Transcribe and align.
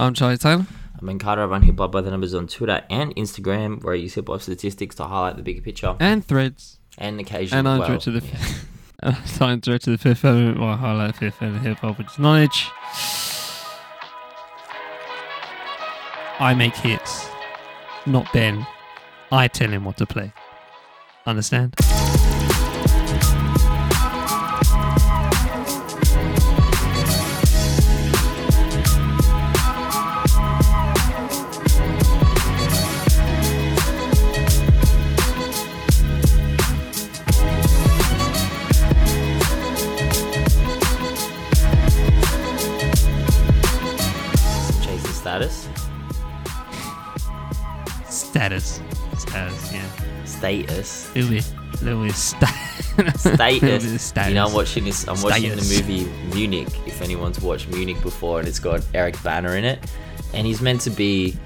I'm 0.00 0.14
Charlie 0.14 0.38
Taylor. 0.38 0.64
I'm 1.00 1.06
Ben 1.06 1.18
Carter. 1.18 1.42
I 1.42 1.46
run 1.46 1.62
Hip 1.62 1.76
Hop 1.78 1.90
by 1.90 2.00
the 2.00 2.10
Numbers 2.12 2.32
on 2.32 2.46
Twitter 2.46 2.84
and 2.88 3.14
Instagram, 3.16 3.82
where 3.82 3.94
I 3.94 3.96
use 3.96 4.14
hip 4.14 4.28
hop 4.28 4.40
statistics 4.40 4.94
to 4.96 5.04
highlight 5.04 5.36
the 5.36 5.42
bigger 5.42 5.60
picture 5.60 5.96
And 5.98 6.24
threads. 6.24 6.78
and 6.98 7.18
occasionally. 7.18 7.58
And 7.58 7.68
I'm 7.68 7.78
well, 7.80 7.88
direct 7.88 8.04
to 8.04 8.12
the 8.12 8.24
yeah. 8.24 8.38
and 9.00 9.16
I'm 9.16 9.26
signed 9.26 9.62
direct 9.62 9.84
to 9.84 9.90
the 9.90 9.98
fifth 9.98 10.24
element 10.24 10.60
where 10.60 10.68
I 10.68 10.76
highlight 10.76 11.14
the 11.14 11.18
fifth 11.18 11.42
element 11.42 11.66
hip 11.66 11.78
hop, 11.78 11.98
which 11.98 12.06
is 12.12 12.18
knowledge. 12.20 12.68
I 16.40 16.54
make 16.56 16.76
hits, 16.76 17.28
not 18.06 18.32
Ben. 18.32 18.64
I 19.32 19.48
tell 19.48 19.68
him 19.70 19.84
what 19.84 19.96
to 19.96 20.06
play. 20.06 20.32
Understand? 21.26 21.74
Status. 51.24 51.52
Little 51.52 51.70
bit, 51.70 51.82
little 51.82 52.04
bit 52.04 52.14
sta- 52.14 52.46
Status. 53.16 54.02
status. 54.02 54.28
You 54.28 54.34
know, 54.34 54.46
I'm 54.46 54.52
watching 54.52 54.84
this. 54.84 55.06
I'm 55.08 55.20
watching 55.22 55.50
the 55.50 55.56
movie 55.56 56.04
Munich. 56.34 56.68
If 56.86 57.00
anyone's 57.02 57.40
watched 57.40 57.68
Munich 57.68 58.00
before, 58.02 58.38
and 58.40 58.48
it's 58.48 58.58
got 58.58 58.84
Eric 58.94 59.20
Bana 59.22 59.52
in 59.52 59.64
it, 59.64 59.78
and 60.34 60.46
he's 60.46 60.60
meant 60.60 60.80
to 60.82 60.90
be 60.90 61.36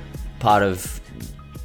part 0.40 0.62
of. 0.62 1.00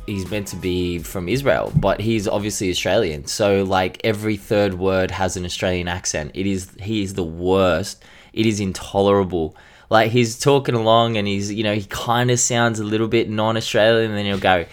He's 0.06 0.30
meant 0.32 0.48
to 0.48 0.56
be 0.56 1.00
from 1.00 1.28
Israel, 1.28 1.74
but 1.76 2.00
he's 2.00 2.30
obviously 2.30 2.70
Australian. 2.70 3.26
So 3.28 3.64
like 3.64 4.00
every 4.06 4.38
third 4.38 4.76
word 4.76 5.12
has 5.12 5.36
an 5.36 5.44
Australian 5.44 5.90
accent. 5.90 6.32
It 6.34 6.48
is 6.48 6.72
he 6.80 7.02
is 7.04 7.14
the 7.16 7.26
worst. 7.26 8.04
It 8.32 8.46
is 8.46 8.62
intolerable. 8.62 9.58
Like 9.90 10.12
he's 10.12 10.40
talking 10.40 10.76
along 10.76 11.18
and 11.18 11.28
he's 11.28 11.52
you 11.52 11.64
know 11.64 11.74
he 11.74 11.84
kind 11.86 12.32
of 12.32 12.40
sounds 12.40 12.80
a 12.80 12.86
little 12.86 13.10
bit 13.10 13.30
non-Australian, 13.30 14.12
and 14.12 14.18
then 14.18 14.26
he'll 14.26 14.38
go, 14.40 14.66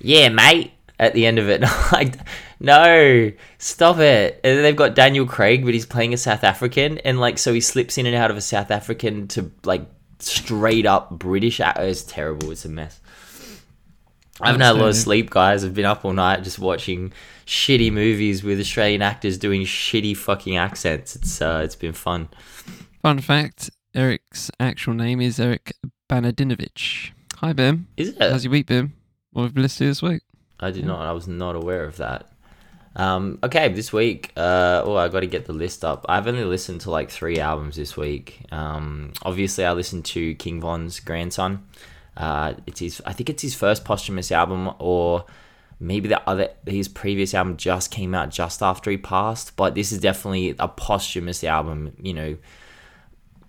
"Yeah, 0.00 0.28
mate." 0.28 0.72
At 0.98 1.14
the 1.14 1.26
end 1.26 1.40
of 1.40 1.48
it, 1.48 1.62
like, 1.92 2.14
no, 2.62 3.32
stop 3.58 3.98
it. 3.98 4.40
And 4.44 4.56
then 4.56 4.62
they've 4.62 4.76
got 4.76 4.94
Daniel 4.94 5.26
Craig, 5.26 5.64
but 5.64 5.74
he's 5.74 5.86
playing 5.86 6.14
a 6.14 6.16
South 6.16 6.44
African, 6.44 6.98
and 6.98 7.20
like, 7.20 7.38
so 7.38 7.52
he 7.52 7.60
slips 7.60 7.98
in 7.98 8.06
and 8.06 8.14
out 8.16 8.30
of 8.30 8.36
a 8.36 8.40
South 8.40 8.70
African 8.70 9.28
to 9.28 9.50
like 9.64 9.84
straight 10.20 10.86
up 10.86 11.10
British. 11.10 11.60
act- 11.60 11.78
It's 11.80 12.02
terrible. 12.02 12.50
It's 12.50 12.64
a 12.64 12.68
mess. 12.68 13.00
I 14.40 14.46
haven't 14.46 14.62
had 14.62 14.76
a 14.76 14.78
lot 14.78 14.88
of 14.88 14.96
sleep, 14.96 15.30
guys. 15.30 15.64
I've 15.64 15.74
been 15.74 15.84
up 15.84 16.04
all 16.04 16.12
night 16.12 16.42
just 16.42 16.58
watching 16.58 17.12
shitty 17.46 17.92
movies 17.92 18.42
with 18.42 18.58
Australian 18.58 19.02
actors 19.02 19.38
doing 19.38 19.62
shitty 19.62 20.16
fucking 20.16 20.56
accents. 20.56 21.14
It's 21.14 21.40
uh, 21.40 21.60
it's 21.64 21.76
been 21.76 21.92
fun. 21.92 22.28
Fun 23.02 23.18
fact 23.20 23.70
Eric's 23.94 24.50
actual 24.58 24.94
name 24.94 25.20
is 25.20 25.38
Eric 25.38 25.74
Banadinovich. 26.10 27.10
Hi, 27.36 27.52
Bim. 27.52 27.88
Is 27.96 28.08
it? 28.10 28.18
How's 28.20 28.44
your 28.44 28.52
week 28.52 28.66
been? 28.66 28.94
What 29.32 29.44
have 29.44 29.56
you 29.56 29.62
listened 29.62 29.86
to 29.86 29.90
this 29.90 30.02
week? 30.02 30.22
I 30.58 30.70
did 30.70 30.86
not. 30.86 31.00
I 31.00 31.12
was 31.12 31.28
not 31.28 31.54
aware 31.54 31.84
of 31.84 31.96
that. 31.98 32.31
Um, 32.94 33.38
okay, 33.42 33.68
this 33.68 33.92
week. 33.92 34.32
Uh, 34.36 34.82
oh, 34.84 34.96
I 34.96 35.08
got 35.08 35.20
to 35.20 35.26
get 35.26 35.46
the 35.46 35.52
list 35.52 35.84
up. 35.84 36.04
I've 36.08 36.26
only 36.26 36.44
listened 36.44 36.82
to 36.82 36.90
like 36.90 37.10
three 37.10 37.38
albums 37.38 37.76
this 37.76 37.96
week. 37.96 38.46
Um, 38.50 39.12
obviously, 39.22 39.64
I 39.64 39.72
listened 39.72 40.04
to 40.06 40.34
King 40.34 40.60
Von's 40.60 41.00
grandson. 41.00 41.66
Uh, 42.16 42.54
it's 42.66 42.80
his. 42.80 43.02
I 43.06 43.12
think 43.12 43.30
it's 43.30 43.42
his 43.42 43.54
first 43.54 43.84
posthumous 43.84 44.30
album, 44.30 44.74
or 44.78 45.24
maybe 45.80 46.08
the 46.08 46.20
other. 46.28 46.50
His 46.66 46.88
previous 46.88 47.34
album 47.34 47.56
just 47.56 47.90
came 47.90 48.14
out 48.14 48.30
just 48.30 48.62
after 48.62 48.90
he 48.90 48.98
passed. 48.98 49.56
But 49.56 49.74
this 49.74 49.92
is 49.92 50.00
definitely 50.00 50.54
a 50.58 50.68
posthumous 50.68 51.42
album. 51.42 51.96
You 51.98 52.12
know, 52.12 52.36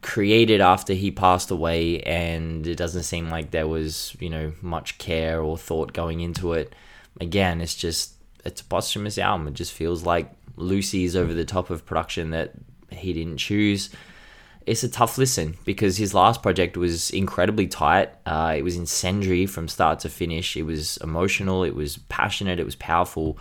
created 0.01 0.61
after 0.61 0.93
he 0.93 1.11
passed 1.11 1.51
away, 1.51 1.99
and 2.01 2.65
it 2.65 2.75
doesn't 2.75 3.03
seem 3.03 3.29
like 3.29 3.51
there 3.51 3.67
was 3.67 4.15
you 4.21 4.29
know 4.29 4.53
much 4.61 4.97
care 4.97 5.41
or 5.41 5.57
thought 5.57 5.91
going 5.91 6.21
into 6.21 6.53
it 6.53 6.73
again, 7.19 7.61
it's 7.61 7.75
just 7.75 8.13
it's 8.45 8.61
a 8.61 8.65
posthumous 8.65 9.17
album. 9.17 9.47
It 9.47 9.53
just 9.53 9.73
feels 9.73 10.03
like 10.03 10.31
Lucy's 10.55 11.15
over 11.15 11.33
the 11.33 11.45
top 11.45 11.69
of 11.69 11.85
production 11.85 12.31
that 12.31 12.51
he 12.89 13.13
didn't 13.13 13.37
choose. 13.37 13.89
It's 14.65 14.83
a 14.83 14.89
tough 14.89 15.17
listen 15.17 15.57
because 15.65 15.97
his 15.97 16.13
last 16.13 16.41
project 16.41 16.77
was 16.77 17.09
incredibly 17.09 17.67
tight. 17.67 18.11
Uh, 18.25 18.55
it 18.57 18.63
was 18.63 18.77
incendiary 18.77 19.45
from 19.45 19.67
start 19.67 19.99
to 19.99 20.09
finish. 20.09 20.55
It 20.55 20.63
was 20.63 20.97
emotional. 20.97 21.63
It 21.63 21.75
was 21.75 21.97
passionate. 22.09 22.59
It 22.59 22.65
was 22.65 22.75
powerful. 22.75 23.37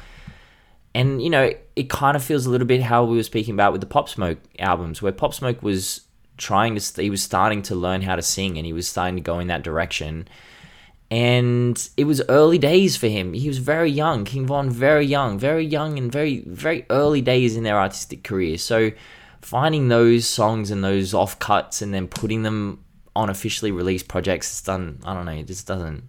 And 0.95 1.23
you 1.23 1.31
know, 1.31 1.53
it 1.77 1.89
kind 1.89 2.17
of 2.17 2.25
feels 2.25 2.47
a 2.47 2.51
little 2.51 2.67
bit 2.67 2.83
how 2.83 3.05
we 3.05 3.17
were 3.17 3.23
speaking 3.23 3.55
about 3.55 3.73
with 3.73 3.81
the 3.81 3.87
Pop 3.87 4.09
Smoke 4.09 4.39
albums, 4.59 5.01
where 5.01 5.13
Pop 5.13 5.33
Smoke 5.33 5.63
was 5.63 6.03
trying 6.37 6.77
to, 6.77 7.03
he 7.03 7.09
was 7.09 7.23
starting 7.23 7.63
to 7.63 7.75
learn 7.75 8.03
how 8.03 8.17
to 8.17 8.23
sing, 8.23 8.57
and 8.57 8.67
he 8.67 8.73
was 8.73 8.89
starting 8.89 9.17
to 9.17 9.23
go 9.23 9.39
in 9.39 9.47
that 9.47 9.63
direction 9.63 10.27
and 11.13 11.91
it 11.99 12.05
was 12.05 12.23
early 12.31 12.57
days 12.57 12.97
for 12.97 13.07
him. 13.07 13.35
He 13.35 13.47
was 13.47 13.59
very 13.59 13.91
young, 13.91 14.25
King 14.25 14.47
Von, 14.47 14.71
very 14.71 15.05
young, 15.05 15.39
very 15.39 15.63
young, 15.63 15.99
and 15.99 16.11
very 16.11 16.43
very 16.47 16.87
early 16.89 17.21
days 17.21 17.55
in 17.55 17.65
their 17.65 17.79
artistic 17.79 18.25
career. 18.25 18.57
So 18.57 18.93
finding 19.43 19.89
those 19.89 20.27
songs 20.27 20.71
and 20.71 20.83
those 20.83 21.13
offcuts 21.13 21.83
and 21.83 21.93
then 21.93 22.09
putting 22.09 22.45
them 22.45 22.83
on 23.15 23.29
officially 23.29 23.71
released 23.71 24.09
projects, 24.09 24.51
it's 24.53 24.63
done. 24.63 25.01
I 25.05 25.13
don't 25.13 25.27
know. 25.27 25.33
It 25.33 25.49
just 25.49 25.67
doesn't. 25.67 26.03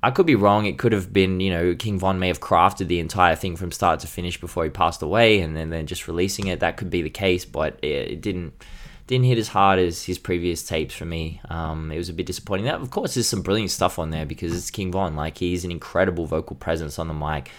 I 0.00 0.12
could 0.12 0.26
be 0.26 0.36
wrong. 0.36 0.66
It 0.66 0.78
could 0.78 0.92
have 0.92 1.12
been, 1.12 1.40
you 1.40 1.50
know, 1.50 1.74
King 1.74 1.98
Von 1.98 2.20
may 2.20 2.28
have 2.28 2.38
crafted 2.38 2.86
the 2.86 3.00
entire 3.00 3.34
thing 3.34 3.56
from 3.56 3.72
start 3.72 3.98
to 4.00 4.06
finish 4.06 4.40
before 4.40 4.62
he 4.62 4.70
passed 4.70 5.02
away, 5.02 5.40
and 5.40 5.56
then 5.56 5.70
then 5.70 5.88
just 5.88 6.06
releasing 6.06 6.46
it. 6.46 6.60
That 6.60 6.76
could 6.76 6.88
be 6.88 7.02
the 7.02 7.10
case, 7.10 7.44
but 7.44 7.80
it, 7.82 8.12
it 8.12 8.20
didn't 8.20 8.64
didn't 9.06 9.26
hit 9.26 9.38
as 9.38 9.48
hard 9.48 9.78
as 9.78 10.04
his 10.04 10.18
previous 10.18 10.66
tapes 10.66 10.94
for 10.94 11.04
me. 11.04 11.40
Um, 11.50 11.92
it 11.92 11.98
was 11.98 12.08
a 12.08 12.14
bit 12.14 12.26
disappointing. 12.26 12.66
That, 12.66 12.80
of 12.80 12.90
course, 12.90 13.14
there's 13.14 13.28
some 13.28 13.42
brilliant 13.42 13.70
stuff 13.70 13.98
on 13.98 14.10
there 14.10 14.24
because 14.24 14.56
it's 14.56 14.70
King 14.70 14.92
Von. 14.92 15.14
Like 15.14 15.38
he's 15.38 15.64
an 15.64 15.70
incredible 15.70 16.26
vocal 16.26 16.56
presence 16.56 16.98
on 16.98 17.08
the 17.08 17.14
mic, 17.14 17.50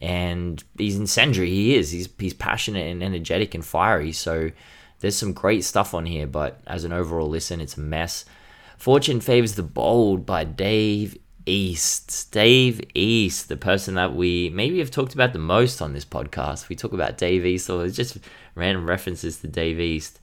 and 0.00 0.62
he's 0.76 0.96
incendiary. 0.96 1.48
He 1.50 1.76
is. 1.76 1.90
He's 1.90 2.08
he's 2.18 2.34
passionate 2.34 2.90
and 2.90 3.02
energetic 3.02 3.54
and 3.54 3.64
fiery. 3.64 4.12
So 4.12 4.50
there's 5.00 5.16
some 5.16 5.32
great 5.32 5.64
stuff 5.64 5.94
on 5.94 6.04
here. 6.04 6.26
But 6.26 6.60
as 6.66 6.84
an 6.84 6.92
overall 6.92 7.28
listen, 7.28 7.60
it's 7.60 7.76
a 7.76 7.80
mess. 7.80 8.26
Fortune 8.76 9.20
favors 9.20 9.54
the 9.54 9.62
bold 9.62 10.26
by 10.26 10.44
Dave 10.44 11.18
East. 11.46 12.30
Dave 12.30 12.80
East, 12.94 13.48
the 13.48 13.56
person 13.56 13.94
that 13.94 14.14
we 14.14 14.50
maybe 14.50 14.78
have 14.78 14.90
talked 14.90 15.14
about 15.14 15.32
the 15.32 15.38
most 15.38 15.80
on 15.80 15.94
this 15.94 16.04
podcast. 16.04 16.68
We 16.68 16.76
talk 16.76 16.92
about 16.92 17.18
Dave 17.18 17.46
East, 17.46 17.70
or 17.70 17.88
just 17.88 18.18
random 18.54 18.86
references 18.86 19.40
to 19.40 19.48
Dave 19.48 19.80
East. 19.80 20.19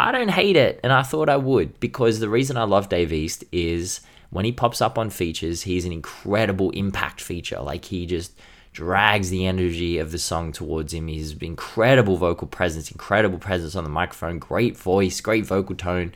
I 0.00 0.12
don't 0.12 0.30
hate 0.30 0.56
it, 0.56 0.80
and 0.82 0.94
I 0.94 1.02
thought 1.02 1.28
I 1.28 1.36
would 1.36 1.78
because 1.78 2.20
the 2.20 2.30
reason 2.30 2.56
I 2.56 2.62
love 2.62 2.88
Dave 2.88 3.12
East 3.12 3.44
is 3.52 4.00
when 4.30 4.46
he 4.46 4.52
pops 4.52 4.80
up 4.80 4.96
on 4.96 5.10
features, 5.10 5.62
he's 5.62 5.84
an 5.84 5.92
incredible 5.92 6.70
impact 6.70 7.20
feature. 7.20 7.60
Like 7.60 7.84
he 7.84 8.06
just 8.06 8.32
drags 8.72 9.28
the 9.28 9.44
energy 9.44 9.98
of 9.98 10.10
the 10.10 10.18
song 10.18 10.52
towards 10.52 10.94
him. 10.94 11.06
He's 11.08 11.34
incredible 11.34 12.16
vocal 12.16 12.48
presence, 12.48 12.90
incredible 12.90 13.38
presence 13.38 13.76
on 13.76 13.84
the 13.84 13.90
microphone, 13.90 14.38
great 14.38 14.74
voice, 14.74 15.20
great 15.20 15.44
vocal 15.44 15.76
tone. 15.76 16.14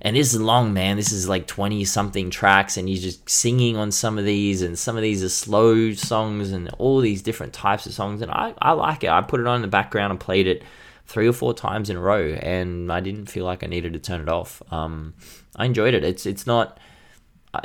And 0.00 0.16
this 0.16 0.34
is 0.34 0.40
long, 0.40 0.72
man. 0.72 0.96
This 0.96 1.12
is 1.12 1.28
like 1.28 1.46
20 1.46 1.84
something 1.84 2.28
tracks, 2.28 2.76
and 2.76 2.88
he's 2.88 3.04
just 3.04 3.30
singing 3.30 3.76
on 3.76 3.92
some 3.92 4.18
of 4.18 4.24
these, 4.24 4.62
and 4.62 4.76
some 4.76 4.96
of 4.96 5.02
these 5.02 5.22
are 5.22 5.28
slow 5.28 5.92
songs, 5.92 6.50
and 6.50 6.70
all 6.78 6.98
these 6.98 7.22
different 7.22 7.52
types 7.52 7.86
of 7.86 7.92
songs. 7.92 8.20
And 8.20 8.32
I, 8.32 8.52
I 8.60 8.72
like 8.72 9.04
it. 9.04 9.10
I 9.10 9.20
put 9.20 9.38
it 9.38 9.46
on 9.46 9.56
in 9.56 9.62
the 9.62 9.68
background 9.68 10.10
and 10.10 10.18
played 10.18 10.48
it 10.48 10.64
three 11.12 11.28
or 11.28 11.32
four 11.34 11.52
times 11.52 11.90
in 11.90 11.96
a 11.98 12.00
row, 12.00 12.32
and 12.40 12.90
I 12.90 13.00
didn't 13.00 13.26
feel 13.26 13.44
like 13.44 13.62
I 13.62 13.66
needed 13.66 13.92
to 13.92 13.98
turn 13.98 14.22
it 14.22 14.30
off. 14.30 14.62
Um, 14.72 15.12
I 15.54 15.66
enjoyed 15.66 15.92
it. 15.92 16.04
It's 16.04 16.24
it's 16.24 16.46
not. 16.46 16.80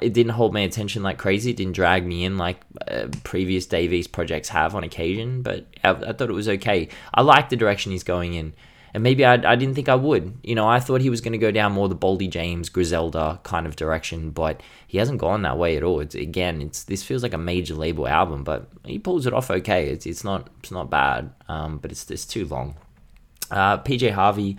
It 0.02 0.13
didn't 0.13 0.34
hold 0.34 0.54
my 0.54 0.60
attention 0.60 1.01
like 1.01 1.18
crazy. 1.18 1.51
It 1.51 1.56
didn't 1.56 1.72
drag 1.72 2.06
me 2.06 2.25
in 2.25 2.38
like 2.38 2.60
uh, 2.92 3.07
previous 3.24 3.66
Dave 3.66 3.94
East 3.94 4.12
projects 4.12 4.50
have 4.50 4.75
on 4.75 4.83
occasion, 4.83 5.44
but 5.44 5.66
I, 5.81 5.92
I 5.92 6.12
thought 6.12 6.30
it 6.30 6.33
was 6.33 6.50
okay. 6.50 6.89
I 7.13 7.22
like 7.22 7.48
the 7.48 7.56
direction 7.56 7.94
he's 7.94 8.04
going 8.04 8.33
in, 8.33 8.54
and 8.94 9.01
maybe 9.01 9.24
I, 9.24 9.36
I 9.36 9.56
didn't 9.56 9.75
think 9.75 9.88
I 9.88 9.95
would. 9.95 10.39
You 10.44 10.56
know, 10.56 10.68
I 10.68 10.81
thought 10.81 11.00
he 11.00 11.10
was 11.10 11.22
going 11.22 11.31
to 11.31 11.38
go 11.38 11.51
down 11.51 11.72
more 11.72 11.88
the 11.88 11.95
Boldy 11.95 12.30
James, 12.30 12.68
Griselda 12.68 13.39
kind 13.44 13.66
of 13.66 13.77
direction, 13.77 14.31
but 14.31 14.62
he 14.88 14.98
hasn't 14.98 15.19
gone 15.19 15.44
that 15.44 15.57
way 15.57 15.77
at 15.77 15.83
all. 15.83 16.01
It's 16.01 16.16
again, 16.16 16.62
it's 16.62 16.83
this 16.83 17.01
feels 17.01 17.24
like 17.24 17.33
a 17.33 17.38
major 17.38 17.75
label 17.75 18.10
album, 18.10 18.44
but 18.44 18.68
he 18.83 19.00
pulls 19.00 19.25
it 19.25 19.33
off 19.33 19.50
okay. 19.50 19.88
It's 19.88 20.06
it's 20.06 20.25
not 20.25 20.50
it's 20.60 20.72
not 20.72 20.89
bad, 20.89 21.33
um, 21.48 21.77
but 21.77 21.94
it's 21.94 22.12
it's 22.12 22.25
too 22.25 22.44
long. 22.44 22.75
Uh, 23.52 23.78
PJ 23.80 24.12
Harvey 24.12 24.58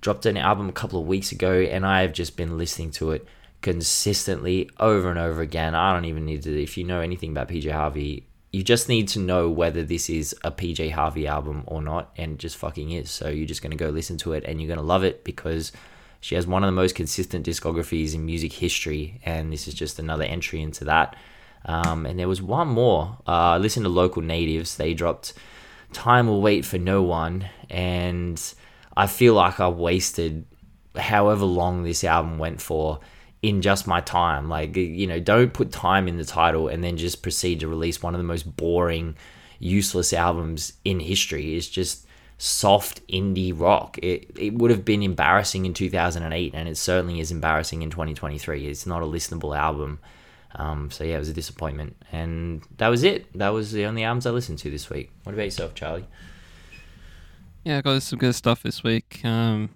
dropped 0.00 0.26
an 0.26 0.36
album 0.36 0.68
a 0.68 0.72
couple 0.72 1.00
of 1.00 1.06
weeks 1.06 1.32
ago, 1.32 1.52
and 1.52 1.86
I 1.86 2.02
have 2.02 2.12
just 2.12 2.36
been 2.36 2.58
listening 2.58 2.90
to 2.92 3.12
it 3.12 3.26
consistently 3.60 4.68
over 4.80 5.08
and 5.10 5.18
over 5.18 5.40
again. 5.40 5.74
I 5.74 5.92
don't 5.92 6.04
even 6.06 6.24
need 6.24 6.42
to, 6.42 6.62
if 6.62 6.76
you 6.76 6.84
know 6.84 7.00
anything 7.00 7.30
about 7.30 7.48
PJ 7.48 7.70
Harvey, 7.70 8.26
you 8.52 8.62
just 8.62 8.88
need 8.88 9.08
to 9.08 9.18
know 9.18 9.48
whether 9.48 9.82
this 9.82 10.10
is 10.10 10.34
a 10.44 10.50
PJ 10.50 10.90
Harvey 10.92 11.26
album 11.26 11.62
or 11.66 11.80
not, 11.80 12.10
and 12.16 12.32
it 12.32 12.38
just 12.38 12.56
fucking 12.56 12.90
is. 12.90 13.10
So 13.10 13.28
you're 13.28 13.46
just 13.46 13.62
gonna 13.62 13.76
go 13.76 13.88
listen 13.88 14.18
to 14.18 14.32
it, 14.32 14.44
and 14.44 14.60
you're 14.60 14.68
gonna 14.68 14.86
love 14.86 15.04
it 15.04 15.24
because 15.24 15.72
She 16.22 16.36
has 16.36 16.46
one 16.46 16.62
of 16.62 16.68
the 16.68 16.72
most 16.72 16.94
consistent 16.94 17.44
discographies 17.44 18.14
in 18.14 18.24
music 18.24 18.52
history, 18.52 19.20
and 19.24 19.52
this 19.52 19.66
is 19.66 19.74
just 19.74 19.98
another 19.98 20.22
entry 20.22 20.62
into 20.62 20.84
that. 20.84 21.16
Um, 21.64 22.06
and 22.06 22.16
there 22.16 22.28
was 22.28 22.40
one 22.40 22.68
more. 22.68 23.18
Uh, 23.26 23.54
I 23.54 23.58
listened 23.58 23.84
to 23.84 23.90
Local 23.90 24.22
Natives. 24.22 24.76
They 24.76 24.94
dropped 24.94 25.32
Time 25.92 26.26
Will 26.26 26.40
Wait 26.40 26.64
for 26.64 26.78
No 26.78 27.02
One, 27.02 27.48
and 27.70 28.40
I 28.96 29.06
feel 29.06 29.34
like 29.34 29.60
I 29.60 29.68
wasted 29.68 30.44
however 30.96 31.44
long 31.44 31.82
this 31.82 32.04
album 32.04 32.38
went 32.38 32.60
for 32.60 33.00
in 33.42 33.62
just 33.62 33.86
my 33.86 34.00
time. 34.00 34.48
Like, 34.48 34.76
you 34.76 35.06
know, 35.06 35.20
don't 35.20 35.52
put 35.52 35.72
time 35.72 36.08
in 36.08 36.16
the 36.16 36.24
title 36.24 36.68
and 36.68 36.82
then 36.82 36.96
just 36.96 37.22
proceed 37.22 37.60
to 37.60 37.68
release 37.68 38.02
one 38.02 38.14
of 38.14 38.18
the 38.18 38.24
most 38.24 38.56
boring, 38.56 39.16
useless 39.58 40.12
albums 40.12 40.74
in 40.84 41.00
history. 41.00 41.56
It's 41.56 41.68
just 41.68 42.06
soft 42.38 43.06
indie 43.08 43.58
rock. 43.58 43.98
It, 44.02 44.30
it 44.36 44.54
would 44.54 44.70
have 44.70 44.84
been 44.84 45.02
embarrassing 45.02 45.66
in 45.66 45.74
2008, 45.74 46.54
and 46.54 46.68
it 46.68 46.76
certainly 46.76 47.20
is 47.20 47.30
embarrassing 47.30 47.82
in 47.82 47.90
2023. 47.90 48.66
It's 48.66 48.86
not 48.86 49.02
a 49.02 49.06
listenable 49.06 49.56
album. 49.56 49.98
Um, 50.54 50.90
so 50.90 51.04
yeah, 51.04 51.16
it 51.16 51.20
was 51.20 51.28
a 51.28 51.34
disappointment, 51.34 51.96
and 52.12 52.62
that 52.76 52.88
was 52.88 53.02
it. 53.02 53.32
That 53.38 53.50
was 53.50 53.72
the 53.72 53.84
only 53.86 54.04
albums 54.04 54.26
I 54.26 54.30
listened 54.30 54.58
to 54.60 54.70
this 54.70 54.90
week. 54.90 55.10
What 55.24 55.32
about 55.32 55.44
yourself, 55.44 55.74
Charlie? 55.74 56.06
Yeah, 57.64 57.78
I 57.78 57.80
got 57.80 58.02
some 58.02 58.18
good 58.18 58.34
stuff 58.34 58.62
this 58.62 58.82
week. 58.82 59.24
Um, 59.24 59.70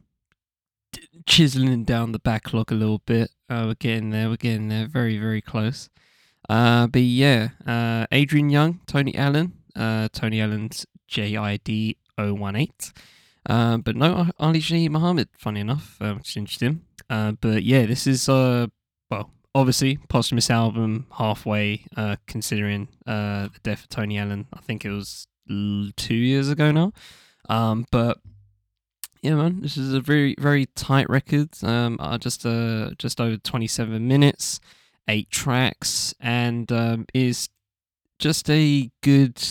chiseling 1.27 1.85
down 1.85 2.13
the 2.13 2.19
backlog 2.19 2.73
a 2.73 2.75
little 2.75 3.01
bit. 3.07 3.31
Uh, 3.49 3.65
we're 3.67 3.75
getting 3.75 4.11
there. 4.11 4.29
We're 4.29 4.37
getting 4.37 4.69
there. 4.69 4.87
Very, 4.87 5.19
very 5.19 5.41
close. 5.41 5.89
Uh, 6.49 6.87
but 6.87 7.03
yeah, 7.03 7.51
uh, 7.67 8.07
Adrian 8.13 8.51
Younge, 8.51 8.79
Tony 8.87 9.15
Allen, 9.17 9.53
uh, 9.75 10.09
Tony 10.13 10.41
Allen's 10.41 10.87
JID 11.09 11.97
018. 12.19 12.69
Uh, 13.49 13.77
but 13.79 13.97
no, 13.97 14.29
Ali 14.39 14.61
Shaheed 14.61 14.91
Muhammad, 14.91 15.29
funny 15.39 15.61
enough, 15.61 15.97
uh, 16.01 16.15
which 16.15 16.31
is 16.31 16.37
interesting. 16.37 16.83
Uh, 17.09 17.33
but 17.33 17.63
yeah, 17.63 17.87
this 17.87 18.07
is, 18.07 18.29
uh, 18.29 18.67
obviously, 19.57 19.97
posthumous 20.09 20.51
album 20.51 21.07
halfway, 21.13 21.87
uh, 21.97 22.17
considering 22.27 22.89
uh, 23.07 23.49
the 23.49 23.61
death 23.63 23.85
of 23.85 23.89
Tony 23.89 24.19
Allen. 24.19 24.47
I 24.53 24.61
think 24.61 24.85
it 24.85 24.91
was 24.91 25.27
two 25.97 26.15
years 26.15 26.51
ago 26.51 26.71
now. 26.71 26.93
Um, 27.49 27.87
but 27.91 28.19
yeah, 29.23 29.35
man, 29.35 29.63
this 29.63 29.79
is 29.79 29.95
a 29.95 30.01
very 30.01 30.35
very 30.39 30.67
tight 30.67 31.09
record. 31.09 31.49
Um, 31.63 31.97
uh, 31.99 32.19
just 32.19 32.45
uh, 32.45 32.91
just 32.99 33.19
over 33.19 33.39
twenty 33.39 33.67
seven 33.67 34.07
minutes, 34.07 34.61
eight 35.09 35.31
tracks, 35.31 36.15
and 36.21 36.71
um, 36.71 37.07
is 37.15 37.49
just 38.19 38.51
a 38.51 38.91
good. 39.03 39.43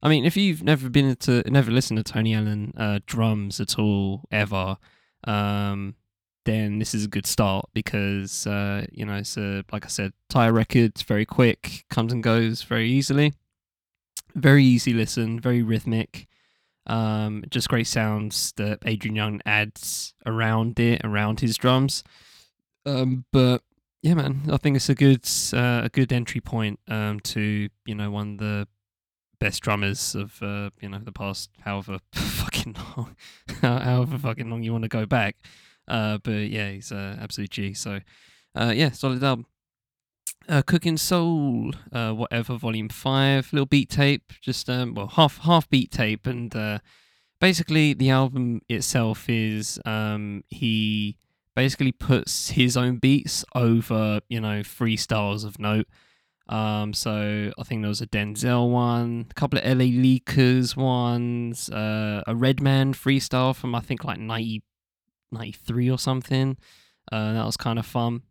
I 0.00 0.08
mean, 0.10 0.24
if 0.24 0.36
you've 0.36 0.62
never 0.62 0.88
been 0.88 1.16
to 1.16 1.42
never 1.50 1.72
listened 1.72 1.96
to 1.96 2.12
Tony 2.12 2.34
Allen 2.34 2.72
uh, 2.76 3.00
drums 3.04 3.58
at 3.58 3.80
all 3.80 4.22
ever, 4.30 4.76
um, 5.24 5.96
then 6.44 6.78
this 6.78 6.94
is 6.94 7.04
a 7.04 7.08
good 7.08 7.26
start 7.26 7.66
because 7.72 8.46
uh, 8.46 8.86
you 8.92 9.04
know 9.04 9.16
it's 9.16 9.36
a 9.36 9.64
like 9.72 9.84
I 9.84 9.88
said, 9.88 10.12
tire 10.28 10.52
record. 10.52 10.92
It's 10.92 11.02
very 11.02 11.26
quick, 11.26 11.84
comes 11.90 12.12
and 12.12 12.22
goes 12.22 12.62
very 12.62 12.90
easily. 12.90 13.32
Very 14.34 14.64
easy 14.64 14.92
listen, 14.92 15.40
very 15.40 15.62
rhythmic. 15.62 16.26
Um, 16.86 17.44
just 17.50 17.68
great 17.68 17.86
sounds 17.86 18.52
that 18.56 18.80
Adrian 18.84 19.16
Younge 19.16 19.40
adds 19.46 20.14
around 20.26 20.78
it, 20.78 21.00
around 21.02 21.40
his 21.40 21.56
drums. 21.56 22.04
Um, 22.84 23.24
but 23.32 23.62
yeah, 24.02 24.14
man, 24.14 24.42
I 24.50 24.58
think 24.58 24.76
it's 24.76 24.90
a 24.90 24.94
good 24.94 25.26
uh, 25.54 25.82
a 25.84 25.88
good 25.90 26.12
entry 26.12 26.40
point 26.40 26.78
um, 26.88 27.20
to 27.20 27.68
you 27.86 27.94
know 27.94 28.10
one 28.10 28.32
of 28.32 28.38
the 28.38 28.68
best 29.40 29.62
drummers 29.62 30.14
of 30.14 30.42
uh, 30.42 30.70
you 30.80 30.88
know 30.88 30.98
the 30.98 31.12
past 31.12 31.50
however 31.60 31.98
fucking 32.12 32.76
long, 32.96 33.16
however 33.62 34.18
fucking 34.18 34.50
long 34.50 34.62
you 34.62 34.72
want 34.72 34.82
to 34.82 34.88
go 34.88 35.06
back. 35.06 35.36
Uh, 35.86 36.18
but 36.18 36.30
yeah, 36.30 36.70
he's 36.70 36.92
uh, 36.92 37.16
absolute 37.20 37.50
G. 37.50 37.74
So 37.74 38.00
uh, 38.54 38.72
yeah, 38.74 38.90
solid 38.90 39.22
album. 39.22 39.46
Uh, 40.48 40.62
Cookin 40.62 40.98
Soul, 40.98 41.72
uh, 41.92 42.12
whatever, 42.12 42.56
volume 42.56 42.90
five, 42.90 43.50
little 43.52 43.66
beat 43.66 43.88
tape, 43.88 44.32
just 44.42 44.68
um, 44.68 44.94
well, 44.94 45.06
half 45.08 45.38
half 45.38 45.68
beat 45.70 45.90
tape, 45.90 46.26
and 46.26 46.54
uh, 46.54 46.78
basically 47.40 47.94
the 47.94 48.10
album 48.10 48.60
itself 48.68 49.28
is 49.28 49.80
um, 49.86 50.44
he 50.48 51.16
basically 51.56 51.92
puts 51.92 52.50
his 52.50 52.76
own 52.76 52.96
beats 52.96 53.44
over 53.54 54.20
you 54.28 54.40
know 54.40 54.60
freestyles 54.60 55.44
of 55.44 55.58
note. 55.58 55.86
Um, 56.46 56.92
so 56.92 57.52
I 57.58 57.62
think 57.62 57.80
there 57.80 57.88
was 57.88 58.02
a 58.02 58.06
Denzel 58.06 58.70
one, 58.70 59.28
a 59.30 59.34
couple 59.34 59.58
of 59.58 59.64
LA 59.64 59.86
Leakers 59.86 60.76
ones, 60.76 61.70
uh, 61.70 62.22
a 62.26 62.34
Redman 62.36 62.92
freestyle 62.92 63.56
from 63.56 63.74
I 63.74 63.80
think 63.80 64.04
like 64.04 64.18
90, 64.18 64.62
93 65.34 65.90
or 65.90 65.98
something. 65.98 66.56
Uh, 67.12 67.34
that 67.34 67.44
was 67.44 67.56
kind 67.56 67.78
of 67.78 67.86
fun 67.86 68.22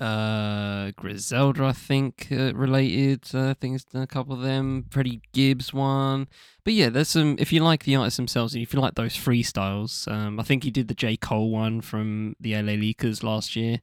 uh 0.00 0.92
Griselda, 0.96 1.64
I 1.64 1.72
think, 1.72 2.28
uh, 2.32 2.54
related 2.54 3.24
uh, 3.34 3.54
things. 3.54 3.84
A 3.94 4.06
couple 4.06 4.34
of 4.34 4.40
them, 4.40 4.86
Freddie 4.90 5.20
Gibbs 5.32 5.72
one. 5.74 6.26
But 6.64 6.72
yeah, 6.72 6.88
there's 6.88 7.08
some. 7.08 7.36
If 7.38 7.52
you 7.52 7.62
like 7.62 7.84
the 7.84 7.96
artists 7.96 8.16
themselves, 8.16 8.54
and 8.54 8.62
if 8.62 8.72
you 8.72 8.80
like 8.80 8.94
those 8.94 9.14
freestyles, 9.14 10.10
um, 10.10 10.40
I 10.40 10.42
think 10.42 10.64
he 10.64 10.70
did 10.70 10.88
the 10.88 10.94
J 10.94 11.16
Cole 11.16 11.50
one 11.50 11.80
from 11.80 12.34
the 12.40 12.54
LA 12.54 12.72
Leakers 12.72 13.22
last 13.22 13.54
year. 13.54 13.80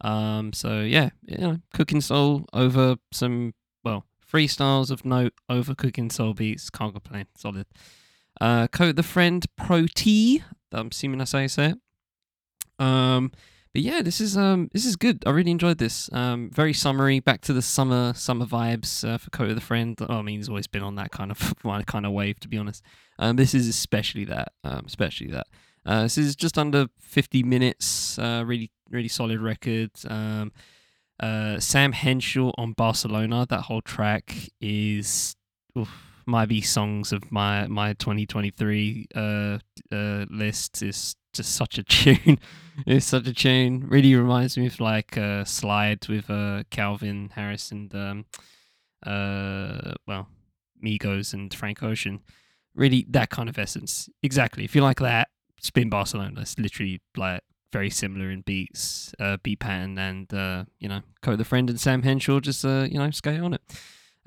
Um, 0.00 0.52
so 0.52 0.80
yeah, 0.80 1.10
you 1.24 1.38
know, 1.38 1.58
Cookin 1.74 2.02
Soul 2.02 2.46
over 2.52 2.96
some 3.12 3.54
well 3.84 4.06
freestyles 4.30 4.90
of 4.90 5.04
note 5.04 5.34
over 5.48 5.74
Cookin 5.74 6.10
Soul 6.10 6.34
beats. 6.34 6.68
Can't 6.70 6.92
complain. 6.92 7.26
Solid. 7.36 7.66
Uh, 8.40 8.66
Kota 8.68 8.92
the 8.92 9.02
Friend 9.02 9.44
Protea. 9.56 10.44
I'm 10.72 10.88
assuming 10.88 11.18
that's 11.18 11.32
how 11.32 11.38
you 11.38 11.48
say 11.48 11.70
it. 11.70 11.78
Um, 12.84 13.32
but 13.72 13.82
yeah, 13.82 14.02
this 14.02 14.20
is 14.20 14.36
um 14.36 14.68
this 14.72 14.84
is 14.84 14.96
good. 14.96 15.22
I 15.26 15.30
really 15.30 15.52
enjoyed 15.52 15.78
this. 15.78 16.10
Um, 16.12 16.50
very 16.52 16.72
summery, 16.72 17.20
back 17.20 17.40
to 17.42 17.52
the 17.52 17.62
summer 17.62 18.12
summer 18.14 18.44
vibes 18.44 19.08
uh, 19.08 19.18
for 19.18 19.30
of 19.44 19.54
the 19.54 19.60
Friend. 19.60 19.96
Oh, 20.08 20.18
I 20.18 20.22
mean, 20.22 20.38
he's 20.38 20.48
always 20.48 20.66
been 20.66 20.82
on 20.82 20.96
that 20.96 21.12
kind 21.12 21.30
of 21.30 21.54
kind 21.86 22.06
of 22.06 22.12
wave, 22.12 22.40
to 22.40 22.48
be 22.48 22.58
honest. 22.58 22.82
Um, 23.18 23.36
this 23.36 23.54
is 23.54 23.68
especially 23.68 24.24
that, 24.24 24.52
um, 24.64 24.84
especially 24.86 25.28
that. 25.28 25.46
Uh, 25.86 26.02
this 26.02 26.18
is 26.18 26.34
just 26.34 26.58
under 26.58 26.86
fifty 26.98 27.44
minutes. 27.44 28.18
Uh, 28.18 28.42
really, 28.44 28.72
really 28.90 29.08
solid 29.08 29.40
record. 29.40 29.90
Um, 30.08 30.50
uh, 31.20 31.60
Sam 31.60 31.92
Henshaw 31.92 32.50
on 32.58 32.72
Barcelona. 32.72 33.46
That 33.48 33.62
whole 33.62 33.82
track 33.82 34.34
is. 34.60 35.36
Oof, 35.78 36.09
might 36.30 36.48
be 36.48 36.60
songs 36.60 37.12
of 37.12 37.30
my 37.30 37.66
my 37.66 37.92
2023 37.94 39.08
uh, 39.14 39.58
uh 39.92 40.26
list 40.30 40.82
is 40.82 41.16
just 41.32 41.54
such 41.54 41.78
a 41.78 41.82
tune. 41.84 42.38
it's 42.86 43.06
such 43.06 43.26
a 43.26 43.34
tune. 43.34 43.86
Really 43.88 44.14
reminds 44.14 44.56
me 44.56 44.66
of 44.66 44.80
like 44.80 45.16
uh, 45.16 45.44
Slide 45.44 46.06
with 46.08 46.30
uh, 46.30 46.64
Calvin 46.70 47.30
Harris 47.34 47.70
and 47.70 47.94
um, 47.94 48.24
uh, 49.04 49.92
well, 50.06 50.28
Migos 50.84 51.32
and 51.32 51.52
Frank 51.52 51.82
Ocean. 51.82 52.20
Really, 52.74 53.06
that 53.10 53.30
kind 53.30 53.48
of 53.48 53.58
essence. 53.58 54.08
Exactly. 54.22 54.64
If 54.64 54.74
you 54.74 54.82
like 54.82 55.00
that, 55.00 55.28
Spin 55.60 55.90
Barcelona. 55.90 56.40
It's 56.40 56.58
literally 56.58 57.00
like 57.16 57.42
very 57.72 57.90
similar 57.90 58.30
in 58.30 58.42
beats, 58.42 59.12
uh, 59.18 59.36
beat 59.42 59.60
pattern, 59.60 59.98
and 59.98 60.32
uh, 60.32 60.64
you 60.78 60.88
know, 60.88 61.00
Kota 61.22 61.36
the 61.36 61.44
Friend 61.44 61.68
and 61.68 61.80
Sam 61.80 62.02
Henshaw 62.02 62.40
just 62.40 62.64
uh, 62.64 62.86
you 62.90 62.98
know, 62.98 63.10
skate 63.10 63.40
on 63.40 63.54
it. 63.54 63.62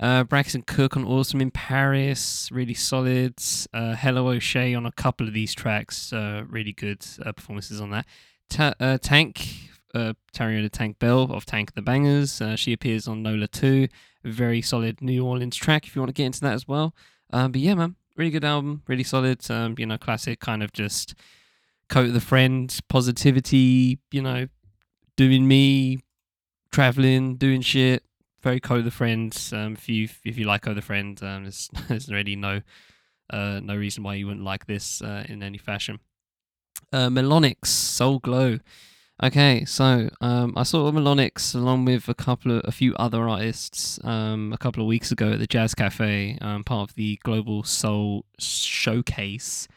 Uh, 0.00 0.24
Braxton 0.24 0.62
Cook 0.62 0.96
on 0.96 1.04
Awesome 1.04 1.40
in 1.40 1.50
Paris, 1.50 2.48
really 2.50 2.74
solid. 2.74 3.34
Uh, 3.72 3.94
Hello 3.94 4.28
O'Shea 4.28 4.74
on 4.74 4.86
a 4.86 4.92
couple 4.92 5.28
of 5.28 5.34
these 5.34 5.54
tracks, 5.54 6.12
uh, 6.12 6.42
really 6.48 6.72
good 6.72 7.04
uh, 7.24 7.32
performances 7.32 7.80
on 7.80 7.90
that. 7.90 8.06
Ta- 8.50 8.74
uh, 8.80 8.98
Tank, 8.98 9.46
uh, 9.94 10.14
Tariona 10.34 10.70
Tank 10.70 10.98
Bell 10.98 11.32
of 11.32 11.46
Tank 11.46 11.74
the 11.74 11.80
Bangas, 11.80 12.42
uh, 12.42 12.56
she 12.56 12.72
appears 12.72 13.06
on 13.06 13.22
Nola 13.22 13.46
2. 13.46 13.86
Very 14.24 14.62
solid 14.62 15.00
New 15.00 15.24
Orleans 15.24 15.56
track 15.56 15.86
if 15.86 15.94
you 15.94 16.02
want 16.02 16.08
to 16.08 16.14
get 16.14 16.26
into 16.26 16.40
that 16.40 16.54
as 16.54 16.66
well. 16.66 16.94
Um, 17.32 17.52
but 17.52 17.60
yeah, 17.60 17.74
man, 17.74 17.94
really 18.16 18.30
good 18.30 18.44
album, 18.44 18.82
really 18.88 19.04
solid. 19.04 19.48
Um, 19.48 19.76
you 19.78 19.86
know, 19.86 19.98
classic 19.98 20.40
kind 20.40 20.62
of 20.64 20.72
just 20.72 21.14
coat 21.88 22.06
of 22.06 22.14
the 22.14 22.20
friend, 22.20 22.76
positivity, 22.88 24.00
you 24.10 24.22
know, 24.22 24.48
doing 25.16 25.46
me, 25.46 26.00
traveling, 26.72 27.36
doing 27.36 27.60
shit 27.60 28.02
very 28.44 28.60
the 28.60 28.90
Friends. 28.90 29.52
Um, 29.52 29.72
if 29.72 29.88
you 29.88 30.08
if 30.22 30.38
you 30.38 30.44
like 30.44 30.62
Kota 30.62 30.76
the 30.76 30.82
Friend, 30.82 31.20
um, 31.22 31.42
there's 31.44 31.70
there's 31.88 32.08
really 32.12 32.36
no 32.36 32.60
uh, 33.30 33.60
no 33.60 33.74
reason 33.74 34.04
why 34.04 34.14
you 34.14 34.26
wouldn't 34.26 34.44
like 34.44 34.66
this 34.66 35.02
uh, 35.02 35.24
in 35.28 35.42
any 35.42 35.58
fashion. 35.58 35.98
Uh, 36.92 37.08
Melonyx 37.08 37.66
Soul 37.66 38.18
Glow. 38.18 38.58
Okay, 39.22 39.64
so 39.64 40.10
um, 40.20 40.54
I 40.56 40.64
saw 40.64 40.90
Melonyx 40.90 41.54
along 41.54 41.84
with 41.84 42.08
a 42.08 42.14
couple 42.14 42.58
of 42.58 42.62
a 42.64 42.72
few 42.72 42.94
other 42.96 43.28
artists 43.28 43.98
um, 44.04 44.52
a 44.52 44.58
couple 44.58 44.82
of 44.82 44.88
weeks 44.88 45.10
ago 45.10 45.32
at 45.32 45.38
the 45.38 45.46
Jazz 45.46 45.74
Cafe, 45.74 46.36
um, 46.40 46.64
part 46.64 46.90
of 46.90 46.96
the 46.96 47.18
Global 47.24 47.64
Soul 47.64 48.26
Showcase. 48.38 49.68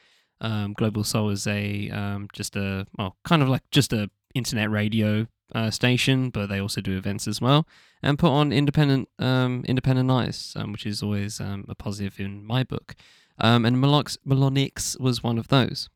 Um, 0.41 0.73
Global 0.73 1.03
Soul 1.03 1.29
is 1.29 1.47
a 1.47 1.89
um, 1.91 2.27
just 2.33 2.55
a 2.55 2.85
well, 2.97 3.15
kind 3.23 3.41
of 3.41 3.47
like 3.47 3.63
just 3.71 3.93
a 3.93 4.09
internet 4.35 4.69
radio 4.69 5.27
uh, 5.53 5.71
station, 5.71 6.29
but 6.29 6.47
they 6.47 6.59
also 6.59 6.81
do 6.81 6.97
events 6.97 7.27
as 7.27 7.41
well, 7.41 7.67
and 8.01 8.19
put 8.19 8.29
on 8.29 8.51
independent 8.51 9.09
um, 9.19 9.63
independent 9.67 10.11
artists, 10.11 10.55
um, 10.55 10.71
which 10.71 10.85
is 10.85 11.01
always 11.01 11.39
um, 11.39 11.65
a 11.67 11.75
positive 11.75 12.19
in 12.19 12.45
my 12.45 12.63
book. 12.63 12.95
Um, 13.39 13.65
and 13.65 13.77
Melonyx, 13.77 14.17
Melonyx 14.27 14.99
was 14.99 15.21
one 15.21 15.37
of 15.37 15.47
those. 15.49 15.89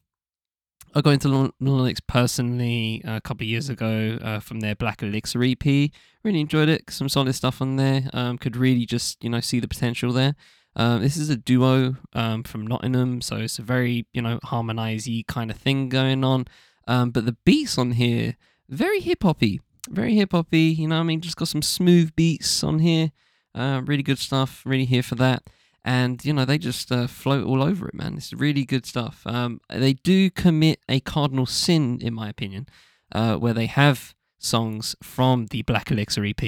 I 0.93 1.01
got 1.01 1.11
into 1.11 1.53
Melonyx 1.61 1.99
personally 2.05 3.01
a 3.05 3.21
couple 3.21 3.45
of 3.45 3.49
years 3.49 3.69
ago 3.69 4.19
uh, 4.21 4.39
from 4.39 4.59
their 4.59 4.75
Black 4.75 5.01
Elixir 5.01 5.41
EP. 5.43 5.65
Really 5.65 6.41
enjoyed 6.41 6.67
it. 6.67 6.89
Some 6.89 7.07
solid 7.07 7.33
stuff 7.33 7.61
on 7.61 7.77
there. 7.77 8.09
Um, 8.13 8.37
could 8.37 8.57
really 8.57 8.85
just 8.85 9.23
you 9.23 9.29
know 9.29 9.39
see 9.39 9.59
the 9.59 9.67
potential 9.67 10.11
there. 10.11 10.35
Um, 10.75 11.01
this 11.01 11.17
is 11.17 11.29
a 11.29 11.35
duo 11.35 11.97
um, 12.13 12.43
from 12.43 12.65
Nottingham, 12.65 13.21
so 13.21 13.37
it's 13.37 13.59
a 13.59 13.63
very 13.63 14.05
you 14.13 14.21
know 14.21 14.39
harmonisey 14.43 15.25
kind 15.27 15.49
of 15.49 15.57
thing 15.57 15.89
going 15.89 16.23
on. 16.23 16.45
Um, 16.87 17.11
but 17.11 17.25
the 17.25 17.37
beats 17.45 17.77
on 17.77 17.93
here 17.93 18.35
very 18.71 18.99
hip 18.99 19.23
hoppy, 19.23 19.61
very 19.89 20.15
hip 20.15 20.31
hoppy. 20.31 20.61
You 20.61 20.87
know, 20.87 20.99
I 20.99 21.03
mean, 21.03 21.21
just 21.21 21.37
got 21.37 21.47
some 21.47 21.61
smooth 21.61 22.15
beats 22.15 22.63
on 22.63 22.79
here. 22.79 23.11
Uh, 23.53 23.81
really 23.85 24.03
good 24.03 24.19
stuff. 24.19 24.63
Really 24.65 24.85
here 24.85 25.03
for 25.03 25.15
that 25.15 25.43
and 25.83 26.23
you 26.23 26.33
know 26.33 26.45
they 26.45 26.57
just 26.57 26.91
uh, 26.91 27.07
float 27.07 27.45
all 27.45 27.63
over 27.63 27.87
it, 27.87 27.93
man. 27.93 28.15
It's 28.15 28.33
really 28.33 28.65
good 28.65 28.85
stuff. 28.85 29.23
Um, 29.25 29.61
they 29.69 29.93
do 29.93 30.29
commit 30.29 30.79
a 30.87 30.99
cardinal 30.99 31.45
sin, 31.45 31.99
in 32.01 32.13
my 32.13 32.29
opinion, 32.29 32.67
uh, 33.11 33.35
where 33.37 33.53
they 33.53 33.65
have 33.65 34.13
songs 34.37 34.95
from 35.01 35.47
the 35.47 35.61
Black 35.63 35.91
Elixir 35.91 36.25
EP 36.25 36.43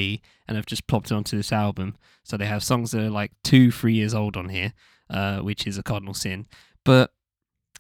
and 0.48 0.56
have 0.56 0.66
just 0.66 0.88
plopped 0.88 1.12
it 1.12 1.16
onto 1.16 1.38
this 1.38 1.52
album. 1.52 1.96
So 2.24 2.38
they 2.38 2.46
have 2.46 2.64
songs 2.64 2.92
that 2.92 3.02
are 3.02 3.10
like 3.10 3.32
two, 3.44 3.72
three 3.72 3.94
years 3.94 4.14
old 4.14 4.38
on 4.38 4.50
here, 4.50 4.74
uh, 5.10 5.40
which 5.40 5.68
is 5.68 5.78
a 5.78 5.84
cardinal 5.84 6.14
sin. 6.14 6.48
But 6.84 7.12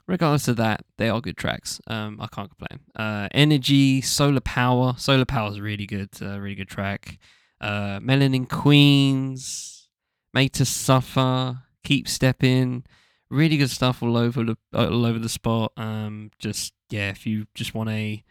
regardless 0.07 0.47
of 0.47 0.57
that, 0.57 0.85
they 0.97 1.09
are 1.09 1.21
good 1.21 1.37
tracks. 1.37 1.79
Um, 1.87 2.19
I 2.19 2.27
can't 2.27 2.49
complain. 2.49 2.81
Uh, 2.95 3.27
Energy, 3.31 4.01
Solar 4.01 4.41
Power. 4.41 4.95
Solar 4.97 5.25
Power 5.25 5.51
is 5.51 5.59
really 5.59 5.85
good, 5.85 6.09
uh, 6.21 6.39
really 6.39 6.55
good 6.55 6.69
track. 6.69 7.19
Uh, 7.61 7.99
Melanin 7.99 8.49
Queens, 8.49 9.87
Made 10.33 10.53
to 10.53 10.65
Suffer, 10.65 11.59
Keep 11.83 12.07
Stepping, 12.07 12.83
really 13.29 13.57
good 13.57 13.69
stuff 13.69 14.03
all 14.03 14.17
over 14.17 14.43
the 14.43 14.57
all 14.73 15.05
over 15.05 15.19
the 15.19 15.29
spot. 15.29 15.73
Um, 15.77 16.31
just 16.39 16.73
yeah, 16.89 17.09
if 17.09 17.25
you 17.25 17.45
just 17.55 17.73
want 17.73 17.89
a 17.89 18.23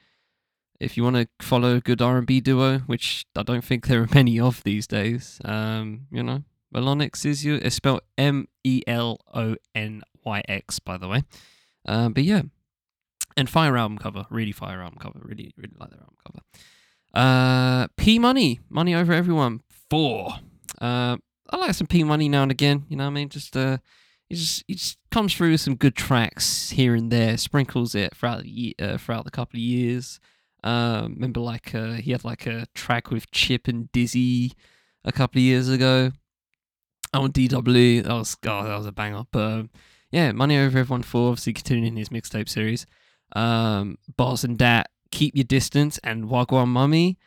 if 0.80 0.96
you 0.96 1.04
want 1.04 1.16
to 1.16 1.28
follow 1.40 1.76
a 1.76 1.80
good 1.80 2.02
R 2.02 2.18
and 2.18 2.26
B 2.26 2.40
duo, 2.40 2.78
which 2.80 3.24
I 3.36 3.42
don't 3.42 3.64
think 3.64 3.86
there 3.86 4.02
are 4.02 4.08
many 4.14 4.38
of 4.40 4.62
these 4.64 4.86
days, 4.86 5.40
um, 5.44 6.06
you 6.10 6.22
know, 6.22 6.42
Melonyx 6.74 7.24
is 7.26 7.44
you. 7.44 7.54
It's 7.56 7.76
spelled 7.76 8.02
M 8.16 8.48
E 8.64 8.82
L 8.86 9.18
O 9.34 9.56
N 9.74 10.02
Y 10.24 10.42
X, 10.48 10.78
by 10.78 10.96
the 10.96 11.08
way. 11.08 11.24
Um, 11.86 12.12
but 12.12 12.24
yeah, 12.24 12.42
and 13.36 13.48
fire 13.48 13.76
album 13.76 13.98
cover, 13.98 14.26
really 14.30 14.52
fire 14.52 14.82
album 14.82 14.98
cover, 15.00 15.20
really 15.22 15.52
really 15.56 15.74
like 15.78 15.90
their 15.90 16.00
album 16.00 16.16
cover. 16.24 16.40
Uh, 17.14 17.88
P 17.96 18.18
Money, 18.18 18.60
money 18.68 18.94
over 18.94 19.12
everyone. 19.12 19.60
Four. 19.90 20.34
Uh, 20.80 21.16
I 21.50 21.56
like 21.56 21.74
some 21.74 21.86
P 21.86 22.04
Money 22.04 22.28
now 22.28 22.42
and 22.42 22.50
again. 22.50 22.84
You 22.88 22.96
know 22.96 23.04
what 23.04 23.10
I 23.10 23.14
mean? 23.14 23.28
Just 23.28 23.56
uh, 23.56 23.78
he 24.28 24.36
just 24.36 24.64
he 24.66 24.74
just 24.74 24.98
comes 25.10 25.34
through 25.34 25.52
with 25.52 25.60
some 25.60 25.76
good 25.76 25.94
tracks 25.94 26.70
here 26.70 26.94
and 26.94 27.10
there, 27.10 27.36
sprinkles 27.36 27.94
it 27.94 28.16
throughout 28.16 28.42
the 28.42 28.74
uh, 28.78 28.96
throughout 28.96 29.24
the 29.24 29.30
couple 29.30 29.58
of 29.58 29.62
years. 29.62 30.20
Um, 30.64 31.14
remember, 31.14 31.40
like 31.40 31.74
uh, 31.74 31.94
he 31.94 32.12
had 32.12 32.24
like 32.24 32.46
a 32.46 32.66
track 32.74 33.10
with 33.10 33.30
Chip 33.30 33.68
and 33.68 33.90
Dizzy 33.92 34.52
a 35.04 35.12
couple 35.12 35.38
of 35.38 35.44
years 35.44 35.68
ago. 35.68 36.12
On 37.14 37.30
DW, 37.30 38.04
that 38.04 38.12
was 38.12 38.38
oh, 38.46 38.64
that 38.64 38.78
was 38.78 38.86
a 38.86 38.92
banger. 38.92 39.24
But 39.30 39.52
um, 39.52 39.70
yeah, 40.12 40.30
Money 40.32 40.58
Over 40.58 40.78
Everyone 40.78 41.02
Four, 41.02 41.30
obviously 41.30 41.52
continuing 41.52 41.96
his 41.96 42.10
mixtape 42.10 42.48
series. 42.48 42.86
Um, 43.34 43.98
Boss 44.16 44.44
and 44.44 44.56
Dat, 44.56 44.90
Keep 45.10 45.34
Your 45.34 45.44
Distance, 45.44 45.98
and 46.04 46.26
Wagwan 46.26 46.68
Mummy 46.68 47.18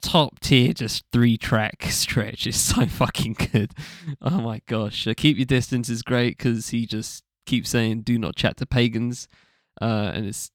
top 0.00 0.40
tier, 0.40 0.72
just 0.72 1.04
three 1.12 1.36
track 1.36 1.84
stretch 1.88 2.46
is 2.46 2.58
so 2.58 2.86
fucking 2.86 3.34
good. 3.52 3.72
Oh 4.22 4.40
my 4.40 4.60
gosh. 4.66 5.06
Uh, 5.06 5.14
Keep 5.16 5.38
Your 5.38 5.46
Distance 5.46 5.88
is 5.88 6.02
great 6.02 6.38
because 6.38 6.70
he 6.70 6.86
just 6.86 7.24
keeps 7.46 7.70
saying, 7.70 8.02
do 8.02 8.18
not 8.18 8.36
chat 8.36 8.56
to 8.58 8.66
pagans. 8.66 9.28
Uh, 9.80 10.10
and 10.14 10.26
it's 10.26 10.50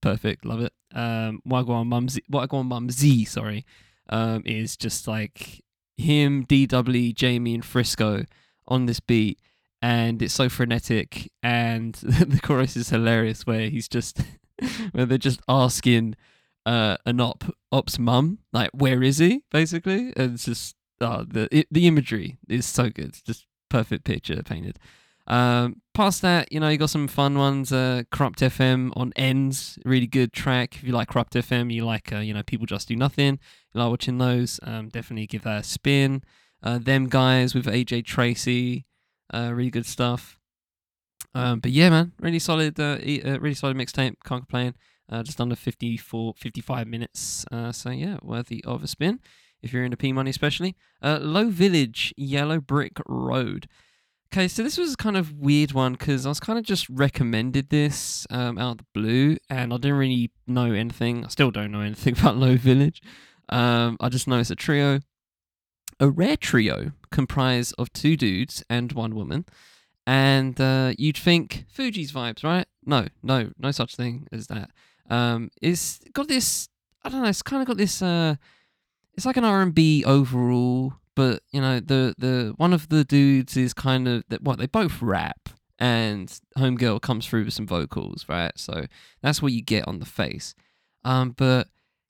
perfect. 0.00 0.44
Love 0.44 0.60
it. 0.60 0.72
Um, 0.94 1.40
Wagwan 1.46 1.86
Mum 1.86 2.08
Z, 2.08 2.22
Wagwan 2.30 2.66
Mum 2.66 2.90
Z, 2.90 3.24
sorry, 3.24 3.64
um, 4.08 4.42
is 4.44 4.76
just 4.76 5.08
like 5.08 5.62
him, 5.96 6.44
DW, 6.46 7.14
Jamie, 7.14 7.54
and 7.54 7.64
Frisco 7.64 8.24
on 8.68 8.86
this 8.86 9.00
beat. 9.00 9.40
And 9.84 10.22
it's 10.22 10.32
so 10.32 10.48
frenetic. 10.48 11.30
And 11.42 11.94
the 11.94 12.40
chorus 12.42 12.74
is 12.74 12.88
hilarious 12.88 13.46
where 13.46 13.68
he's 13.68 13.86
just, 13.86 14.18
where 14.92 15.04
they're 15.04 15.18
just 15.18 15.42
asking, 15.46 16.16
uh, 16.64 16.96
an 17.04 17.20
op 17.20 17.44
op's 17.70 17.98
mum. 17.98 18.38
Like, 18.50 18.70
where 18.72 19.02
is 19.02 19.18
he? 19.18 19.42
Basically, 19.50 20.14
and 20.16 20.32
it's 20.32 20.46
just 20.46 20.74
oh, 21.02 21.24
the 21.28 21.54
it, 21.54 21.66
the 21.70 21.86
imagery 21.86 22.38
is 22.48 22.64
so 22.64 22.88
good. 22.88 23.08
It's 23.08 23.20
just 23.20 23.46
perfect 23.68 24.04
picture 24.04 24.42
painted. 24.42 24.78
Um, 25.26 25.82
past 25.92 26.22
that, 26.22 26.50
you 26.50 26.60
know, 26.60 26.68
you 26.70 26.78
got 26.78 26.88
some 26.88 27.06
fun 27.06 27.36
ones. 27.36 27.72
Uh, 27.72 28.04
Kurupt 28.10 28.40
FM 28.40 28.90
on 28.96 29.12
Ends, 29.16 29.78
really 29.84 30.06
good 30.06 30.32
track. 30.32 30.76
If 30.76 30.84
you 30.84 30.92
like 30.92 31.08
Kurupt 31.08 31.30
FM, 31.30 31.70
you 31.70 31.84
like, 31.84 32.10
uh, 32.10 32.18
you 32.18 32.32
know, 32.32 32.42
people 32.42 32.66
just 32.66 32.88
do 32.88 32.96
nothing. 32.96 33.38
You 33.74 33.80
like 33.80 33.90
watching 33.90 34.16
those. 34.16 34.60
Um, 34.62 34.88
definitely 34.88 35.26
give 35.26 35.42
that 35.42 35.60
a 35.60 35.64
spin. 35.64 36.22
Uh, 36.62 36.78
them 36.78 37.08
guys 37.08 37.54
with 37.54 37.66
AJ 37.66 38.06
Tracey, 38.06 38.86
uh, 39.32 39.50
really 39.52 39.70
good 39.70 39.86
stuff. 39.86 40.38
Um, 41.34 41.60
but 41.60 41.72
yeah, 41.72 41.90
man, 41.90 42.12
really 42.20 42.38
solid, 42.38 42.78
uh, 42.78 42.98
uh 42.98 43.40
really 43.40 43.54
solid 43.54 43.76
mixtape. 43.76 44.14
Can't 44.24 44.44
complain 44.48 44.74
uh, 45.08 45.22
just 45.22 45.40
under 45.40 45.56
54, 45.56 46.34
55 46.34 46.86
minutes. 46.86 47.44
Uh, 47.50 47.72
so 47.72 47.90
yeah, 47.90 48.18
worthy 48.22 48.64
of 48.64 48.82
a 48.82 48.86
spin 48.86 49.20
if 49.62 49.72
you're 49.72 49.84
into 49.84 49.96
P 49.96 50.12
Money, 50.12 50.30
especially. 50.30 50.76
Uh, 51.02 51.18
Lo 51.20 51.48
Village, 51.48 52.12
Yellow 52.16 52.60
Brick 52.60 52.98
Road. 53.06 53.68
Okay, 54.32 54.48
so 54.48 54.62
this 54.62 54.76
was 54.76 54.96
kind 54.96 55.16
of 55.16 55.32
weird 55.32 55.72
one 55.72 55.92
because 55.92 56.26
I 56.26 56.28
was 56.28 56.40
kind 56.40 56.58
of 56.58 56.64
just 56.64 56.88
recommended 56.88 57.70
this 57.70 58.26
um, 58.30 58.58
out 58.58 58.72
of 58.72 58.78
the 58.78 58.86
blue, 58.92 59.36
and 59.48 59.72
I 59.72 59.76
didn't 59.76 59.96
really 59.96 60.32
know 60.46 60.72
anything. 60.72 61.24
I 61.24 61.28
still 61.28 61.50
don't 61.50 61.70
know 61.70 61.80
anything 61.80 62.14
about 62.18 62.36
Lo 62.36 62.56
Village. 62.56 63.00
Um, 63.48 63.96
I 64.00 64.08
just 64.08 64.26
know 64.26 64.38
it's 64.38 64.50
a 64.50 64.56
trio, 64.56 65.00
a 66.00 66.10
rare 66.10 66.36
trio 66.36 66.92
comprised 67.14 67.74
of 67.78 67.92
two 67.92 68.16
dudes 68.16 68.64
and 68.68 68.92
one 68.92 69.14
woman. 69.14 69.46
And 70.06 70.60
uh, 70.60 70.92
you'd 70.98 71.16
think 71.16 71.64
Fugees 71.74 72.12
vibes, 72.12 72.44
right? 72.44 72.66
No, 72.84 73.06
no, 73.22 73.50
no 73.58 73.70
such 73.70 73.96
thing 73.96 74.26
as 74.30 74.48
that 74.48 74.70
um, 75.10 75.50
is 75.60 76.00
got 76.12 76.28
this. 76.28 76.68
I 77.02 77.08
don't 77.08 77.22
know. 77.22 77.28
It's 77.28 77.42
kind 77.42 77.62
of 77.62 77.68
got 77.68 77.76
this. 77.76 78.02
Uh, 78.02 78.36
it's 79.14 79.26
like 79.26 79.36
an 79.36 79.44
R 79.44 79.62
and 79.62 79.74
B 79.74 80.04
overall, 80.04 80.94
but 81.14 81.42
you 81.52 81.60
know 81.60 81.80
the 81.80 82.14
the 82.18 82.54
one 82.56 82.72
of 82.72 82.88
the 82.88 83.04
dudes 83.04 83.56
is 83.56 83.74
kind 83.74 84.08
of 84.08 84.24
that. 84.28 84.42
What 84.42 84.58
they 84.58 84.66
both 84.66 85.02
rap, 85.02 85.48
and 85.78 86.28
Homegirl 86.58 87.02
comes 87.02 87.26
through 87.26 87.44
with 87.44 87.54
some 87.54 87.66
vocals, 87.66 88.26
right? 88.28 88.52
So 88.56 88.86
that's 89.22 89.42
what 89.42 89.52
you 89.52 89.62
get 89.62 89.86
on 89.86 89.98
the 89.98 90.06
face. 90.06 90.54
Um, 91.04 91.34
but 91.36 91.68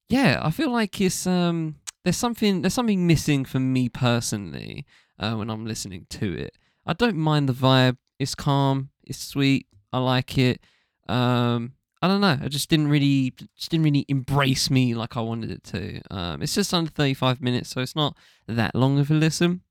yeah, 0.08 0.40
I 0.42 0.50
feel 0.50 0.70
like 0.70 1.00
it's 1.00 1.26
um 1.26 1.76
there's 2.04 2.16
something 2.16 2.62
there's 2.62 2.74
something 2.74 3.06
missing 3.06 3.44
for 3.44 3.58
me 3.58 3.88
personally 3.88 4.86
uh, 5.18 5.34
when 5.34 5.50
I'm 5.50 5.66
listening 5.66 6.06
to 6.10 6.34
it. 6.38 6.56
I 6.86 6.92
don't 6.92 7.16
mind 7.16 7.48
the 7.48 7.54
vibe. 7.54 7.96
It's 8.18 8.34
calm. 8.34 8.90
It's 9.02 9.18
sweet. 9.18 9.66
I 9.92 9.98
like 9.98 10.38
it. 10.38 10.60
Um, 11.08 11.72
I 12.02 12.08
don't 12.08 12.20
know. 12.20 12.38
It 12.42 12.50
just 12.50 12.68
didn't 12.68 12.88
really, 12.88 13.32
just 13.56 13.70
didn't 13.70 13.84
really 13.84 14.04
embrace 14.08 14.70
me 14.70 14.94
like 14.94 15.16
I 15.16 15.20
wanted 15.20 15.50
it 15.50 15.64
to. 15.64 16.00
Um, 16.10 16.42
it's 16.42 16.54
just 16.54 16.74
under 16.74 16.90
thirty-five 16.90 17.40
minutes, 17.40 17.70
so 17.70 17.80
it's 17.80 17.96
not 17.96 18.16
that 18.46 18.74
long 18.74 18.98
of 18.98 19.10
a 19.10 19.14
listen. 19.14 19.62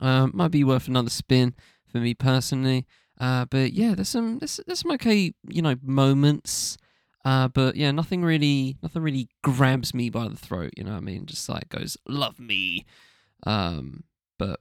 Um, 0.00 0.32
might 0.34 0.50
be 0.50 0.64
worth 0.64 0.88
another 0.88 1.10
spin 1.10 1.54
for 1.86 1.98
me 1.98 2.14
personally. 2.14 2.86
Uh, 3.20 3.44
but 3.44 3.72
yeah, 3.72 3.94
there's 3.94 4.08
some, 4.08 4.40
there's, 4.40 4.58
there's 4.66 4.80
some 4.80 4.90
okay, 4.90 5.32
you 5.48 5.62
know, 5.62 5.76
moments. 5.80 6.76
Uh, 7.24 7.48
but 7.48 7.76
yeah, 7.76 7.90
nothing 7.90 8.22
really, 8.22 8.76
nothing 8.82 9.02
really 9.02 9.28
grabs 9.42 9.94
me 9.94 10.10
by 10.10 10.28
the 10.28 10.36
throat. 10.36 10.72
You 10.76 10.84
know 10.84 10.92
what 10.92 10.98
I 10.98 11.00
mean? 11.00 11.26
Just 11.26 11.48
like 11.48 11.70
goes, 11.70 11.96
love 12.06 12.38
me. 12.38 12.84
Um, 13.46 14.04
but 14.38 14.60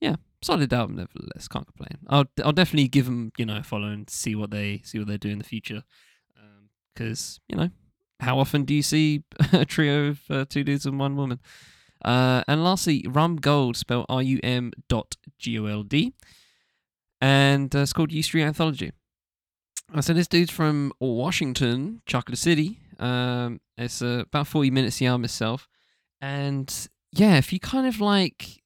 yeah, 0.00 0.16
solid 0.42 0.72
album 0.72 0.96
nevertheless. 0.96 1.48
Can't 1.48 1.66
complain. 1.66 1.98
I'll, 2.08 2.26
I'll 2.44 2.52
definitely 2.52 2.88
give 2.88 3.06
them, 3.06 3.32
you 3.36 3.46
know, 3.46 3.56
a 3.56 3.62
follow 3.62 3.88
and 3.88 4.08
see 4.08 4.36
what 4.36 4.50
they, 4.50 4.82
see 4.84 4.98
what 4.98 5.08
they 5.08 5.16
do 5.16 5.30
in 5.30 5.38
the 5.38 5.44
future 5.44 5.82
because 6.96 7.40
you 7.48 7.56
know 7.56 7.68
how 8.20 8.38
often 8.38 8.64
do 8.64 8.74
you 8.74 8.82
see 8.82 9.22
a 9.52 9.64
trio 9.64 10.08
of 10.08 10.20
uh, 10.30 10.44
two 10.48 10.64
dudes 10.64 10.86
and 10.86 10.98
one 10.98 11.16
woman? 11.16 11.38
Uh, 12.04 12.42
and 12.48 12.64
lastly, 12.64 13.04
Rum 13.08 13.36
Gold, 13.36 13.76
spelled 13.76 14.06
R 14.08 14.22
U 14.22 14.40
M 14.42 14.72
dot 14.88 15.16
G 15.38 15.58
O 15.58 15.66
L 15.66 15.82
D, 15.82 16.14
and 17.20 17.74
uh, 17.74 17.80
it's 17.80 17.92
called 17.92 18.12
U 18.12 18.22
Street 18.22 18.44
Anthology. 18.44 18.92
Uh, 19.94 20.00
so 20.00 20.12
this 20.12 20.28
dude's 20.28 20.50
from 20.50 20.92
Washington, 21.00 22.02
Chocolate 22.06 22.38
City. 22.38 22.80
Um, 22.98 23.60
it's 23.78 24.02
uh, 24.02 24.24
about 24.26 24.46
forty 24.46 24.70
minutes 24.70 24.98
the 24.98 25.06
album 25.06 25.24
itself, 25.24 25.68
and 26.20 26.88
yeah, 27.12 27.36
if 27.36 27.52
you 27.52 27.60
kind 27.60 27.86
of 27.86 28.00
like, 28.00 28.62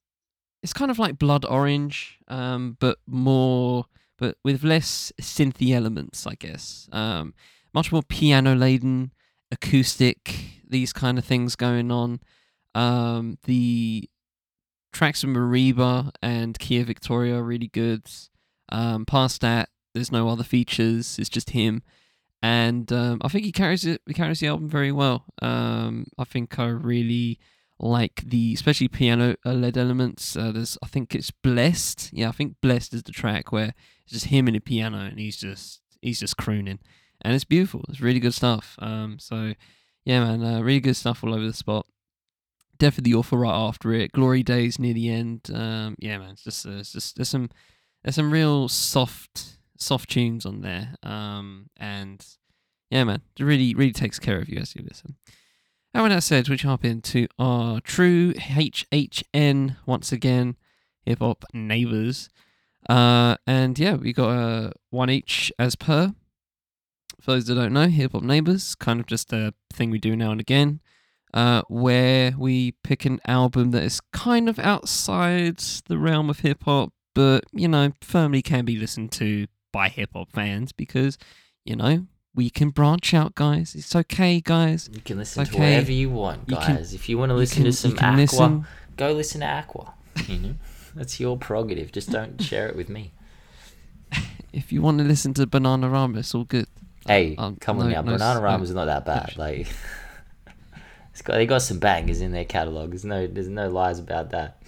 it's 0.62 0.72
kind 0.72 0.90
of 0.90 0.98
like 0.98 1.18
Blood 1.18 1.44
Orange, 1.44 2.18
um, 2.28 2.76
but 2.80 2.98
more, 3.06 3.84
but 4.18 4.36
with 4.44 4.64
less 4.64 5.12
synthy 5.20 5.74
elements, 5.74 6.26
I 6.26 6.34
guess. 6.34 6.88
Um, 6.92 7.34
much 7.74 7.92
more 7.92 8.02
piano 8.02 8.54
laden, 8.54 9.12
acoustic, 9.52 10.34
these 10.68 10.92
kind 10.92 11.18
of 11.18 11.24
things 11.24 11.54
going 11.54 11.92
on. 11.92 12.20
Um, 12.74 13.38
the 13.44 14.08
tracks 14.92 15.20
from 15.20 15.34
Mereba 15.34 16.10
and 16.22 16.58
Kia 16.58 16.84
Victoria 16.84 17.36
are 17.36 17.44
really 17.44 17.68
good. 17.68 18.08
Um, 18.70 19.06
past 19.06 19.40
that, 19.40 19.68
there's 19.94 20.12
no 20.12 20.28
other 20.28 20.44
features. 20.44 21.18
It's 21.18 21.28
just 21.28 21.50
him. 21.50 21.82
and 22.42 22.90
um, 22.92 23.20
I 23.22 23.28
think 23.28 23.44
he 23.44 23.52
carries 23.52 23.84
it. 23.84 24.00
He 24.06 24.14
carries 24.14 24.40
the 24.40 24.46
album 24.48 24.68
very 24.68 24.92
well. 24.92 25.24
Um, 25.42 26.06
I 26.18 26.24
think 26.24 26.58
I 26.58 26.66
really 26.68 27.38
like 27.78 28.22
the 28.26 28.52
especially 28.54 28.88
piano 28.88 29.36
led 29.44 29.76
elements. 29.76 30.36
Uh, 30.36 30.52
there's 30.52 30.78
I 30.82 30.86
think 30.86 31.14
it's 31.14 31.30
blessed. 31.30 32.10
Yeah, 32.12 32.28
I 32.28 32.32
think 32.32 32.56
blessed 32.62 32.94
is 32.94 33.02
the 33.02 33.12
track 33.12 33.52
where 33.52 33.74
it's 34.04 34.12
just 34.12 34.26
him 34.26 34.46
and 34.48 34.56
the 34.56 34.60
piano, 34.60 34.98
and 34.98 35.18
he's 35.18 35.36
just 35.36 35.80
he's 36.00 36.20
just 36.20 36.36
crooning, 36.36 36.78
and 37.22 37.34
it's 37.34 37.44
beautiful. 37.44 37.84
It's 37.88 38.00
really 38.00 38.20
good 38.20 38.34
stuff. 38.34 38.76
Um, 38.80 39.18
so 39.18 39.54
yeah, 40.04 40.20
man, 40.24 40.42
uh, 40.42 40.60
really 40.60 40.80
good 40.80 40.96
stuff 40.96 41.22
all 41.22 41.34
over 41.34 41.46
the 41.46 41.52
spot. 41.52 41.86
Definitely 42.78 43.12
the 43.12 43.18
offer 43.18 43.36
right 43.36 43.54
after 43.68 43.92
it. 43.92 44.12
Glory 44.12 44.42
Days 44.42 44.78
near 44.78 44.94
the 44.94 45.10
end. 45.10 45.50
Um, 45.52 45.96
yeah, 45.98 46.16
man, 46.16 46.30
it's 46.30 46.44
just, 46.44 46.66
uh, 46.66 46.70
it's 46.78 46.92
just 46.92 47.16
there's 47.16 47.28
some 47.28 47.50
there's 48.02 48.14
some 48.14 48.32
real 48.32 48.68
soft 48.68 49.58
soft 49.80 50.10
tunes 50.10 50.46
on 50.46 50.60
there. 50.60 50.94
Um, 51.02 51.70
and 51.76 52.24
yeah, 52.90 53.04
man, 53.04 53.22
it 53.38 53.42
really 53.42 53.74
really 53.74 53.92
takes 53.92 54.18
care 54.18 54.38
of 54.38 54.48
you 54.48 54.58
as 54.58 54.74
you 54.76 54.84
listen. 54.86 55.16
And 55.92 56.04
with 56.04 56.12
that 56.12 56.22
said, 56.22 56.48
we 56.48 56.56
jump 56.56 56.84
into 56.84 57.26
our 57.38 57.80
true 57.80 58.32
HHN 58.34 59.76
once 59.86 60.12
again, 60.12 60.56
hip 61.04 61.18
hop 61.18 61.44
neighbors. 61.52 62.28
Uh, 62.88 63.36
and 63.46 63.78
yeah, 63.78 63.94
we 63.94 64.12
got 64.12 64.30
uh, 64.30 64.70
one 64.90 65.10
each 65.10 65.52
as 65.58 65.74
per. 65.74 66.14
For 67.20 67.32
those 67.32 67.46
that 67.46 67.56
don't 67.56 67.72
know, 67.72 67.88
hip 67.88 68.12
hop 68.12 68.22
neighbors, 68.22 68.74
kind 68.76 69.00
of 69.00 69.06
just 69.06 69.32
a 69.32 69.52
thing 69.72 69.90
we 69.90 69.98
do 69.98 70.14
now 70.14 70.30
and 70.30 70.40
again, 70.40 70.80
uh, 71.34 71.62
where 71.68 72.34
we 72.38 72.72
pick 72.84 73.04
an 73.04 73.20
album 73.26 73.72
that 73.72 73.82
is 73.82 74.00
kind 74.12 74.48
of 74.48 74.58
outside 74.60 75.58
the 75.88 75.98
realm 75.98 76.30
of 76.30 76.40
hip 76.40 76.62
hop, 76.64 76.92
but 77.14 77.44
you 77.52 77.68
know, 77.68 77.92
firmly 78.00 78.42
can 78.42 78.64
be 78.64 78.76
listened 78.76 79.10
to 79.12 79.48
by 79.72 79.88
hip 79.88 80.10
hop 80.14 80.32
fans 80.32 80.72
because, 80.72 81.18
you 81.64 81.76
know, 81.76 82.06
we 82.34 82.48
can 82.50 82.70
branch 82.70 83.12
out, 83.14 83.34
guys. 83.34 83.74
It's 83.74 83.94
okay, 83.94 84.40
guys. 84.40 84.88
You 84.92 85.00
can 85.00 85.18
listen 85.18 85.42
Okay. 85.42 85.50
to 85.52 85.58
whatever 85.58 85.92
you 85.92 86.10
want, 86.10 86.48
You 86.48 86.56
guys. 86.56 86.66
can- 86.66 86.76
if 86.94 87.08
you 87.08 87.18
want 87.18 87.30
to 87.30 87.34
listen 87.34 87.62
can- 87.62 87.64
to 87.64 87.72
some 87.72 87.92
Aqua, 87.98 88.16
listen- 88.16 88.66
go 88.96 89.12
listen 89.12 89.40
to 89.40 89.46
Aqua. 89.46 89.94
You 90.28 90.38
know, 90.38 90.54
that's 90.94 91.18
your 91.20 91.36
prerogative. 91.36 91.92
Just 91.92 92.10
don't 92.10 92.40
share 92.42 92.68
it 92.68 92.76
with 92.76 92.88
me. 92.88 93.12
If 94.52 94.72
you 94.72 94.82
want 94.82 94.98
to 94.98 95.04
listen 95.04 95.32
to 95.34 95.46
Bananarama, 95.46 96.18
it's 96.18 96.34
all 96.34 96.44
good. 96.44 96.66
Hey, 97.06 97.34
um, 97.36 97.56
come 97.56 97.78
on 97.78 97.86
no- 97.86 97.94
now, 97.94 98.02
no 98.02 98.12
Banana 98.12 98.40
no- 98.40 98.44
Rama's 98.44 98.72
not 98.74 98.86
that 98.86 99.04
bad. 99.06 99.36
Like, 99.36 99.66
it's 101.12 101.22
got 101.22 101.34
they 101.34 101.46
got 101.46 101.62
some 101.62 101.78
bangers 101.78 102.20
in 102.20 102.32
their 102.32 102.44
catalog. 102.44 102.90
There's 102.90 103.04
no 103.04 103.26
there's 103.26 103.48
no 103.48 103.70
lies 103.70 103.98
about 103.98 104.30
that. 104.30 104.62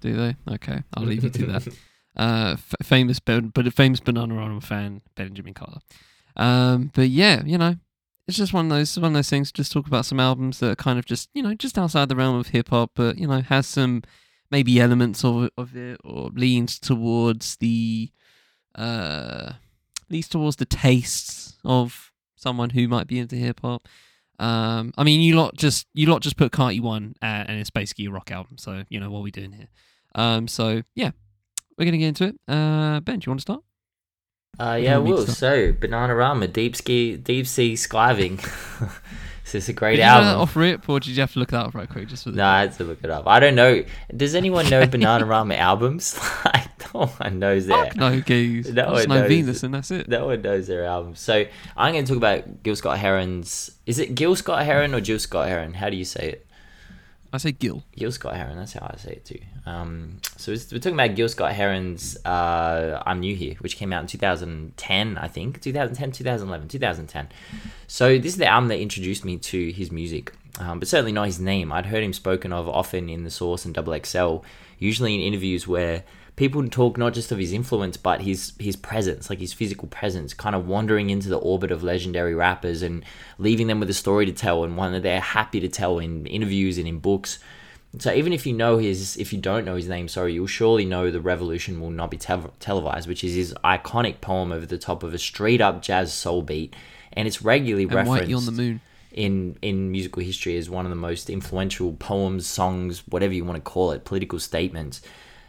Do 0.00 0.14
they? 0.16 0.36
Okay, 0.54 0.82
I'll 0.94 1.04
leave 1.04 1.24
you 1.24 1.30
to 1.30 1.46
that. 1.46 1.68
Uh, 2.16 2.52
f- 2.54 2.74
famous, 2.86 3.18
but 3.18 3.44
a 3.56 3.70
famous 3.70 4.00
Bananarama 4.00 4.62
fan, 4.62 5.02
Benjamin 5.16 5.54
Carter. 5.54 5.80
Um, 6.36 6.90
but 6.94 7.08
yeah, 7.08 7.42
you 7.44 7.58
know, 7.58 7.76
it's 8.26 8.36
just 8.36 8.52
one 8.52 8.66
of 8.66 8.70
those 8.70 8.98
one 8.98 9.12
of 9.12 9.14
those 9.14 9.30
things. 9.30 9.52
Just 9.52 9.72
talk 9.72 9.86
about 9.86 10.06
some 10.06 10.20
albums 10.20 10.60
that 10.60 10.70
are 10.70 10.76
kind 10.76 10.98
of 10.98 11.04
just 11.04 11.28
you 11.34 11.42
know 11.42 11.54
just 11.54 11.76
outside 11.78 12.08
the 12.08 12.16
realm 12.16 12.36
of 12.36 12.48
hip 12.48 12.68
hop, 12.70 12.92
but 12.94 13.18
you 13.18 13.26
know 13.26 13.40
has 13.42 13.66
some 13.66 14.02
maybe 14.50 14.80
elements 14.80 15.24
of 15.24 15.50
of 15.58 15.76
it 15.76 16.00
or 16.04 16.30
leans 16.34 16.78
towards 16.78 17.56
the 17.56 18.10
uh 18.76 19.52
leans 20.08 20.28
towards 20.28 20.56
the 20.56 20.64
tastes 20.64 21.58
of 21.64 22.12
someone 22.36 22.70
who 22.70 22.88
might 22.88 23.06
be 23.06 23.18
into 23.18 23.36
hip 23.36 23.60
hop. 23.60 23.88
Um, 24.38 24.92
I 24.98 25.04
mean, 25.04 25.20
you 25.20 25.36
lot 25.36 25.56
just 25.56 25.86
you 25.94 26.06
lot 26.06 26.22
just 26.22 26.36
put 26.36 26.52
Carti 26.52 26.80
one, 26.80 27.14
uh, 27.22 27.44
and 27.46 27.58
it's 27.58 27.70
basically 27.70 28.06
a 28.06 28.10
rock 28.10 28.30
album. 28.30 28.58
So 28.58 28.84
you 28.88 29.00
know 29.00 29.10
what 29.10 29.20
we're 29.20 29.24
we 29.24 29.30
doing 29.30 29.52
here? 29.52 29.68
Um, 30.14 30.48
so 30.48 30.82
yeah, 30.94 31.10
we're 31.78 31.84
gonna 31.84 31.98
get 31.98 32.08
into 32.08 32.24
it. 32.24 32.36
Uh, 32.48 33.00
Ben, 33.00 33.18
do 33.18 33.26
you 33.26 33.30
want 33.30 33.40
to 33.40 33.42
start? 33.42 33.60
Uh, 34.58 34.78
yeah, 34.80 34.98
you 34.98 35.02
want 35.02 35.04
me 35.04 35.10
to 35.10 35.16
will. 35.16 35.26
So, 35.26 35.72
Bananarama, 35.72 36.52
Deep 36.52 36.76
Ski, 36.76 37.16
Deep 37.16 37.46
Sea 37.46 37.74
Skiving. 37.74 38.36
this 39.44 39.54
is 39.56 39.68
a 39.68 39.72
great 39.72 39.96
Did 39.96 40.02
that 40.02 40.22
album. 40.22 40.42
off 40.42 40.54
rip, 40.54 40.88
or 40.88 41.00
did 41.00 41.10
you 41.10 41.20
have 41.20 41.32
to 41.32 41.40
look 41.40 41.50
that 41.50 41.66
up 41.66 41.74
right 41.74 41.88
quick 41.88 42.06
just 42.08 42.24
for 42.24 42.30
the? 42.30 42.36
No, 42.36 42.46
I 42.46 42.60
had 42.60 42.72
to 42.74 42.84
look 42.84 43.02
it 43.02 43.10
up. 43.10 43.26
I 43.26 43.40
don't 43.40 43.56
know. 43.56 43.84
Does 44.16 44.34
anyone 44.36 44.70
know 44.70 44.86
Bananarama 44.86 45.56
albums? 45.58 46.18
Like, 46.44 46.94
no 46.94 47.06
one 47.06 47.38
knows 47.40 47.66
their. 47.66 47.84
Fuck 47.86 47.96
no, 47.96 48.20
geez. 48.20 48.72
No 48.72 48.92
one 48.92 49.08
know 49.08 49.20
knows. 49.20 49.28
Venus, 49.28 49.62
and 49.64 49.74
that's 49.74 49.90
it. 49.90 50.06
No 50.06 50.26
one 50.26 50.42
knows 50.42 50.68
their 50.68 50.84
albums. 50.84 51.18
So 51.18 51.44
I'm 51.76 51.92
going 51.92 52.04
to 52.04 52.08
talk 52.08 52.16
about 52.16 52.62
Gil 52.62 52.76
Scott 52.76 52.98
Heron's. 53.00 53.72
Is 53.86 53.98
it 53.98 54.14
Gil 54.14 54.36
Scott 54.36 54.64
Heron 54.64 54.94
or 54.94 55.00
Jill 55.00 55.18
Scott 55.18 55.48
Heron? 55.48 55.74
How 55.74 55.90
do 55.90 55.96
you 55.96 56.04
say 56.04 56.28
it? 56.28 56.46
I 57.34 57.38
say 57.38 57.50
Gil. 57.50 57.82
Gil 57.96 58.12
Scott 58.12 58.36
Heron. 58.36 58.56
That's 58.56 58.74
how 58.74 58.88
I 58.88 58.96
say 58.96 59.12
it 59.12 59.24
too. 59.24 59.40
Um, 59.66 60.18
so 60.36 60.52
we're 60.52 60.78
talking 60.78 60.92
about 60.92 61.16
Gil 61.16 61.28
Scott 61.28 61.52
Heron's 61.52 62.16
uh, 62.24 63.02
"I'm 63.04 63.18
New 63.18 63.34
Here," 63.34 63.56
which 63.58 63.76
came 63.76 63.92
out 63.92 64.02
in 64.02 64.06
2010, 64.06 65.18
I 65.18 65.26
think, 65.26 65.60
2010, 65.60 66.12
2011, 66.12 66.68
2010. 66.68 67.28
So 67.88 68.18
this 68.18 68.32
is 68.32 68.36
the 68.36 68.46
album 68.46 68.68
that 68.68 68.78
introduced 68.78 69.24
me 69.24 69.38
to 69.38 69.72
his 69.72 69.90
music, 69.90 70.32
um, 70.60 70.78
but 70.78 70.86
certainly 70.86 71.10
not 71.10 71.24
his 71.24 71.40
name. 71.40 71.72
I'd 71.72 71.86
heard 71.86 72.04
him 72.04 72.12
spoken 72.12 72.52
of 72.52 72.68
often 72.68 73.08
in 73.08 73.24
the 73.24 73.30
Source 73.30 73.64
and 73.64 73.74
XXL, 73.74 74.44
usually 74.78 75.16
in 75.16 75.20
interviews 75.20 75.66
where 75.66 76.04
people 76.36 76.66
talk 76.68 76.98
not 76.98 77.14
just 77.14 77.30
of 77.30 77.38
his 77.38 77.52
influence 77.52 77.96
but 77.96 78.20
his 78.22 78.52
his 78.58 78.76
presence 78.76 79.30
like 79.30 79.38
his 79.38 79.52
physical 79.52 79.88
presence 79.88 80.34
kind 80.34 80.56
of 80.56 80.66
wandering 80.66 81.10
into 81.10 81.28
the 81.28 81.38
orbit 81.38 81.70
of 81.70 81.82
legendary 81.82 82.34
rappers 82.34 82.82
and 82.82 83.04
leaving 83.38 83.66
them 83.68 83.80
with 83.80 83.90
a 83.90 83.94
story 83.94 84.26
to 84.26 84.32
tell 84.32 84.64
and 84.64 84.76
one 84.76 84.92
that 84.92 85.02
they're 85.02 85.20
happy 85.20 85.60
to 85.60 85.68
tell 85.68 85.98
in 85.98 86.26
interviews 86.26 86.78
and 86.78 86.88
in 86.88 86.98
books 86.98 87.38
so 87.98 88.12
even 88.12 88.32
if 88.32 88.44
you 88.46 88.52
know 88.52 88.78
his 88.78 89.16
if 89.18 89.32
you 89.32 89.40
don't 89.40 89.64
know 89.64 89.76
his 89.76 89.88
name 89.88 90.08
sorry 90.08 90.32
you'll 90.34 90.46
surely 90.46 90.84
know 90.84 91.10
the 91.10 91.20
revolution 91.20 91.80
will 91.80 91.90
not 91.90 92.10
be 92.10 92.16
tel- 92.16 92.52
televised 92.58 93.06
which 93.06 93.22
is 93.22 93.34
his 93.34 93.54
iconic 93.64 94.20
poem 94.20 94.50
over 94.50 94.66
the 94.66 94.78
top 94.78 95.02
of 95.04 95.14
a 95.14 95.18
straight 95.18 95.60
up 95.60 95.80
jazz 95.82 96.12
soul 96.12 96.42
beat 96.42 96.74
and 97.12 97.28
it's 97.28 97.42
regularly 97.42 97.84
And 97.84 97.94
referenced 97.94 98.28
Whitey 98.28 98.36
on 98.36 98.46
the 98.46 98.52
Moon. 98.52 98.80
in 99.12 99.56
in 99.62 99.92
musical 99.92 100.22
history 100.24 100.56
as 100.56 100.68
one 100.68 100.84
of 100.84 100.90
the 100.90 100.96
most 100.96 101.30
influential 101.30 101.92
poems, 101.92 102.44
songs, 102.48 103.04
whatever 103.06 103.32
you 103.32 103.44
want 103.44 103.56
to 103.56 103.62
call 103.62 103.92
it, 103.92 104.04
political 104.04 104.40
statements. 104.40 105.00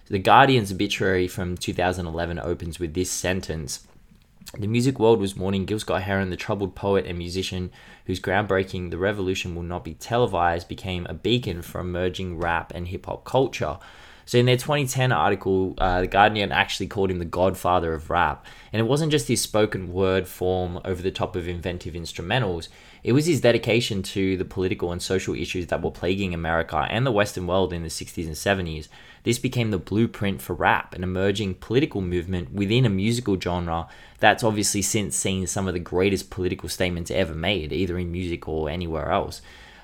The 0.07 0.19
Guardian's 0.19 0.71
obituary 0.71 1.27
from 1.27 1.57
2011 1.57 2.37
opens 2.37 2.79
with 2.79 2.93
this 2.93 3.09
sentence. 3.09 3.87
The 4.55 4.67
music 4.67 4.99
world 4.99 5.19
was 5.19 5.35
mourning 5.35 5.65
Gil 5.65 5.79
Scott 5.79 6.03
Heron, 6.03 6.29
the 6.29 6.35
troubled 6.35 6.75
poet 6.75 7.07
and 7.07 7.17
musician 7.17 7.71
whose 8.05 8.19
groundbreaking 8.19 8.91
The 8.91 8.99
Revolution 8.99 9.55
Will 9.55 9.63
Not 9.63 9.83
Be 9.83 9.95
Televised 9.95 10.67
became 10.67 11.07
a 11.07 11.15
beacon 11.15 11.63
for 11.63 11.81
emerging 11.81 12.37
rap 12.37 12.71
and 12.75 12.87
hip 12.87 13.07
hop 13.07 13.25
culture. 13.25 13.79
So 14.27 14.37
in 14.37 14.45
their 14.45 14.57
2010 14.57 15.11
article, 15.11 15.73
uh, 15.79 16.01
the 16.01 16.07
Guardian 16.07 16.51
actually 16.51 16.87
called 16.87 17.09
him 17.09 17.19
the 17.19 17.25
godfather 17.25 17.93
of 17.93 18.11
rap, 18.11 18.45
and 18.71 18.79
it 18.79 18.85
wasn't 18.85 19.11
just 19.11 19.27
his 19.27 19.41
spoken 19.41 19.91
word 19.91 20.27
form 20.27 20.79
over 20.85 21.01
the 21.01 21.11
top 21.11 21.35
of 21.35 21.47
inventive 21.47 21.95
instrumentals. 21.95 22.67
It 23.05 23.13
was 23.13 23.27
his 23.27 23.39
dedication 23.39 24.01
to 24.01 24.35
the 24.35 24.45
political 24.45 24.91
and 24.91 24.99
social 24.99 25.35
issues 25.35 25.67
that 25.67 25.83
were 25.83 25.91
plaguing 25.91 26.33
America 26.33 26.87
and 26.89 27.05
the 27.05 27.11
Western 27.11 27.45
world 27.45 27.71
in 27.71 27.83
the 27.83 27.87
60s 27.87 28.25
and 28.25 28.33
70s. 28.33 28.87
This 29.21 29.37
became 29.37 29.69
the 29.69 29.77
blueprint 29.77 30.41
for 30.41 30.55
rap, 30.55 30.95
an 30.95 31.03
emerging 31.03 31.53
political 31.53 32.01
movement 32.01 32.51
within 32.51 32.83
a 32.83 32.89
musical 32.89 33.39
genre 33.39 33.87
that's 34.19 34.43
obviously 34.43 34.81
since 34.81 35.15
seen 35.15 35.45
some 35.45 35.67
of 35.67 35.75
the 35.75 35.79
greatest 35.79 36.31
political 36.31 36.67
statements 36.67 37.11
ever 37.11 37.35
made, 37.35 37.71
either 37.71 37.99
in 37.99 38.11
music 38.11 38.47
or 38.47 38.71
anywhere 38.71 39.11
else. 39.11 39.39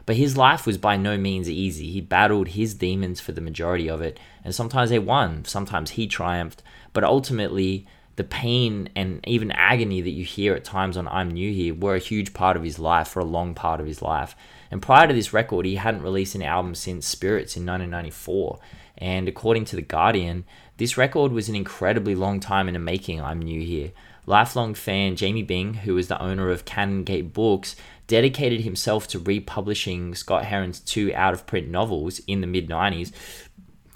But 0.07 0.15
his 0.15 0.35
life 0.35 0.65
was 0.65 0.79
by 0.79 0.97
no 0.97 1.15
means 1.15 1.47
easy. 1.47 1.91
He 1.91 2.01
battled 2.01 2.47
his 2.47 2.73
demons 2.73 3.21
for 3.21 3.33
the 3.33 3.39
majority 3.39 3.87
of 3.87 4.01
it, 4.01 4.19
and 4.43 4.55
sometimes 4.55 4.89
they 4.89 4.97
won, 4.97 5.45
sometimes 5.45 5.91
he 5.91 6.07
triumphed. 6.07 6.63
But 6.91 7.03
ultimately, 7.03 7.85
the 8.21 8.27
pain 8.27 8.87
and 8.95 9.19
even 9.25 9.51
agony 9.51 9.99
that 9.99 10.11
you 10.11 10.23
hear 10.23 10.53
at 10.53 10.63
times 10.63 10.95
on 10.95 11.07
I'm 11.07 11.31
New 11.31 11.51
Here 11.51 11.73
were 11.73 11.95
a 11.95 11.99
huge 11.99 12.35
part 12.35 12.55
of 12.55 12.61
his 12.61 12.77
life 12.77 13.07
for 13.07 13.19
a 13.19 13.25
long 13.25 13.55
part 13.55 13.79
of 13.79 13.87
his 13.87 14.03
life. 14.03 14.35
And 14.69 14.79
prior 14.79 15.07
to 15.07 15.13
this 15.13 15.33
record, 15.33 15.65
he 15.65 15.77
hadn't 15.77 16.03
released 16.03 16.35
an 16.35 16.43
album 16.43 16.75
since 16.75 17.07
Spirits 17.07 17.57
in 17.57 17.65
1994. 17.65 18.59
And 18.99 19.27
according 19.27 19.65
to 19.65 19.75
The 19.75 19.81
Guardian, 19.81 20.45
this 20.77 20.97
record 20.97 21.31
was 21.31 21.49
an 21.49 21.55
incredibly 21.55 22.13
long 22.13 22.39
time 22.39 22.67
in 22.67 22.75
the 22.75 22.79
making, 22.79 23.19
I'm 23.19 23.39
New 23.39 23.59
Here. 23.59 23.91
Lifelong 24.27 24.75
fan 24.75 25.15
Jamie 25.15 25.41
Byng, 25.41 25.73
who 25.73 25.95
was 25.95 26.07
the 26.07 26.21
owner 26.21 26.51
of 26.51 26.63
Canongate 26.63 27.33
Books, 27.33 27.75
dedicated 28.05 28.61
himself 28.61 29.07
to 29.07 29.17
republishing 29.17 30.13
Scott 30.13 30.45
Heron's 30.45 30.79
two 30.79 31.11
out 31.15 31.33
of 31.33 31.47
print 31.47 31.69
novels 31.69 32.21
in 32.27 32.41
the 32.41 32.47
mid 32.47 32.69
90s, 32.69 33.11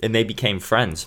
and 0.01 0.15
they 0.15 0.23
became 0.23 0.59
friends. 0.59 1.05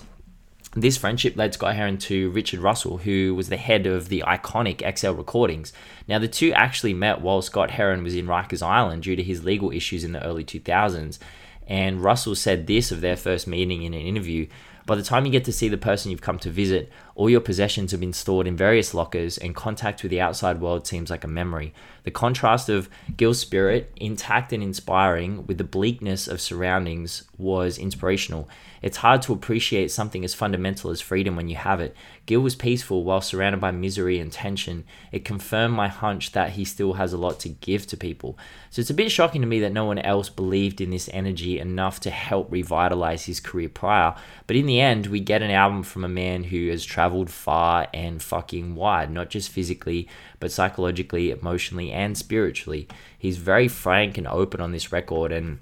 This 0.75 0.97
friendship 0.97 1.35
led 1.35 1.55
Scott 1.55 1.75
Heron 1.75 1.97
to 1.99 2.29
Richard 2.29 2.59
Russell, 2.59 2.97
who 2.97 3.33
was 3.33 3.49
the 3.49 3.57
head 3.57 3.87
of 3.87 4.07
the 4.07 4.23
iconic 4.27 4.83
XL 4.97 5.11
Recordings. 5.11 5.73
Now, 6.07 6.19
the 6.19 6.27
two 6.27 6.53
actually 6.53 6.93
met 6.93 7.21
while 7.21 7.41
Scott 7.41 7.71
Heron 7.71 8.03
was 8.03 8.13
in 8.13 8.27
Rikers 8.27 8.61
Island 8.61 9.03
due 9.03 9.15
to 9.15 9.23
his 9.23 9.43
legal 9.43 9.71
issues 9.71 10.03
in 10.03 10.11
the 10.11 10.23
early 10.23 10.43
2000s. 10.43 11.17
And 11.65 12.03
Russell 12.03 12.35
said 12.35 12.67
this 12.67 12.91
of 12.91 13.01
their 13.01 13.17
first 13.17 13.47
meeting 13.47 13.81
in 13.81 13.95
an 13.95 14.01
interview 14.01 14.47
By 14.85 14.95
the 14.95 15.03
time 15.03 15.25
you 15.25 15.31
get 15.31 15.45
to 15.45 15.53
see 15.53 15.69
the 15.69 15.77
person 15.77 16.11
you've 16.11 16.21
come 16.21 16.39
to 16.39 16.51
visit, 16.51 16.91
all 17.15 17.31
your 17.31 17.41
possessions 17.41 17.89
have 17.89 17.99
been 17.99 18.13
stored 18.13 18.45
in 18.45 18.55
various 18.55 18.93
lockers, 18.93 19.39
and 19.39 19.55
contact 19.55 20.03
with 20.03 20.11
the 20.11 20.21
outside 20.21 20.61
world 20.61 20.85
seems 20.85 21.09
like 21.09 21.23
a 21.23 21.27
memory. 21.27 21.73
The 22.03 22.11
contrast 22.11 22.69
of 22.69 22.89
Gil's 23.17 23.39
spirit, 23.39 23.91
intact 23.95 24.53
and 24.53 24.63
inspiring, 24.63 25.45
with 25.45 25.57
the 25.57 25.63
bleakness 25.63 26.27
of 26.27 26.41
surroundings 26.41 27.23
was 27.37 27.77
inspirational. 27.77 28.49
It's 28.81 28.97
hard 28.97 29.21
to 29.23 29.33
appreciate 29.33 29.91
something 29.91 30.23
as 30.23 30.33
fundamental 30.33 30.89
as 30.89 31.01
freedom 31.01 31.35
when 31.35 31.49
you 31.49 31.55
have 31.55 31.81
it. 31.81 31.95
Gil 32.25 32.39
was 32.39 32.55
peaceful 32.55 33.03
while 33.03 33.21
surrounded 33.21 33.59
by 33.59 33.71
misery 33.71 34.19
and 34.19 34.31
tension. 34.31 34.85
It 35.11 35.25
confirmed 35.25 35.73
my 35.73 35.87
hunch 35.87 36.31
that 36.31 36.51
he 36.51 36.63
still 36.63 36.93
has 36.93 37.11
a 37.11 37.17
lot 37.17 37.39
to 37.41 37.49
give 37.49 37.87
to 37.87 37.97
people. 37.97 38.37
So 38.69 38.79
it's 38.79 38.89
a 38.89 38.93
bit 38.93 39.11
shocking 39.11 39.41
to 39.41 39.47
me 39.47 39.59
that 39.61 39.73
no 39.73 39.85
one 39.85 39.99
else 39.99 40.29
believed 40.29 40.79
in 40.79 40.91
this 40.91 41.09
energy 41.11 41.59
enough 41.59 41.99
to 42.01 42.09
help 42.09 42.51
revitalize 42.51 43.25
his 43.25 43.39
career 43.39 43.69
prior. 43.69 44.15
But 44.47 44.55
in 44.55 44.65
the 44.65 44.79
end, 44.79 45.07
we 45.07 45.19
get 45.19 45.41
an 45.41 45.51
album 45.51 45.83
from 45.83 46.03
a 46.03 46.09
man 46.09 46.45
who 46.45 46.69
has 46.69 46.85
traveled 46.85 47.29
far 47.29 47.87
and 47.93 48.21
fucking 48.21 48.75
wide, 48.75 49.11
not 49.11 49.29
just 49.29 49.49
physically, 49.49 50.07
but 50.39 50.51
psychologically, 50.51 51.31
emotionally, 51.31 51.88
and 51.91 52.17
spiritually. 52.17 52.87
He's 53.17 53.37
very 53.37 53.67
frank 53.67 54.17
and 54.17 54.27
open 54.27 54.61
on 54.61 54.71
this 54.71 54.91
record, 54.91 55.31
and 55.31 55.59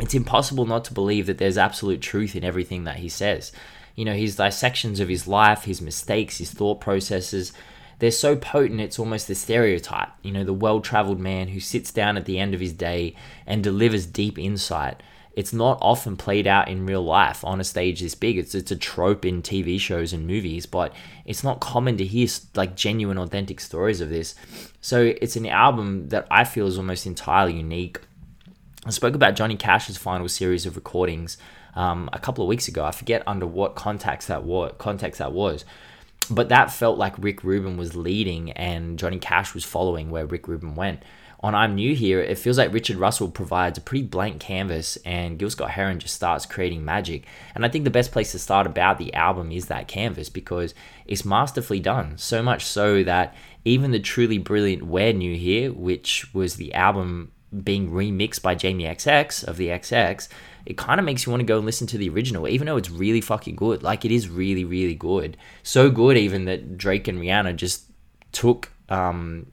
it's 0.00 0.14
impossible 0.14 0.66
not 0.66 0.84
to 0.86 0.94
believe 0.94 1.26
that 1.26 1.38
there's 1.38 1.58
absolute 1.58 2.00
truth 2.00 2.36
in 2.36 2.44
everything 2.44 2.84
that 2.84 2.96
he 2.96 3.08
says. 3.08 3.52
You 3.94 4.04
know, 4.04 4.14
his 4.14 4.36
dissections 4.36 5.00
of 5.00 5.08
his 5.08 5.26
life, 5.26 5.64
his 5.64 5.80
mistakes, 5.80 6.38
his 6.38 6.50
thought 6.50 6.80
processes, 6.80 7.52
they're 7.98 8.10
so 8.10 8.36
potent 8.36 8.80
it's 8.80 8.98
almost 8.98 9.26
the 9.26 9.34
stereotype. 9.34 10.10
You 10.22 10.32
know, 10.32 10.44
the 10.44 10.52
well 10.52 10.80
traveled 10.80 11.18
man 11.18 11.48
who 11.48 11.60
sits 11.60 11.90
down 11.90 12.16
at 12.16 12.26
the 12.26 12.38
end 12.38 12.54
of 12.54 12.60
his 12.60 12.74
day 12.74 13.14
and 13.46 13.64
delivers 13.64 14.06
deep 14.06 14.38
insight. 14.38 15.02
It's 15.36 15.52
not 15.52 15.78
often 15.80 16.16
played 16.16 16.46
out 16.46 16.68
in 16.68 16.86
real 16.86 17.04
life 17.04 17.44
on 17.44 17.60
a 17.60 17.64
stage 17.64 18.00
this 18.00 18.14
big. 18.14 18.38
It's 18.38 18.54
it's 18.54 18.70
a 18.70 18.76
trope 18.76 19.24
in 19.24 19.42
TV 19.42 19.78
shows 19.78 20.12
and 20.12 20.26
movies, 20.26 20.66
but 20.66 20.92
it's 21.24 21.44
not 21.44 21.60
common 21.60 21.96
to 21.98 22.04
hear 22.04 22.26
like 22.54 22.74
genuine, 22.74 23.18
authentic 23.18 23.60
stories 23.60 24.00
of 24.00 24.08
this. 24.08 24.34
So 24.80 25.14
it's 25.20 25.36
an 25.36 25.46
album 25.46 26.08
that 26.08 26.26
I 26.30 26.44
feel 26.44 26.66
is 26.66 26.78
almost 26.78 27.06
entirely 27.06 27.54
unique 27.54 28.00
I 28.86 28.90
spoke 28.90 29.16
about 29.16 29.34
Johnny 29.34 29.56
Cash's 29.56 29.96
final 29.96 30.28
series 30.28 30.64
of 30.64 30.76
recordings 30.76 31.38
um, 31.74 32.08
a 32.12 32.20
couple 32.20 32.44
of 32.44 32.48
weeks 32.48 32.68
ago. 32.68 32.84
I 32.84 32.92
forget 32.92 33.24
under 33.26 33.44
what 33.46 33.74
context 33.74 34.28
that 34.28 34.44
was. 34.44 34.74
Context 34.78 35.18
that 35.18 35.32
was, 35.32 35.64
but 36.30 36.50
that 36.50 36.72
felt 36.72 36.96
like 36.96 37.14
Rick 37.18 37.42
Rubin 37.42 37.76
was 37.76 37.96
leading 37.96 38.52
and 38.52 38.96
Johnny 38.96 39.18
Cash 39.18 39.54
was 39.54 39.64
following 39.64 40.10
where 40.10 40.24
Rick 40.24 40.46
Rubin 40.46 40.76
went. 40.76 41.02
On 41.46 41.54
I'm 41.54 41.76
New 41.76 41.94
Here, 41.94 42.20
it 42.20 42.38
feels 42.38 42.58
like 42.58 42.72
Richard 42.72 42.96
Russell 42.96 43.30
provides 43.30 43.78
a 43.78 43.80
pretty 43.80 44.02
blank 44.04 44.40
canvas 44.40 44.96
and 45.04 45.38
Gil 45.38 45.48
Scott 45.48 45.70
Heron 45.70 46.00
just 46.00 46.16
starts 46.16 46.44
creating 46.44 46.84
magic. 46.84 47.24
And 47.54 47.64
I 47.64 47.68
think 47.68 47.84
the 47.84 47.90
best 47.90 48.10
place 48.10 48.32
to 48.32 48.40
start 48.40 48.66
about 48.66 48.98
the 48.98 49.14
album 49.14 49.52
is 49.52 49.66
that 49.66 49.86
canvas 49.86 50.28
because 50.28 50.74
it's 51.06 51.24
masterfully 51.24 51.78
done. 51.78 52.18
So 52.18 52.42
much 52.42 52.64
so 52.64 53.04
that 53.04 53.36
even 53.64 53.92
the 53.92 54.00
truly 54.00 54.38
brilliant 54.38 54.86
We're 54.86 55.12
New 55.12 55.36
Here, 55.36 55.72
which 55.72 56.34
was 56.34 56.56
the 56.56 56.74
album 56.74 57.30
being 57.62 57.92
remixed 57.92 58.42
by 58.42 58.56
Jamie 58.56 58.82
XX 58.82 59.44
of 59.44 59.56
the 59.56 59.68
XX, 59.68 60.26
it 60.66 60.76
kind 60.76 60.98
of 60.98 61.06
makes 61.06 61.26
you 61.26 61.30
want 61.30 61.42
to 61.42 61.46
go 61.46 61.58
and 61.58 61.64
listen 61.64 61.86
to 61.86 61.96
the 61.96 62.08
original, 62.08 62.48
even 62.48 62.66
though 62.66 62.76
it's 62.76 62.90
really 62.90 63.20
fucking 63.20 63.54
good. 63.54 63.84
Like 63.84 64.04
it 64.04 64.10
is 64.10 64.28
really, 64.28 64.64
really 64.64 64.96
good. 64.96 65.36
So 65.62 65.90
good 65.92 66.16
even 66.16 66.46
that 66.46 66.76
Drake 66.76 67.06
and 67.06 67.20
Rihanna 67.20 67.54
just 67.54 67.84
took 68.32 68.72
um, 68.88 69.46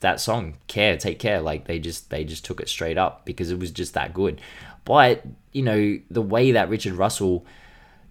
that 0.00 0.20
song, 0.20 0.54
Care, 0.66 0.96
Take 0.96 1.18
Care. 1.18 1.40
Like 1.40 1.66
they 1.66 1.78
just 1.78 2.10
they 2.10 2.24
just 2.24 2.44
took 2.44 2.60
it 2.60 2.68
straight 2.68 2.98
up 2.98 3.24
because 3.24 3.50
it 3.50 3.58
was 3.58 3.70
just 3.70 3.94
that 3.94 4.14
good. 4.14 4.40
But, 4.86 5.24
you 5.52 5.62
know, 5.62 5.98
the 6.10 6.22
way 6.22 6.52
that 6.52 6.70
Richard 6.70 6.94
Russell 6.94 7.44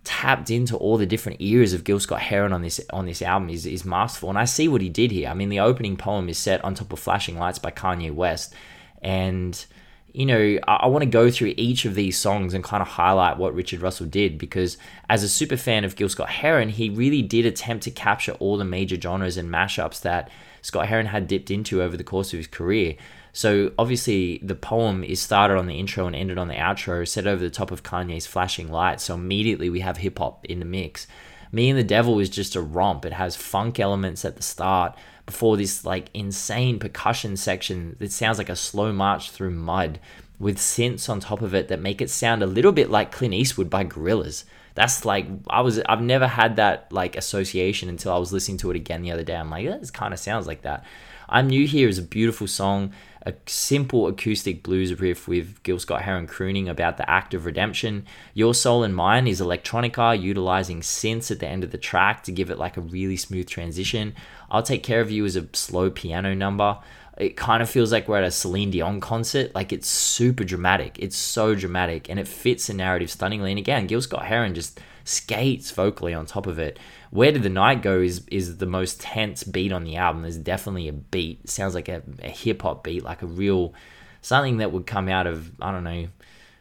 tapped 0.03 0.51
into 0.51 0.77
all 0.77 0.97
the 0.97 1.05
different 1.05 1.41
eras 1.41 1.73
of 1.73 1.83
Gil 1.83 1.99
Scott 1.99 2.21
Heron 2.21 2.53
on 2.53 2.61
this 2.61 2.79
on 2.91 3.07
this 3.07 3.23
album 3.23 3.49
is, 3.49 3.65
is 3.65 3.85
masterful. 3.85 4.29
And 4.29 4.37
I 4.37 4.45
see 4.45 4.67
what 4.67 4.81
he 4.81 4.89
did 4.89 5.09
here. 5.09 5.29
I 5.29 5.33
mean, 5.33 5.49
the 5.49 5.61
opening 5.61 5.97
poem 5.97 6.29
is 6.29 6.37
set 6.37 6.63
on 6.63 6.75
top 6.75 6.93
of 6.93 6.99
Flashing 6.99 7.39
Lights 7.39 7.59
by 7.59 7.71
Kanye 7.71 8.13
West. 8.13 8.53
And, 9.01 9.65
you 10.11 10.25
know, 10.25 10.59
I, 10.67 10.75
I 10.75 10.87
want 10.87 11.03
to 11.03 11.09
go 11.09 11.31
through 11.31 11.53
each 11.55 11.85
of 11.85 11.95
these 11.95 12.17
songs 12.17 12.53
and 12.53 12.61
kind 12.61 12.81
of 12.81 12.89
highlight 12.89 13.37
what 13.37 13.55
Richard 13.55 13.81
Russell 13.81 14.07
did 14.07 14.37
because, 14.37 14.77
as 15.09 15.23
a 15.23 15.29
super 15.29 15.57
fan 15.57 15.85
of 15.85 15.95
Gil 15.95 16.09
Scott 16.09 16.29
Heron, 16.29 16.69
he 16.69 16.89
really 16.89 17.21
did 17.21 17.45
attempt 17.45 17.85
to 17.85 17.91
capture 17.91 18.33
all 18.33 18.57
the 18.57 18.65
major 18.65 18.99
genres 18.99 19.37
and 19.37 19.49
mashups 19.49 20.01
that 20.01 20.29
Scott 20.65 20.87
Heron 20.87 21.05
had 21.05 21.27
dipped 21.27 21.51
into 21.51 21.83
over 21.83 21.95
the 21.95 22.03
course 22.03 22.33
of 22.33 22.37
his 22.37 22.47
career. 22.47 22.95
So 23.33 23.71
obviously 23.77 24.39
the 24.41 24.55
poem 24.55 25.03
is 25.03 25.21
started 25.21 25.57
on 25.57 25.67
the 25.67 25.79
intro 25.79 26.07
and 26.07 26.15
ended 26.15 26.39
on 26.39 26.47
the 26.47 26.55
outro, 26.55 27.07
set 27.07 27.27
over 27.27 27.43
the 27.43 27.51
top 27.51 27.69
of 27.69 27.83
Kanye's 27.83 28.25
flashing 28.25 28.71
lights. 28.71 29.03
So 29.03 29.13
immediately 29.13 29.69
we 29.69 29.81
have 29.81 29.97
hip 29.97 30.17
hop 30.17 30.43
in 30.45 30.57
the 30.57 30.65
mix. 30.65 31.05
Me 31.51 31.69
and 31.69 31.77
the 31.77 31.83
Devil 31.83 32.19
is 32.19 32.31
just 32.31 32.55
a 32.55 32.61
romp. 32.61 33.05
It 33.05 33.13
has 33.13 33.35
funk 33.35 33.79
elements 33.79 34.25
at 34.25 34.37
the 34.37 34.41
start, 34.41 34.97
before 35.27 35.55
this 35.55 35.85
like 35.85 36.09
insane 36.15 36.79
percussion 36.79 37.37
section 37.37 37.95
that 37.99 38.11
sounds 38.11 38.39
like 38.39 38.49
a 38.49 38.55
slow 38.55 38.91
march 38.91 39.29
through 39.29 39.51
mud 39.51 39.99
with 40.39 40.57
synths 40.57 41.07
on 41.07 41.19
top 41.19 41.43
of 41.43 41.53
it 41.53 41.67
that 41.67 41.79
make 41.79 42.01
it 42.01 42.09
sound 42.09 42.41
a 42.41 42.47
little 42.47 42.71
bit 42.71 42.89
like 42.89 43.11
Clint 43.11 43.35
Eastwood 43.35 43.69
by 43.69 43.85
Gorillaz. 43.85 44.45
That's 44.75 45.05
like 45.05 45.25
I 45.49 45.61
was 45.61 45.79
I've 45.79 46.01
never 46.01 46.27
had 46.27 46.57
that 46.57 46.91
like 46.91 47.15
association 47.15 47.89
until 47.89 48.13
I 48.13 48.17
was 48.17 48.31
listening 48.31 48.57
to 48.57 48.71
it 48.71 48.75
again 48.75 49.01
the 49.01 49.11
other 49.11 49.23
day. 49.23 49.35
I'm 49.35 49.49
like, 49.49 49.65
this 49.65 49.91
kind 49.91 50.13
of 50.13 50.19
sounds 50.19 50.47
like 50.47 50.61
that. 50.61 50.85
I'm 51.27 51.47
New 51.47 51.65
Here 51.65 51.89
is 51.89 51.97
a 51.97 52.03
beautiful 52.03 52.45
song, 52.45 52.93
a 53.25 53.33
simple 53.47 54.05
acoustic 54.05 54.61
blues 54.61 54.99
riff 54.99 55.27
with 55.27 55.63
Gil 55.63 55.79
Scott 55.79 56.03
Heron 56.03 56.27
crooning 56.27 56.69
about 56.69 56.97
the 56.97 57.09
act 57.09 57.33
of 57.33 57.45
redemption. 57.45 58.05
Your 58.35 58.53
Soul 58.53 58.83
and 58.83 58.95
Mine 58.95 59.27
is 59.27 59.41
electronica, 59.41 60.21
utilizing 60.21 60.81
synths 60.81 61.31
at 61.31 61.39
the 61.39 61.47
end 61.47 61.63
of 61.63 61.71
the 61.71 61.79
track 61.79 62.21
to 62.23 62.31
give 62.31 62.51
it 62.51 62.59
like 62.59 62.77
a 62.77 62.81
really 62.81 63.17
smooth 63.17 63.47
transition. 63.47 64.13
I'll 64.51 64.61
Take 64.61 64.83
Care 64.83 65.01
of 65.01 65.09
You 65.09 65.25
is 65.25 65.35
a 65.35 65.47
slow 65.53 65.89
piano 65.89 66.35
number. 66.35 66.77
It 67.17 67.37
kind 67.37 67.63
of 67.63 67.69
feels 67.69 67.91
like 67.91 68.07
we're 68.07 68.17
at 68.17 68.23
a 68.25 68.31
Celine 68.31 68.71
Dion 68.71 68.99
concert. 68.99 69.55
Like 69.55 69.71
it's 69.71 69.87
super 69.87 70.43
dramatic. 70.43 70.97
It's 70.99 71.15
so 71.15 71.55
dramatic 71.55 72.09
and 72.09 72.19
it 72.19 72.27
fits 72.27 72.67
the 72.67 72.73
narrative 72.73 73.09
stunningly. 73.09 73.51
And 73.51 73.59
again, 73.59 73.87
Gil 73.87 74.01
Scott 74.01 74.25
Heron 74.25 74.53
just 74.53 74.79
skates 75.05 75.71
vocally 75.71 76.13
on 76.13 76.25
top 76.25 76.47
of 76.47 76.59
it. 76.59 76.77
Where 77.11 77.31
Did 77.31 77.43
the 77.43 77.49
Night 77.49 77.81
Go 77.81 77.99
is 77.99 78.25
is 78.27 78.57
the 78.57 78.65
most 78.65 78.99
tense 78.99 79.43
beat 79.43 79.71
on 79.71 79.85
the 79.85 79.95
album. 79.95 80.23
There's 80.23 80.37
definitely 80.37 80.89
a 80.89 80.93
beat. 80.93 81.41
It 81.45 81.49
sounds 81.49 81.73
like 81.73 81.87
a, 81.87 82.01
a 82.21 82.29
hip 82.29 82.63
hop 82.63 82.83
beat, 82.83 83.03
like 83.03 83.21
a 83.21 83.27
real 83.27 83.73
something 84.21 84.57
that 84.57 84.71
would 84.71 84.85
come 84.85 85.07
out 85.07 85.27
of 85.27 85.51
I 85.61 85.71
don't 85.71 85.83
know 85.83 86.07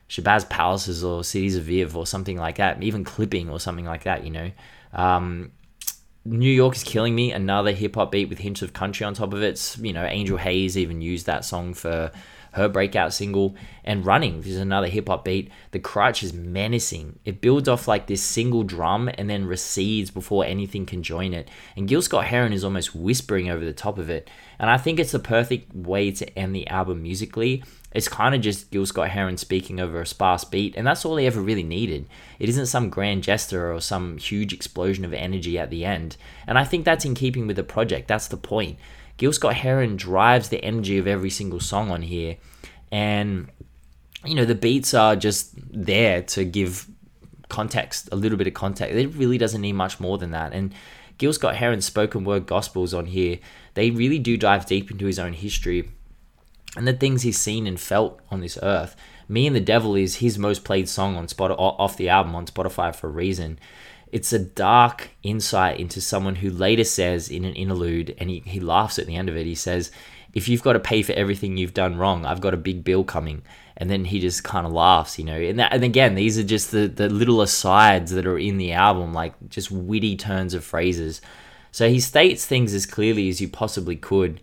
Shabazz 0.08 0.48
Palaces 0.48 1.02
or 1.02 1.24
Cities 1.24 1.58
Aviv 1.58 1.96
or 1.96 2.06
something 2.06 2.36
like 2.36 2.56
that, 2.56 2.82
even 2.82 3.02
clipping 3.02 3.50
or 3.50 3.58
something 3.58 3.86
like 3.86 4.04
that. 4.04 4.24
You 4.24 4.30
know, 4.30 4.50
um, 4.92 5.50
New 6.24 6.50
York 6.50 6.74
is 6.76 6.82
killing 6.82 7.14
me. 7.14 7.32
Another 7.32 7.72
hip 7.72 7.96
hop 7.96 8.12
beat 8.12 8.28
with 8.28 8.38
hints 8.38 8.62
of 8.62 8.72
country 8.72 9.04
on 9.04 9.14
top 9.14 9.34
of 9.34 9.42
it. 9.42 9.76
You 9.80 9.92
know, 9.92 10.04
Angel 10.06 10.38
Haze 10.38 10.78
even 10.78 11.02
used 11.02 11.26
that 11.26 11.44
song 11.44 11.74
for 11.74 12.10
her 12.52 12.68
breakout 12.68 13.12
single. 13.12 13.54
And 13.84 14.06
Running 14.06 14.38
this 14.38 14.52
is 14.52 14.58
another 14.58 14.87
hip 14.87 15.08
hop 15.08 15.24
beat. 15.24 15.50
The 15.72 15.78
crutch 15.78 16.22
is 16.22 16.32
menacing. 16.32 17.18
It 17.24 17.40
builds 17.40 17.68
off 17.68 17.87
like 17.87 18.06
this 18.06 18.22
single 18.22 18.62
drum 18.62 19.10
and 19.18 19.28
then 19.28 19.44
recedes 19.44 20.10
before 20.10 20.46
anything 20.46 20.87
can 20.87 21.02
join 21.02 21.34
it. 21.34 21.50
And 21.76 21.87
Gil 21.87 22.00
Scott 22.00 22.24
Heron 22.24 22.54
is 22.54 22.64
almost 22.64 22.94
whispering 22.94 23.50
over 23.50 23.64
the 23.64 23.72
top 23.72 23.98
of 23.98 24.08
it. 24.08 24.30
And 24.58 24.70
I 24.70 24.78
think 24.78 24.98
it's 24.98 25.12
the 25.12 25.18
perfect 25.18 25.74
way 25.74 26.10
to 26.12 26.38
end 26.38 26.54
the 26.54 26.66
album 26.68 27.02
musically 27.02 27.62
it's 27.94 28.09
kind 28.09 28.35
of 28.35 28.40
just 28.40 28.72
Gil 28.72 28.85
Scott 28.85 29.11
Heron 29.11 29.37
speaking 29.37 29.78
over 29.78 30.00
a 30.00 30.07
sparse 30.07 30.42
beat, 30.42 30.74
and 30.76 30.85
that's 30.85 31.04
all 31.04 31.16
he 31.16 31.26
ever 31.26 31.40
really 31.40 31.62
needed. 31.62 32.09
It 32.40 32.48
isn't 32.48 32.66
some 32.66 32.90
grand 32.90 33.22
gesture 33.22 33.72
or 33.72 33.80
some 33.80 34.18
huge 34.18 34.52
explosion 34.52 35.04
of 35.04 35.14
energy 35.14 35.57
at 35.59 35.70
the 35.70 35.85
end, 35.85 36.16
and 36.46 36.59
I 36.59 36.64
think 36.64 36.85
that's 36.85 37.04
in 37.04 37.14
keeping 37.14 37.46
with 37.46 37.54
the 37.54 37.62
project. 37.62 38.09
That's 38.09 38.26
the 38.26 38.37
point. 38.37 38.78
Gil 39.16 39.33
Scott 39.33 39.54
Heron 39.54 39.96
drives 39.96 40.48
the 40.48 40.62
energy 40.64 40.98
of 40.98 41.07
every 41.07 41.30
single 41.30 41.61
song 41.61 41.92
on 41.92 42.02
here, 42.02 42.37
and 42.90 43.48
you 44.24 44.35
know 44.35 44.44
the 44.44 44.57
beats 44.57 44.92
are 44.92 45.14
just 45.14 45.54
there 45.72 46.20
to 46.22 46.44
give 46.44 46.88
context, 47.48 48.09
a 48.11 48.16
little 48.16 48.37
bit 48.37 48.48
of 48.48 48.54
context. 48.54 48.92
It 48.92 49.14
really 49.14 49.38
doesn't 49.38 49.61
need 49.61 49.74
much 49.74 50.00
more 50.00 50.18
than 50.18 50.33
that, 50.33 50.52
and. 50.52 50.74
Gil 51.16 51.33
Scott 51.33 51.54
Heron's 51.54 51.85
spoken 51.85 52.24
word 52.24 52.44
gospels 52.44 52.92
on 52.92 53.07
here, 53.07 53.38
they 53.74 53.92
really 53.92 54.18
do 54.18 54.37
dive 54.37 54.66
deep 54.66 54.90
into 54.90 55.07
his 55.07 55.20
own 55.20 55.33
history 55.33 55.88
and 56.76 56.87
the 56.87 56.92
things 56.92 57.22
he's 57.22 57.38
seen 57.38 57.66
and 57.66 57.78
felt 57.78 58.20
on 58.30 58.40
this 58.40 58.58
earth. 58.62 58.96
Me 59.28 59.46
and 59.46 59.56
the 59.56 59.60
Devil 59.60 59.94
is 59.94 60.16
his 60.16 60.38
most 60.38 60.64
played 60.64 60.88
song 60.88 61.16
on 61.16 61.28
spot 61.28 61.50
off 61.52 61.96
the 61.96 62.08
album 62.08 62.34
on 62.34 62.46
Spotify 62.46 62.94
for 62.94 63.08
a 63.08 63.12
reason. 63.12 63.58
It's 64.12 64.32
a 64.32 64.38
dark 64.38 65.10
insight 65.22 65.80
into 65.80 66.00
someone 66.00 66.37
who 66.37 66.50
later 66.50 66.84
says 66.84 67.28
in 67.28 67.44
an 67.44 67.54
interlude, 67.54 68.14
and 68.18 68.30
he, 68.30 68.42
he 68.46 68.60
laughs 68.60 68.98
at 68.98 69.06
the 69.06 69.16
end 69.16 69.28
of 69.28 69.37
it. 69.37 69.46
He 69.46 69.54
says, 69.54 69.90
If 70.34 70.48
you've 70.48 70.62
got 70.62 70.74
to 70.74 70.80
pay 70.80 71.02
for 71.02 71.12
everything 71.14 71.56
you've 71.56 71.74
done 71.74 71.96
wrong, 71.96 72.24
I've 72.24 72.40
got 72.40 72.54
a 72.54 72.58
big 72.58 72.84
bill 72.84 73.02
coming. 73.02 73.42
And 73.76 73.90
then 73.90 74.04
he 74.04 74.20
just 74.20 74.44
kind 74.44 74.66
of 74.66 74.72
laughs, 74.72 75.18
you 75.18 75.24
know. 75.24 75.37
And, 75.37 75.58
that, 75.58 75.72
and 75.72 75.82
again, 75.82 76.14
these 76.14 76.38
are 76.38 76.44
just 76.44 76.70
the, 76.70 76.87
the 76.87 77.08
little 77.08 77.42
asides 77.42 78.12
that 78.12 78.26
are 78.26 78.38
in 78.38 78.56
the 78.56 78.72
album, 78.72 79.12
like 79.12 79.34
just 79.48 79.72
witty 79.72 80.16
turns 80.16 80.54
of 80.54 80.64
phrases. 80.64 81.20
So 81.72 81.88
he 81.88 81.98
states 81.98 82.46
things 82.46 82.72
as 82.72 82.87
clearly 82.87 83.28
as 83.28 83.40
you 83.40 83.48
possibly 83.48 83.96
could 83.96 84.40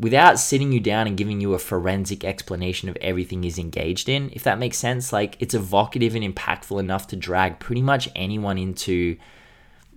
without 0.00 0.38
sitting 0.38 0.72
you 0.72 0.80
down 0.80 1.06
and 1.06 1.16
giving 1.18 1.42
you 1.42 1.52
a 1.52 1.58
forensic 1.58 2.24
explanation 2.24 2.88
of 2.88 2.96
everything 3.02 3.42
he's 3.42 3.58
engaged 3.58 4.08
in, 4.08 4.30
if 4.32 4.42
that 4.42 4.58
makes 4.58 4.78
sense. 4.78 5.12
Like 5.12 5.36
it's 5.40 5.52
evocative 5.52 6.14
and 6.14 6.24
impactful 6.24 6.80
enough 6.80 7.06
to 7.08 7.16
drag 7.16 7.58
pretty 7.60 7.82
much 7.82 8.08
anyone 8.16 8.56
into 8.56 9.18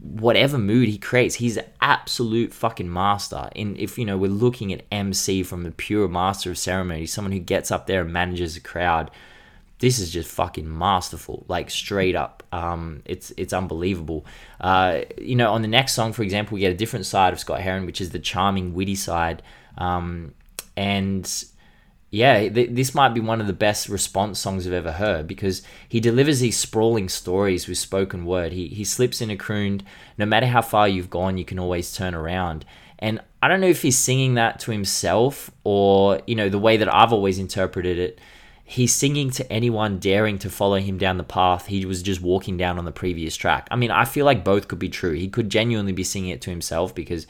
whatever 0.01 0.57
mood 0.57 0.89
he 0.89 0.97
creates. 0.97 1.35
He's 1.35 1.55
an 1.55 1.67
absolute 1.79 2.53
fucking 2.53 2.91
master. 2.91 3.49
And 3.55 3.77
if 3.77 3.97
you 3.97 4.03
know 4.03 4.17
we're 4.17 4.29
looking 4.29 4.73
at 4.73 4.83
MC 4.91 5.41
from 5.41 5.63
the 5.63 5.71
pure 5.71 6.09
master 6.09 6.51
of 6.51 6.57
ceremony, 6.57 7.05
someone 7.05 7.31
who 7.31 7.39
gets 7.39 7.71
up 7.71 7.87
there 7.87 8.01
and 8.01 8.11
manages 8.11 8.57
a 8.57 8.61
crowd. 8.61 9.09
This 9.79 9.99
is 9.99 10.11
just 10.11 10.29
fucking 10.29 10.77
masterful, 10.77 11.45
like 11.49 11.69
straight 11.69 12.15
up. 12.15 12.43
Um, 12.53 13.01
it's 13.05 13.33
it's 13.35 13.51
unbelievable. 13.51 14.25
Uh, 14.61 15.01
you 15.17 15.35
know, 15.35 15.51
on 15.51 15.61
the 15.61 15.67
next 15.67 15.93
song, 15.93 16.13
for 16.13 16.23
example, 16.23 16.55
we 16.55 16.61
get 16.61 16.71
a 16.71 16.77
different 16.77 17.05
side 17.05 17.33
of 17.33 17.39
Scott 17.39 17.59
Heron, 17.59 17.85
which 17.85 17.99
is 17.99 18.11
the 18.11 18.19
charming, 18.19 18.73
witty 18.73 18.95
side. 18.95 19.41
Um, 19.77 20.33
and 20.75 21.45
yeah, 22.13 22.47
th- 22.47 22.69
this 22.73 22.93
might 22.93 23.15
be 23.15 23.19
one 23.19 23.41
of 23.41 23.47
the 23.47 23.53
best 23.53 23.89
response 23.89 24.39
songs 24.39 24.67
I've 24.67 24.73
ever 24.73 24.91
heard 24.91 25.27
because 25.27 25.63
he 25.89 25.99
delivers 25.99 26.41
these 26.41 26.55
sprawling 26.55 27.09
stories 27.09 27.67
with 27.67 27.79
spoken 27.79 28.23
word. 28.25 28.51
He, 28.51 28.67
he 28.67 28.83
slips 28.83 29.19
in 29.19 29.31
a 29.31 29.35
crooned, 29.35 29.83
no 30.17 30.27
matter 30.27 30.45
how 30.45 30.61
far 30.61 30.87
you've 30.87 31.09
gone, 31.09 31.39
you 31.39 31.45
can 31.45 31.57
always 31.57 31.95
turn 31.95 32.13
around. 32.13 32.65
And 32.99 33.19
I 33.41 33.47
don't 33.47 33.61
know 33.61 33.67
if 33.67 33.81
he's 33.81 33.97
singing 33.97 34.35
that 34.35 34.59
to 34.61 34.71
himself 34.71 35.49
or, 35.63 36.21
you 36.27 36.35
know, 36.35 36.49
the 36.49 36.59
way 36.59 36.77
that 36.77 36.93
I've 36.93 37.11
always 37.11 37.39
interpreted 37.39 37.97
it. 37.97 38.19
He's 38.63 38.93
singing 38.93 39.31
to 39.31 39.51
anyone 39.51 39.97
daring 39.97 40.37
to 40.39 40.51
follow 40.51 40.77
him 40.77 40.99
down 40.99 41.17
the 41.17 41.23
path 41.23 41.65
he 41.65 41.83
was 41.85 42.01
just 42.01 42.21
walking 42.21 42.57
down 42.57 42.77
on 42.77 42.85
the 42.85 42.91
previous 42.91 43.35
track. 43.35 43.67
I 43.71 43.75
mean, 43.75 43.89
I 43.89 44.05
feel 44.05 44.25
like 44.25 44.45
both 44.45 44.67
could 44.67 44.79
be 44.79 44.87
true. 44.87 45.13
He 45.13 45.27
could 45.27 45.49
genuinely 45.49 45.93
be 45.93 46.03
singing 46.03 46.29
it 46.29 46.41
to 46.43 46.51
himself 46.51 46.93
because 46.93 47.25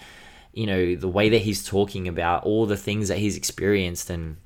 you 0.53 0.67
know, 0.67 0.95
the 0.95 1.07
way 1.07 1.29
that 1.29 1.41
he's 1.41 1.65
talking 1.65 2.07
about 2.07 2.43
all 2.43 2.65
the 2.65 2.77
things 2.77 3.07
that 3.07 3.17
he's 3.17 3.35
experienced 3.35 4.09
and, 4.09 4.37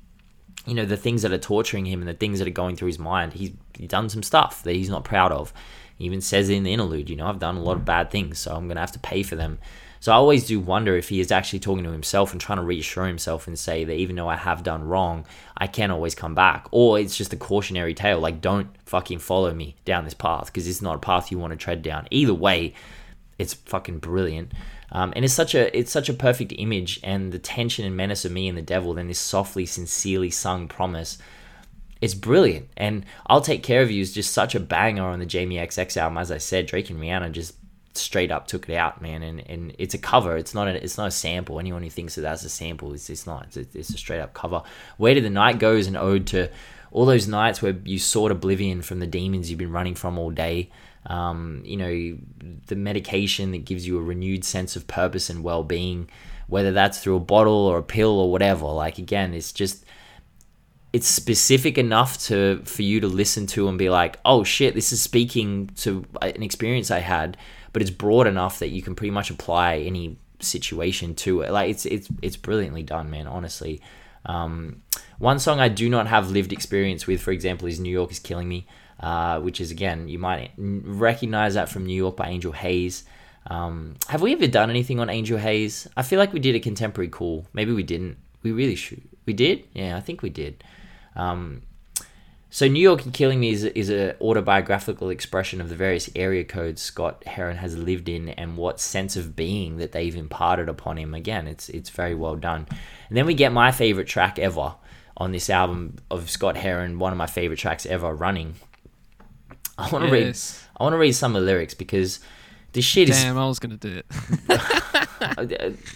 you 0.66 0.74
know, 0.74 0.86
the 0.86 0.96
things 0.96 1.22
that 1.22 1.32
are 1.32 1.38
torturing 1.38 1.84
him 1.84 2.00
and 2.00 2.08
the 2.08 2.14
things 2.14 2.38
that 2.38 2.48
are 2.48 2.52
going 2.52 2.76
through 2.76 2.88
his 2.88 2.98
mind. 2.98 3.34
He's, 3.34 3.52
done 3.86 4.08
some 4.08 4.24
stuff 4.24 4.64
that 4.64 4.74
he's 4.74 4.88
not 4.88 5.04
proud 5.04 5.30
of. 5.30 5.52
He 5.96 6.04
even 6.04 6.20
says 6.20 6.48
in 6.48 6.64
the 6.64 6.72
interlude, 6.72 7.08
you 7.08 7.14
know, 7.14 7.28
I've 7.28 7.38
done 7.38 7.56
a 7.56 7.62
lot 7.62 7.76
of 7.76 7.84
bad 7.84 8.10
things, 8.10 8.40
so 8.40 8.52
I'm 8.52 8.66
going 8.66 8.74
to 8.74 8.80
have 8.80 8.92
to 8.92 8.98
pay 8.98 9.22
for 9.22 9.36
them. 9.36 9.60
So 10.00 10.12
I 10.12 10.16
always 10.16 10.46
do 10.46 10.58
wonder 10.60 10.96
if 10.96 11.08
he 11.08 11.20
is 11.20 11.30
actually 11.30 11.58
talking 11.60 11.84
to 11.84 11.92
himself 11.92 12.32
and 12.32 12.40
trying 12.40 12.58
to 12.58 12.64
reassure 12.64 13.06
himself 13.06 13.46
and 13.46 13.58
say 13.58 13.84
that 13.84 13.94
even 13.94 14.16
though 14.16 14.28
I 14.28 14.36
have 14.36 14.62
done 14.62 14.84
wrong, 14.84 15.26
I 15.56 15.66
can 15.66 15.90
always 15.90 16.14
come 16.14 16.34
back. 16.34 16.66
Or 16.70 16.98
it's 16.98 17.16
just 17.16 17.32
a 17.32 17.36
cautionary 17.36 17.94
tale, 17.94 18.20
like 18.20 18.40
don't 18.40 18.68
fucking 18.86 19.18
follow 19.18 19.52
me 19.52 19.76
down 19.84 20.04
this 20.04 20.14
path 20.14 20.46
because 20.46 20.68
it's 20.68 20.82
not 20.82 20.96
a 20.96 21.00
path 21.00 21.30
you 21.30 21.38
want 21.38 21.52
to 21.52 21.56
tread 21.56 21.82
down. 21.82 22.06
Either 22.10 22.34
way, 22.34 22.74
it's 23.38 23.54
fucking 23.54 23.98
brilliant. 23.98 24.52
Um, 24.90 25.12
and 25.14 25.24
it's 25.24 25.34
such 25.34 25.54
a 25.54 25.76
it's 25.76 25.92
such 25.92 26.08
a 26.08 26.14
perfect 26.14 26.52
image 26.56 26.98
and 27.02 27.32
the 27.32 27.38
tension 27.38 27.84
and 27.84 27.96
menace 27.96 28.24
of 28.24 28.32
me 28.32 28.48
and 28.48 28.56
the 28.56 28.62
devil 28.62 28.94
then 28.94 29.08
this 29.08 29.18
softly 29.18 29.66
sincerely 29.66 30.30
sung 30.30 30.68
promise 30.68 31.18
it's 32.00 32.14
brilliant. 32.14 32.68
And 32.76 33.04
i'll 33.26 33.40
take 33.40 33.62
care 33.62 33.82
of 33.82 33.90
you 33.90 34.00
is 34.00 34.12
just 34.12 34.32
such 34.32 34.54
a 34.54 34.60
banger 34.60 35.04
on 35.04 35.18
the 35.18 35.26
jamie 35.26 35.56
xx 35.56 35.96
album. 35.96 36.18
As 36.18 36.30
i 36.30 36.38
said 36.38 36.66
drake 36.66 36.90
and 36.90 37.00
rihanna 37.00 37.32
just 37.32 37.54
straight 37.94 38.30
up 38.30 38.46
took 38.46 38.68
it 38.68 38.74
out 38.76 39.02
man. 39.02 39.22
And, 39.22 39.40
and 39.48 39.74
it's 39.78 39.94
a 39.94 39.98
cover. 39.98 40.36
It's 40.36 40.54
not 40.54 40.68
a, 40.68 40.82
it's 40.82 40.96
not 40.96 41.08
a 41.08 41.12
sample. 41.12 41.58
Anyone 41.58 41.82
who 41.82 41.90
thinks 41.90 42.14
that 42.14 42.22
that's 42.22 42.44
a 42.44 42.48
sample 42.48 42.94
it's, 42.94 43.10
it's 43.10 43.26
not. 43.26 43.46
It's 43.48 43.56
a, 43.56 43.78
it's 43.78 43.90
a 43.90 43.98
straight 43.98 44.20
up 44.20 44.32
cover. 44.32 44.62
Where 44.96 45.12
did 45.12 45.24
the 45.24 45.30
night 45.30 45.58
goes 45.58 45.86
an 45.86 45.96
ode 45.96 46.26
to 46.28 46.50
all 46.90 47.04
those 47.04 47.28
nights 47.28 47.60
where 47.60 47.76
you 47.84 47.98
sought 47.98 48.30
oblivion 48.30 48.80
from 48.80 49.00
the 49.00 49.06
demons 49.06 49.50
you've 49.50 49.58
been 49.58 49.72
running 49.72 49.94
from 49.94 50.18
all 50.18 50.30
day 50.30 50.70
um, 51.06 51.62
you 51.64 51.76
know, 51.76 52.18
the 52.66 52.76
medication 52.76 53.52
that 53.52 53.64
gives 53.64 53.86
you 53.86 53.98
a 53.98 54.02
renewed 54.02 54.44
sense 54.44 54.76
of 54.76 54.86
purpose 54.86 55.30
and 55.30 55.42
well 55.42 55.62
being, 55.62 56.08
whether 56.46 56.72
that's 56.72 56.98
through 56.98 57.16
a 57.16 57.20
bottle 57.20 57.66
or 57.66 57.78
a 57.78 57.82
pill 57.82 58.18
or 58.18 58.30
whatever. 58.30 58.66
Like, 58.66 58.98
again, 58.98 59.34
it's 59.34 59.52
just. 59.52 59.84
It's 60.90 61.06
specific 61.06 61.76
enough 61.76 62.16
to 62.28 62.62
for 62.64 62.80
you 62.80 63.00
to 63.00 63.06
listen 63.06 63.46
to 63.48 63.68
and 63.68 63.76
be 63.76 63.90
like, 63.90 64.18
"Oh 64.24 64.42
shit, 64.42 64.74
this 64.74 64.90
is 64.90 65.02
speaking 65.02 65.68
to 65.76 66.02
an 66.22 66.42
experience 66.42 66.90
I 66.90 67.00
had," 67.00 67.36
but 67.74 67.82
it's 67.82 67.90
broad 67.90 68.26
enough 68.26 68.58
that 68.60 68.70
you 68.70 68.80
can 68.80 68.94
pretty 68.94 69.10
much 69.10 69.30
apply 69.30 69.76
any 69.76 70.16
situation 70.40 71.14
to 71.16 71.42
it. 71.42 71.50
Like 71.50 71.70
it's 71.70 71.84
it's 71.86 72.08
it's 72.22 72.36
brilliantly 72.36 72.82
done, 72.82 73.10
man. 73.10 73.26
Honestly, 73.26 73.82
um, 74.26 74.82
one 75.18 75.38
song 75.38 75.60
I 75.60 75.68
do 75.68 75.88
not 75.88 76.06
have 76.06 76.30
lived 76.30 76.52
experience 76.52 77.06
with, 77.06 77.20
for 77.20 77.32
example, 77.32 77.68
is 77.68 77.78
"New 77.78 77.92
York 77.92 78.10
is 78.10 78.18
Killing 78.18 78.48
Me." 78.48 78.66
Uh, 79.00 79.38
which 79.40 79.60
is 79.60 79.70
again 79.70 80.08
you 80.08 80.18
might 80.18 80.50
recognize 80.56 81.54
that 81.54 81.68
from 81.68 81.86
New 81.86 81.94
York 81.94 82.16
by 82.16 82.28
Angel 82.28 82.52
Haze. 82.52 83.04
Um, 83.46 83.94
have 84.08 84.22
we 84.22 84.32
ever 84.32 84.48
done 84.48 84.70
anything 84.70 84.98
on 84.98 85.08
Angel 85.08 85.38
Haze? 85.38 85.86
I 85.96 86.02
feel 86.02 86.18
like 86.18 86.32
we 86.32 86.40
did 86.40 86.54
a 86.54 86.60
contemporary 86.60 87.08
call. 87.08 87.46
Maybe 87.52 87.72
we 87.72 87.84
didn't. 87.84 88.18
We 88.42 88.50
really 88.50 88.74
should. 88.74 89.02
We 89.24 89.32
did. 89.32 89.64
Yeah, 89.72 89.96
I 89.96 90.00
think 90.00 90.22
we 90.22 90.30
did. 90.30 90.64
Um, 91.14 91.62
so 92.50 92.66
New 92.66 92.80
York 92.80 93.12
Killing 93.12 93.40
Me 93.40 93.50
is 93.50 93.64
is 93.64 93.90
an 93.90 94.16
autobiographical 94.20 95.10
expression 95.10 95.60
of 95.60 95.68
the 95.68 95.76
various 95.76 96.08
area 96.16 96.44
codes 96.44 96.80
Scott 96.80 97.22
Heron 97.24 97.58
has 97.58 97.76
lived 97.76 98.08
in 98.08 98.30
and 98.30 98.56
what 98.56 98.80
sense 98.80 99.16
of 99.16 99.36
being 99.36 99.76
that 99.76 99.92
they've 99.92 100.16
imparted 100.16 100.68
upon 100.68 100.96
him. 100.96 101.14
Again, 101.14 101.46
it's 101.46 101.68
it's 101.68 101.90
very 101.90 102.14
well 102.14 102.36
done. 102.36 102.66
And 103.08 103.16
then 103.16 103.26
we 103.26 103.34
get 103.34 103.52
my 103.52 103.70
favorite 103.70 104.08
track 104.08 104.38
ever 104.38 104.74
on 105.16 105.32
this 105.32 105.50
album 105.50 105.96
of 106.10 106.30
Scott 106.30 106.56
Heron, 106.56 106.98
one 106.98 107.12
of 107.12 107.18
my 107.18 107.26
favorite 107.26 107.58
tracks 107.58 107.84
ever, 107.84 108.14
Running, 108.14 108.54
I 109.78 109.88
want 109.90 110.08
to 110.08 110.18
yes. 110.18 110.60
read. 110.60 110.80
I 110.80 110.82
want 110.84 110.92
to 110.94 110.98
read 110.98 111.12
some 111.12 111.36
of 111.36 111.42
the 111.42 111.46
lyrics 111.46 111.74
because 111.74 112.20
this 112.72 112.84
shit 112.84 113.08
Damn, 113.08 113.16
is. 113.16 113.22
Damn, 113.22 113.38
I 113.38 113.46
was 113.46 113.58
gonna 113.58 113.76
do 113.76 114.02
it. 114.02 114.06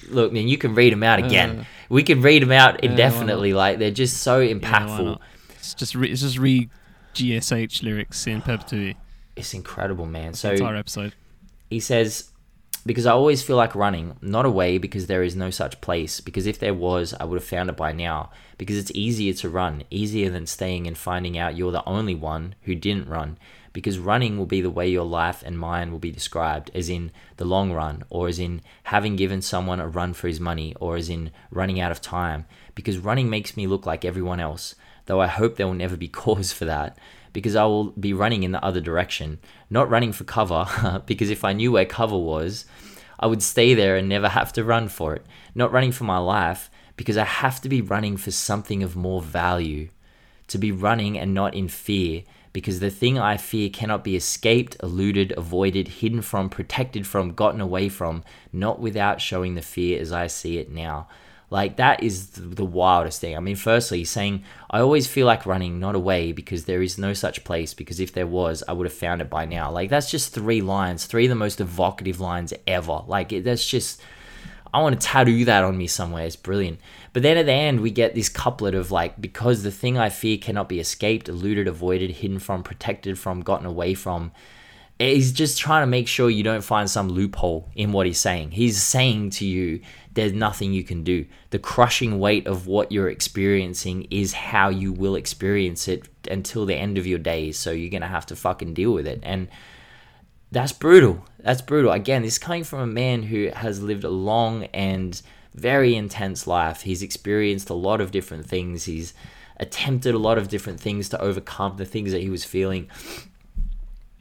Look, 0.11 0.33
man, 0.33 0.49
you 0.49 0.57
can 0.57 0.75
read 0.75 0.93
them 0.93 1.03
out 1.03 1.19
again. 1.19 1.61
Uh, 1.61 1.65
we 1.89 2.03
can 2.03 2.23
read 2.23 2.43
them 2.43 2.53
out 2.53 2.83
indefinitely. 2.83 3.53
Like 3.53 3.79
they're 3.79 3.91
just 3.91 4.19
so 4.19 4.41
impactful. 4.41 5.19
Yeah, 5.19 5.55
it's 5.57 5.75
just 5.75 5.95
re- 5.95 6.11
it's 6.11 6.23
just 6.23 6.39
read 6.39 6.71
GSH 7.15 7.83
lyrics 7.83 8.27
in 8.27 8.41
perpetuity. 8.41 8.97
It's 9.37 9.55
incredible, 9.55 10.07
man. 10.07 10.35
So 10.35 10.53
entire 10.53 10.77
episode. 10.77 11.15
He 11.71 11.81
says, 11.81 12.32
"Because 12.85 13.07
I 13.07 13.13
always 13.13 13.43
feel 13.43 13.57
like 13.57 13.75
running, 13.75 14.17
not 14.21 14.47
away, 14.47 14.79
because 14.79 15.07
there 15.07 15.23
is 15.23 15.37
no 15.37 15.51
such 15.51 15.81
place. 15.81 16.21
Because 16.21 16.47
if 16.47 16.59
there 16.59 16.75
was, 16.75 17.15
I 17.21 17.25
would 17.25 17.39
have 17.39 17.49
found 17.49 17.71
it 17.71 17.77
by 17.77 17.93
now. 17.93 18.31
Because 18.59 18.77
it's 18.79 18.93
easier 18.95 19.33
to 19.35 19.49
run, 19.49 19.85
easier 19.91 20.31
than 20.31 20.47
staying 20.47 20.87
and 20.87 20.97
finding 20.97 21.39
out 21.39 21.57
you're 21.57 21.73
the 21.73 21.89
only 21.89 22.15
one 22.15 22.55
who 22.63 22.75
didn't 22.75 23.09
run." 23.09 23.39
because 23.73 23.99
running 23.99 24.39
will 24.39 24.47
be 24.47 24.61
the 24.61 24.71
way 24.71 24.89
your 24.89 25.05
life 25.05 25.43
and 25.45 25.59
mine 25.59 25.91
will 25.91 25.99
be 25.99 26.11
described, 26.11 26.71
as 26.75 26.89
in 26.89 27.11
the 27.37 27.45
long 27.45 27.73
run, 27.73 28.03
or 28.11 28.29
as 28.29 28.39
in 28.39 28.61
having 28.85 29.17
given 29.17 29.41
someone 29.41 29.81
a 29.81 29.89
run 29.89 30.13
for 30.13 30.29
his 30.29 30.41
money, 30.41 30.75
or 30.81 30.97
as 30.97 31.09
in 31.09 31.31
running 31.51 31.81
out 31.81 31.93
of 31.93 32.01
time, 32.01 32.45
because 32.75 32.99
running 32.99 33.31
makes 33.31 33.57
me 33.57 33.67
look 33.67 33.87
like 33.87 34.05
everyone 34.05 34.41
else, 34.41 34.75
though 35.07 35.21
I 35.21 35.27
hope 35.27 35.57
there 35.57 35.67
will 35.67 35.75
never 35.75 35.97
be 35.97 36.09
cause 36.25 36.53
for 36.53 36.65
that, 36.67 36.97
because 37.33 37.57
I 37.57 37.65
will 37.65 37.91
be 37.93 38.13
running 38.13 38.43
in 38.43 38.53
the 38.53 38.65
other 38.65 38.81
direction, 38.81 39.39
not 39.71 39.91
running 39.91 40.13
for 40.13 40.25
cover, 40.25 41.03
because 41.07 41.31
if 41.31 41.45
I 41.45 41.53
knew 41.53 41.73
where 41.73 41.85
cover 41.85 42.19
was, 42.19 42.67
I 43.19 43.27
would 43.27 43.43
stay 43.43 43.75
there 43.75 43.97
and 43.97 44.09
never 44.09 44.29
have 44.29 44.53
to 44.55 44.65
run 44.65 44.89
for 44.89 45.15
it, 45.15 45.25
not 45.55 45.73
running 45.73 45.93
for 45.93 46.05
my 46.05 46.19
life, 46.19 46.71
because 46.97 47.17
I 47.17 47.25
have 47.25 47.61
to 47.63 47.69
be 47.69 47.81
running 47.81 48.17
for 48.17 48.31
something 48.31 48.83
of 48.83 48.97
more 48.97 49.23
value, 49.23 49.89
to 50.49 50.59
be 50.59 50.73
running 50.73 51.19
and 51.19 51.33
not 51.33 51.55
in 51.55 51.69
fear 51.69 52.25
because 52.53 52.81
the 52.81 52.91
thing 52.91 53.19
I 53.19 53.37
fear 53.37 53.71
cannot 53.71 54.05
be 54.05 54.17
escaped, 54.17 54.77
eluded, 54.83 55.33
avoided, 55.37 55.89
hidden 55.89 56.21
from, 56.23 56.51
protected 56.51 57.07
from, 57.07 57.33
gotten 57.33 57.61
away 57.61 57.89
from, 57.89 58.25
not 58.53 58.79
without 58.79 59.21
showing 59.21 59.55
the 59.55 59.63
fear 59.63 60.01
as 60.01 60.13
I 60.13 60.27
see 60.27 60.59
it 60.59 60.71
now. 60.71 61.09
Like, 61.53 61.77
that 61.77 62.03
is 62.03 62.31
the 62.31 62.65
wildest 62.65 63.21
thing. 63.21 63.37
I 63.37 63.41
mean, 63.41 63.57
firstly, 63.57 64.05
saying, 64.05 64.43
I 64.71 64.81
always 64.81 65.07
feel 65.07 65.27
like 65.27 65.45
running, 65.45 65.79
not 65.79 65.95
away, 65.95 66.33
because 66.33 66.65
there 66.65 66.81
is 66.81 66.97
no 66.97 67.13
such 67.13 67.45
place, 67.45 67.75
because 67.75 68.01
if 68.01 68.15
there 68.15 68.27
was, 68.27 68.65
I 68.67 68.73
would 68.73 68.87
have 68.87 68.95
found 68.95 69.21
it 69.21 69.29
by 69.29 69.45
now. 69.45 69.71
Like, 69.71 69.91
that's 69.91 70.11
just 70.11 70.33
three 70.33 70.63
lines, 70.63 71.05
three 71.05 71.27
of 71.27 71.29
the 71.29 71.35
most 71.35 71.61
evocative 71.61 72.21
lines 72.21 72.55
ever. 72.67 73.03
Like, 73.07 73.45
that's 73.45 73.67
just 73.67 74.01
I 74.75 74.81
want 74.81 74.99
to 74.99 75.07
tattoo 75.07 75.45
that 75.45 75.65
on 75.65 75.77
me 75.77 75.87
somewhere. 75.87 76.25
It's 76.25 76.37
brilliant. 76.37 76.81
But 77.13 77.23
then 77.23 77.37
at 77.37 77.45
the 77.45 77.53
end, 77.53 77.81
we 77.81 77.91
get 77.91 78.15
this 78.15 78.31
couplet 78.31 78.75
of 78.75 78.91
like, 78.91 79.21
because 79.21 79.63
the 79.63 79.71
thing 79.71 79.99
I 79.99 80.09
fear 80.09 80.39
cannot 80.39 80.71
be 80.71 80.81
escaped, 80.81 81.29
eluded, 81.29 81.69
avoided, 81.69 82.11
hidden 82.11 82.39
from, 82.39 82.63
protected 82.63 83.19
from, 83.19 83.43
gotten 83.43 83.67
away 83.67 83.93
from. 83.93 84.33
He's 84.99 85.33
just 85.33 85.59
trying 85.59 85.83
to 85.83 85.87
make 85.89 86.09
sure 86.09 86.31
you 86.31 86.45
don't 86.45 86.65
find 86.65 86.89
some 86.89 87.09
loophole 87.09 87.69
in 87.75 87.93
what 87.93 88.07
he's 88.07 88.21
saying. 88.21 88.53
He's 88.53 88.81
saying 88.81 89.31
to 89.31 89.45
you, 89.45 89.81
there's 90.15 90.33
nothing 90.33 90.73
you 90.73 90.85
can 90.85 91.05
do. 91.05 91.27
The 91.51 91.59
crushing 91.59 92.19
weight 92.19 92.47
of 92.47 92.67
what 92.67 92.93
you're 92.93 93.09
experiencing 93.09 94.07
is 94.11 94.33
how 94.33 94.69
you 94.69 94.93
will 94.93 95.15
experience 95.17 95.89
it 95.89 96.09
until 96.31 96.67
the 96.67 96.75
end 96.75 96.99
of 96.99 97.07
your 97.07 97.19
days. 97.19 97.59
So 97.59 97.71
you're 97.71 97.91
going 97.91 98.03
to 98.03 98.09
have 98.09 98.27
to 98.27 98.37
fucking 98.37 98.75
deal 98.75 98.93
with 98.93 99.07
it. 99.07 99.21
And 99.23 99.49
that's 100.51 100.73
brutal. 100.73 101.27
That's 101.39 101.63
brutal. 101.63 101.93
Again, 101.93 102.23
this 102.23 102.35
is 102.35 102.39
coming 102.39 102.65
from 102.65 102.81
a 102.81 102.87
man 102.87 103.23
who 103.23 103.51
has 103.55 103.83
lived 103.83 104.05
a 104.05 104.11
long 104.11 104.65
and 104.75 105.21
very 105.55 105.95
intense 105.95 106.47
life. 106.47 106.83
He's 106.83 107.03
experienced 107.03 107.71
a 107.71 107.75
lot 107.75 108.01
of 108.01 108.11
different 108.11 108.47
things. 108.47 108.85
He's 108.85 109.15
attempted 109.57 110.15
a 110.15 110.19
lot 110.19 110.39
of 110.39 110.49
different 110.49 110.81
things 110.81 111.09
to 111.11 111.21
overcome 111.21 111.77
the 111.77 111.85
things 111.85 112.13
that 112.13 112.21
he 112.21 112.31
was 112.31 112.45
feeling. 112.45 112.89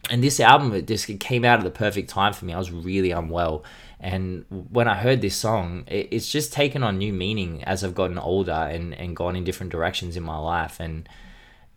and 0.10 0.24
this 0.24 0.40
album 0.40 0.74
it 0.74 0.88
just 0.88 1.08
came 1.20 1.46
out 1.46 1.60
at 1.60 1.64
the 1.64 1.72
perfect 1.72 2.10
time 2.10 2.34
for 2.34 2.46
me. 2.46 2.54
I 2.54 2.58
was 2.58 2.72
really 2.72 3.12
unwell, 3.12 3.64
and 4.02 4.46
when 4.50 4.88
I 4.88 4.96
heard 4.96 5.22
this 5.22 5.36
song, 5.36 5.84
it, 5.86 6.08
it's 6.10 6.30
just 6.30 6.52
taken 6.52 6.82
on 6.82 6.98
new 6.98 7.14
meaning 7.14 7.64
as 7.64 7.84
I've 7.84 7.96
gotten 7.96 8.18
older 8.18 8.52
and 8.52 8.96
and 8.96 9.16
gone 9.16 9.36
in 9.36 9.44
different 9.44 9.72
directions 9.72 10.18
in 10.18 10.24
my 10.24 10.38
life. 10.38 10.80
And 10.80 11.08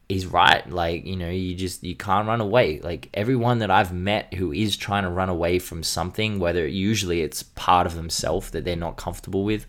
he's 0.08 0.24
right, 0.24 0.68
like 0.70 1.04
you 1.04 1.16
know, 1.16 1.28
you 1.28 1.54
just 1.54 1.84
you 1.84 1.94
can't 1.94 2.26
run 2.26 2.40
away. 2.40 2.80
Like 2.80 3.10
everyone 3.12 3.58
that 3.58 3.70
I've 3.70 3.92
met 3.92 4.32
who 4.32 4.52
is 4.52 4.74
trying 4.74 5.02
to 5.02 5.10
run 5.10 5.28
away 5.28 5.58
from 5.58 5.82
something, 5.82 6.38
whether 6.38 6.66
usually 6.66 7.20
it's 7.20 7.42
part 7.42 7.86
of 7.86 7.94
themselves 7.94 8.50
that 8.50 8.64
they're 8.64 8.74
not 8.74 8.96
comfortable 8.96 9.44
with, 9.44 9.66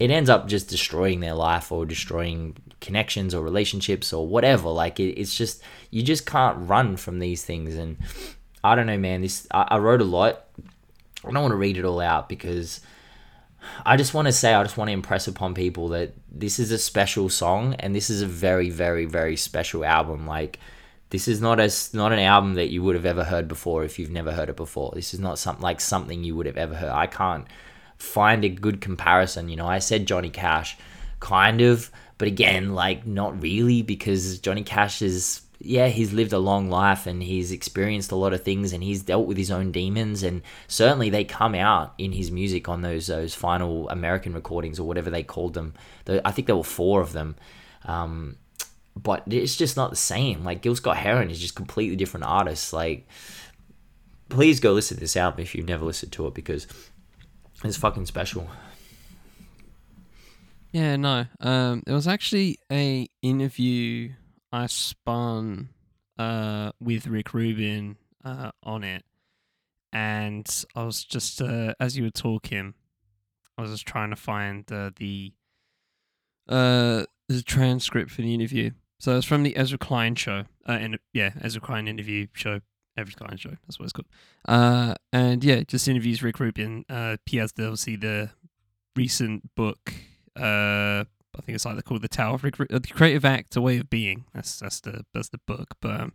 it 0.00 0.10
ends 0.10 0.28
up 0.28 0.48
just 0.48 0.68
destroying 0.68 1.20
their 1.20 1.34
life 1.34 1.70
or 1.70 1.86
destroying 1.86 2.56
connections 2.80 3.36
or 3.36 3.44
relationships 3.44 4.12
or 4.12 4.26
whatever. 4.26 4.68
Like 4.68 4.98
it, 4.98 5.16
it's 5.16 5.34
just 5.34 5.62
you 5.92 6.02
just 6.02 6.26
can't 6.26 6.68
run 6.68 6.96
from 6.96 7.20
these 7.20 7.44
things. 7.44 7.76
And 7.76 7.98
I 8.64 8.74
don't 8.74 8.86
know, 8.86 8.98
man. 8.98 9.22
This 9.22 9.46
I, 9.52 9.68
I 9.70 9.78
wrote 9.78 10.00
a 10.00 10.04
lot. 10.04 10.46
I 11.26 11.32
don't 11.32 11.42
want 11.42 11.52
to 11.52 11.56
read 11.56 11.76
it 11.78 11.84
all 11.84 12.00
out 12.00 12.28
because 12.28 12.80
I 13.84 13.96
just 13.96 14.14
want 14.14 14.26
to 14.26 14.32
say 14.32 14.54
I 14.54 14.62
just 14.62 14.76
want 14.76 14.88
to 14.88 14.92
impress 14.92 15.26
upon 15.26 15.54
people 15.54 15.88
that 15.88 16.14
this 16.30 16.58
is 16.58 16.70
a 16.70 16.78
special 16.78 17.28
song 17.28 17.74
and 17.74 17.94
this 17.94 18.10
is 18.10 18.22
a 18.22 18.26
very 18.26 18.70
very 18.70 19.06
very 19.06 19.36
special 19.36 19.84
album. 19.84 20.26
Like 20.26 20.58
this 21.10 21.28
is 21.28 21.40
not 21.40 21.60
as 21.60 21.94
not 21.94 22.12
an 22.12 22.18
album 22.18 22.54
that 22.54 22.70
you 22.70 22.82
would 22.82 22.94
have 22.94 23.06
ever 23.06 23.24
heard 23.24 23.48
before 23.48 23.84
if 23.84 23.98
you've 23.98 24.10
never 24.10 24.32
heard 24.32 24.48
it 24.48 24.56
before. 24.56 24.92
This 24.94 25.14
is 25.14 25.20
not 25.20 25.38
something 25.38 25.62
like 25.62 25.80
something 25.80 26.24
you 26.24 26.36
would 26.36 26.46
have 26.46 26.56
ever 26.56 26.74
heard. 26.74 26.90
I 26.90 27.06
can't 27.06 27.46
find 27.98 28.44
a 28.44 28.48
good 28.48 28.80
comparison. 28.80 29.48
You 29.48 29.56
know, 29.56 29.66
I 29.66 29.78
said 29.78 30.06
Johnny 30.06 30.30
Cash, 30.30 30.76
kind 31.20 31.60
of, 31.60 31.90
but 32.18 32.28
again, 32.28 32.74
like 32.74 33.06
not 33.06 33.40
really 33.40 33.82
because 33.82 34.38
Johnny 34.40 34.62
Cash 34.62 35.02
is 35.02 35.42
yeah, 35.64 35.88
he's 35.88 36.12
lived 36.12 36.32
a 36.32 36.38
long 36.38 36.68
life 36.68 37.06
and 37.06 37.22
he's 37.22 37.50
experienced 37.50 38.12
a 38.12 38.16
lot 38.16 38.32
of 38.32 38.42
things 38.42 38.72
and 38.72 38.82
he's 38.82 39.02
dealt 39.02 39.26
with 39.26 39.36
his 39.36 39.50
own 39.50 39.72
demons 39.72 40.22
and 40.22 40.42
certainly 40.68 41.10
they 41.10 41.24
come 41.24 41.54
out 41.54 41.94
in 41.98 42.12
his 42.12 42.30
music 42.30 42.68
on 42.68 42.82
those 42.82 43.06
those 43.06 43.34
final 43.34 43.88
American 43.88 44.34
recordings 44.34 44.78
or 44.78 44.86
whatever 44.86 45.10
they 45.10 45.22
called 45.22 45.54
them. 45.54 45.74
I 46.06 46.30
think 46.30 46.46
there 46.46 46.56
were 46.56 46.64
four 46.64 47.00
of 47.00 47.12
them. 47.12 47.36
Um, 47.84 48.36
but 48.96 49.24
it's 49.26 49.56
just 49.56 49.76
not 49.76 49.90
the 49.90 49.96
same. 49.96 50.44
Like 50.44 50.62
Gil 50.62 50.76
Scott 50.76 50.96
Heron 50.96 51.30
is 51.30 51.40
just 51.40 51.56
completely 51.56 51.96
different 51.96 52.26
artists. 52.26 52.72
Like, 52.72 53.08
please 54.28 54.60
go 54.60 54.72
listen 54.72 54.96
to 54.96 55.00
this 55.00 55.16
album 55.16 55.40
if 55.40 55.54
you've 55.54 55.68
never 55.68 55.84
listened 55.84 56.12
to 56.12 56.26
it 56.26 56.34
because 56.34 56.66
it's 57.64 57.76
fucking 57.76 58.06
special. 58.06 58.48
Yeah, 60.72 60.96
no. 60.96 61.26
Um, 61.40 61.82
there 61.86 61.94
was 61.94 62.08
actually 62.08 62.58
a 62.70 63.08
interview 63.22 64.10
I 64.54 64.66
spun 64.66 65.70
uh 66.16 66.70
with 66.80 67.08
Rick 67.08 67.34
Rubin 67.34 67.96
uh 68.24 68.52
on 68.62 68.84
it, 68.84 69.04
and 69.92 70.46
I 70.76 70.84
was 70.84 71.02
just 71.02 71.42
uh, 71.42 71.74
as 71.80 71.96
you 71.96 72.04
were 72.04 72.10
talking, 72.10 72.74
I 73.58 73.62
was 73.62 73.72
just 73.72 73.86
trying 73.86 74.10
to 74.10 74.16
find 74.16 74.70
uh, 74.70 74.90
the 74.94 75.32
uh 76.48 77.04
the 77.28 77.42
transcript 77.42 78.12
for 78.12 78.22
the 78.22 78.32
interview. 78.32 78.70
So 79.00 79.16
it's 79.16 79.26
from 79.26 79.42
the 79.42 79.56
Ezra 79.56 79.76
Klein 79.76 80.14
show, 80.14 80.44
uh, 80.68 80.72
and 80.72 80.98
yeah, 81.12 81.30
Ezra 81.40 81.60
Klein 81.60 81.88
interview 81.88 82.28
show 82.32 82.60
Ezra 82.96 83.16
Klein 83.16 83.36
show. 83.36 83.50
That's 83.66 83.80
what 83.80 83.86
it's 83.86 83.92
called. 83.92 84.06
Uh, 84.46 84.94
and 85.12 85.42
yeah, 85.42 85.64
just 85.66 85.88
interviews 85.88 86.22
Rick 86.22 86.38
Rubin. 86.38 86.84
He 87.26 87.38
has 87.38 87.52
the, 87.54 87.64
obviously 87.64 87.96
the 87.96 88.30
recent 88.94 89.52
book. 89.56 89.92
I 91.36 91.42
think 91.42 91.56
it's 91.56 91.66
either 91.66 91.82
called 91.82 92.02
The 92.02 92.08
Tower 92.08 92.34
of 92.34 92.44
uh, 92.44 92.50
The 92.68 92.92
Creative 92.92 93.24
Act, 93.24 93.56
A 93.56 93.60
Way 93.60 93.78
of 93.78 93.90
Being. 93.90 94.24
That's 94.34 94.60
that's 94.60 94.80
the 94.80 95.04
that's 95.12 95.28
the 95.28 95.40
book. 95.46 95.74
But 95.80 96.00
um, 96.00 96.12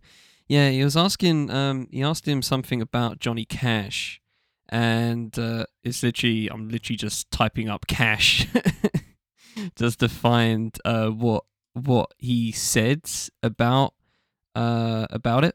yeah, 0.48 0.70
he 0.70 0.82
was 0.84 0.96
asking. 0.96 1.50
Um, 1.50 1.88
he 1.90 2.02
asked 2.02 2.26
him 2.26 2.42
something 2.42 2.80
about 2.82 3.18
Johnny 3.18 3.44
Cash, 3.44 4.20
and 4.68 5.38
uh, 5.38 5.66
it's 5.82 6.02
literally 6.02 6.48
I'm 6.48 6.68
literally 6.68 6.96
just 6.96 7.30
typing 7.30 7.68
up 7.68 7.86
Cash, 7.86 8.46
just 9.76 10.00
to 10.00 10.08
find 10.08 10.76
uh 10.84 11.08
what 11.08 11.44
what 11.72 12.12
he 12.18 12.50
said 12.52 13.02
about 13.42 13.94
uh 14.56 15.06
about 15.10 15.44
it 15.44 15.54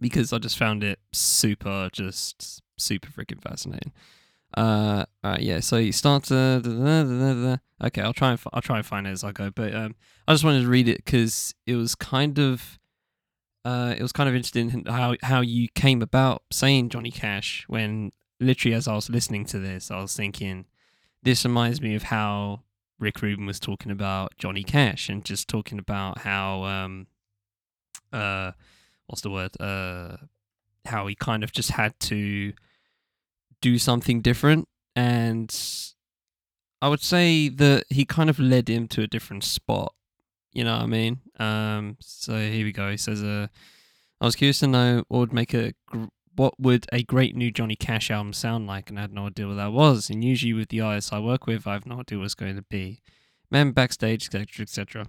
because 0.00 0.32
I 0.32 0.38
just 0.38 0.58
found 0.58 0.84
it 0.84 0.98
super, 1.12 1.88
just 1.92 2.62
super 2.78 3.08
freaking 3.08 3.42
fascinating. 3.42 3.92
Uh, 4.56 5.04
uh, 5.22 5.36
yeah. 5.38 5.60
So 5.60 5.76
you 5.76 5.92
start 5.92 6.24
to 6.24 7.60
okay. 7.84 8.02
I'll 8.02 8.12
try 8.12 8.30
and 8.30 8.40
I'll 8.52 8.62
try 8.62 8.78
and 8.78 8.86
find 8.86 9.06
it 9.06 9.10
as 9.10 9.22
I 9.22 9.32
go, 9.32 9.50
but 9.50 9.74
um, 9.74 9.94
I 10.26 10.32
just 10.32 10.44
wanted 10.44 10.62
to 10.62 10.68
read 10.68 10.88
it 10.88 11.04
because 11.04 11.54
it 11.66 11.76
was 11.76 11.94
kind 11.94 12.38
of 12.38 12.78
uh, 13.64 13.94
it 13.96 14.02
was 14.02 14.12
kind 14.12 14.28
of 14.28 14.34
interesting 14.34 14.84
how 14.86 15.16
how 15.22 15.40
you 15.40 15.68
came 15.74 16.00
about 16.00 16.42
saying 16.50 16.88
Johnny 16.88 17.10
Cash 17.10 17.64
when 17.68 18.12
literally 18.40 18.74
as 18.74 18.88
I 18.88 18.94
was 18.94 19.10
listening 19.10 19.44
to 19.46 19.58
this, 19.58 19.90
I 19.90 20.00
was 20.00 20.14
thinking 20.14 20.66
this 21.22 21.44
reminds 21.44 21.80
me 21.80 21.94
of 21.94 22.04
how 22.04 22.62
Rick 22.98 23.20
Rubin 23.20 23.44
was 23.44 23.60
talking 23.60 23.92
about 23.92 24.36
Johnny 24.38 24.62
Cash 24.62 25.08
and 25.08 25.24
just 25.24 25.48
talking 25.48 25.78
about 25.78 26.18
how 26.18 26.64
um 26.64 27.08
uh 28.12 28.52
what's 29.06 29.22
the 29.22 29.30
word? 29.30 29.50
Uh, 29.60 30.16
how 30.84 31.06
he 31.06 31.14
kind 31.14 31.42
of 31.42 31.52
just 31.52 31.72
had 31.72 31.98
to 32.00 32.52
do 33.66 33.78
something 33.78 34.20
different, 34.20 34.68
and 34.94 35.50
I 36.80 36.88
would 36.88 37.02
say 37.02 37.48
that 37.48 37.84
he 37.90 38.04
kind 38.04 38.30
of 38.30 38.38
led 38.38 38.68
him 38.68 38.86
to 38.88 39.02
a 39.02 39.08
different 39.08 39.42
spot. 39.42 39.92
You 40.52 40.62
know 40.62 40.76
what 40.76 40.84
I 40.84 40.86
mean? 40.86 41.20
Um, 41.40 41.96
so 42.00 42.38
here 42.38 42.64
we 42.64 42.72
go. 42.72 42.90
He 42.90 42.96
says, 42.96 43.24
uh, 43.24 43.48
"I 44.20 44.24
was 44.24 44.36
curious 44.36 44.60
to 44.60 44.68
know 44.68 45.02
what 45.08 45.18
would 45.18 45.32
make 45.32 45.52
a 45.52 45.72
gr- 45.86 46.14
what 46.36 46.54
would 46.60 46.86
a 46.92 47.02
great 47.02 47.34
new 47.34 47.50
Johnny 47.50 47.74
Cash 47.76 48.08
album 48.10 48.32
sound 48.32 48.68
like, 48.68 48.88
and 48.88 48.98
I 48.98 49.02
had 49.02 49.12
no 49.12 49.26
idea 49.26 49.48
what 49.48 49.56
that 49.56 49.72
was. 49.72 50.10
And 50.10 50.22
usually 50.22 50.52
with 50.52 50.68
the 50.68 50.80
artists 50.80 51.12
I 51.12 51.18
work 51.18 51.46
with, 51.46 51.66
I 51.66 51.72
have 51.72 51.86
no 51.86 52.00
idea 52.00 52.18
what 52.18 52.26
it's 52.26 52.34
going 52.34 52.56
to 52.56 52.62
be. 52.62 53.00
Men 53.50 53.72
backstage, 53.72 54.26
etc., 54.26 54.62
etc. 54.62 55.06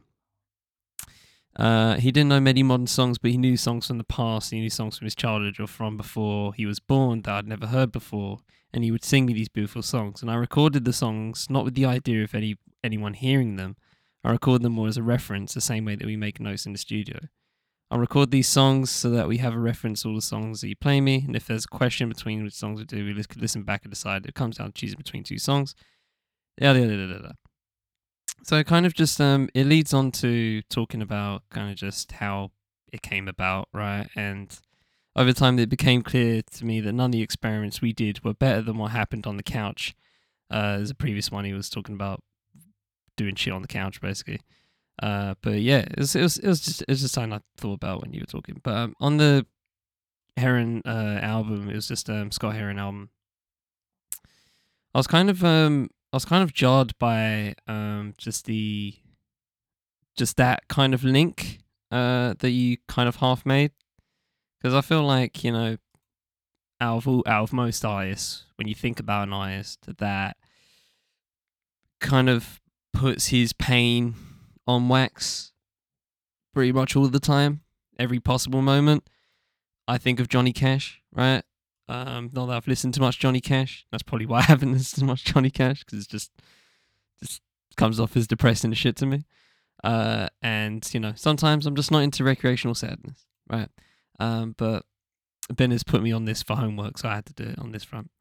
Uh, 1.58 1.96
he 1.96 2.12
didn't 2.12 2.30
know 2.30 2.40
many 2.40 2.62
modern 2.62 2.86
songs, 2.86 3.18
but 3.18 3.32
he 3.32 3.38
knew 3.38 3.58
songs 3.58 3.88
from 3.88 3.98
the 3.98 4.04
past. 4.04 4.52
He 4.52 4.60
knew 4.60 4.70
songs 4.70 4.98
from 4.98 5.06
his 5.06 5.16
childhood 5.16 5.60
or 5.60 5.66
from 5.66 5.98
before 5.98 6.54
he 6.54 6.68
was 6.68 6.80
born 6.80 7.24
that 7.24 7.34
I'd 7.34 7.48
never 7.48 7.68
heard 7.68 7.92
before. 7.92 8.40
And 8.74 8.84
he 8.84 8.92
would 8.92 9.04
sing 9.04 9.26
me 9.26 9.34
these 9.34 9.50
beautiful 9.50 9.82
songs. 9.82 10.22
And 10.22 10.30
I 10.30 10.36
recorded 10.36 10.86
the 10.86 10.94
songs 10.94 11.48
not 11.50 11.66
with 11.66 11.74
the 11.74 11.86
idea 11.86 12.24
of 12.24 12.36
any 12.36 12.58
anyone 12.84 13.16
hearing 13.16 13.56
them. 13.56 13.76
I 14.24 14.32
record 14.32 14.62
them 14.62 14.74
more 14.74 14.88
as 14.88 14.98
a 14.98 15.04
reference, 15.04 15.54
the 15.54 15.62
same 15.62 15.86
way 15.86 15.96
that 15.96 16.06
we 16.06 16.16
make 16.16 16.40
notes 16.40 16.66
in 16.66 16.74
the 16.74 16.78
studio. 16.78 17.18
I 17.90 17.96
record 17.96 18.32
these 18.32 18.50
songs 18.50 18.92
so 18.92 19.10
that 19.12 19.28
we 19.28 19.38
have 19.38 19.54
a 19.54 19.60
reference 19.60 20.06
all 20.06 20.14
the 20.14 20.22
songs 20.22 20.62
that 20.62 20.68
you 20.68 20.76
play 20.76 21.00
me. 21.00 21.24
And 21.26 21.36
if 21.36 21.48
there's 21.48 21.66
a 21.66 21.70
question 21.70 22.10
between 22.10 22.44
which 22.44 22.54
songs 22.54 22.80
we 22.80 22.86
do, 22.86 23.06
we 23.06 23.24
listen 23.38 23.64
back 23.64 23.84
and 23.84 23.92
decide. 23.92 24.26
It 24.26 24.36
comes 24.36 24.58
down 24.58 24.68
to 24.68 24.74
choosing 24.74 24.98
between 24.98 25.24
two 25.24 25.40
songs. 25.40 25.74
Yeah, 26.60 26.74
yeah, 26.74 26.86
yeah, 26.86 27.06
yeah, 27.06 27.18
yeah. 27.24 27.32
So 28.44 28.64
kind 28.64 28.86
of 28.86 28.94
just 28.94 29.20
um 29.20 29.50
it 29.54 29.66
leads 29.66 29.94
on 29.94 30.12
to 30.14 30.62
talking 30.64 31.02
about 31.02 31.44
kind 31.50 31.70
of 31.70 31.76
just 31.76 32.14
how 32.14 32.52
it 32.94 33.02
came 33.02 33.28
about, 33.28 33.68
right? 33.74 34.08
And 34.16 34.58
over 35.16 35.34
time 35.34 35.60
it 35.60 35.70
became 35.70 36.02
clear 36.02 36.42
to 36.54 36.66
me 36.66 36.80
that 36.82 36.94
none 36.94 37.08
of 37.08 37.12
the 37.12 37.22
experiments 37.22 37.82
we 37.82 37.92
did 37.92 38.24
were 38.24 38.34
better 38.34 38.62
than 38.62 38.78
what 38.78 38.92
happened 38.92 39.28
on 39.28 39.38
the 39.38 39.44
couch. 39.44 39.96
Uh 40.50 40.78
there's 40.78 40.92
a 40.92 40.96
previous 40.96 41.30
one 41.32 41.46
he 41.46 41.54
was 41.54 41.70
talking 41.70 41.96
about 41.96 42.24
doing 43.18 43.36
shit 43.36 43.54
on 43.54 43.62
the 43.62 43.68
couch 43.68 44.00
basically. 44.00 44.40
Uh 45.02 45.36
but 45.42 45.60
yeah, 45.60 45.80
it 45.80 45.98
was 45.98 46.16
it 46.16 46.22
was 46.22 46.38
it 46.38 46.48
was 46.48 46.62
just 46.62 46.82
it 46.84 46.90
was 46.90 47.02
just 47.02 47.14
something 47.14 47.34
I 47.34 47.42
thought 47.58 47.74
about 47.74 48.02
when 48.02 48.14
you 48.14 48.22
were 48.22 48.26
talking. 48.26 48.62
But 48.64 48.76
um, 48.76 48.94
on 49.00 49.18
the 49.18 49.46
Heron 50.38 50.84
uh 50.86 51.20
album, 51.22 51.70
it 51.70 51.76
was 51.76 51.88
just 51.88 52.10
um 52.10 52.32
Scott 52.32 52.56
Heron 52.56 52.80
album. 52.80 53.10
I 54.96 55.00
was 55.00 55.08
kind 55.08 55.30
of 55.30 55.44
um 55.44 55.90
was 56.18 56.26
kind 56.26 56.44
of 56.44 56.52
jarred 56.52 56.98
by 56.98 57.54
um, 57.68 58.16
just 58.18 58.46
the 58.46 58.96
just 60.18 60.36
that 60.38 60.68
kind 60.68 60.96
of 60.96 61.04
link 61.04 61.60
uh, 61.92 62.34
that 62.40 62.50
you 62.50 62.78
kind 62.88 63.08
of 63.08 63.18
half 63.18 63.46
made. 63.46 63.72
Because 64.60 64.74
I 64.74 64.82
feel 64.82 65.04
like 65.04 65.44
you 65.44 65.52
know 65.52 65.78
out 66.82 66.98
of 66.98 67.08
all, 67.08 67.24
out 67.28 67.44
of 67.44 67.54
most 67.54 67.86
artists 67.86 68.46
when 68.56 68.68
you 68.68 68.74
think 68.74 69.00
about 69.00 69.28
an 69.28 69.34
artist 69.34 69.80
that 70.00 70.38
kind 72.02 72.30
of 72.30 72.60
puts 72.94 73.28
his 73.28 73.54
pain 73.54 74.16
on 74.66 74.90
wax 74.90 75.52
pretty 76.52 76.72
much 76.72 76.96
all 76.96 77.08
the 77.10 77.20
time 77.20 77.62
every 78.00 78.20
possible 78.20 78.64
moment. 78.64 79.08
I 79.88 80.00
think 80.00 80.20
of 80.20 80.30
Johnny 80.30 80.52
Cash 80.52 81.00
right 81.14 81.44
um, 81.90 82.30
not 82.34 82.48
that 82.48 82.58
I've 82.58 82.68
listened 82.68 82.94
to 82.96 83.02
much 83.02 83.20
Johnny 83.20 83.42
Cash. 83.42 83.86
That's 83.92 84.04
probably 84.04 84.26
why 84.26 84.40
I 84.40 84.44
haven't 84.44 84.74
listened 84.74 85.00
to 85.02 85.06
much 85.06 85.24
Johnny 85.24 85.50
Cash 85.50 85.84
because 85.84 86.06
it 86.06 86.10
just 86.10 86.32
just 87.22 87.42
comes 87.76 88.00
off 88.00 88.16
as 88.18 88.28
depressing 88.28 88.72
as 88.72 88.78
shit 88.78 88.96
to 88.98 89.06
me. 89.06 89.26
Uh, 89.84 90.28
and 90.42 90.88
you 90.94 91.00
know, 91.00 91.14
sometimes 91.16 91.66
I'm 91.66 91.76
just 91.76 91.92
not 91.92 92.00
into 92.00 92.24
recreational 92.24 92.76
sadness, 92.76 93.26
right? 93.50 93.70
Um, 94.20 94.56
but 94.58 94.84
Ben 95.54 95.72
has 95.72 95.84
put 95.84 96.02
me 96.02 96.12
on 96.12 96.26
this 96.26 96.44
for 96.44 96.56
homework, 96.56 96.98
so 96.98 97.08
I 97.08 97.16
had 97.16 97.26
to 97.28 97.34
do 97.34 97.44
it 97.44 97.60
on 97.60 97.72
this 97.72 97.84
front. 97.84 98.12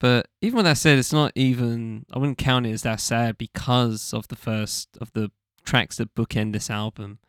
But 0.00 0.28
even 0.42 0.56
with 0.56 0.66
that 0.66 0.76
said, 0.78 0.98
it's 0.98 1.12
not 1.12 1.32
even 1.34 2.04
I 2.12 2.18
wouldn't 2.18 2.38
count 2.38 2.66
it 2.66 2.72
as 2.72 2.82
that 2.82 3.00
sad 3.00 3.38
because 3.38 4.12
of 4.12 4.28
the 4.28 4.36
first 4.36 4.98
of 5.00 5.12
the 5.12 5.30
tracks 5.64 5.96
that 5.96 6.14
bookend 6.14 6.52
this 6.52 6.68
album. 6.68 7.20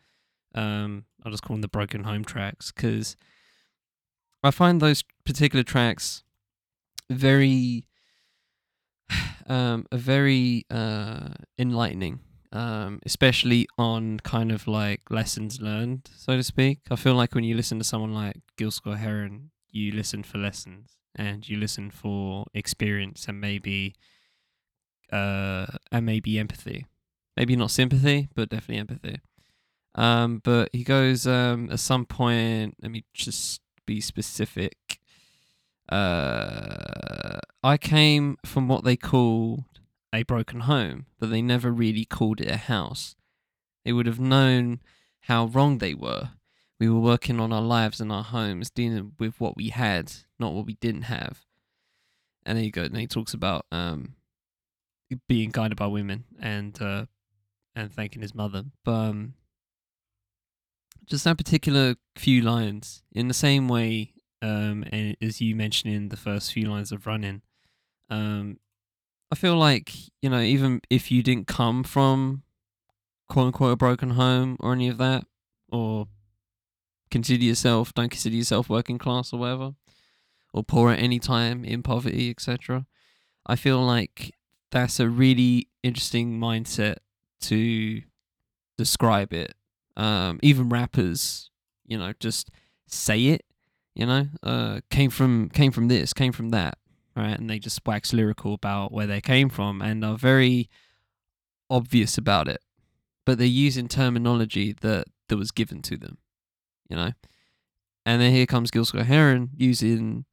Um, 0.53 1.05
I'll 1.23 1.31
just 1.31 1.43
call 1.43 1.55
them 1.55 1.61
the 1.61 1.67
broken 1.67 2.03
home 2.03 2.25
tracks 2.25 2.71
because 2.71 3.15
I 4.45 4.51
find 4.51 4.79
those 4.79 5.03
particular 5.25 5.63
tracks 5.63 6.23
very 7.09 7.87
um 9.47 9.85
very 9.91 10.65
uh 10.69 11.29
enlightening 11.57 12.19
um 12.51 12.99
especially 13.05 13.67
on 13.77 14.19
kind 14.19 14.51
of 14.51 14.67
like 14.67 15.01
lessons 15.09 15.61
learned 15.61 16.09
so 16.15 16.35
to 16.37 16.43
speak. 16.43 16.79
I 16.91 16.95
feel 16.95 17.15
like 17.15 17.33
when 17.33 17.43
you 17.43 17.55
listen 17.55 17.79
to 17.79 17.83
someone 17.83 18.13
like 18.13 18.37
gil 18.55 18.69
scott 18.69 18.99
heron 18.99 19.49
you 19.71 19.91
listen 19.91 20.21
for 20.21 20.37
lessons 20.37 20.97
and 21.15 21.47
you 21.49 21.57
listen 21.57 21.89
for 21.89 22.45
experience 22.53 23.27
and 23.27 23.41
maybe 23.41 23.95
uh 25.11 25.65
and 25.91 26.05
maybe 26.05 26.37
empathy. 26.37 26.85
Maybe 27.35 27.55
not 27.55 27.71
sympathy 27.71 28.29
but 28.35 28.49
definitely 28.49 28.77
empathy. 28.77 29.21
Um 29.95 30.39
but 30.43 30.69
he 30.71 30.83
goes 30.83 31.25
um 31.25 31.71
at 31.71 31.79
some 31.79 32.05
point 32.05 32.75
let 32.81 32.91
me 32.91 33.05
just 33.13 33.61
be 33.85 34.01
specific. 34.01 34.99
Uh 35.89 37.39
i 37.63 37.77
came 37.77 38.37
from 38.43 38.67
what 38.67 38.83
they 38.83 38.95
called 38.95 39.63
a 40.13 40.23
broken 40.23 40.61
home 40.61 41.05
but 41.19 41.29
they 41.29 41.41
never 41.41 41.71
really 41.71 42.05
called 42.05 42.41
it 42.41 42.49
a 42.49 42.57
house. 42.57 43.15
They 43.83 43.93
would 43.93 44.07
have 44.07 44.19
known 44.19 44.81
how 45.21 45.45
wrong 45.45 45.77
they 45.77 45.93
were. 45.93 46.31
We 46.79 46.89
were 46.89 46.99
working 46.99 47.39
on 47.39 47.53
our 47.53 47.61
lives 47.61 48.01
and 48.01 48.11
our 48.11 48.23
homes 48.23 48.69
dealing 48.71 49.13
with 49.19 49.39
what 49.39 49.55
we 49.55 49.69
had 49.69 50.11
not 50.39 50.53
what 50.53 50.65
we 50.65 50.73
didn't 50.75 51.03
have. 51.03 51.45
And 52.45 52.57
there 52.57 52.65
you 52.65 52.71
go 52.71 52.83
and 52.83 52.97
he 52.97 53.07
talks 53.07 53.33
about 53.33 53.65
um 53.71 54.15
being 55.27 55.51
guided 55.51 55.77
by 55.77 55.87
women 55.87 56.23
and 56.39 56.81
uh 56.81 57.05
and 57.75 57.91
thanking 57.91 58.23
his 58.23 58.33
mother. 58.33 58.63
But 58.83 58.91
um 58.91 59.33
just 61.05 61.23
that 61.23 61.37
particular 61.37 61.95
few 62.15 62.41
lines 62.41 63.03
in 63.11 63.27
the 63.27 63.33
same 63.33 63.67
way 63.67 64.13
um 64.41 64.83
as 65.21 65.41
you 65.41 65.55
mentioned 65.55 65.93
in 65.93 66.09
the 66.09 66.17
first 66.17 66.51
few 66.53 66.69
lines 66.69 66.91
of 66.91 67.07
running 67.07 67.41
um 68.09 68.57
i 69.31 69.35
feel 69.35 69.55
like 69.55 69.91
you 70.21 70.29
know 70.29 70.39
even 70.39 70.81
if 70.89 71.11
you 71.11 71.23
didn't 71.23 71.47
come 71.47 71.83
from 71.83 72.43
quote 73.27 73.47
unquote 73.47 73.73
a 73.73 73.75
broken 73.75 74.11
home 74.11 74.57
or 74.59 74.73
any 74.73 74.87
of 74.87 74.97
that 74.97 75.25
or 75.71 76.07
consider 77.09 77.43
yourself 77.43 77.93
don't 77.93 78.09
consider 78.09 78.35
yourself 78.35 78.69
working 78.69 78.97
class 78.97 79.33
or 79.33 79.39
whatever 79.39 79.73
or 80.53 80.63
poor 80.63 80.91
at 80.91 80.99
any 80.99 81.19
time 81.19 81.63
in 81.63 81.81
poverty 81.81 82.29
etc 82.29 82.85
i 83.45 83.55
feel 83.55 83.79
like 83.79 84.33
that's 84.71 84.99
a 84.99 85.09
really 85.09 85.69
interesting 85.83 86.39
mindset 86.39 86.97
to 87.39 88.01
describe 88.77 89.31
it 89.31 89.53
um, 89.97 90.39
even 90.41 90.69
rappers, 90.69 91.49
you 91.85 91.97
know, 91.97 92.13
just 92.19 92.51
say 92.87 93.27
it. 93.27 93.45
You 93.95 94.05
know, 94.05 94.27
uh, 94.43 94.81
came 94.89 95.09
from 95.09 95.49
came 95.49 95.71
from 95.71 95.87
this, 95.87 96.11
came 96.11 96.33
from 96.33 96.49
that, 96.49 96.77
right? 97.15 97.37
And 97.39 97.49
they 97.49 97.59
just 97.59 97.79
wax 97.85 98.11
lyrical 98.11 98.53
about 98.53 98.91
where 98.91 99.07
they 99.07 99.21
came 99.21 99.49
from 99.49 99.81
and 99.81 100.03
are 100.03 100.17
very 100.17 100.69
obvious 101.69 102.17
about 102.17 102.49
it, 102.49 102.61
but 103.25 103.37
they're 103.37 103.47
using 103.47 103.87
terminology 103.87 104.73
that 104.81 105.07
that 105.29 105.37
was 105.37 105.51
given 105.51 105.81
to 105.83 105.97
them. 105.97 106.17
You 106.89 106.97
know, 106.97 107.11
and 108.05 108.21
then 108.21 108.33
here 108.33 108.45
comes 108.45 108.69
Gil 108.69 108.83
Scott 108.83 109.05
Heron 109.05 109.51
using 109.55 110.25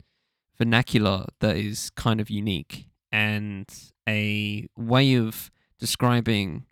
vernacular 0.59 1.27
that 1.41 1.57
is 1.57 1.91
kind 1.91 2.21
of 2.21 2.31
unique 2.31 2.87
and 3.11 3.69
a 4.09 4.67
way 4.77 5.15
of 5.15 5.51
describing 5.79 6.65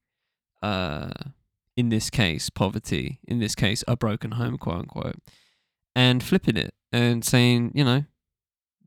uh 0.62 1.10
in 1.80 1.88
this 1.88 2.10
case 2.10 2.50
poverty, 2.50 3.18
in 3.26 3.40
this 3.40 3.54
case 3.54 3.82
a 3.88 3.96
broken 3.96 4.32
home, 4.32 4.58
quote 4.58 4.80
unquote, 4.80 5.16
and 5.96 6.22
flipping 6.22 6.56
it 6.56 6.74
and 6.92 7.24
saying, 7.24 7.72
you 7.74 7.82
know, 7.84 8.04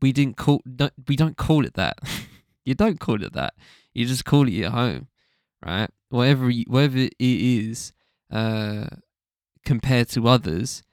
we 0.00 0.12
didn't 0.12 0.36
call, 0.36 0.62
don't, 0.76 0.92
we 1.08 1.16
don't 1.16 1.36
call 1.36 1.64
it 1.66 1.74
that. 1.74 1.98
you 2.64 2.74
don't 2.74 3.00
call 3.00 3.22
it 3.22 3.32
that. 3.32 3.54
You 3.92 4.06
just 4.06 4.24
call 4.24 4.46
it 4.46 4.52
your 4.52 4.70
home, 4.70 5.08
right? 5.64 5.90
Whatever, 6.08 6.48
you, 6.48 6.64
whatever 6.68 6.98
it 6.98 7.14
is, 7.18 7.92
uh, 8.30 8.86
compared 9.64 10.08
to 10.10 10.28
others, 10.28 10.84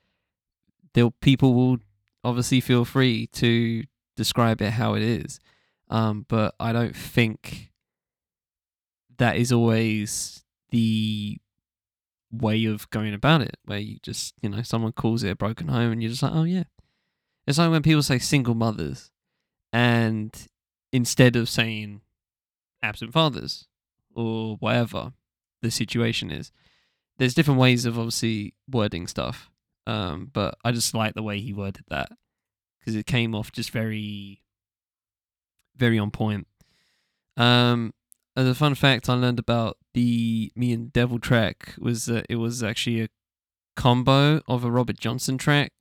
there 0.93 1.11
people 1.21 1.53
will 1.53 1.77
obviously 2.23 2.61
feel 2.61 2.83
free 2.83 3.27
to 3.27 3.83
describe 4.17 4.61
it 4.61 4.71
how 4.71 4.95
it 4.95 5.03
is. 5.03 5.39
Um, 5.89 6.25
but 6.27 6.55
I 6.59 6.73
don't 6.73 6.95
think 6.95 7.71
that 9.17 9.35
is 9.37 9.51
always 9.51 10.43
the 10.71 11.37
way 12.31 12.65
of 12.65 12.89
going 12.89 13.13
about 13.13 13.41
it 13.41 13.57
where 13.65 13.79
you 13.79 13.97
just 14.01 14.33
you 14.41 14.49
know 14.49 14.61
someone 14.61 14.91
calls 14.91 15.23
it 15.23 15.31
a 15.31 15.35
broken 15.35 15.67
home 15.67 15.91
and 15.91 16.01
you're 16.01 16.11
just 16.11 16.23
like 16.23 16.33
oh 16.33 16.43
yeah. 16.43 16.63
It's 17.47 17.57
like 17.57 17.71
when 17.71 17.81
people 17.81 18.03
say 18.03 18.19
single 18.19 18.55
mothers 18.55 19.11
and 19.73 20.31
instead 20.93 21.35
of 21.35 21.49
saying 21.49 22.01
absent 22.83 23.13
fathers 23.13 23.67
or 24.13 24.57
whatever 24.57 25.13
the 25.61 25.71
situation 25.71 26.31
is 26.31 26.51
there's 27.17 27.33
different 27.33 27.59
ways 27.59 27.85
of 27.85 27.97
obviously 27.97 28.53
wording 28.69 29.07
stuff 29.07 29.49
um 29.87 30.29
but 30.33 30.57
i 30.65 30.71
just 30.71 30.93
like 30.93 31.13
the 31.13 31.23
way 31.23 31.39
he 31.39 31.53
worded 31.53 31.83
that 31.87 32.11
because 32.79 32.95
it 32.95 33.05
came 33.05 33.35
off 33.35 33.51
just 33.51 33.69
very 33.69 34.41
very 35.81 35.97
on 35.97 36.11
point. 36.11 36.47
Um 37.37 37.93
as 38.41 38.47
a 38.47 38.55
fun 38.55 38.75
fact 38.75 39.07
I 39.07 39.13
learned 39.13 39.39
about 39.39 39.77
the 39.93 40.51
Me 40.55 40.73
and 40.73 40.91
Devil 40.91 41.19
track 41.19 41.75
was 41.79 42.05
that 42.05 42.25
it 42.29 42.37
was 42.37 42.63
actually 42.63 43.01
a 43.01 43.09
combo 43.75 44.41
of 44.47 44.63
a 44.63 44.71
Robert 44.71 44.99
Johnson 44.99 45.37
track 45.37 45.71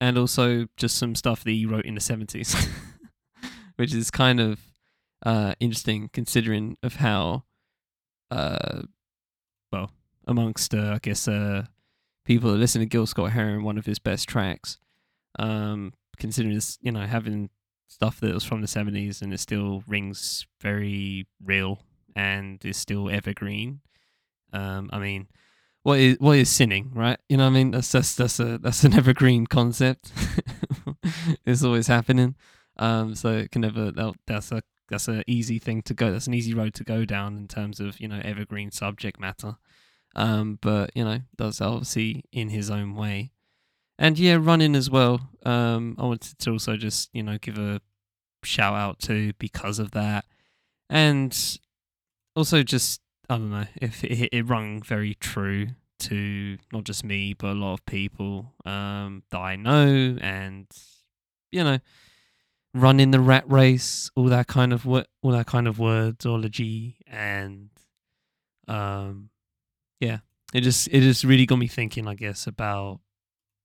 and 0.00 0.16
also 0.18 0.66
just 0.76 0.96
some 0.96 1.14
stuff 1.14 1.44
that 1.44 1.50
he 1.50 1.66
wrote 1.66 1.84
in 1.84 1.94
the 1.94 2.00
70s, 2.00 2.68
which 3.76 3.94
is 3.94 4.10
kind 4.10 4.40
of 4.40 4.60
uh, 5.24 5.54
interesting 5.60 6.08
considering 6.12 6.76
of 6.82 6.96
how, 6.96 7.44
uh, 8.30 8.82
well, 9.72 9.90
amongst, 10.26 10.74
uh, 10.74 10.92
I 10.94 10.98
guess, 11.00 11.28
uh, 11.28 11.66
people 12.24 12.50
that 12.52 12.58
listen 12.58 12.80
to 12.80 12.86
Gil 12.86 13.06
Scott 13.06 13.32
Heron, 13.32 13.62
one 13.62 13.78
of 13.78 13.86
his 13.86 13.98
best 13.98 14.28
tracks, 14.28 14.78
um, 15.38 15.92
considering 16.18 16.54
this, 16.54 16.78
you 16.80 16.92
know, 16.92 17.06
having 17.06 17.50
stuff 17.88 18.20
that 18.20 18.34
was 18.34 18.44
from 18.44 18.60
the 18.60 18.66
70s 18.66 19.22
and 19.22 19.32
it 19.32 19.40
still 19.40 19.82
rings 19.86 20.46
very 20.60 21.26
real 21.42 21.80
and 22.14 22.64
is 22.64 22.76
still 22.76 23.08
evergreen. 23.08 23.80
Um, 24.52 24.90
I 24.92 24.98
mean, 24.98 25.28
what 25.82 26.00
is 26.00 26.16
what 26.18 26.38
is 26.38 26.50
sinning, 26.50 26.90
right? 26.94 27.18
You 27.28 27.36
know 27.36 27.44
what 27.44 27.50
I 27.50 27.52
mean? 27.52 27.70
That's 27.70 27.92
that's 27.92 28.14
that's 28.16 28.40
a 28.40 28.58
that's 28.58 28.82
an 28.84 28.94
evergreen 28.98 29.46
concept. 29.46 30.12
it's 31.46 31.62
always 31.62 31.86
happening. 31.86 32.34
Um, 32.78 33.14
so 33.14 33.30
it 33.30 33.52
can 33.52 33.62
never 33.62 33.92
that, 33.92 34.14
that's 34.26 34.50
a 34.50 34.62
that's 34.88 35.08
an 35.08 35.22
easy 35.26 35.58
thing 35.58 35.82
to 35.82 35.94
go. 35.94 36.10
That's 36.10 36.26
an 36.26 36.34
easy 36.34 36.54
road 36.54 36.74
to 36.74 36.84
go 36.84 37.04
down 37.04 37.36
in 37.36 37.46
terms 37.46 37.78
of 37.78 38.00
you 38.00 38.08
know 38.08 38.20
evergreen 38.24 38.72
subject 38.72 39.20
matter. 39.20 39.56
Um, 40.16 40.58
but 40.60 40.90
you 40.94 41.04
know 41.04 41.20
does 41.36 41.60
obviously 41.60 42.24
in 42.32 42.48
his 42.48 42.70
own 42.70 42.94
way 42.94 43.30
and 43.98 44.18
yeah, 44.18 44.38
running 44.40 44.74
as 44.74 44.90
well. 44.90 45.20
Um, 45.44 45.96
I 45.98 46.04
wanted 46.04 46.38
to 46.38 46.50
also 46.50 46.76
just 46.76 47.10
you 47.12 47.22
know 47.22 47.38
give 47.38 47.58
a 47.58 47.80
shout 48.42 48.74
out 48.74 48.98
to 49.00 49.32
because 49.38 49.78
of 49.78 49.92
that, 49.92 50.24
and 50.90 51.58
also 52.34 52.62
just 52.62 53.00
I 53.28 53.38
don't 53.38 53.50
know 53.50 53.66
if 53.76 54.04
it, 54.04 54.28
it 54.32 54.48
rung 54.48 54.82
very 54.82 55.14
true 55.14 55.68
to 55.98 56.58
not 56.72 56.84
just 56.84 57.04
me 57.04 57.32
but 57.32 57.48
a 57.48 57.54
lot 57.54 57.72
of 57.72 57.86
people 57.86 58.52
um, 58.64 59.22
that 59.30 59.38
I 59.38 59.56
know, 59.56 60.16
and 60.20 60.66
you 61.50 61.64
know, 61.64 61.78
running 62.74 63.10
the 63.10 63.20
rat 63.20 63.50
race, 63.50 64.10
all 64.14 64.26
that 64.26 64.46
kind 64.46 64.72
of 64.72 64.84
what, 64.84 65.08
all 65.22 65.32
that 65.32 65.46
kind 65.46 65.66
of 65.66 65.78
wordsology, 65.78 66.96
and 67.06 67.70
um, 68.68 69.30
yeah, 70.00 70.18
it 70.52 70.60
just 70.60 70.88
it 70.88 71.00
just 71.00 71.24
really 71.24 71.46
got 71.46 71.58
me 71.58 71.66
thinking, 71.66 72.06
I 72.06 72.14
guess, 72.14 72.46
about 72.46 73.00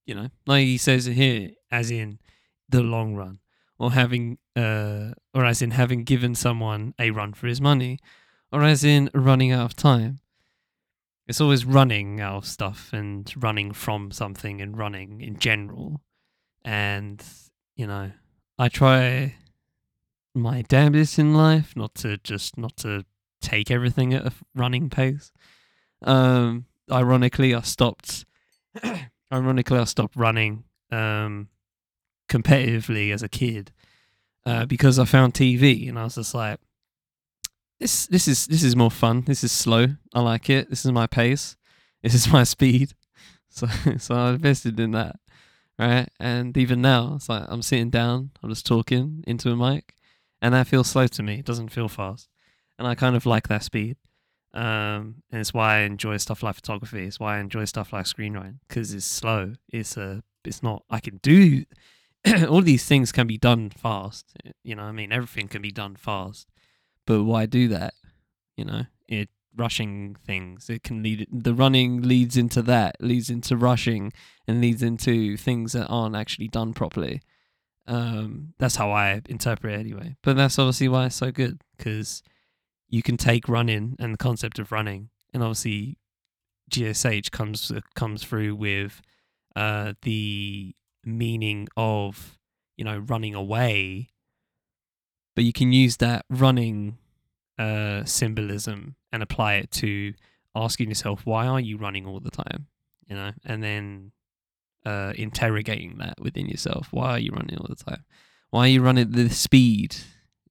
you 0.05 0.15
know, 0.15 0.29
like 0.45 0.63
he 0.63 0.77
says 0.77 1.05
here, 1.05 1.51
as 1.71 1.91
in 1.91 2.19
the 2.69 2.81
long 2.81 3.15
run, 3.15 3.39
or 3.77 3.91
having, 3.91 4.37
uh, 4.55 5.11
or 5.33 5.45
as 5.45 5.61
in 5.61 5.71
having 5.71 6.03
given 6.03 6.35
someone 6.35 6.93
a 6.99 7.11
run 7.11 7.33
for 7.33 7.47
his 7.47 7.61
money, 7.61 7.99
or 8.51 8.63
as 8.63 8.83
in 8.83 9.09
running 9.13 9.51
out 9.51 9.65
of 9.65 9.75
time. 9.75 10.19
It's 11.27 11.39
always 11.39 11.65
running 11.65 12.19
out 12.19 12.37
of 12.37 12.45
stuff 12.45 12.89
and 12.91 13.31
running 13.41 13.71
from 13.71 14.11
something 14.11 14.61
and 14.61 14.77
running 14.77 15.21
in 15.21 15.37
general. 15.37 16.01
And, 16.65 17.23
you 17.75 17.87
know, 17.87 18.11
I 18.57 18.67
try 18.67 19.35
my 20.35 20.63
damnedest 20.63 21.19
in 21.19 21.33
life 21.33 21.73
not 21.75 21.95
to 21.95 22.17
just, 22.17 22.57
not 22.57 22.75
to 22.77 23.05
take 23.41 23.71
everything 23.71 24.13
at 24.13 24.25
a 24.25 24.33
running 24.53 24.89
pace. 24.89 25.31
Um, 26.01 26.65
ironically, 26.91 27.55
I 27.55 27.61
stopped 27.61 28.25
ironically, 29.31 29.77
I 29.77 29.83
stopped 29.85 30.15
running 30.15 30.63
um, 30.91 31.49
competitively 32.29 33.13
as 33.13 33.23
a 33.23 33.29
kid 33.29 33.71
uh, 34.45 34.65
because 34.65 34.99
I 34.99 35.05
found 35.05 35.33
TV, 35.33 35.87
and 35.89 35.97
I 35.97 36.03
was 36.05 36.15
just 36.15 36.33
like, 36.33 36.59
"This, 37.79 38.07
this 38.07 38.27
is 38.27 38.47
this 38.47 38.63
is 38.63 38.75
more 38.75 38.91
fun. 38.91 39.23
This 39.25 39.43
is 39.43 39.51
slow. 39.51 39.87
I 40.13 40.21
like 40.21 40.49
it. 40.49 40.69
This 40.69 40.85
is 40.85 40.91
my 40.91 41.07
pace. 41.07 41.55
This 42.03 42.13
is 42.13 42.27
my 42.31 42.43
speed." 42.43 42.93
So, 43.53 43.67
so 43.97 44.15
I 44.15 44.29
invested 44.29 44.79
in 44.79 44.91
that, 44.91 45.17
right? 45.77 46.07
And 46.21 46.55
even 46.55 46.81
now, 46.81 47.15
it's 47.15 47.27
like 47.27 47.43
I'm 47.49 47.61
sitting 47.61 47.89
down, 47.89 48.31
I'm 48.41 48.49
just 48.49 48.65
talking 48.65 49.25
into 49.27 49.51
a 49.51 49.57
mic, 49.57 49.97
and 50.41 50.53
that 50.53 50.67
feels 50.67 50.89
slow 50.89 51.05
to 51.07 51.21
me. 51.21 51.39
It 51.39 51.45
doesn't 51.45 51.67
feel 51.67 51.89
fast, 51.89 52.29
and 52.79 52.87
I 52.87 52.95
kind 52.95 53.13
of 53.13 53.25
like 53.25 53.49
that 53.49 53.63
speed. 53.63 53.97
Um, 54.53 55.23
and 55.31 55.39
it's 55.39 55.53
why 55.53 55.77
I 55.77 55.79
enjoy 55.81 56.17
stuff 56.17 56.43
like 56.43 56.55
photography. 56.55 57.05
It's 57.05 57.19
why 57.19 57.37
I 57.37 57.39
enjoy 57.39 57.65
stuff 57.65 57.93
like 57.93 58.05
screenwriting 58.05 58.59
because 58.67 58.93
it's 58.93 59.05
slow. 59.05 59.53
It's 59.69 59.95
a, 59.97 60.23
it's 60.43 60.61
not. 60.61 60.83
I 60.89 60.99
can 60.99 61.17
do 61.17 61.63
all 62.49 62.61
these 62.61 62.85
things 62.85 63.11
can 63.11 63.27
be 63.27 63.37
done 63.37 63.69
fast. 63.69 64.33
You 64.63 64.75
know, 64.75 64.83
I 64.83 64.91
mean, 64.91 65.11
everything 65.11 65.47
can 65.47 65.61
be 65.61 65.71
done 65.71 65.95
fast. 65.95 66.47
But 67.05 67.23
why 67.23 67.45
do 67.45 67.67
that? 67.69 67.93
You 68.55 68.65
know, 68.65 68.83
it 69.07 69.29
rushing 69.55 70.15
things. 70.25 70.69
It 70.69 70.83
can 70.83 71.01
lead. 71.01 71.27
The 71.31 71.53
running 71.53 72.01
leads 72.01 72.37
into 72.37 72.61
that, 72.63 72.97
leads 72.99 73.29
into 73.29 73.57
rushing, 73.57 74.13
and 74.47 74.61
leads 74.61 74.83
into 74.83 75.35
things 75.37 75.73
that 75.73 75.87
aren't 75.87 76.15
actually 76.15 76.47
done 76.47 76.73
properly. 76.73 77.21
Um, 77.87 78.53
that's 78.59 78.75
how 78.75 78.91
I 78.91 79.21
interpret 79.27 79.73
it 79.73 79.79
anyway. 79.79 80.15
But 80.21 80.35
that's 80.35 80.59
obviously 80.59 80.89
why 80.89 81.07
it's 81.07 81.15
so 81.15 81.31
good 81.31 81.61
because 81.77 82.21
you 82.91 83.01
can 83.01 83.17
take 83.17 83.49
running 83.49 83.95
and 83.99 84.13
the 84.13 84.17
concept 84.17 84.59
of 84.59 84.71
running, 84.71 85.09
and 85.33 85.41
obviously 85.41 85.97
GSH 86.69 87.31
comes 87.31 87.71
comes 87.95 88.23
through 88.23 88.55
with 88.55 89.01
uh, 89.55 89.93
the 90.03 90.75
meaning 91.03 91.67
of 91.75 92.37
you 92.77 92.85
know 92.85 92.99
running 92.99 93.33
away, 93.33 94.09
but 95.35 95.45
you 95.45 95.53
can 95.53 95.71
use 95.71 95.97
that 95.97 96.25
running 96.29 96.97
uh, 97.57 98.03
symbolism 98.03 98.95
and 99.11 99.23
apply 99.23 99.55
it 99.55 99.71
to 99.71 100.13
asking 100.53 100.89
yourself 100.89 101.25
why 101.25 101.47
are 101.47 101.61
you 101.61 101.77
running 101.77 102.05
all 102.05 102.19
the 102.19 102.29
time, 102.29 102.67
you 103.07 103.15
know, 103.15 103.31
and 103.45 103.63
then 103.63 104.11
uh, 104.85 105.13
interrogating 105.15 105.97
that 105.99 106.19
within 106.19 106.47
yourself. 106.47 106.89
Why 106.91 107.11
are 107.11 107.19
you 107.19 107.31
running 107.31 107.57
all 107.57 107.67
the 107.69 107.81
time? 107.81 108.03
Why 108.49 108.65
are 108.65 108.67
you 108.67 108.81
running 108.81 109.11
the 109.11 109.29
speed? 109.29 109.95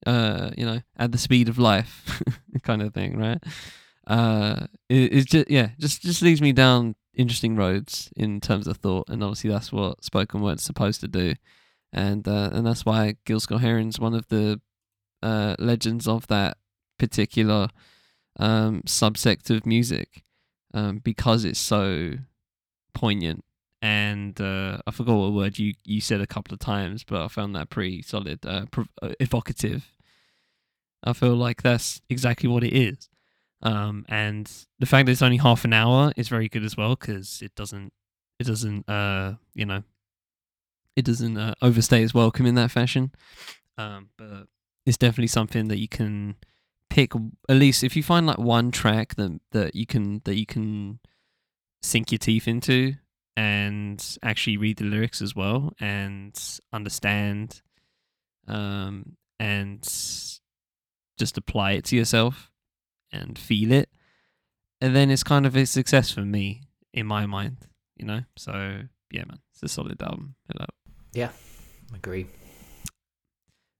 Uh, 0.06 0.50
you 0.56 0.64
know, 0.64 0.80
at 0.96 1.12
the 1.12 1.18
speed 1.18 1.48
of 1.48 1.58
life, 1.58 2.22
kind 2.62 2.82
of 2.82 2.94
thing, 2.94 3.18
right? 3.18 3.42
Uh, 4.06 4.66
it, 4.88 5.12
it's 5.12 5.26
just 5.26 5.50
yeah, 5.50 5.70
just 5.78 6.02
just 6.02 6.22
leads 6.22 6.40
me 6.40 6.52
down 6.52 6.94
interesting 7.14 7.56
roads 7.56 8.10
in 8.16 8.40
terms 8.40 8.66
of 8.66 8.78
thought, 8.78 9.08
and 9.08 9.22
obviously 9.22 9.50
that's 9.50 9.72
what 9.72 10.02
spoken 10.04 10.40
word's 10.40 10.62
supposed 10.62 11.00
to 11.00 11.08
do, 11.08 11.34
and 11.92 12.26
uh, 12.26 12.50
and 12.52 12.66
that's 12.66 12.84
why 12.84 13.16
Gil 13.24 13.40
Scott 13.40 13.60
Heron's 13.60 14.00
one 14.00 14.14
of 14.14 14.28
the 14.28 14.60
uh, 15.22 15.54
legends 15.58 16.08
of 16.08 16.26
that 16.28 16.56
particular 16.98 17.68
um, 18.38 18.82
subsect 18.86 19.50
of 19.50 19.66
music, 19.66 20.24
um, 20.72 20.98
because 20.98 21.44
it's 21.44 21.60
so 21.60 22.12
poignant. 22.94 23.44
And 23.82 24.38
uh, 24.40 24.78
I 24.86 24.90
forgot 24.90 25.16
what 25.16 25.32
word 25.32 25.58
you, 25.58 25.72
you 25.84 26.00
said 26.00 26.20
a 26.20 26.26
couple 26.26 26.52
of 26.52 26.60
times, 26.60 27.02
but 27.02 27.24
I 27.24 27.28
found 27.28 27.54
that 27.56 27.70
pretty 27.70 28.02
solid, 28.02 28.44
uh, 28.44 28.66
uh, 29.02 29.12
evocative. 29.18 29.90
I 31.02 31.14
feel 31.14 31.34
like 31.34 31.62
that's 31.62 32.02
exactly 32.10 32.48
what 32.48 32.62
it 32.62 32.74
is. 32.74 33.08
Um, 33.62 34.04
and 34.08 34.50
the 34.78 34.86
fact 34.86 35.06
that 35.06 35.12
it's 35.12 35.22
only 35.22 35.38
half 35.38 35.64
an 35.64 35.72
hour 35.72 36.12
is 36.16 36.28
very 36.28 36.48
good 36.48 36.64
as 36.64 36.76
well 36.76 36.96
because 36.96 37.42
it 37.42 37.54
doesn't 37.54 37.92
it 38.38 38.46
doesn't 38.46 38.88
uh 38.88 39.34
you 39.54 39.66
know 39.66 39.82
it 40.96 41.04
doesn't 41.04 41.36
uh, 41.36 41.54
overstay 41.60 42.02
its 42.02 42.14
welcome 42.14 42.46
in 42.46 42.54
that 42.56 42.70
fashion. 42.70 43.12
Um, 43.78 44.10
but 44.16 44.46
it's 44.86 44.96
definitely 44.96 45.28
something 45.28 45.68
that 45.68 45.78
you 45.78 45.88
can 45.88 46.36
pick 46.88 47.12
at 47.48 47.56
least 47.56 47.84
if 47.84 47.94
you 47.94 48.02
find 48.02 48.26
like 48.26 48.38
one 48.38 48.70
track 48.70 49.14
that 49.14 49.40
that 49.52 49.74
you 49.76 49.86
can 49.86 50.20
that 50.24 50.34
you 50.34 50.44
can 50.44 50.98
sink 51.82 52.10
your 52.10 52.18
teeth 52.18 52.48
into 52.48 52.94
and 53.36 54.18
actually 54.22 54.56
read 54.56 54.76
the 54.78 54.84
lyrics 54.84 55.22
as 55.22 55.34
well 55.34 55.72
and 55.80 56.38
understand 56.72 57.62
um 58.48 59.16
and 59.38 59.82
just 61.18 61.38
apply 61.38 61.72
it 61.72 61.84
to 61.84 61.96
yourself 61.96 62.50
and 63.12 63.38
feel 63.38 63.72
it, 63.72 63.90
and 64.80 64.94
then 64.96 65.10
it's 65.10 65.22
kind 65.22 65.46
of 65.46 65.56
a 65.56 65.66
success 65.66 66.10
for 66.10 66.22
me 66.22 66.62
in 66.94 67.06
my 67.06 67.26
mind, 67.26 67.58
you 67.96 68.06
know. 68.06 68.22
So 68.36 68.82
yeah, 69.10 69.24
man, 69.26 69.38
it's 69.52 69.62
a 69.62 69.68
solid 69.68 70.00
album. 70.02 70.34
Hello. 70.50 70.66
Yeah, 71.12 71.30
agree. 71.94 72.26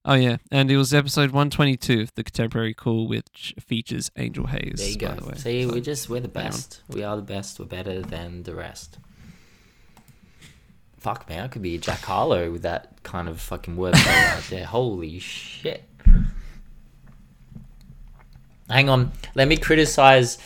Oh 0.04 0.14
yeah, 0.14 0.38
and 0.50 0.70
it 0.70 0.76
was 0.76 0.92
episode 0.94 1.30
one 1.30 1.50
twenty 1.50 1.76
two 1.76 2.02
of 2.02 2.14
the 2.14 2.24
Contemporary 2.24 2.74
Call, 2.74 3.06
which 3.08 3.54
features 3.60 4.10
Angel 4.16 4.46
Haze. 4.46 4.74
There 4.76 4.88
you 4.88 4.96
go. 4.96 5.14
The. 5.14 5.38
See, 5.38 5.64
So, 5.64 5.72
we're 5.74 5.80
just 5.80 6.08
we're 6.08 6.20
the 6.20 6.28
best. 6.28 6.82
We 6.88 7.02
are 7.04 7.16
the 7.16 7.22
best. 7.22 7.58
We're 7.58 7.66
better 7.66 8.00
than 8.02 8.42
the 8.44 8.54
rest. 8.54 8.98
Fuck 11.00 11.28
man, 11.30 11.44
I 11.44 11.48
could 11.48 11.62
be 11.62 11.76
a 11.76 11.78
Jack 11.78 12.00
Harlow 12.00 12.50
with 12.50 12.62
that 12.62 13.02
kind 13.02 13.26
of 13.26 13.40
fucking 13.40 13.76
wordplay 13.76 14.34
right 14.34 14.44
there. 14.50 14.66
Holy 14.66 15.18
shit. 15.18 15.82
Hang 18.68 18.90
on, 18.90 19.12
let 19.34 19.48
me 19.48 19.56
criticize. 19.56 20.36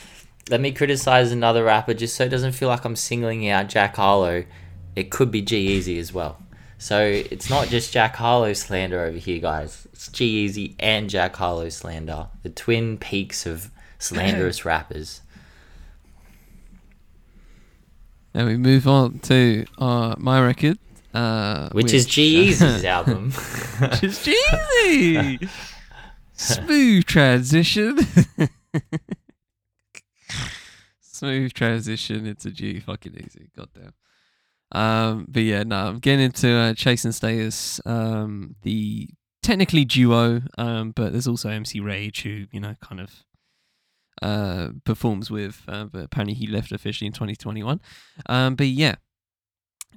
Let 0.49 0.61
me 0.61 0.71
criticize 0.73 1.33
another 1.33 1.65
rapper 1.65 1.95
just 1.95 2.15
so 2.15 2.25
it 2.25 2.29
doesn't 2.29 2.53
feel 2.53 2.69
like 2.69 2.85
I'm 2.85 2.97
singling 2.97 3.49
out 3.49 3.69
Jack 3.69 3.97
Harlow. 3.97 4.45
It 4.95 5.11
could 5.11 5.31
be 5.31 5.43
G-Eazy 5.43 5.99
as 5.99 6.13
well. 6.13 6.39
So 6.79 7.01
it's 7.01 7.51
not 7.51 7.69
just 7.69 7.93
Jack 7.93 8.15
Harlow 8.15 8.53
slander 8.53 9.01
over 9.01 9.17
here, 9.17 9.41
guys. 9.41 9.89
It's 9.93 10.09
G-Eazy 10.09 10.75
and 10.79 11.11
Jack 11.11 11.35
Harlow 11.35 11.69
slander, 11.71 12.29
the 12.43 12.51
twin 12.51 12.99
peaks 12.99 13.47
of 13.47 13.71
slanderous 13.99 14.65
rappers. 14.67 15.23
Now 18.35 18.47
we 18.47 18.57
move 18.57 18.89
on 18.89 19.21
to 19.21 19.65
uh, 19.79 20.17
my 20.19 20.45
record, 20.45 20.79
uh, 21.15 21.69
Which, 21.71 21.93
is 21.93 22.05
G-Eazy's 22.07 22.85
album. 22.97 23.31
which 23.31 24.03
is 24.03 24.19
Jeezy. 24.19 25.49
Smooth 26.33 27.05
transition. 27.05 27.99
Smooth 31.01 31.53
transition 31.53 32.27
into 32.27 32.51
G 32.51 32.81
fucking 32.81 33.15
easy. 33.25 33.51
Goddamn. 33.57 33.93
Um, 34.73 35.27
but 35.29 35.45
yeah, 35.45 35.63
no, 35.63 35.77
I'm 35.87 35.99
getting 36.01 36.25
into 36.25 36.51
uh, 36.53 36.75
Chase 36.75 37.05
and 37.05 37.15
Status, 37.15 37.81
um, 37.87 38.57
the 38.63 39.09
technically 39.45 39.85
duo, 39.85 40.43
um, 40.59 40.91
but 40.91 41.13
there's 41.13 41.29
also 41.29 41.51
MC 41.51 41.79
Rage 41.79 42.23
who 42.23 42.47
you 42.51 42.59
know 42.59 42.75
kind 42.83 43.01
of 43.01 43.13
uh 44.23 44.69
performs 44.85 45.31
with, 45.31 45.63
uh, 45.69 45.85
but 45.85 46.05
apparently 46.05 46.35
he 46.35 46.47
left 46.47 46.73
officially 46.73 47.07
in 47.07 47.13
2021. 47.13 47.81
Um, 48.27 48.55
but 48.55 48.67
yeah, 48.67 48.97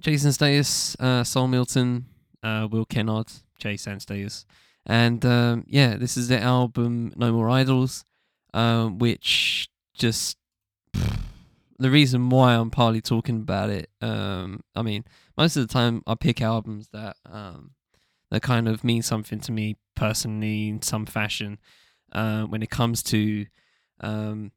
Chase 0.01 0.23
and 0.23 0.33
Status, 0.33 0.95
uh, 0.99 1.23
Saul 1.23 1.47
Milton, 1.47 2.05
uh, 2.43 2.67
Will 2.69 2.85
Kennard, 2.85 3.27
and 3.63 4.01
Status. 4.01 4.45
And 4.85 5.25
um, 5.25 5.65
yeah, 5.67 5.97
this 5.97 6.15
is 6.17 6.27
the 6.29 6.39
album 6.39 7.11
No 7.15 7.31
More 7.31 7.49
Idols, 7.49 8.05
um, 8.53 8.99
which 8.99 9.67
just 9.93 10.37
the 11.79 11.91
reason 11.91 12.29
why 12.29 12.55
I'm 12.55 12.71
partly 12.71 13.01
talking 13.01 13.37
about 13.37 13.69
it. 13.69 13.89
Um, 14.01 14.61
I 14.75 14.81
mean, 14.81 15.03
most 15.37 15.57
of 15.57 15.67
the 15.67 15.73
time 15.73 16.03
I 16.07 16.15
pick 16.15 16.41
albums 16.41 16.89
that 16.93 17.17
um, 17.25 17.71
that 18.31 18.41
kind 18.41 18.67
of 18.67 18.83
mean 18.83 19.01
something 19.01 19.39
to 19.41 19.51
me 19.51 19.75
personally 19.95 20.69
in 20.69 20.81
some 20.81 21.05
fashion. 21.05 21.59
Uh, 22.13 22.43
when 22.43 22.63
it 22.63 22.69
comes 22.69 23.03
to 23.03 23.45
um, 24.01 24.51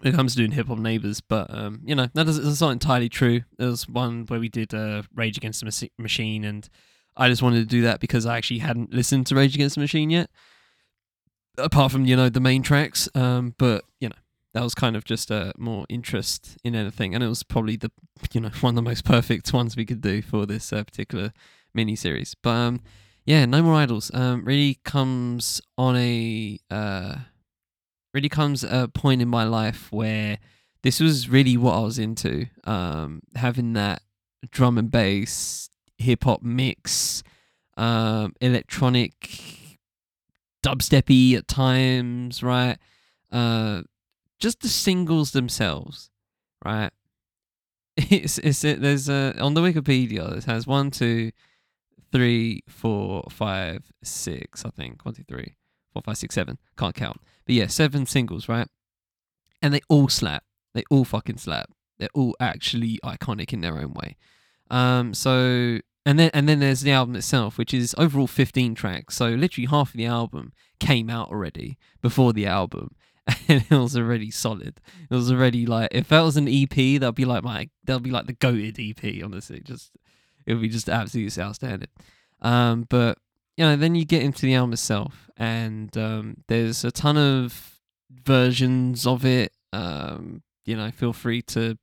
when 0.00 0.12
it 0.12 0.16
comes 0.16 0.32
to 0.32 0.38
doing 0.38 0.52
hip 0.52 0.68
hop 0.68 0.78
neighbors, 0.78 1.20
but 1.20 1.52
um, 1.52 1.80
you 1.84 1.94
know 1.94 2.08
that 2.14 2.24
that's 2.24 2.60
not 2.60 2.70
entirely 2.70 3.08
true. 3.08 3.42
There 3.56 3.68
was 3.68 3.88
one 3.88 4.24
where 4.26 4.40
we 4.40 4.48
did 4.48 4.74
uh, 4.74 5.02
Rage 5.14 5.36
Against 5.36 5.60
the 5.60 5.90
Machine, 5.98 6.44
and 6.44 6.68
I 7.16 7.28
just 7.28 7.42
wanted 7.42 7.60
to 7.60 7.66
do 7.66 7.82
that 7.82 8.00
because 8.00 8.26
I 8.26 8.36
actually 8.36 8.58
hadn't 8.58 8.92
listened 8.92 9.26
to 9.28 9.34
Rage 9.34 9.54
Against 9.54 9.74
the 9.74 9.80
Machine 9.80 10.10
yet, 10.10 10.30
apart 11.56 11.92
from 11.92 12.04
you 12.04 12.16
know 12.16 12.28
the 12.28 12.40
main 12.40 12.62
tracks. 12.62 13.08
Um, 13.14 13.54
but 13.58 13.84
you 14.00 14.08
know 14.08 14.16
that 14.54 14.62
was 14.62 14.74
kind 14.74 14.96
of 14.96 15.04
just 15.04 15.30
uh, 15.30 15.52
more 15.58 15.84
interest 15.88 16.56
in 16.64 16.74
anything, 16.74 17.14
and 17.14 17.24
it 17.24 17.28
was 17.28 17.42
probably 17.42 17.76
the 17.76 17.90
you 18.32 18.40
know 18.40 18.50
one 18.60 18.72
of 18.72 18.76
the 18.76 18.82
most 18.82 19.04
perfect 19.04 19.52
ones 19.52 19.76
we 19.76 19.84
could 19.86 20.00
do 20.00 20.22
for 20.22 20.46
this 20.46 20.72
uh, 20.72 20.84
particular 20.84 21.32
mini 21.74 21.96
series. 21.96 22.34
But 22.40 22.50
um, 22.50 22.80
yeah, 23.24 23.44
No 23.44 23.62
More 23.62 23.74
Idols 23.74 24.10
um, 24.14 24.44
really 24.44 24.78
comes 24.84 25.60
on 25.76 25.96
a 25.96 26.58
uh, 26.70 27.16
really 28.18 28.28
comes 28.28 28.64
a 28.64 28.90
point 28.92 29.22
in 29.22 29.28
my 29.28 29.44
life 29.44 29.92
where 29.92 30.38
this 30.82 30.98
was 30.98 31.28
really 31.28 31.56
what 31.56 31.74
I 31.74 31.78
was 31.78 32.00
into. 32.00 32.46
Um, 32.64 33.22
having 33.36 33.74
that 33.74 34.02
drum 34.50 34.76
and 34.76 34.90
bass 34.90 35.70
hip 35.98 36.24
hop 36.24 36.42
mix, 36.42 37.22
um, 37.76 38.34
electronic, 38.40 39.14
dubsteppy 40.64 41.34
at 41.36 41.46
times, 41.46 42.42
right? 42.42 42.76
Uh, 43.30 43.82
just 44.40 44.62
the 44.62 44.68
singles 44.68 45.30
themselves, 45.30 46.10
right? 46.64 46.90
It's 48.10 48.38
it's 48.38 48.64
it, 48.64 48.80
there's 48.80 49.08
a 49.08 49.34
on 49.40 49.54
the 49.54 49.60
Wikipedia 49.60 50.38
it 50.38 50.44
has 50.44 50.66
one, 50.66 50.90
two, 50.90 51.30
three, 52.10 52.62
four, 52.68 53.24
five, 53.30 53.84
six. 54.02 54.64
I 54.64 54.70
think 54.70 55.04
one, 55.04 55.14
two, 55.14 55.24
three, 55.24 55.54
four, 55.92 56.02
five, 56.02 56.16
six, 56.16 56.34
seven. 56.34 56.58
Can't 56.76 56.94
count, 56.94 57.20
but 57.48 57.54
yeah, 57.54 57.66
seven 57.66 58.04
singles, 58.04 58.46
right? 58.46 58.68
And 59.62 59.72
they 59.72 59.80
all 59.88 60.10
slap. 60.10 60.44
They 60.74 60.84
all 60.90 61.06
fucking 61.06 61.38
slap. 61.38 61.70
They're 61.98 62.10
all 62.12 62.36
actually 62.38 63.00
iconic 63.02 63.54
in 63.54 63.62
their 63.62 63.78
own 63.78 63.94
way. 63.94 64.16
Um, 64.70 65.14
so 65.14 65.78
and 66.04 66.18
then 66.18 66.30
and 66.34 66.46
then 66.46 66.60
there's 66.60 66.82
the 66.82 66.92
album 66.92 67.16
itself, 67.16 67.56
which 67.56 67.72
is 67.72 67.94
overall 67.96 68.26
15 68.26 68.74
tracks. 68.74 69.16
So 69.16 69.30
literally 69.30 69.66
half 69.66 69.94
of 69.94 69.96
the 69.96 70.04
album 70.04 70.52
came 70.78 71.08
out 71.08 71.30
already 71.30 71.78
before 72.02 72.34
the 72.34 72.44
album, 72.44 72.94
and 73.48 73.64
it 73.70 73.74
was 73.74 73.96
already 73.96 74.30
solid. 74.30 74.78
It 75.10 75.14
was 75.14 75.32
already 75.32 75.64
like 75.64 75.88
if 75.92 76.08
that 76.08 76.20
was 76.20 76.36
an 76.36 76.48
EP, 76.48 77.00
that'd 77.00 77.14
be 77.14 77.24
like 77.24 77.42
my 77.42 77.70
that'd 77.84 78.02
be 78.02 78.10
like 78.10 78.26
the 78.26 78.34
goated 78.34 78.78
EP. 78.78 79.24
Honestly, 79.24 79.60
just 79.60 79.92
it 80.44 80.52
would 80.52 80.62
be 80.62 80.68
just 80.68 80.90
absolutely 80.90 81.42
outstanding. 81.42 81.88
Um, 82.42 82.84
but 82.90 83.16
you 83.58 83.64
know, 83.64 83.74
then 83.74 83.96
you 83.96 84.04
get 84.04 84.22
into 84.22 84.46
the 84.46 84.54
album 84.54 84.72
itself, 84.72 85.28
and 85.36 85.94
um, 85.98 86.36
there's 86.46 86.84
a 86.84 86.92
ton 86.92 87.16
of 87.18 87.80
versions 88.24 89.04
of 89.04 89.24
it. 89.24 89.52
Um, 89.72 90.44
you 90.64 90.76
know, 90.76 90.92
feel 90.92 91.12
free 91.12 91.42
to 91.42 91.76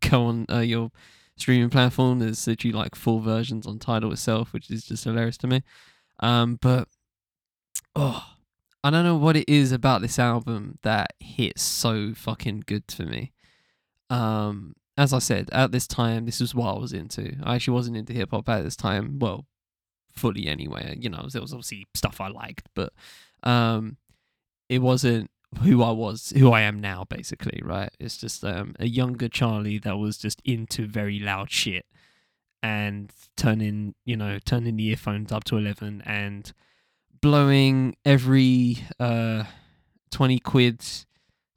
go 0.00 0.24
on 0.24 0.46
uh, 0.50 0.60
your 0.60 0.90
streaming 1.36 1.68
platform. 1.68 2.20
There's 2.20 2.46
literally 2.46 2.72
like 2.72 2.94
four 2.94 3.20
versions 3.20 3.66
on 3.66 3.78
Tidal 3.78 4.12
itself, 4.12 4.54
which 4.54 4.70
is 4.70 4.82
just 4.84 5.04
hilarious 5.04 5.36
to 5.38 5.46
me. 5.46 5.62
Um, 6.20 6.58
but 6.58 6.88
oh, 7.94 8.24
I 8.82 8.88
don't 8.88 9.04
know 9.04 9.16
what 9.16 9.36
it 9.36 9.46
is 9.46 9.72
about 9.72 10.00
this 10.00 10.18
album 10.18 10.78
that 10.84 11.12
hits 11.20 11.60
so 11.60 12.14
fucking 12.14 12.64
good 12.66 12.84
for 12.90 13.02
me. 13.02 13.32
Um, 14.08 14.74
as 14.96 15.12
I 15.12 15.18
said, 15.18 15.50
at 15.52 15.70
this 15.70 15.86
time, 15.86 16.24
this 16.24 16.40
was 16.40 16.54
what 16.54 16.76
I 16.76 16.78
was 16.78 16.94
into. 16.94 17.36
I 17.44 17.56
actually 17.56 17.74
wasn't 17.74 17.98
into 17.98 18.14
hip 18.14 18.30
hop 18.30 18.48
at 18.48 18.64
this 18.64 18.74
time. 18.74 19.18
Well, 19.18 19.44
fully 20.18 20.46
anyway. 20.46 20.96
You 21.00 21.10
know, 21.10 21.26
there 21.30 21.42
was 21.42 21.52
obviously 21.52 21.86
stuff 21.94 22.20
I 22.20 22.28
liked, 22.28 22.68
but 22.74 22.92
um, 23.42 23.96
it 24.68 24.80
wasn't 24.80 25.30
who 25.62 25.82
I 25.82 25.90
was, 25.90 26.32
who 26.36 26.52
I 26.52 26.62
am 26.62 26.80
now, 26.80 27.04
basically, 27.08 27.62
right? 27.64 27.90
It's 27.98 28.18
just 28.18 28.44
um, 28.44 28.74
a 28.78 28.86
younger 28.86 29.28
Charlie 29.28 29.78
that 29.78 29.96
was 29.96 30.18
just 30.18 30.42
into 30.44 30.86
very 30.86 31.18
loud 31.18 31.50
shit 31.50 31.86
and 32.62 33.10
turning, 33.36 33.94
you 34.04 34.16
know, 34.16 34.38
turning 34.44 34.76
the 34.76 34.88
earphones 34.88 35.32
up 35.32 35.44
to 35.44 35.56
11 35.56 36.02
and 36.04 36.52
blowing 37.20 37.96
every 38.04 38.78
uh, 39.00 39.44
20 40.10 40.38
quid 40.40 40.80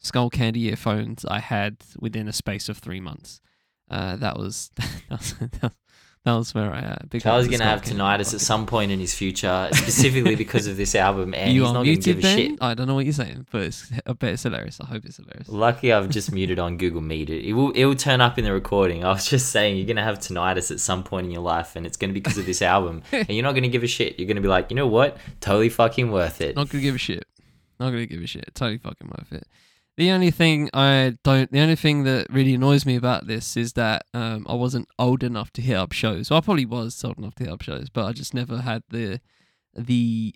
Skullcandy 0.03 0.64
earphones 0.64 1.26
I 1.26 1.39
had 1.39 1.78
within 1.99 2.28
a 2.28 2.34
space 2.34 2.70
of 2.70 2.78
three 2.78 2.99
months. 2.99 3.41
Uh, 3.89 4.16
that 4.16 4.38
was 4.38 4.72
that 4.78 5.20
was, 5.20 5.34
that 5.34 5.62
was 5.64 5.72
where 6.24 6.72
I 6.72 6.80
uh, 6.82 6.95
big 7.09 7.24
Charlie's 7.24 7.47
gonna 7.47 7.63
have 7.63 7.82
tinnitus 7.82 8.34
at 8.34 8.41
some 8.41 8.67
point 8.67 8.91
in 8.91 8.99
his 8.99 9.13
future, 9.13 9.69
specifically 9.74 10.36
because 10.36 10.67
of 10.67 10.78
this 10.78 10.93
album, 10.93 11.34
and 11.34 11.51
you 11.51 11.63
he's 11.63 11.72
not 11.74 11.84
gonna 11.84 11.95
give 11.95 12.19
a 12.19 12.22
shit. 12.22 12.57
I 12.61 12.76
don't 12.76 12.88
know 12.88 12.93
what 12.93 13.05
you're 13.05 13.13
saying, 13.13 13.47
but 13.51 13.61
it's, 13.63 13.91
I 14.05 14.13
bet 14.13 14.34
it's 14.34 14.43
hilarious. 14.43 14.80
I 14.80 14.86
hope 14.86 15.05
it's 15.05 15.17
hilarious. 15.17 15.49
Lucky 15.49 15.91
I've 15.91 16.09
just 16.09 16.32
muted 16.34 16.59
on 16.59 16.78
Google 16.78 17.01
Meet. 17.01 17.30
It, 17.32 17.45
it 17.45 17.53
will 17.53 17.72
it 17.72 17.86
will 17.86 17.95
turn 17.95 18.22
up 18.22 18.38
in 18.38 18.43
the 18.43 18.53
recording. 18.53 19.03
I 19.03 19.09
was 19.09 19.28
just 19.28 19.51
saying 19.51 19.78
you're 19.78 19.88
gonna 19.88 20.03
have 20.03 20.19
tinnitus 20.19 20.69
at 20.69 20.80
some 20.80 21.03
point 21.03 21.26
in 21.26 21.32
your 21.32 21.41
life, 21.41 21.76
and 21.76 21.86
it's 21.88 21.97
gonna 21.97 22.13
be 22.13 22.19
because 22.19 22.38
of 22.38 22.45
this 22.45 22.61
album, 22.61 23.01
and 23.11 23.30
you're 23.32 23.43
not 23.43 23.55
gonna 23.55 23.67
give 23.67 23.84
a 23.84 23.88
shit. 23.88 24.19
You're 24.19 24.28
gonna 24.28 24.41
be 24.41 24.47
like, 24.47 24.69
you 24.69 24.76
know 24.76 24.88
what, 24.88 25.17
totally 25.39 25.69
fucking 25.69 26.11
worth 26.11 26.39
it. 26.41 26.55
Not 26.55 26.69
gonna 26.69 26.84
give 26.84 26.95
a 26.95 26.99
shit. 26.99 27.26
Not 27.80 27.89
gonna 27.89 28.05
give 28.05 28.22
a 28.22 28.28
shit. 28.28 28.53
Totally 28.53 28.78
fucking 28.78 29.07
worth 29.07 29.34
it. 29.34 29.47
The 30.02 30.10
only 30.10 30.32
thing 30.32 30.68
I 30.74 31.16
don't, 31.24 31.52
the 31.52 31.60
only 31.60 31.76
thing 31.76 32.06
that 32.06 32.26
really 32.32 32.56
annoys 32.56 32.88
me 32.88 32.95
about 32.95 33.28
this 33.28 33.56
is 33.56 33.74
that 33.74 34.04
um, 34.16 34.47
I 34.49 34.56
wasn't 34.56 34.88
old 34.97 35.22
enough 35.22 35.54
to 35.54 35.62
hit 35.62 35.76
up 35.78 35.91
shows. 35.91 36.32
Well, 36.32 36.39
I 36.39 36.41
probably 36.41 36.66
was 36.66 37.06
old 37.06 37.20
enough 37.20 37.36
to 37.36 37.43
hit 37.43 37.54
up 37.54 37.62
shows, 37.62 37.88
but 37.91 38.06
I 38.06 38.12
just 38.12 38.34
never 38.34 38.62
had 38.62 38.82
the 38.89 39.20
the 39.76 40.34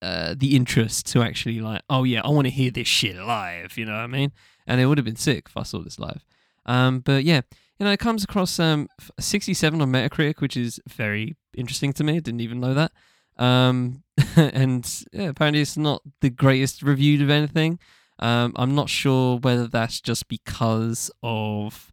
uh, 0.00 0.34
the 0.34 0.56
interest 0.56 1.04
to 1.08 1.20
actually 1.20 1.60
like, 1.60 1.82
oh 1.90 2.04
yeah, 2.04 2.22
I 2.24 2.30
want 2.30 2.46
to 2.46 2.50
hear 2.50 2.70
this 2.70 2.88
shit 2.88 3.16
live. 3.16 3.76
You 3.76 3.84
know 3.84 3.92
what 3.92 4.00
I 4.00 4.06
mean? 4.06 4.32
And 4.66 4.80
it 4.80 4.86
would 4.86 4.96
have 4.96 5.04
been 5.04 5.14
sick 5.14 5.48
if 5.48 5.58
I 5.58 5.64
saw 5.64 5.82
this 5.82 5.98
live. 5.98 6.24
Um, 6.64 7.00
but 7.00 7.22
yeah, 7.22 7.42
you 7.78 7.84
know, 7.84 7.92
it 7.92 8.00
comes 8.00 8.24
across 8.24 8.58
um 8.58 8.88
67 9.20 9.78
on 9.78 9.92
Metacritic, 9.92 10.40
which 10.40 10.56
is 10.56 10.80
very 10.88 11.36
interesting 11.54 11.92
to 11.92 12.02
me. 12.02 12.16
I 12.16 12.20
didn't 12.20 12.40
even 12.40 12.60
know 12.60 12.72
that. 12.72 12.92
Um, 13.36 14.04
and 14.36 14.90
yeah, 15.12 15.28
apparently 15.28 15.60
it's 15.60 15.76
not 15.76 16.00
the 16.22 16.30
greatest 16.30 16.82
reviewed 16.82 17.20
of 17.20 17.28
anything. 17.28 17.78
Um, 18.18 18.52
I'm 18.56 18.74
not 18.74 18.88
sure 18.88 19.38
whether 19.38 19.66
that's 19.66 20.00
just 20.00 20.28
because 20.28 21.10
of 21.22 21.92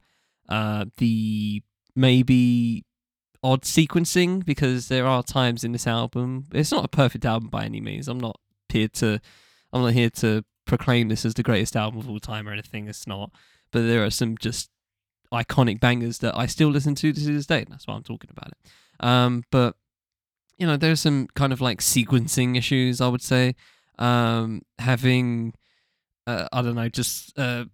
uh, 0.49 0.85
the 0.97 1.61
maybe 1.95 2.85
odd 3.43 3.63
sequencing, 3.63 4.45
because 4.45 4.87
there 4.87 5.05
are 5.05 5.23
times 5.23 5.63
in 5.63 5.73
this 5.73 5.87
album. 5.87 6.47
It's 6.53 6.71
not 6.71 6.85
a 6.85 6.89
perfect 6.89 7.25
album 7.25 7.49
by 7.49 7.65
any 7.65 7.81
means. 7.81 8.07
I'm 8.07 8.19
not 8.19 8.39
here 8.69 8.87
to, 8.87 9.19
I'm 9.71 9.81
not 9.81 9.93
here 9.93 10.09
to 10.09 10.45
proclaim 10.65 11.09
this 11.09 11.25
as 11.25 11.33
the 11.33 11.43
greatest 11.43 11.75
album 11.75 11.99
of 11.99 12.09
all 12.09 12.19
time 12.19 12.47
or 12.47 12.53
anything. 12.53 12.87
It's 12.87 13.05
not. 13.05 13.31
But 13.71 13.81
there 13.81 14.03
are 14.03 14.09
some 14.09 14.37
just 14.37 14.69
iconic 15.33 15.79
bangers 15.79 16.19
that 16.19 16.37
I 16.37 16.45
still 16.45 16.69
listen 16.69 16.95
to 16.95 17.11
to 17.11 17.19
this 17.19 17.45
day. 17.45 17.65
That's 17.69 17.87
why 17.87 17.95
I'm 17.95 18.03
talking 18.03 18.29
about 18.31 18.49
it. 18.49 19.05
Um, 19.05 19.43
but 19.51 19.75
you 20.57 20.67
know, 20.67 20.77
there's 20.77 21.01
some 21.01 21.27
kind 21.35 21.51
of 21.51 21.59
like 21.59 21.79
sequencing 21.79 22.57
issues. 22.57 23.01
I 23.01 23.07
would 23.07 23.21
say 23.21 23.55
um, 23.99 24.61
having 24.79 25.53
uh, 26.27 26.47
I 26.51 26.61
don't 26.61 26.75
know, 26.75 26.89
just 26.89 27.37
uh, 27.37 27.65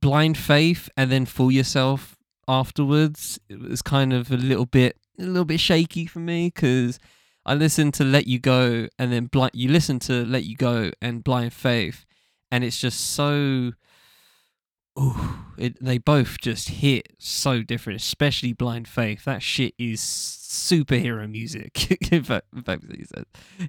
blind 0.00 0.36
faith 0.36 0.88
and 0.96 1.10
then 1.10 1.26
fool 1.26 1.52
yourself 1.52 2.16
afterwards. 2.48 3.38
It 3.48 3.60
was 3.60 3.82
kind 3.82 4.12
of 4.12 4.30
a 4.30 4.36
little 4.36 4.66
bit, 4.66 4.96
a 5.18 5.24
little 5.24 5.44
bit 5.44 5.60
shaky 5.60 6.06
for 6.06 6.18
me 6.18 6.48
because 6.54 6.98
I 7.44 7.54
listened 7.54 7.94
to 7.94 8.04
Let 8.04 8.26
You 8.26 8.38
Go 8.38 8.88
and 8.98 9.12
then 9.12 9.26
blind. 9.26 9.52
You 9.54 9.68
listen 9.68 9.98
to 10.00 10.24
Let 10.24 10.44
You 10.44 10.56
Go 10.56 10.90
and 11.00 11.24
Blind 11.24 11.52
Faith, 11.52 12.04
and 12.50 12.64
it's 12.64 12.80
just 12.80 13.00
so. 13.00 13.72
Ooh, 15.00 15.16
it, 15.56 15.82
they 15.82 15.96
both 15.96 16.36
just 16.38 16.68
hit 16.68 17.14
so 17.18 17.62
different, 17.62 17.98
especially 18.00 18.52
Blind 18.52 18.86
Faith. 18.86 19.24
That 19.24 19.42
shit 19.42 19.74
is 19.78 20.02
superhero 20.02 21.30
music. 21.30 22.12
in 22.12 22.22
fact, 22.22 22.46
in 22.54 22.62
fact, 22.62 22.84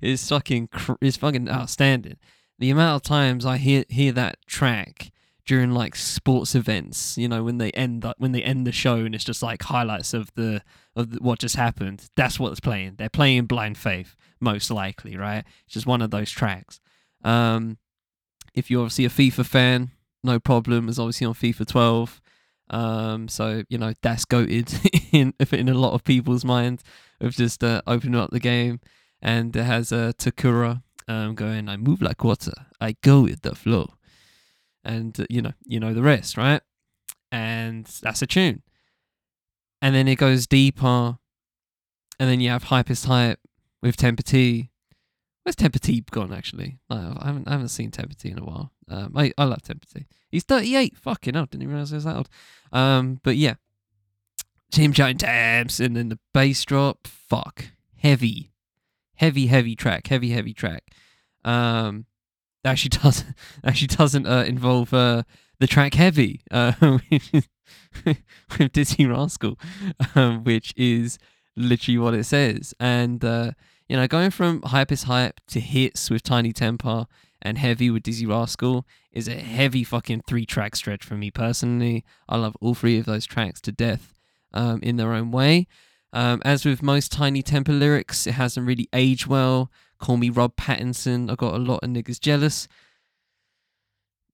it's 0.01 0.27
fucking, 0.27 0.67
it's 1.01 1.15
fucking 1.15 1.49
outstanding 1.49 2.17
the 2.59 2.69
amount 2.69 2.95
of 2.95 3.01
times 3.03 3.45
I 3.45 3.57
hear 3.57 3.83
hear 3.89 4.11
that 4.13 4.37
track 4.45 5.11
during 5.45 5.71
like 5.71 5.95
sports 5.95 6.55
events, 6.55 7.17
you 7.17 7.27
know, 7.27 7.43
when 7.43 7.57
they 7.57 7.71
end 7.71 8.05
when 8.17 8.31
they 8.31 8.43
end 8.43 8.65
the 8.65 8.71
show 8.71 8.97
and 8.97 9.13
it's 9.13 9.23
just 9.23 9.43
like 9.43 9.63
highlights 9.63 10.13
of 10.13 10.33
the 10.35 10.61
of 10.95 11.11
the, 11.11 11.19
what 11.21 11.39
just 11.39 11.55
happened. 11.55 12.09
That's 12.15 12.39
what's 12.39 12.59
playing. 12.59 12.95
They're 12.97 13.09
playing 13.09 13.45
Blind 13.45 13.77
Faith 13.77 14.15
most 14.39 14.71
likely, 14.71 15.17
right? 15.17 15.43
It's 15.65 15.73
just 15.73 15.85
one 15.85 16.01
of 16.01 16.11
those 16.11 16.31
tracks. 16.31 16.79
Um, 17.23 17.77
if 18.53 18.69
you're 18.69 18.81
obviously 18.81 19.05
a 19.05 19.09
FIFA 19.09 19.45
fan, 19.45 19.91
no 20.23 20.39
problem. 20.39 20.87
It's 20.87 20.99
obviously 20.99 21.27
on 21.27 21.33
FIFA 21.33 21.67
12. 21.67 22.21
Um, 22.69 23.27
so 23.27 23.63
you 23.69 23.77
know 23.77 23.93
that's 24.01 24.25
goated 24.25 24.89
in 25.11 25.33
in 25.51 25.69
a 25.69 25.73
lot 25.73 25.93
of 25.93 26.03
people's 26.03 26.45
minds 26.45 26.83
of 27.19 27.35
just 27.35 27.63
uh, 27.63 27.81
opening 27.85 28.19
up 28.19 28.31
the 28.31 28.39
game, 28.39 28.79
and 29.21 29.55
it 29.55 29.63
has 29.63 29.91
a 29.91 29.97
uh, 29.97 30.11
Takura 30.13 30.81
um, 31.07 31.35
going, 31.35 31.69
I 31.69 31.77
move 31.77 32.01
like 32.01 32.23
water, 32.23 32.53
I 32.79 32.95
go 33.01 33.21
with 33.21 33.41
the 33.41 33.55
flow, 33.55 33.93
and 34.83 35.19
uh, 35.19 35.25
you 35.29 35.41
know, 35.41 35.53
you 35.65 35.79
know 35.79 35.93
the 35.93 36.03
rest, 36.03 36.37
right? 36.37 36.61
And 37.31 37.85
that's 38.01 38.21
a 38.21 38.27
tune. 38.27 38.61
And 39.81 39.93
then 39.95 40.07
it 40.07 40.15
goes 40.15 40.47
deeper, 40.47 41.17
and 42.19 42.29
then 42.29 42.39
you 42.39 42.49
have 42.49 42.65
Hypest 42.65 43.05
Hype 43.05 43.39
with 43.81 43.97
Tempa 43.97 44.23
T. 44.23 44.69
Where's 45.43 45.55
Tempa 45.55 45.79
T 45.79 46.03
gone? 46.09 46.31
Actually, 46.31 46.79
I 46.89 47.25
haven't 47.25 47.47
I 47.47 47.51
haven't 47.51 47.69
seen 47.69 47.91
Tempa 47.91 48.15
T 48.15 48.29
in 48.29 48.39
a 48.39 48.45
while. 48.45 48.71
Um, 48.87 49.13
I 49.15 49.33
I 49.37 49.43
love 49.43 49.61
Tempa 49.61 49.91
T. 49.93 50.05
He's 50.29 50.43
38. 50.43 50.97
Fucking 50.97 51.33
hell, 51.33 51.45
didn't 51.45 51.63
even 51.63 51.73
realize 51.73 51.89
he 51.89 51.95
was 51.95 52.05
that 52.05 52.15
old. 52.15 52.29
Um, 52.71 53.19
but 53.23 53.35
yeah, 53.35 53.55
Team 54.71 54.93
Giant 54.93 55.19
Tabs, 55.19 55.79
and 55.79 55.97
then 55.97 56.09
the 56.09 56.19
bass 56.33 56.63
drop. 56.63 57.07
Fuck, 57.07 57.65
heavy 57.97 58.52
heavy, 59.23 59.47
heavy 59.47 59.73
track, 59.73 60.07
heavy, 60.07 60.31
heavy 60.31 60.53
track. 60.53 60.83
Um, 61.45 62.05
actually 62.65 62.89
doesn't 63.03 63.35
actually 63.63 63.87
doesn't 63.87 64.27
uh, 64.27 64.43
involve 64.45 64.93
uh, 64.93 65.23
the 65.59 65.67
track 65.67 65.93
heavy, 65.93 66.41
uh, 66.51 66.73
with 68.05 68.73
Dizzee 68.73 69.09
Rascal, 69.09 69.57
um, 70.15 70.43
which 70.43 70.73
is 70.75 71.17
literally 71.55 71.97
what 71.97 72.13
it 72.13 72.25
says. 72.25 72.73
And 72.81 73.23
uh, 73.23 73.51
you 73.87 73.95
know, 73.95 74.07
going 74.07 74.31
from 74.31 74.61
Hypest 74.61 75.05
Hype 75.05 75.39
to 75.47 75.61
hits 75.61 76.09
with 76.09 76.23
Tinie 76.23 76.53
Tempah 76.53 77.05
and 77.41 77.57
heavy 77.57 77.89
with 77.89 78.03
Dizzee 78.03 78.27
Rascal 78.27 78.85
is 79.13 79.29
a 79.29 79.35
heavy 79.35 79.85
fucking 79.85 80.23
three 80.27 80.45
track 80.45 80.75
stretch 80.75 81.05
for 81.05 81.15
me 81.15 81.31
personally. 81.31 82.03
I 82.27 82.35
love 82.37 82.57
all 82.59 82.75
three 82.75 82.97
of 82.99 83.05
those 83.05 83.25
tracks 83.25 83.61
to 83.61 83.71
death 83.71 84.13
um, 84.53 84.81
in 84.83 84.97
their 84.97 85.13
own 85.13 85.31
way. 85.31 85.67
Um, 86.13 86.41
as 86.45 86.63
with 86.63 86.83
most 86.83 87.11
Tinie 87.11 87.41
Tempah 87.41 87.77
lyrics, 87.77 88.27
it 88.27 88.33
hasn't 88.33 88.67
really 88.67 88.87
aged 88.93 89.27
well. 89.27 89.71
Call 89.99 90.17
me 90.17 90.29
Rob 90.29 90.55
Pattinson. 90.55 91.29
I 91.29 91.35
got 91.35 91.55
a 91.55 91.57
lot 91.57 91.83
of 91.83 91.89
niggas 91.89 92.19
jealous. 92.19 92.67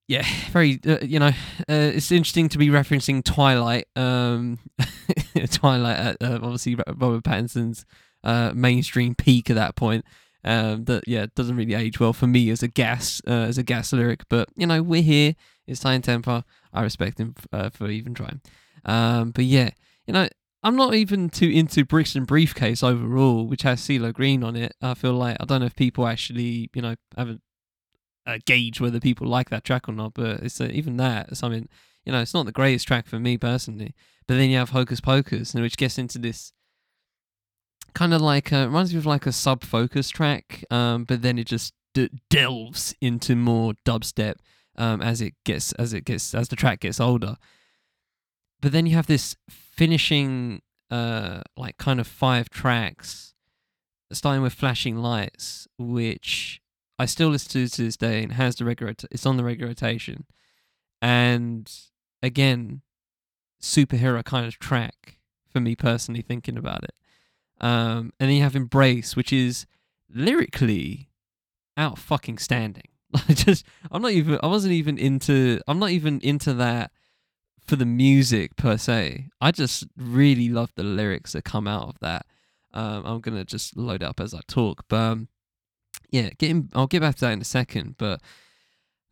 Yeah, 0.08 0.26
very. 0.52 0.80
Uh, 0.86 0.98
you 1.02 1.20
know, 1.20 1.28
uh, 1.30 1.92
it's 1.96 2.12
interesting 2.12 2.50
to 2.50 2.58
be 2.58 2.68
referencing 2.68 3.24
Twilight. 3.24 3.88
Um, 3.96 4.60
Twilight, 5.52 6.18
uh, 6.22 6.40
obviously 6.42 6.76
Robert 6.76 7.24
Pattinson's 7.24 7.86
uh, 8.24 8.52
mainstream 8.54 9.16
peak 9.16 9.50
at 9.50 9.56
that 9.56 9.76
point. 9.76 10.04
Um, 10.44 10.86
that 10.86 11.04
yeah 11.06 11.26
doesn't 11.36 11.58
really 11.58 11.74
age 11.74 12.00
well 12.00 12.14
for 12.14 12.26
me 12.26 12.50
as 12.50 12.64
a 12.64 12.70
gas 12.70 13.22
uh, 13.28 13.32
as 13.48 13.58
a 13.58 13.64
gas 13.64 13.94
lyric. 13.94 14.24
But 14.30 14.50
you 14.56 14.68
know, 14.68 14.82
we're 14.82 15.02
here. 15.02 15.36
It's 15.68 15.80
Tinie 15.80 16.02
Tempah. 16.02 16.44
I 16.74 16.82
respect 16.82 17.20
him 17.20 17.36
uh, 17.54 17.70
for 17.70 17.90
even 17.90 18.14
trying. 18.14 18.42
Um, 18.86 19.32
but 19.32 19.46
yeah, 19.46 19.70
you 20.08 20.14
know, 20.14 20.28
I'm 20.62 20.76
not 20.76 20.94
even 20.94 21.30
too 21.30 21.48
into 21.48 21.86
Brixton 21.86 22.26
Briefcase 22.26 22.84
overall, 22.84 23.48
which 23.48 23.62
has 23.62 23.80
CeeLo 23.82 24.14
Green 24.14 24.44
on 24.44 24.56
it. 24.56 24.76
I 24.82 24.94
feel 24.94 25.14
like 25.14 25.38
I 25.40 25.46
don't 25.46 25.62
know 25.62 25.68
if 25.68 25.76
people 25.76 26.06
actually, 26.06 26.70
you 26.74 26.82
know, 26.82 26.96
haven't 27.16 27.42
uh, 28.28 28.40
gauge 28.46 28.82
whether 28.82 29.00
people 29.00 29.28
like 29.28 29.50
that 29.50 29.64
track 29.64 29.88
or 29.88 29.94
not. 29.94 30.14
But 30.14 30.42
it's 30.42 30.60
uh, 30.60 30.70
even 30.72 30.98
that 30.98 31.38
something, 31.38 31.70
you 32.06 32.12
know, 32.12 32.22
it's 32.22 32.34
not 32.34 32.46
the 32.46 32.52
greatest 32.52 32.88
track 32.88 33.08
for 33.08 33.20
me 33.20 33.38
personally. 33.38 33.96
But 34.28 34.36
then 34.36 34.50
you 34.50 34.58
have 34.58 34.72
Hocus 34.72 35.00
Pocus, 35.00 35.54
which 35.54 35.78
gets 35.78 35.98
into 35.98 36.20
this 36.20 36.52
kind 37.94 38.14
of 38.14 38.22
like 38.22 38.52
a, 38.52 38.66
reminds 38.66 38.94
me 38.94 39.00
of 39.00 39.06
like 39.06 39.26
a 39.26 39.32
sub 39.32 39.64
focus 39.64 40.10
track, 40.10 40.64
um, 40.70 41.06
but 41.06 41.22
then 41.22 41.40
it 41.40 41.48
just 41.48 41.74
d- 41.94 42.10
delves 42.30 42.94
into 43.02 43.36
more 43.36 43.74
dubstep 43.86 44.36
um, 44.78 45.02
as 45.02 45.22
it 45.22 45.34
gets 45.46 45.72
as 45.74 45.94
it 45.94 46.06
gets 46.06 46.36
as 46.36 46.50
the 46.50 46.56
track 46.56 46.82
gets 46.82 47.00
older. 47.00 47.38
But 48.62 48.72
then 48.72 48.86
you 48.86 48.96
have 48.96 49.08
this 49.08 49.36
finishing 49.80 50.62
uh, 50.92 51.40
like 51.56 51.78
kind 51.78 52.02
of 52.02 52.08
five 52.08 52.50
tracks, 52.50 53.34
starting 54.12 54.42
with 54.42 54.52
Flashing 54.52 54.98
Lights, 54.98 55.70
which 55.78 56.62
I 57.00 57.06
still 57.06 57.30
listen 57.30 57.52
to 57.52 57.70
to 57.70 57.84
this 57.84 57.96
day 57.96 58.22
and 58.22 58.34
has 58.34 58.58
the 58.58 58.66
regular. 58.66 58.94
It's 59.10 59.26
on 59.26 59.38
the 59.38 59.44
regular 59.46 59.70
rotation, 59.70 60.26
and 61.02 61.72
again, 62.22 62.82
superhero 63.62 64.22
kind 64.22 64.46
of 64.46 64.60
track 64.60 65.18
for 65.48 65.62
me 65.62 65.78
personally. 65.78 66.22
Thinking 66.24 66.58
about 66.58 66.84
it, 66.84 66.96
um, 67.62 68.12
and 68.20 68.30
then 68.30 68.32
you 68.32 68.44
have 68.44 68.58
Embrace, 68.58 69.16
which 69.16 69.32
is 69.32 69.66
lyrically 70.14 71.08
out 71.78 71.98
fucking 71.98 72.38
standing. 72.40 72.90
I 73.30 73.34
just, 73.34 73.66
I'm 73.90 74.02
not 74.02 74.12
even, 74.12 74.40
I 74.44 74.48
wasn't 74.48 74.74
even 74.74 74.98
into, 74.98 75.62
I'm 75.68 75.80
not 75.80 75.92
even 75.92 76.20
into 76.20 76.54
that 76.56 76.92
for 77.70 77.76
the 77.76 77.86
music 77.86 78.56
per 78.56 78.78
se. 78.78 79.30
I 79.40 79.52
just 79.52 79.86
really 79.96 80.50
love 80.50 80.72
the 80.76 80.84
lyrics 80.84 81.34
that 81.34 81.44
come 81.44 81.68
out 81.68 81.88
of 81.90 82.00
that. 82.00 82.26
Um, 82.74 83.06
I'm 83.06 83.22
gonna 83.22 83.46
just 83.46 83.78
load 83.78 84.02
up 84.02 84.20
as 84.20 84.34
I 84.34 84.42
talk, 84.48 84.86
but 84.90 84.98
um, 84.98 85.28
yeah, 86.10 86.32
getting, 86.38 86.70
I'll 86.74 86.88
get 86.88 87.02
back 87.02 87.16
to 87.16 87.22
that 87.22 87.34
in 87.34 87.42
a 87.42 87.46
second. 87.46 87.96
But 87.98 88.22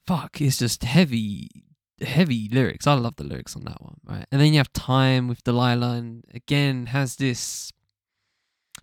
fuck, 0.08 0.41
it's 0.41 0.58
just 0.58 0.84
heavy, 0.84 1.49
heavy 2.01 2.49
lyrics. 2.51 2.88
I 2.88 2.93
love 2.95 3.16
the 3.18 3.24
lyrics 3.24 3.55
on 3.55 3.64
that 3.66 3.82
one, 3.82 3.99
right? 4.03 4.26
And 4.32 4.41
then 4.41 4.53
you 4.53 4.58
have 4.58 4.74
Time 4.74 5.28
with 5.28 5.43
Delilah, 5.43 5.93
and 5.93 6.24
again 6.34 6.88
has 6.88 7.16
this 7.18 7.72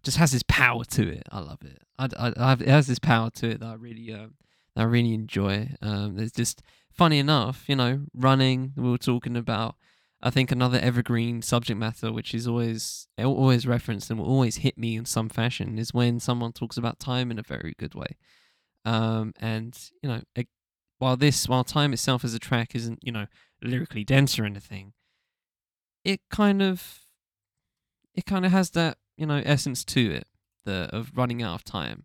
just 0.05 0.19
has 0.19 0.31
this 0.31 0.45
power 0.47 0.85
to 0.85 1.09
it. 1.09 1.25
I 1.33 1.41
love 1.41 1.63
it. 1.63 1.83
I, 1.99 2.09
I, 2.17 2.33
I 2.37 2.51
have, 2.51 2.63
it 2.63 2.69
has 2.69 2.87
this 2.87 2.99
power 3.01 3.31
to 3.31 3.51
it 3.51 3.61
that 3.61 3.67
I 3.67 3.75
really, 3.75 4.13
um, 4.13 4.35
that 4.77 4.83
I 4.83 4.85
really 4.85 5.15
enjoy. 5.15 5.71
Um, 5.83 6.17
there's 6.17 6.33
just 6.33 6.63
funny 6.95 7.19
enough, 7.19 7.65
you 7.69 7.77
know, 7.77 8.07
running. 8.15 8.73
We 8.77 8.91
were 8.91 8.99
talking 8.99 9.37
about. 9.37 9.77
I 10.23 10.31
think 10.31 10.51
another 10.51 10.79
evergreen 10.79 11.43
subject 11.43 11.79
matter, 11.79 12.11
which 12.11 12.33
is 12.33 12.49
always 12.49 13.09
always 13.19 13.67
referenced 13.67 14.09
and 14.09 14.19
will 14.19 14.27
always 14.27 14.57
hit 14.57 14.79
me 14.79 14.97
in 14.97 15.05
some 15.05 15.29
fashion, 15.29 15.79
is 15.79 15.93
when 15.93 16.19
someone 16.19 16.53
talks 16.53 16.79
about 16.79 16.99
time 16.99 17.31
in 17.31 17.39
a 17.39 17.43
very 17.43 17.75
good 17.79 17.95
way. 17.95 18.17
Um, 18.87 19.35
and 19.39 19.79
you 20.03 20.09
know, 20.09 20.23
it, 20.35 20.49
while 20.99 21.19
this, 21.19 21.47
while 21.47 21.65
time 21.65 21.93
itself 21.93 22.25
as 22.25 22.33
a 22.33 22.39
track 22.39 22.75
isn't, 22.75 23.01
you 23.03 23.13
know, 23.13 23.27
lyrically 23.63 24.03
dense 24.03 24.39
or 24.39 24.47
anything, 24.47 24.95
it 26.05 26.21
kind 26.31 26.63
of, 26.63 27.01
it 28.15 28.25
kind 28.25 28.47
of 28.47 28.53
has 28.53 28.71
that 28.71 28.97
you 29.19 29.27
know 29.27 29.43
essence 29.45 29.85
to 29.85 30.11
it, 30.11 30.27
the 30.65 30.89
of 30.91 31.13
running 31.15 31.43
out 31.43 31.57
of 31.57 31.65
time, 31.65 32.05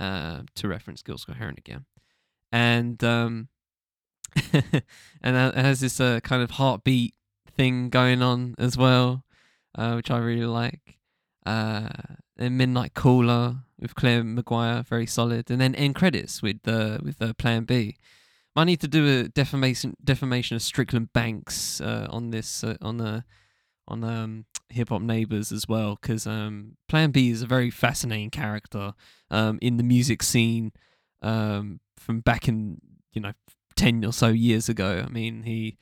uh, 0.00 0.40
to 0.56 0.66
reference 0.66 1.02
Gil 1.02 1.18
Scott-Heron 1.18 1.56
again, 1.58 1.84
and 2.50 3.04
um, 3.04 3.48
and 4.52 5.36
it 5.36 5.54
has 5.54 5.80
this 5.80 6.00
uh, 6.00 6.20
kind 6.20 6.42
of 6.42 6.52
heartbeat 6.52 7.14
thing 7.56 7.88
going 7.88 8.22
on 8.22 8.54
as 8.58 8.76
well, 8.76 9.24
uh, 9.76 9.94
which 9.94 10.10
I 10.10 10.18
really 10.18 10.46
like. 10.46 10.98
Uh, 11.46 11.88
and 12.38 12.56
Midnight 12.56 12.94
Caller 12.94 13.56
with 13.78 13.94
Claire 13.94 14.24
Maguire, 14.24 14.82
very 14.82 15.06
solid, 15.06 15.50
and 15.50 15.60
then 15.60 15.74
end 15.74 15.94
credits 15.94 16.42
with 16.42 16.62
the 16.62 16.94
uh, 16.94 16.98
with 17.02 17.18
the 17.18 17.34
Plan 17.34 17.64
B. 17.64 17.96
I 18.56 18.64
need 18.64 18.80
to 18.80 18.88
do 18.88 19.06
a 19.06 19.28
defamation 19.28 19.96
defamation 20.02 20.56
of 20.56 20.62
Strickland 20.62 21.12
Banks 21.12 21.80
uh, 21.80 22.06
on 22.10 22.30
this 22.30 22.64
uh, 22.64 22.76
on 22.82 22.98
the 22.98 23.24
on 23.88 24.04
um, 24.04 24.44
Hip 24.70 24.90
Hop 24.90 25.02
Neighbors 25.02 25.52
as 25.52 25.66
well, 25.68 25.98
because 26.00 26.26
um, 26.26 26.76
Plan 26.88 27.10
B 27.10 27.30
is 27.30 27.42
a 27.42 27.46
very 27.46 27.70
fascinating 27.70 28.30
character 28.30 28.94
um, 29.30 29.58
in 29.62 29.76
the 29.76 29.82
music 29.82 30.22
scene 30.22 30.72
um, 31.22 31.80
from 31.98 32.20
back 32.20 32.48
in 32.48 32.80
you 33.12 33.20
know 33.20 33.32
ten 33.80 34.04
or 34.04 34.12
so 34.12 34.28
years 34.28 34.68
ago. 34.68 35.02
I 35.06 35.10
mean, 35.10 35.44
he 35.44 35.78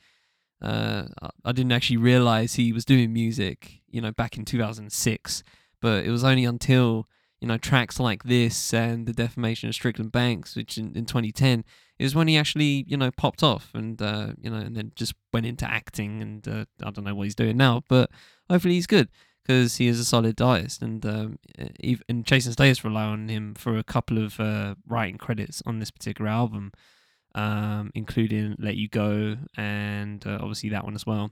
uh, 0.61 1.03
I 1.45 1.51
didn't 1.51 1.71
actually 1.71 1.97
realize 1.97 2.55
he 2.55 2.73
was 2.73 2.85
doing 2.85 3.13
music, 3.13 3.81
you 3.89 4.01
know, 4.01 4.11
back 4.11 4.37
in 4.37 4.45
2006, 4.45 5.43
but 5.81 6.05
it 6.05 6.09
was 6.09 6.23
only 6.23 6.45
until 6.45 7.07
you 7.41 7.47
know 7.47 7.57
tracks 7.57 7.99
like 7.99 8.23
this 8.23 8.73
and 8.73 9.05
the 9.05 9.13
defamation 9.13 9.69
of 9.69 9.75
Strickland 9.75 10.11
Banks, 10.11 10.55
which 10.55 10.77
in, 10.77 10.95
in 10.95 11.05
2010 11.05 11.63
is 11.97 12.15
when 12.15 12.27
he 12.27 12.37
actually 12.37 12.85
you 12.87 12.97
know 12.97 13.11
popped 13.11 13.43
off 13.43 13.71
and 13.73 14.01
uh, 14.01 14.29
you 14.41 14.49
know 14.49 14.57
and 14.57 14.75
then 14.75 14.91
just 14.95 15.13
went 15.33 15.45
into 15.45 15.69
acting 15.69 16.21
and 16.21 16.47
uh, 16.47 16.65
I 16.83 16.91
don't 16.91 17.05
know 17.05 17.15
what 17.15 17.23
he's 17.23 17.35
doing 17.35 17.57
now, 17.57 17.83
but 17.87 18.09
hopefully 18.49 18.75
he's 18.75 18.87
good 18.87 19.09
because 19.43 19.77
he 19.77 19.87
is 19.87 19.99
a 19.99 20.05
solid 20.05 20.41
artist 20.41 20.81
and 20.81 21.05
um, 21.05 21.39
and 22.07 22.25
Chase 22.25 22.45
and 22.45 22.83
rely 22.83 23.03
on 23.03 23.29
him 23.29 23.55
for 23.55 23.77
a 23.77 23.83
couple 23.83 24.23
of 24.23 24.39
uh, 24.39 24.75
writing 24.87 25.17
credits 25.17 25.63
on 25.65 25.79
this 25.79 25.91
particular 25.91 26.29
album, 26.29 26.71
um, 27.35 27.91
including 27.93 28.55
"Let 28.59 28.75
You 28.75 28.87
Go" 28.87 29.37
and 29.55 30.25
uh, 30.25 30.39
obviously 30.41 30.69
that 30.69 30.83
one 30.83 30.95
as 30.95 31.05
well, 31.05 31.31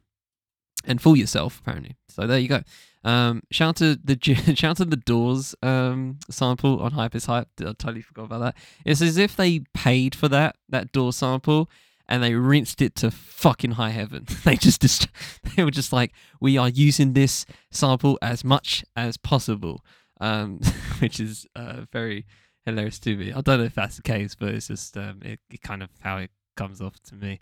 and 0.85 1.01
"Fool 1.01 1.15
Yourself" 1.15 1.59
apparently. 1.59 1.95
So 2.09 2.27
there 2.27 2.39
you 2.39 2.47
go. 2.47 2.61
Um, 3.03 3.43
shout 3.51 3.69
out 3.69 3.75
to 3.77 3.99
the 4.03 4.17
shout 4.55 4.71
out 4.71 4.77
to 4.77 4.85
the 4.85 4.97
Doors 4.97 5.55
um, 5.61 6.19
sample 6.29 6.81
on 6.81 6.91
Hypest 6.91 7.27
Hype. 7.27 7.49
I 7.59 7.63
totally 7.65 8.01
forgot 8.01 8.25
about 8.25 8.39
that. 8.39 8.57
It's 8.85 9.01
as 9.01 9.17
if 9.17 9.35
they 9.35 9.61
paid 9.73 10.15
for 10.15 10.27
that 10.29 10.55
that 10.69 10.91
Doors 10.91 11.17
sample 11.17 11.69
and 12.09 12.23
they 12.23 12.33
rinsed 12.33 12.81
it 12.81 12.95
to 12.95 13.11
fucking 13.11 13.71
high 13.71 13.89
heaven. 13.89 14.25
they 14.45 14.55
just, 14.55 14.81
just 14.81 15.07
they 15.55 15.63
were 15.63 15.71
just 15.71 15.91
like, 15.91 16.13
we 16.39 16.57
are 16.57 16.69
using 16.69 17.13
this 17.13 17.45
sample 17.71 18.17
as 18.21 18.43
much 18.43 18.85
as 18.95 19.17
possible, 19.17 19.83
um, 20.21 20.59
which 20.99 21.19
is 21.19 21.45
uh, 21.55 21.81
very 21.91 22.25
hilarious 22.67 22.99
to 22.99 23.15
me. 23.15 23.33
I 23.33 23.41
don't 23.41 23.59
know 23.59 23.65
if 23.65 23.75
that's 23.75 23.95
the 23.95 24.03
case, 24.03 24.35
but 24.35 24.49
it's 24.49 24.67
just 24.67 24.95
um, 24.97 25.19
it, 25.23 25.39
it 25.49 25.61
kind 25.61 25.81
of 25.81 25.89
how 26.01 26.17
it 26.17 26.31
comes 26.55 26.81
off 26.81 27.01
to 27.03 27.15
me. 27.15 27.39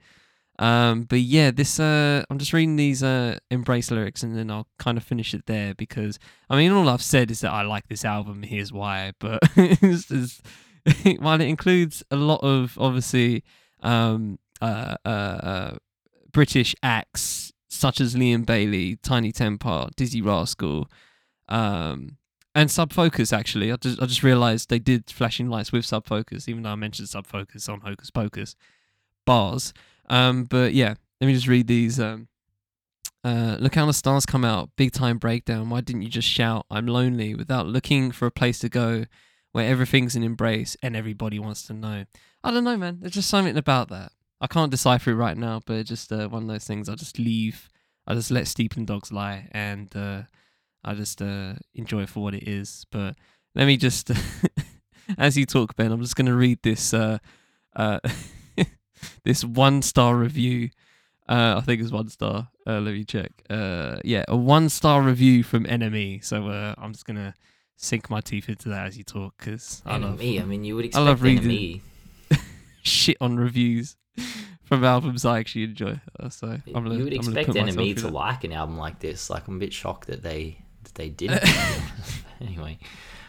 Um, 0.57 1.03
but 1.03 1.19
yeah, 1.19 1.51
this 1.51 1.79
uh, 1.79 2.23
I'm 2.29 2.37
just 2.37 2.53
reading 2.53 2.77
these 2.77 3.03
uh, 3.03 3.37
embrace 3.51 3.91
lyrics, 3.91 4.23
and 4.23 4.37
then 4.37 4.49
I'll 4.49 4.67
kind 4.79 4.97
of 4.97 5.03
finish 5.03 5.33
it 5.33 5.47
there 5.47 5.73
because 5.75 6.17
I 6.49 6.55
mean, 6.55 6.71
all 6.71 6.87
I've 6.87 7.01
said 7.01 7.31
is 7.31 7.41
that 7.41 7.51
I 7.51 7.63
like 7.63 7.87
this 7.87 8.05
album. 8.05 8.43
Here's 8.43 8.71
why. 8.71 9.11
But 9.19 9.39
it's, 9.57 10.41
while 11.19 11.41
it 11.41 11.47
includes 11.47 12.03
a 12.11 12.15
lot 12.15 12.41
of 12.41 12.77
obviously 12.79 13.43
um, 13.81 14.39
uh, 14.61 14.95
uh, 15.03 15.09
uh, 15.09 15.75
British 16.31 16.75
acts 16.83 17.51
such 17.67 17.99
as 17.99 18.15
Liam 18.15 18.45
Bailey, 18.45 18.95
Tinie 18.97 19.33
Tempah, 19.33 19.93
Dizzee 19.95 20.25
Rascal, 20.25 20.87
um, 21.49 22.17
and 22.55 22.71
Sub 22.71 22.91
Focus. 22.93 23.33
Actually, 23.33 23.71
I 23.71 23.75
just 23.75 24.01
I 24.01 24.05
just 24.05 24.23
realised 24.23 24.69
they 24.69 24.79
did 24.79 25.11
Flashing 25.11 25.49
Lights 25.49 25.71
with 25.71 25.85
Sub 25.85 26.07
Focus, 26.07 26.47
even 26.49 26.63
though 26.63 26.71
I 26.71 26.75
mentioned 26.75 27.09
Sub 27.09 27.27
Focus 27.27 27.69
on 27.69 27.81
Hocus 27.81 28.09
Pocus 28.09 28.55
bars. 29.25 29.73
Um, 30.09 30.45
but 30.45 30.73
yeah, 30.73 30.95
let 31.19 31.27
me 31.27 31.33
just 31.33 31.47
read 31.47 31.67
these. 31.67 31.99
Um, 31.99 32.29
uh, 33.23 33.57
look 33.59 33.75
how 33.75 33.85
the 33.85 33.93
stars 33.93 34.25
come 34.25 34.45
out. 34.45 34.69
Big 34.77 34.91
time 34.91 35.17
breakdown. 35.17 35.69
Why 35.69 35.81
didn't 35.81 36.03
you 36.03 36.09
just 36.09 36.27
shout, 36.27 36.65
I'm 36.69 36.85
lonely, 36.85 37.33
without 37.33 37.65
looking 37.65 38.11
for 38.11 38.27
a 38.27 38.31
place 38.31 38.59
to 38.59 38.69
go 38.69 39.05
where 39.51 39.67
everything's 39.67 40.15
an 40.15 40.23
embrace 40.23 40.77
and 40.83 40.95
everybody 40.95 41.39
wants 41.39 41.63
to 41.63 41.73
know? 41.73 42.05
I 42.43 42.51
don't 42.51 42.63
know, 42.63 42.77
man. 42.77 42.99
There's 43.01 43.13
just 43.13 43.29
something 43.29 43.57
about 43.57 43.89
that. 43.89 44.11
I 44.39 44.45
can't 44.45 44.69
decipher 44.69 45.09
it 45.09 45.15
right 45.15 45.37
now, 45.37 45.61
but 45.65 45.77
it's 45.77 45.89
just 45.89 46.11
uh, 46.11 46.27
one 46.27 46.43
of 46.43 46.49
those 46.49 46.65
things. 46.65 46.87
I 46.87 46.93
just 46.93 47.17
leave. 47.17 47.67
I 48.05 48.13
just 48.13 48.29
let 48.29 48.47
sleeping 48.47 48.85
dogs 48.85 49.11
lie, 49.11 49.47
and 49.51 49.95
uh, 49.95 50.23
I 50.85 50.93
just 50.93 51.21
uh, 51.21 51.55
enjoy 51.73 52.03
it 52.03 52.09
for 52.09 52.23
what 52.23 52.35
it 52.35 52.47
is. 52.47 52.85
But 52.91 53.15
let 53.55 53.65
me 53.65 53.75
just, 53.75 54.11
as 55.17 55.37
you 55.37 55.45
talk, 55.45 55.75
Ben, 55.75 55.91
I'm 55.91 56.01
just 56.01 56.15
going 56.15 56.27
to 56.27 56.35
read 56.35 56.59
this 56.61 56.93
uh, 56.93 57.17
uh, 57.75 57.99
this 59.23 59.43
one 59.43 59.81
star 59.81 60.15
review. 60.15 60.69
Uh, 61.27 61.55
I 61.57 61.61
think 61.61 61.81
it's 61.81 61.91
one 61.91 62.09
star. 62.09 62.49
let 62.67 62.83
me 62.83 63.03
check. 63.03 63.31
yeah, 63.49 64.23
a 64.27 64.37
one 64.37 64.69
star 64.69 65.01
review 65.01 65.43
from 65.43 65.65
NME. 65.65 66.23
So 66.23 66.45
I'm 66.77 66.93
just 66.93 67.05
gonna 67.05 67.33
sink 67.77 68.09
my 68.09 68.21
teeth 68.21 68.47
into 68.47 68.69
that 68.69 68.87
as 68.87 68.97
you 68.97 69.03
talk 69.03 69.33
because 69.37 69.81
I 69.85 69.97
love. 69.97 70.21
I 70.21 70.43
mean, 70.43 70.63
you 70.63 70.75
would 70.75 70.85
expect 70.85 71.01
I 71.01 71.09
love 71.09 71.23
reading 71.23 71.81
shit 72.83 73.17
on 73.19 73.37
reviews 73.37 73.97
from 74.63 74.83
albums 74.83 75.25
I 75.25 75.39
actually 75.39 75.63
enjoy. 75.65 75.99
Uh, 76.19 76.29
so 76.29 76.47
I'm 76.47 76.83
gonna, 76.83 76.95
you 76.95 77.03
would 77.05 77.13
I'm 77.13 77.19
expect 77.19 77.49
NME 77.49 77.97
to 78.01 78.09
like 78.09 78.43
an 78.43 78.53
album 78.53 78.77
like 78.77 78.99
this. 78.99 79.29
Like 79.29 79.47
I'm 79.47 79.55
a 79.55 79.59
bit 79.59 79.73
shocked 79.73 80.07
that 80.07 80.23
they 80.23 80.57
they 80.95 81.09
didn't. 81.09 81.43
anyway, 82.41 82.79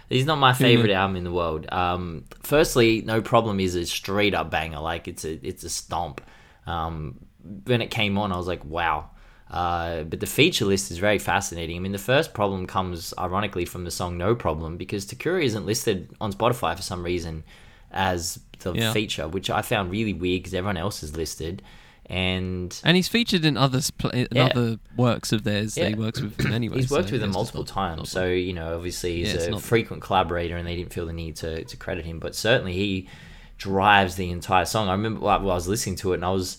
he's 0.09 0.27
not 0.27 0.37
my 0.37 0.53
favorite 0.53 0.91
yeah. 0.91 1.03
album 1.03 1.17
in 1.17 1.25
the 1.25 1.33
world. 1.33 1.67
Um, 1.71 2.25
firstly, 2.43 3.03
no 3.03 3.21
problem 3.21 3.61
is 3.61 3.75
a 3.75 3.85
straight 3.87 4.35
up 4.35 4.51
banger. 4.51 4.81
Like 4.81 5.09
it's 5.09 5.25
a 5.25 5.47
it's 5.47 5.65
a 5.65 5.71
stomp. 5.71 6.21
Um, 6.67 7.21
when 7.65 7.81
it 7.81 7.91
came 7.91 8.19
on, 8.19 8.33
I 8.33 8.37
was 8.37 8.47
like, 8.49 8.65
wow. 8.65 9.11
Uh, 9.51 10.03
but 10.03 10.19
the 10.19 10.27
feature 10.27 10.65
list 10.65 10.91
is 10.91 10.99
very 10.99 11.19
fascinating. 11.19 11.77
I 11.77 11.79
mean, 11.79 11.93
the 11.93 11.99
first 11.99 12.35
problem 12.35 12.67
comes 12.67 13.15
ironically 13.17 13.65
from 13.65 13.85
the 13.85 13.93
song 13.93 14.19
No 14.19 14.35
Problem 14.35 14.77
because 14.77 15.07
Takura 15.07 15.45
isn't 15.45 15.65
listed 15.65 16.11
on 16.21 16.33
Spotify 16.33 16.75
for 16.75 16.83
some 16.83 17.05
reason 17.05 17.45
as 17.93 18.41
the 18.59 18.73
Yeah. 18.73 18.93
feature, 18.93 19.29
which 19.29 19.49
I 19.49 19.63
found 19.63 19.93
really 19.93 20.13
weird 20.13 20.43
because 20.43 20.55
everyone 20.55 20.77
else 20.77 21.05
is 21.05 21.17
listed. 21.17 21.63
And 22.09 22.79
And 22.85 22.97
he's 22.97 23.09
featured 23.09 23.45
in 23.45 23.57
other 23.57 23.81
pl- 23.99 24.11
in 24.11 24.29
Yeah. 24.31 24.47
other 24.47 24.79
works 24.97 25.33
of 25.33 25.43
theirs. 25.43 25.75
that 25.75 25.89
He 25.89 25.95
works 25.95 26.21
with 26.21 26.37
them 26.37 26.53
anyway. 26.53 26.77
He's 26.77 26.91
worked 26.91 27.09
so 27.09 27.13
with 27.13 27.21
them 27.21 27.33
multiple 27.33 27.63
not- 27.63 27.69
times, 27.69 27.97
not- 27.99 28.09
so 28.09 28.27
you 28.27 28.53
know, 28.53 28.77
obviously 28.77 29.25
he's 29.25 29.35
Yeah, 29.35 29.57
a 29.57 29.59
frequent 29.59 30.03
collaborator, 30.03 30.57
and 30.57 30.67
they 30.67 30.77
didn't 30.77 30.93
feel 30.93 31.07
the 31.07 31.13
need 31.13 31.37
to, 31.37 31.65
to 31.65 31.77
credit 31.77 32.05
him. 32.05 32.19
But 32.21 32.35
certainly, 32.37 32.75
he 32.75 33.09
drives 33.59 34.15
the 34.17 34.31
entire 34.31 34.65
song. 34.67 34.89
I 34.89 34.93
remember 34.93 35.21
while 35.21 35.39
I 35.41 35.43
was 35.43 35.67
listening 35.67 35.97
to 35.97 36.13
it, 36.13 36.17
and 36.17 36.25
I 36.25 36.31
was 36.31 36.59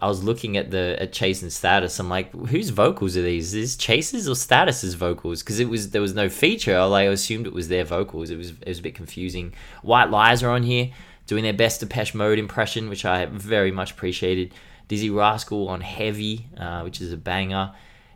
I 0.00 0.06
was 0.06 0.22
looking 0.22 0.56
at 0.56 0.70
the 0.70 0.96
at 1.00 1.12
Chase 1.12 1.42
and 1.42 1.52
Status. 1.52 1.98
I'm 1.98 2.08
like, 2.08 2.32
whose 2.46 2.70
vocals 2.70 3.16
are 3.16 3.22
these? 3.22 3.52
Is 3.52 3.52
this 3.52 3.76
Chase's 3.76 4.28
or 4.28 4.36
Status's 4.36 4.94
vocals? 4.94 5.42
Because 5.42 5.58
it 5.58 5.68
was 5.68 5.90
there 5.90 6.00
was 6.00 6.14
no 6.14 6.28
feature. 6.28 6.78
I 6.78 6.84
like 6.84 7.08
assumed 7.08 7.46
it 7.46 7.52
was 7.52 7.68
their 7.68 7.84
vocals. 7.84 8.30
It 8.30 8.38
was 8.38 8.50
it 8.50 8.68
was 8.68 8.78
a 8.78 8.82
bit 8.82 8.94
confusing. 8.94 9.52
White 9.82 10.10
Lies 10.10 10.42
are 10.42 10.50
on 10.50 10.62
here 10.62 10.90
doing 11.26 11.42
their 11.42 11.52
best 11.52 11.80
Depeche 11.80 12.14
Mode 12.14 12.38
impression, 12.38 12.88
which 12.88 13.04
I 13.04 13.26
very 13.26 13.70
much 13.72 13.90
appreciated. 13.90 14.54
Dizzee 14.88 15.14
Rascal 15.14 15.68
on 15.68 15.80
Heavy, 15.80 16.46
uh, 16.56 16.80
which 16.82 17.00
is 17.00 17.12
a 17.12 17.16
banger, 17.16 17.72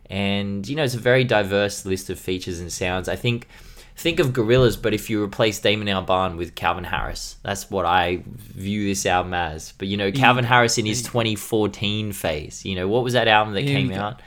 and 0.09 0.67
you 0.67 0.75
know 0.75 0.83
it's 0.83 0.95
a 0.95 0.99
very 0.99 1.23
diverse 1.23 1.85
list 1.85 2.09
of 2.09 2.19
features 2.19 2.59
and 2.59 2.71
sounds. 2.71 3.07
I 3.07 3.15
think 3.15 3.47
think 3.95 4.19
of 4.19 4.29
Gorillaz, 4.33 4.81
but 4.81 4.93
if 4.93 5.09
you 5.09 5.23
replace 5.23 5.59
Damon 5.59 5.87
Albarn 5.87 6.35
with 6.37 6.55
Calvin 6.55 6.83
Harris, 6.83 7.37
that's 7.43 7.69
what 7.69 7.85
I 7.85 8.23
view 8.25 8.85
this 8.87 9.05
album 9.05 9.33
as. 9.35 9.73
But 9.77 9.87
you 9.87 9.97
know, 9.97 10.11
Calvin 10.11 10.43
Harris 10.45 10.77
in 10.79 10.85
his 10.85 11.03
2014 11.03 12.11
phase, 12.11 12.65
you 12.65 12.75
know, 12.75 12.87
what 12.87 13.03
was 13.03 13.13
that 13.13 13.27
album 13.27 13.53
that 13.53 13.63
came 13.65 13.91
out? 13.91 14.21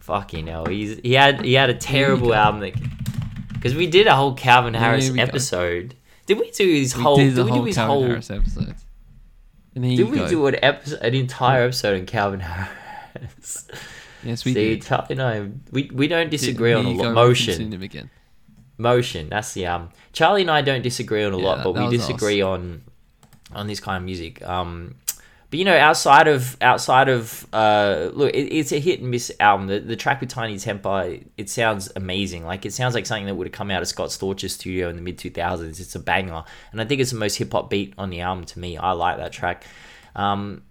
Fucking 0.00 0.46
hell, 0.46 0.66
he's 0.66 0.98
he 1.02 1.14
had 1.14 1.42
he 1.44 1.54
had 1.54 1.70
a 1.70 1.74
terrible 1.74 2.34
album 2.34 2.60
that 2.60 2.74
because 3.54 3.74
we 3.74 3.86
did 3.86 4.06
a 4.06 4.14
whole 4.14 4.34
Calvin 4.34 4.74
Harris 4.74 5.10
we 5.10 5.16
go. 5.16 5.22
episode. 5.22 5.94
Did 6.26 6.38
we 6.38 6.50
do 6.50 6.66
his 6.66 6.94
We 6.96 7.02
whole? 7.02 7.16
did 7.16 7.34
Did, 7.34 7.44
we 7.44 7.50
whole 7.50 7.60
do 7.60 7.64
his 7.66 7.74
Calvin 7.76 7.90
whole? 7.90 8.06
Harris 8.06 8.30
episode. 8.30 8.74
And 9.74 9.84
here 9.84 9.96
Did 9.98 10.06
you 10.06 10.12
we 10.12 10.18
go. 10.18 10.28
do 10.28 10.46
an 10.46 10.56
episode, 10.62 11.00
an 11.00 11.14
entire 11.14 11.64
episode 11.64 12.00
on 12.00 12.06
Calvin 12.06 12.40
Harris? 12.40 13.68
yes, 14.24 14.44
we 14.44 14.52
See, 14.54 14.74
did. 14.76 14.82
Charlie 14.82 15.06
and 15.10 15.22
I, 15.22 15.48
we, 15.70 15.90
we 15.94 16.08
don't 16.08 16.30
disagree 16.30 16.72
on 16.72 16.86
a 16.86 16.90
lot. 16.90 17.14
Motion, 17.14 17.72
him 17.72 17.82
again. 17.82 18.10
motion. 18.78 19.28
That's 19.28 19.52
the 19.54 19.66
um. 19.66 19.90
Charlie 20.12 20.42
and 20.42 20.50
I 20.50 20.62
don't 20.62 20.82
disagree 20.82 21.22
on 21.22 21.32
a 21.32 21.38
Yeah, 21.38 21.44
lot, 21.44 21.56
that- 21.58 21.64
but 21.64 21.72
that 21.74 21.88
we 21.90 21.96
disagree 21.96 22.42
on 22.42 22.82
on 23.52 23.66
this 23.68 23.80
kind 23.80 23.96
of 23.98 24.04
music. 24.04 24.42
Um, 24.42 24.96
but 25.50 25.58
you 25.58 25.64
know, 25.64 25.76
outside 25.76 26.28
of 26.28 26.56
outside 26.62 27.08
of 27.08 27.46
uh, 27.52 28.10
look, 28.12 28.32
it, 28.32 28.52
it's 28.52 28.72
a 28.72 28.78
hit 28.78 29.00
and 29.00 29.10
miss 29.10 29.32
album. 29.40 29.66
The, 29.66 29.80
the 29.80 29.96
track 29.96 30.20
with 30.20 30.30
Tinie 30.30 30.56
Tempah, 30.56 31.24
it 31.36 31.50
sounds 31.50 31.90
amazing. 31.96 32.44
Like 32.44 32.64
it 32.64 32.72
sounds 32.72 32.94
like 32.94 33.04
something 33.04 33.26
that 33.26 33.34
would 33.34 33.48
have 33.48 33.52
come 33.52 33.70
out 33.70 33.82
of 33.82 33.88
Scott 33.88 34.12
Storch's 34.12 34.54
studio 34.54 34.88
in 34.88 34.96
the 34.96 35.02
mid 35.02 35.18
two 35.18 35.30
thousands. 35.30 35.80
It's 35.80 35.94
a 35.94 36.00
banger, 36.00 36.44
and 36.70 36.80
I 36.80 36.84
think 36.84 37.00
it's 37.00 37.10
the 37.10 37.18
most 37.18 37.36
hip 37.36 37.52
hop 37.52 37.68
beat 37.68 37.94
on 37.98 38.10
the 38.10 38.20
album 38.20 38.44
to 38.46 38.58
me. 38.58 38.76
I 38.76 38.92
like 38.92 39.16
that 39.18 39.32
track. 39.32 39.64
Um, 40.14 40.62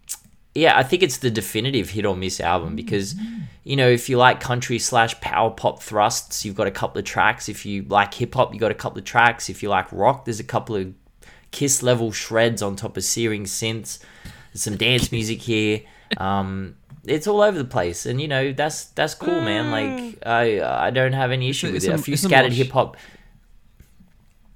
yeah, 0.56 0.78
I 0.78 0.84
think 0.84 1.04
it's 1.04 1.18
the 1.18 1.30
definitive 1.30 1.92
hit 1.92 2.06
or 2.06 2.16
miss 2.16 2.42
album 2.42 2.76
because, 2.76 3.16
you 3.64 3.76
know, 3.76 3.88
if 3.88 4.10
you 4.10 4.18
like 4.18 4.40
country 4.40 4.80
slash 4.80 5.20
power 5.22 5.52
pop 5.52 5.82
thrusts, 5.82 6.44
you've 6.44 6.56
got 6.56 6.68
a 6.68 6.72
couple 6.72 7.00
of 7.00 7.06
tracks. 7.06 7.48
If 7.48 7.66
you 7.66 7.84
like 7.84 8.14
hip 8.14 8.34
hop, 8.34 8.54
you've 8.54 8.60
got 8.60 8.72
a 8.72 8.76
couple 8.76 8.98
of 8.98 9.06
tracks. 9.06 9.50
If 9.50 9.62
you 9.62 9.70
like 9.70 9.92
rock, 9.92 10.26
there's 10.26 10.40
a 10.40 10.44
couple 10.44 10.76
of 10.76 10.94
Kiss 11.52 11.82
level 11.82 12.12
shreds 12.12 12.62
on 12.62 12.76
top 12.76 12.96
of 12.96 13.04
searing 13.04 13.46
synths. 13.46 14.00
There's 14.54 14.64
some 14.64 14.78
dance 14.78 15.12
music 15.12 15.42
here. 15.42 15.82
Um, 16.18 16.76
it's 17.06 17.28
all 17.28 17.42
over 17.42 17.58
the 17.58 17.66
place, 17.66 18.06
and 18.06 18.20
you 18.22 18.28
know 18.28 18.52
that's 18.52 18.86
that's 18.86 19.14
cool, 19.16 19.42
man. 19.42 19.72
Like 19.72 20.26
I 20.26 20.62
I 20.88 20.90
don't 20.92 21.14
have 21.14 21.32
any 21.32 21.50
issue 21.50 21.68
with 21.68 21.78
it's 21.78 21.86
it. 21.86 21.92
a- 21.92 21.96
A 21.96 21.98
few 21.98 22.18
scattered 22.18 22.54
hip 22.54 22.72
hop. 22.72 22.98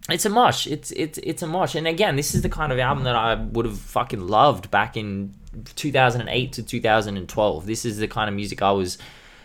It's 0.09 0.25
a 0.25 0.29
mosh. 0.29 0.67
It's 0.67 0.91
it's 0.91 1.17
it's 1.19 1.41
a 1.41 1.47
mosh. 1.47 1.75
And 1.75 1.87
again, 1.87 2.15
this 2.17 2.35
is 2.35 2.41
the 2.41 2.49
kind 2.49 2.71
of 2.73 2.79
album 2.79 3.05
that 3.05 3.15
I 3.15 3.35
would 3.35 3.65
have 3.65 3.77
fucking 3.79 4.27
loved 4.27 4.69
back 4.69 4.97
in 4.97 5.33
2008 5.75 6.51
to 6.53 6.63
2012. 6.63 7.65
This 7.65 7.85
is 7.85 7.99
the 7.99 8.07
kind 8.07 8.27
of 8.29 8.35
music 8.35 8.61
I 8.61 8.71
was 8.71 8.97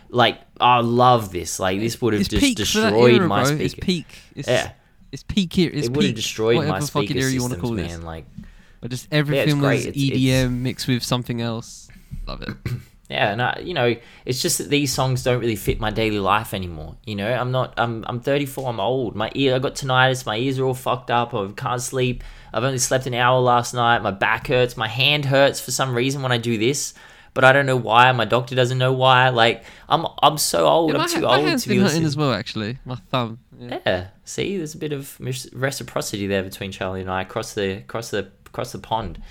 like, 0.08 0.40
I 0.60 0.80
love 0.80 1.30
this. 1.30 1.60
Like 1.60 1.78
this 1.78 2.00
would 2.02 2.12
have 2.14 2.20
It's 2.22 2.28
just 2.28 2.56
destroyed 2.56 3.14
era, 3.16 3.28
my 3.28 3.42
bro. 3.44 3.50
speaker. 3.50 3.62
It's 3.64 3.74
peak. 3.74 4.06
It's, 4.34 4.48
Yeah. 4.48 4.72
It's 5.12 5.22
peak 5.22 5.52
here. 5.52 5.70
It's 5.72 5.86
it 5.86 5.92
would 5.94 6.04
have 6.04 6.14
destroyed 6.16 6.66
my 6.66 6.80
speaker 6.80 7.16
era 7.16 7.30
you 7.30 7.40
want 7.40 7.52
to 7.54 7.60
systems, 7.60 7.60
call 7.60 7.72
man. 7.98 8.02
Like 8.02 8.26
But 8.80 8.90
just 8.90 9.08
everything 9.10 9.58
great. 9.58 9.76
was 9.76 9.86
It's- 9.86 9.96
EDM 10.04 10.16
it's- 10.44 10.50
mixed 10.50 10.88
with 10.88 11.02
something 11.02 11.40
else. 11.40 11.88
Love 12.26 12.42
it. 12.42 12.50
Yeah, 13.10 13.32
and 13.32 13.40
I, 13.40 13.62
you 13.64 13.72
know, 13.72 13.96
it's 14.26 14.42
just 14.42 14.58
that 14.58 14.68
these 14.68 14.92
songs 14.92 15.22
don't 15.22 15.40
really 15.40 15.56
fit 15.56 15.80
my 15.80 15.90
daily 15.90 16.18
life 16.20 16.52
anymore. 16.52 16.96
You 17.06 17.14
know, 17.16 17.32
I'm 17.32 17.50
not, 17.50 17.72
I'm, 17.78 18.04
I'm 18.06 18.20
34, 18.20 18.68
I'm 18.68 18.80
old. 18.80 19.16
My 19.16 19.32
ear, 19.34 19.54
I 19.54 19.60
got 19.60 19.76
tinnitus. 19.76 20.26
My 20.26 20.36
ears 20.36 20.58
are 20.58 20.64
all 20.66 20.74
fucked 20.74 21.10
up. 21.10 21.32
I 21.32 21.50
can't 21.56 21.80
sleep. 21.80 22.22
I've 22.52 22.64
only 22.64 22.76
slept 22.76 23.06
an 23.06 23.14
hour 23.14 23.40
last 23.40 23.72
night. 23.72 24.02
My 24.02 24.10
back 24.10 24.48
hurts. 24.48 24.76
My 24.76 24.88
hand 24.88 25.24
hurts 25.24 25.58
for 25.58 25.70
some 25.70 25.94
reason 25.94 26.20
when 26.20 26.32
I 26.32 26.36
do 26.36 26.58
this, 26.58 26.92
but 27.32 27.44
I 27.44 27.52
don't 27.54 27.64
know 27.64 27.78
why. 27.78 28.12
My 28.12 28.26
doctor 28.26 28.54
doesn't 28.54 28.76
know 28.76 28.92
why. 28.92 29.30
Like, 29.30 29.64
I'm, 29.88 30.04
I'm 30.22 30.36
so 30.36 30.66
old. 30.66 30.92
Yeah, 30.92 30.98
I'm 31.00 31.08
too 31.08 31.20
my 31.22 31.36
old 31.38 31.46
hand's 31.46 31.62
to 31.62 31.70
be 31.70 31.80
listening. 31.80 32.04
as 32.04 32.14
well, 32.14 32.34
actually. 32.34 32.76
My 32.84 32.96
thumb. 33.10 33.38
Yeah. 33.58 33.78
Yeah, 33.86 34.06
see, 34.24 34.58
there's 34.58 34.74
a 34.74 34.78
bit 34.78 34.92
of 34.92 35.18
reciprocity 35.54 36.26
there 36.26 36.42
between 36.42 36.72
Charlie 36.72 37.00
and 37.00 37.10
I 37.10 37.22
across 37.22 37.54
the 37.54 37.78
across 37.78 38.10
the 38.10 38.30
across 38.58 38.72
the 38.72 38.78
pond. 38.78 39.22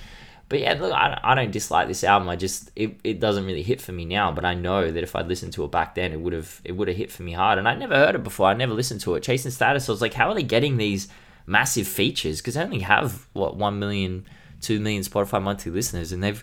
But 0.49 0.61
yeah, 0.61 0.73
look, 0.79 0.93
I, 0.93 1.19
I 1.23 1.35
don't 1.35 1.51
dislike 1.51 1.89
this 1.89 2.05
album. 2.05 2.29
I 2.29 2.37
just 2.37 2.71
it, 2.75 2.99
it 3.03 3.19
doesn't 3.19 3.45
really 3.45 3.63
hit 3.63 3.81
for 3.81 3.91
me 3.91 4.05
now. 4.05 4.31
But 4.31 4.45
I 4.45 4.53
know 4.53 4.89
that 4.89 5.03
if 5.03 5.15
I'd 5.15 5.27
listened 5.27 5.51
to 5.53 5.65
it 5.65 5.71
back 5.71 5.95
then, 5.95 6.13
it 6.13 6.21
would 6.21 6.33
have 6.33 6.61
it 6.63 6.71
would 6.71 6.87
have 6.87 6.95
hit 6.95 7.11
for 7.11 7.23
me 7.23 7.33
hard. 7.33 7.59
And 7.59 7.67
I'd 7.67 7.79
never 7.79 7.95
heard 7.95 8.15
it 8.15 8.23
before. 8.23 8.47
I 8.47 8.53
never 8.53 8.73
listened 8.73 9.01
to 9.01 9.15
it. 9.15 9.23
Chase 9.23 9.43
and 9.43 9.53
Status. 9.53 9.89
I 9.89 9.91
was 9.91 10.01
like, 10.01 10.13
how 10.13 10.29
are 10.29 10.35
they 10.35 10.43
getting 10.43 10.77
these 10.77 11.09
massive 11.45 11.87
features? 11.87 12.39
Because 12.39 12.53
they 12.53 12.61
only 12.61 12.79
have 12.79 13.27
what 13.33 13.57
one 13.57 13.77
million, 13.77 14.25
two 14.61 14.79
million 14.79 15.03
Spotify 15.03 15.43
monthly 15.43 15.71
listeners, 15.71 16.13
and 16.13 16.23
they've 16.23 16.41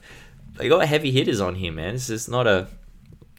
they 0.57 0.68
got 0.68 0.87
heavy 0.87 1.11
hitters 1.11 1.41
on 1.41 1.55
here, 1.55 1.72
man. 1.72 1.95
It's 1.95 2.09
just 2.09 2.28
not 2.28 2.47
a 2.47 2.68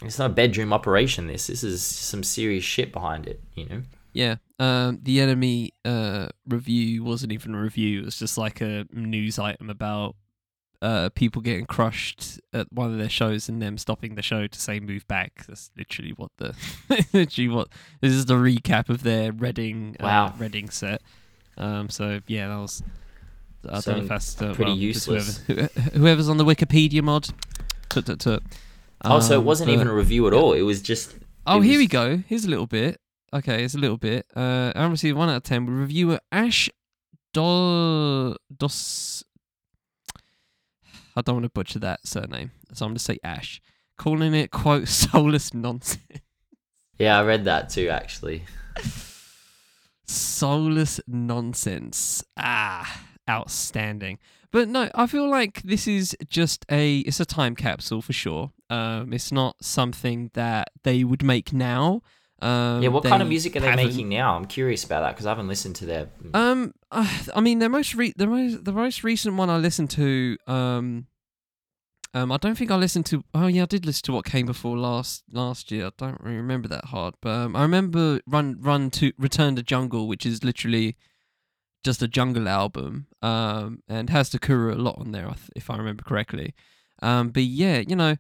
it's 0.01 0.17
not 0.17 0.31
a 0.31 0.33
bedroom 0.33 0.73
operation. 0.73 1.27
This 1.27 1.45
this 1.45 1.63
is 1.63 1.83
some 1.83 2.23
serious 2.23 2.63
shit 2.63 2.91
behind 2.91 3.27
it. 3.27 3.39
You 3.53 3.65
know. 3.67 3.81
Yeah. 4.16 4.36
Um, 4.59 4.99
the 5.03 5.18
NME 5.20 5.70
uh, 5.84 6.30
review 6.47 7.03
wasn't 7.03 7.34
even 7.34 7.53
a 7.53 7.61
review. 7.61 7.99
It 8.01 8.05
was 8.05 8.18
just 8.18 8.38
like 8.38 8.61
a 8.61 8.86
news 8.93 9.38
item 9.38 9.70
about 9.70 10.16
uh, 10.82 11.09
people 11.16 11.41
getting 11.41 11.66
crushed 11.66 12.39
at 12.53 12.72
one 12.72 12.91
of 12.91 12.97
their 12.97 13.09
shows 13.09 13.49
and 13.49 13.61
them 13.61 13.78
stopping 13.78 14.16
the 14.16 14.22
show 14.22 14.47
to 14.47 14.59
say 14.59 14.80
move 14.80 15.05
back. 15.09 15.45
That's 15.47 15.70
literally 15.78 16.13
what 16.13 16.32
the 16.38 16.55
literally 17.13 17.49
what 17.49 17.68
this 17.99 18.13
is 18.13 18.26
the 18.26 18.36
recap 18.36 18.88
of 18.89 19.03
their 19.03 19.34
Reading 19.34 19.97
Wow. 19.99 20.28
uh, 20.28 20.32
Reading 20.38 20.70
set. 20.70 21.01
Um, 21.57 21.89
so 21.89 22.22
yeah, 22.28 22.47
that 22.47 22.57
was. 22.57 22.82
I 23.70 23.80
So 23.82 23.91
don't 23.91 23.97
know 23.99 24.03
if 24.03 24.09
that's 24.09 24.41
uh, 24.41 24.53
pretty 24.53 24.72
well, 24.72 24.78
useless. 24.80 25.38
Whoever, 25.47 25.68
whoever's 25.93 26.30
on 26.30 26.38
the 26.38 26.45
Wikipedia 26.45 27.01
mod. 27.03 27.28
Tut, 27.89 28.05
tut, 28.05 28.20
tut. 28.20 28.43
Oh, 29.03 29.20
so 29.20 29.36
it 29.36 29.38
Um, 29.39 29.45
wasn't 29.45 29.68
but- 29.68 29.74
even 29.74 29.88
a 29.88 29.93
review 29.93 30.26
at 30.28 30.34
all. 30.34 30.53
It 30.53 30.61
was 30.61 30.82
just. 30.82 31.16
Oh, 31.47 31.61
It 31.61 31.66
here 31.66 31.80
we 31.80 31.88
go. 31.88 32.18
Here's 32.28 32.45
a 32.45 32.49
little 32.49 32.68
bit. 32.68 32.97
Okay, 33.34 33.63
it's 33.63 33.76
a 33.76 33.80
little 33.80 33.97
bit. 33.97 34.26
Uh, 34.36 34.71
I 34.76 34.86
received 34.88 35.17
one 35.17 35.30
out 35.30 35.38
of 35.38 35.43
ten. 35.43 35.65
Reviewer 35.65 36.19
Ash 36.32 36.69
Do 37.34 38.36
Dos. 38.55 39.23
I 41.17 41.21
don't 41.21 41.36
want 41.36 41.43
to 41.45 41.49
butcher 41.49 41.80
that 41.80 42.05
surname, 42.07 42.51
so 42.73 42.86
I'm 42.86 42.89
going 42.91 42.97
to 42.97 43.03
say 43.03 43.19
Ash, 43.23 43.61
calling 43.97 44.34
it 44.34 44.51
quote 44.51 44.88
soulless 44.89 45.53
nonsense. 45.53 46.01
Yeah, 46.97 47.19
I 47.19 47.23
read 47.23 47.45
that 47.45 47.69
too, 47.69 47.89
actually. 47.89 48.43
soulless 50.07 50.99
nonsense. 51.07 52.23
Ah, 52.38 53.03
outstanding. 53.30 54.19
But 54.51 54.69
no, 54.69 54.89
I 54.95 55.07
feel 55.07 55.30
like 55.30 55.61
this 55.63 55.88
is 55.88 56.15
just 56.30 56.65
a 56.71 56.99
it's 56.99 57.19
a 57.19 57.26
time 57.26 57.55
capsule 57.55 58.01
for 58.01 58.13
sure. 58.13 58.51
Um, 58.69 59.11
it's 59.13 59.32
not 59.32 59.57
something 59.61 60.32
that 60.34 60.69
they 60.84 61.03
would 61.03 61.23
make 61.23 61.51
now. 61.51 62.01
Um, 62.41 62.83
yeah, 62.83 62.89
what 62.89 63.03
kind 63.03 63.21
of 63.21 63.29
music 63.29 63.55
are 63.55 63.61
they 63.61 63.69
haven't- 63.69 63.88
making 63.88 64.09
now? 64.09 64.36
I'm 64.36 64.45
curious 64.45 64.83
about 64.83 65.01
that 65.01 65.11
because 65.15 65.25
I 65.25 65.29
haven't 65.29 65.47
listened 65.47 65.75
to 65.77 65.86
their. 65.86 66.09
Um, 66.33 66.73
uh, 66.91 67.07
I 67.33 67.39
mean, 67.41 67.59
the 67.59 67.69
most 67.69 67.95
re- 67.95 68.13
the 68.15 68.27
most 68.27 68.65
the 68.65 68.73
most 68.73 69.03
recent 69.03 69.36
one 69.36 69.49
I 69.49 69.57
listened 69.57 69.89
to. 69.91 70.38
Um, 70.47 71.07
um, 72.13 72.31
I 72.31 72.38
don't 72.38 72.57
think 72.57 72.71
I 72.71 72.75
listened 72.75 73.05
to. 73.07 73.23
Oh 73.33 73.47
yeah, 73.47 73.63
I 73.63 73.65
did 73.65 73.86
listen 73.86 74.03
to 74.05 74.11
what 74.13 74.25
came 74.25 74.45
before 74.45 74.77
last 74.77 75.23
last 75.31 75.71
year. 75.71 75.88
I 75.88 75.91
don't 75.97 76.19
really 76.21 76.38
remember 76.38 76.67
that 76.69 76.86
hard, 76.86 77.15
but 77.21 77.29
um, 77.29 77.55
I 77.55 77.61
remember 77.61 78.19
Run 78.27 78.57
Run 78.59 78.89
to 78.91 79.11
Return 79.17 79.55
to 79.55 79.63
Jungle, 79.63 80.07
which 80.07 80.25
is 80.25 80.43
literally 80.43 80.97
just 81.83 82.01
a 82.01 82.07
jungle 82.07 82.47
album. 82.49 83.07
Um, 83.21 83.81
and 83.88 84.09
has 84.09 84.29
Takura 84.29 84.73
a 84.73 84.81
lot 84.81 84.97
on 84.99 85.11
there, 85.11 85.29
if 85.55 85.69
I 85.69 85.77
remember 85.77 86.03
correctly. 86.03 86.53
Um, 87.01 87.29
but 87.29 87.43
yeah, 87.43 87.79
you 87.79 87.95
know, 87.95 88.15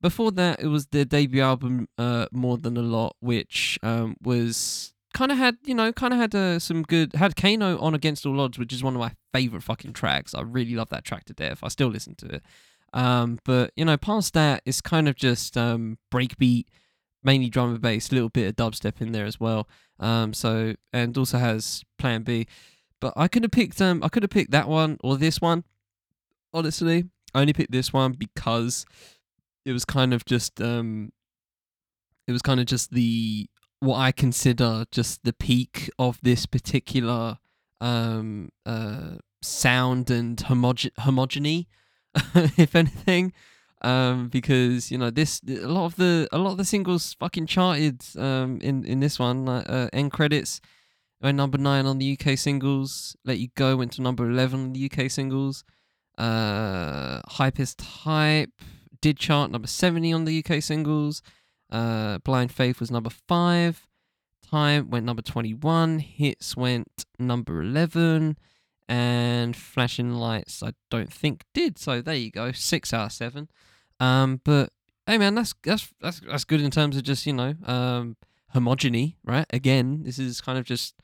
before 0.00 0.32
that 0.32 0.60
it 0.60 0.66
was 0.66 0.86
their 0.86 1.04
debut 1.04 1.42
album, 1.42 1.88
uh, 1.98 2.26
More 2.32 2.58
Than 2.58 2.76
a 2.76 2.82
Lot, 2.82 3.16
which 3.20 3.78
um 3.82 4.16
was 4.22 4.92
kind 5.12 5.32
of 5.32 5.38
had 5.38 5.56
you 5.64 5.74
know 5.74 5.92
kind 5.92 6.12
of 6.12 6.18
had 6.18 6.34
uh, 6.34 6.58
some 6.58 6.82
good 6.82 7.14
had 7.14 7.36
Kano 7.36 7.78
on 7.78 7.94
Against 7.94 8.26
All 8.26 8.40
Odds, 8.40 8.58
which 8.58 8.72
is 8.72 8.82
one 8.82 8.94
of 8.94 9.00
my 9.00 9.12
favorite 9.32 9.62
fucking 9.62 9.92
tracks. 9.92 10.34
I 10.34 10.42
really 10.42 10.74
love 10.74 10.88
that 10.90 11.04
track 11.04 11.24
to 11.26 11.32
death. 11.32 11.60
I 11.62 11.68
still 11.68 11.88
listen 11.88 12.14
to 12.16 12.26
it. 12.26 12.42
Um, 12.92 13.38
but 13.44 13.72
you 13.76 13.84
know, 13.84 13.96
past 13.96 14.34
that, 14.34 14.62
it's 14.64 14.80
kind 14.80 15.08
of 15.08 15.16
just 15.16 15.56
um, 15.56 15.98
breakbeat, 16.12 16.66
mainly 17.22 17.48
drum 17.48 17.70
and 17.70 17.80
bass, 17.80 18.10
a 18.10 18.14
little 18.14 18.28
bit 18.28 18.48
of 18.48 18.56
dubstep 18.56 19.00
in 19.00 19.12
there 19.12 19.26
as 19.26 19.38
well. 19.38 19.68
Um, 19.98 20.32
so 20.32 20.74
and 20.92 21.16
also 21.16 21.38
has 21.38 21.84
Plan 21.98 22.22
B. 22.22 22.46
But 23.00 23.14
I 23.16 23.28
could 23.28 23.42
have 23.44 23.52
picked 23.52 23.80
um, 23.80 24.02
I 24.02 24.08
could 24.08 24.22
have 24.22 24.30
picked 24.30 24.50
that 24.52 24.68
one 24.68 24.98
or 25.02 25.16
this 25.16 25.40
one. 25.40 25.64
Honestly, 26.52 27.04
I 27.34 27.40
only 27.40 27.52
picked 27.52 27.72
this 27.72 27.92
one 27.92 28.12
because 28.12 28.84
it 29.64 29.72
was 29.72 29.84
kind 29.84 30.14
of 30.14 30.24
just 30.24 30.60
um, 30.60 31.12
it 32.26 32.32
was 32.32 32.42
kind 32.42 32.60
of 32.60 32.66
just 32.66 32.92
the 32.92 33.48
what 33.80 33.96
I 33.98 34.12
consider 34.12 34.84
just 34.92 35.24
the 35.24 35.32
peak 35.32 35.90
of 35.98 36.18
this 36.22 36.46
particular 36.46 37.38
um 37.80 38.50
uh 38.66 39.14
sound 39.42 40.10
and 40.10 40.36
homoge- 40.36 40.92
homogeny 41.00 41.66
if 42.58 42.74
anything. 42.74 43.32
Um 43.82 44.28
because 44.28 44.90
you 44.90 44.98
know 44.98 45.08
this 45.08 45.40
a 45.48 45.66
lot 45.66 45.86
of 45.86 45.96
the 45.96 46.28
a 46.30 46.36
lot 46.38 46.52
of 46.52 46.58
the 46.58 46.64
singles 46.64 47.14
fucking 47.14 47.46
charted 47.46 48.02
um 48.18 48.60
in 48.60 48.84
in 48.84 49.00
this 49.00 49.18
one 49.18 49.48
uh, 49.48 49.88
end 49.92 50.12
credits 50.12 50.60
went 51.22 51.36
number 51.36 51.56
9 51.58 51.86
on 51.86 51.98
the 51.98 52.18
UK 52.18 52.36
singles 52.36 53.16
let 53.24 53.38
you 53.38 53.48
go 53.54 53.76
went 53.76 53.92
to 53.92 54.02
number 54.02 54.28
11 54.28 54.60
on 54.60 54.72
the 54.74 54.90
UK 54.90 55.10
singles 55.10 55.64
uh 56.18 57.22
hypest 57.22 57.80
hype 57.80 58.52
did 59.00 59.18
chart 59.18 59.50
number 59.50 59.68
70 59.68 60.12
on 60.12 60.24
the 60.24 60.44
UK 60.44 60.62
singles. 60.62 61.22
Uh 61.70 62.18
blind 62.18 62.52
faith 62.52 62.80
was 62.80 62.90
number 62.90 63.10
5 63.10 63.86
time 64.50 64.90
went 64.90 65.06
number 65.06 65.22
21 65.22 66.00
hits 66.00 66.56
went 66.56 67.04
number 67.18 67.62
11 67.62 68.36
and 68.88 69.54
flashing 69.54 70.14
lights 70.14 70.62
i 70.64 70.72
don't 70.90 71.12
think 71.12 71.44
did. 71.54 71.78
So 71.78 72.02
there 72.02 72.16
you 72.16 72.30
go 72.30 72.50
six 72.52 72.92
out 72.92 73.06
of 73.06 73.12
seven. 73.12 73.48
Um 74.00 74.40
but 74.44 74.70
hey 75.06 75.18
man 75.18 75.34
that's 75.34 75.54
that's 75.62 75.92
that's, 76.00 76.20
that's 76.20 76.44
good 76.44 76.60
in 76.60 76.70
terms 76.70 76.96
of 76.96 77.04
just 77.04 77.26
you 77.26 77.32
know 77.32 77.54
um 77.64 78.16
homogeny 78.54 79.14
right? 79.24 79.46
Again 79.50 80.02
this 80.02 80.18
is 80.18 80.40
kind 80.40 80.58
of 80.58 80.64
just 80.64 80.94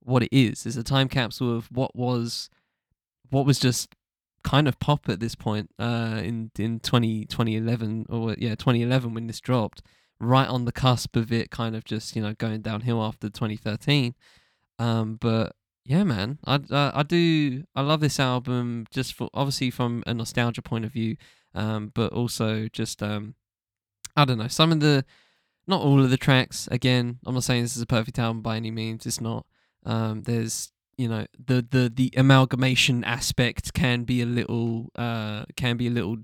what 0.00 0.22
it 0.22 0.34
is. 0.34 0.64
It's 0.64 0.76
a 0.76 0.82
time 0.82 1.08
capsule 1.08 1.54
of 1.54 1.70
what 1.70 1.94
was 1.94 2.48
what 3.30 3.44
was 3.44 3.58
just 3.58 3.94
kind 4.44 4.68
of 4.68 4.78
pop 4.78 5.08
at 5.08 5.20
this 5.20 5.34
point 5.34 5.70
uh 5.78 6.20
in 6.22 6.50
in 6.58 6.78
20 6.78 7.24
2011 7.24 8.06
or 8.10 8.34
yeah 8.38 8.50
2011 8.50 9.14
when 9.14 9.26
this 9.26 9.40
dropped 9.40 9.82
right 10.20 10.48
on 10.48 10.66
the 10.66 10.72
cusp 10.72 11.16
of 11.16 11.32
it 11.32 11.50
kind 11.50 11.74
of 11.74 11.84
just 11.84 12.14
you 12.14 12.22
know 12.22 12.34
going 12.34 12.60
downhill 12.60 13.02
after 13.02 13.28
2013 13.28 14.14
um 14.78 15.16
but 15.20 15.56
yeah 15.84 16.04
man 16.04 16.38
i 16.46 16.60
i 16.70 17.02
do 17.02 17.64
i 17.74 17.80
love 17.80 18.00
this 18.00 18.20
album 18.20 18.86
just 18.90 19.14
for 19.14 19.28
obviously 19.34 19.70
from 19.70 20.02
a 20.06 20.12
nostalgia 20.14 20.62
point 20.62 20.84
of 20.84 20.92
view 20.92 21.16
um 21.54 21.90
but 21.94 22.12
also 22.12 22.68
just 22.68 23.02
um 23.02 23.34
i 24.16 24.24
don't 24.24 24.38
know 24.38 24.48
some 24.48 24.70
of 24.70 24.80
the 24.80 25.04
not 25.66 25.80
all 25.80 26.02
of 26.02 26.10
the 26.10 26.16
tracks 26.18 26.68
again 26.70 27.18
i'm 27.24 27.34
not 27.34 27.44
saying 27.44 27.62
this 27.62 27.76
is 27.76 27.82
a 27.82 27.86
perfect 27.86 28.18
album 28.18 28.42
by 28.42 28.56
any 28.56 28.70
means 28.70 29.06
it's 29.06 29.20
not 29.20 29.46
um 29.86 30.22
there's 30.22 30.70
you 30.96 31.08
know 31.08 31.26
the 31.44 31.66
the 31.70 31.92
the 31.94 32.10
amalgamation 32.16 33.04
aspect 33.04 33.72
can 33.74 34.04
be 34.04 34.22
a 34.22 34.26
little 34.26 34.90
uh 34.96 35.44
can 35.56 35.76
be 35.76 35.86
a 35.86 35.90
little 35.90 36.16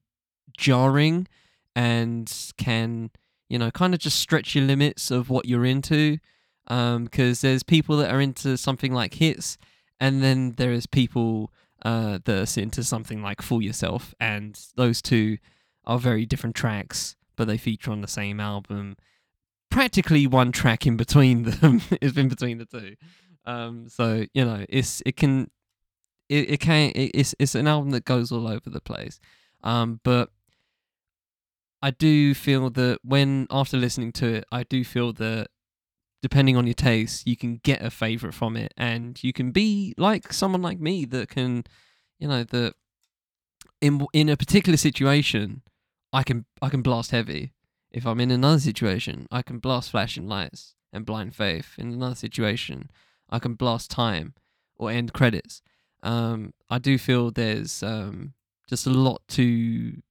jarring 0.57 1.27
and 1.75 2.53
can 2.57 3.11
you 3.49 3.59
know 3.59 3.71
kind 3.71 3.95
of 3.95 4.01
just 4.01 4.19
stretch 4.19 4.55
your 4.55 4.65
limits 4.65 5.11
of 5.11 5.31
what 5.31 5.47
you're 5.47 5.65
into 5.65 6.19
because 6.67 7.41
there's 7.41 7.63
people 7.63 7.97
that 7.97 8.13
are 8.13 8.21
into 8.21 8.57
something 8.57 8.93
like 8.93 9.15
Hitz 9.15 9.59
and 9.99 10.23
then 10.23 10.53
there 10.53 10.73
is 10.73 10.87
people 10.87 11.53
uh, 11.85 12.19
that 12.25 12.57
are 12.57 12.61
into 12.61 12.85
something 12.85 13.23
like 13.23 13.43
fool 13.43 13.61
yourself 13.61 14.15
and 14.21 14.59
those 14.77 15.03
two 15.03 15.39
are 15.85 15.99
very 15.99 16.25
different 16.27 16.55
tracks 16.55 17.17
but 17.41 17.49
they 17.49 17.57
feature 17.57 17.91
on 17.91 18.03
the 18.03 18.07
same 18.07 18.39
album. 18.39 18.99
Practically 19.71 20.27
one 20.27 20.53
track 20.53 20.87
in 20.87 20.99
between 20.99 21.43
them 21.61 21.81
is 22.03 22.15
in 22.19 22.29
between 22.29 22.59
the 22.59 22.67
two 22.67 22.97
um, 23.47 23.89
so 23.89 24.25
you 24.35 24.45
know 24.45 24.65
it's 24.69 25.03
it 25.07 25.17
can 25.17 25.51
it, 26.29 26.51
it 26.51 26.61
can 26.61 26.91
it, 26.91 27.11
it's 27.15 27.35
it's 27.39 27.55
an 27.55 27.67
album 27.67 27.91
that 27.91 28.05
goes 28.05 28.31
all 28.31 28.47
over 28.47 28.71
the 28.71 28.81
place 28.81 29.21
um, 29.63 30.01
but 30.05 30.31
I 31.83 31.91
do 31.91 32.35
feel 32.35 32.71
that 32.71 32.99
when 33.03 33.47
after 33.51 33.77
listening 33.77 34.13
to 34.13 34.27
it, 34.27 34.45
I 34.53 34.65
do 34.65 34.85
feel 34.85 35.13
that 35.15 35.49
depending 36.23 36.57
on 36.57 36.67
your 36.67 36.75
taste, 36.75 37.27
you 37.27 37.37
can 37.37 37.57
get 37.57 37.83
a 37.83 37.91
favorite 37.91 38.35
from 38.35 38.57
it, 38.57 38.75
and 38.77 39.23
you 39.23 39.33
can 39.33 39.51
be 39.51 39.95
like 39.97 40.33
someone 40.33 40.63
like 40.63 40.79
me 40.79 41.05
that 41.07 41.29
can, 41.29 41.65
you 42.19 42.29
know, 42.29 42.45
that 42.45 42.75
in 43.81 44.07
in 44.13 44.29
a 44.29 44.37
particular 44.37 44.77
situation, 44.77 45.63
I 46.13 46.23
can 46.23 46.45
I 46.61 46.69
can 46.69 46.83
blast 46.83 47.13
heavy. 47.13 47.53
If 47.91 48.07
I'm 48.07 48.21
in 48.21 48.31
another 48.31 48.61
situation, 48.61 49.27
I 49.31 49.43
can 49.43 49.59
blast 49.59 49.91
flashing 49.91 50.29
lights 50.29 50.75
and 50.93 51.07
blind 51.07 51.35
faith. 51.35 51.75
In 51.79 51.93
another 51.93 52.15
situation, 52.15 52.91
I 53.31 53.39
can 53.39 53.55
blast 53.55 53.91
time 53.91 54.35
or 54.77 54.91
end 54.91 55.13
credits. 55.13 55.63
Um, 56.03 56.53
I 56.69 56.79
do 56.79 56.99
feel 56.99 57.31
there's 57.31 57.83
um, 57.83 58.35
just 58.69 58.87
a 58.87 58.91
lot 58.91 59.23
to 59.29 60.03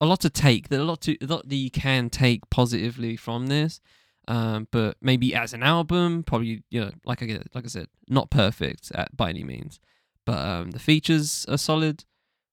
a 0.00 0.06
lot 0.06 0.20
to 0.20 0.30
take. 0.30 0.68
There's 0.68 0.82
a 0.82 0.84
lot 0.84 1.00
to 1.02 1.16
a 1.20 1.26
lot 1.26 1.48
that 1.48 1.56
you 1.56 1.70
can 1.70 2.10
take 2.10 2.48
positively 2.50 3.16
from 3.16 3.46
this. 3.46 3.80
Um, 4.28 4.68
but 4.70 4.98
maybe 5.00 5.34
as 5.34 5.54
an 5.54 5.62
album, 5.62 6.22
probably 6.22 6.62
you 6.70 6.80
know, 6.80 6.90
like 7.04 7.22
I 7.22 7.26
like 7.54 7.64
I 7.64 7.68
said, 7.68 7.88
not 8.08 8.30
perfect 8.30 8.92
at, 8.94 9.16
by 9.16 9.30
any 9.30 9.42
means. 9.42 9.80
But 10.26 10.38
um, 10.38 10.70
the 10.72 10.78
features 10.78 11.46
are 11.48 11.56
solid. 11.56 12.04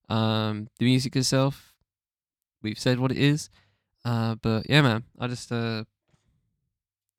Um, 0.07 0.69
the 0.79 0.85
music 0.85 1.15
itself, 1.15 1.73
we've 2.61 2.79
said 2.79 2.99
what 2.99 3.11
it 3.11 3.17
is. 3.17 3.49
Uh, 4.05 4.35
but 4.35 4.69
yeah, 4.69 4.81
man, 4.81 5.03
I 5.19 5.27
just 5.27 5.51
uh, 5.51 5.83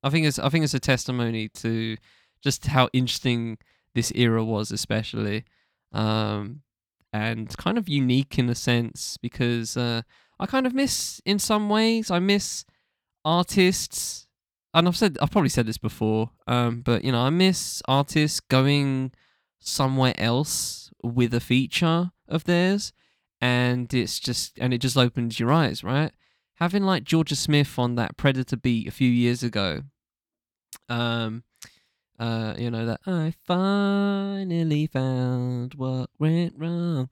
I 0.01 0.09
think 0.09 0.25
it's 0.25 0.39
I 0.39 0.49
think 0.49 0.63
it's 0.63 0.73
a 0.73 0.79
testimony 0.79 1.49
to 1.49 1.97
just 2.47 2.67
how 2.67 2.87
interesting 2.93 3.57
this 3.93 4.09
era 4.15 4.41
was, 4.41 4.71
especially. 4.71 5.43
Um, 5.91 6.61
and 7.11 7.55
kind 7.57 7.77
of 7.77 7.89
unique 7.89 8.39
in 8.39 8.49
a 8.49 8.55
sense 8.55 9.17
because 9.21 9.75
uh, 9.75 10.03
I 10.39 10.45
kind 10.45 10.65
of 10.65 10.73
miss, 10.73 11.21
in 11.25 11.39
some 11.39 11.67
ways, 11.67 12.09
I 12.09 12.19
miss 12.19 12.63
artists. 13.25 14.27
And 14.73 14.87
I've 14.87 14.95
said, 14.95 15.17
I've 15.21 15.31
probably 15.31 15.49
said 15.49 15.65
this 15.65 15.77
before, 15.77 16.31
um, 16.47 16.83
but 16.83 17.03
you 17.03 17.11
know, 17.11 17.19
I 17.19 17.31
miss 17.31 17.81
artists 17.85 18.39
going 18.39 19.11
somewhere 19.59 20.13
else 20.17 20.89
with 21.03 21.33
a 21.33 21.41
feature 21.41 22.11
of 22.29 22.45
theirs, 22.45 22.93
and 23.41 23.93
it's 23.93 24.19
just, 24.19 24.57
and 24.57 24.73
it 24.73 24.77
just 24.77 24.95
opens 24.95 25.37
your 25.37 25.51
eyes, 25.51 25.83
right? 25.83 26.11
Having 26.55 26.83
like 26.83 27.03
Jorja 27.03 27.35
Smith 27.35 27.77
on 27.77 27.95
that 27.95 28.15
Preditah 28.15 28.61
beat 28.61 28.87
a 28.87 28.91
few 28.91 29.09
years 29.09 29.41
ago, 29.43 29.81
um, 30.89 31.43
uh, 32.19 32.53
you 32.57 32.71
know 32.71 32.85
that 32.85 33.01
I 33.05 33.33
finally 33.45 34.87
found 34.87 35.73
what 35.75 36.09
went 36.19 36.53
wrong. 36.57 37.09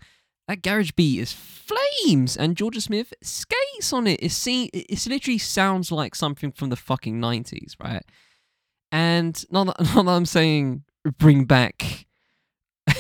That 0.48 0.62
garage 0.62 0.92
beat 0.92 1.20
is 1.20 1.32
flames, 1.34 2.38
and 2.38 2.56
Jorja 2.56 2.82
Smith 2.82 3.14
skates 3.24 3.92
on 3.92 4.06
it. 4.08 4.20
It's 4.22 4.36
see, 4.36 4.66
it's 4.74 5.08
literally 5.08 5.40
sounds 5.40 5.92
like 5.92 6.14
something 6.16 6.52
from 6.52 6.70
the 6.70 6.76
fucking 6.76 7.20
nineties, 7.20 7.76
right? 7.84 8.04
And 8.92 9.44
not 9.52 9.66
that, 9.68 9.80
not 9.96 10.06
that 10.06 10.12
I'm 10.12 10.26
saying 10.26 10.84
bring 11.18 11.46
back 11.46 12.06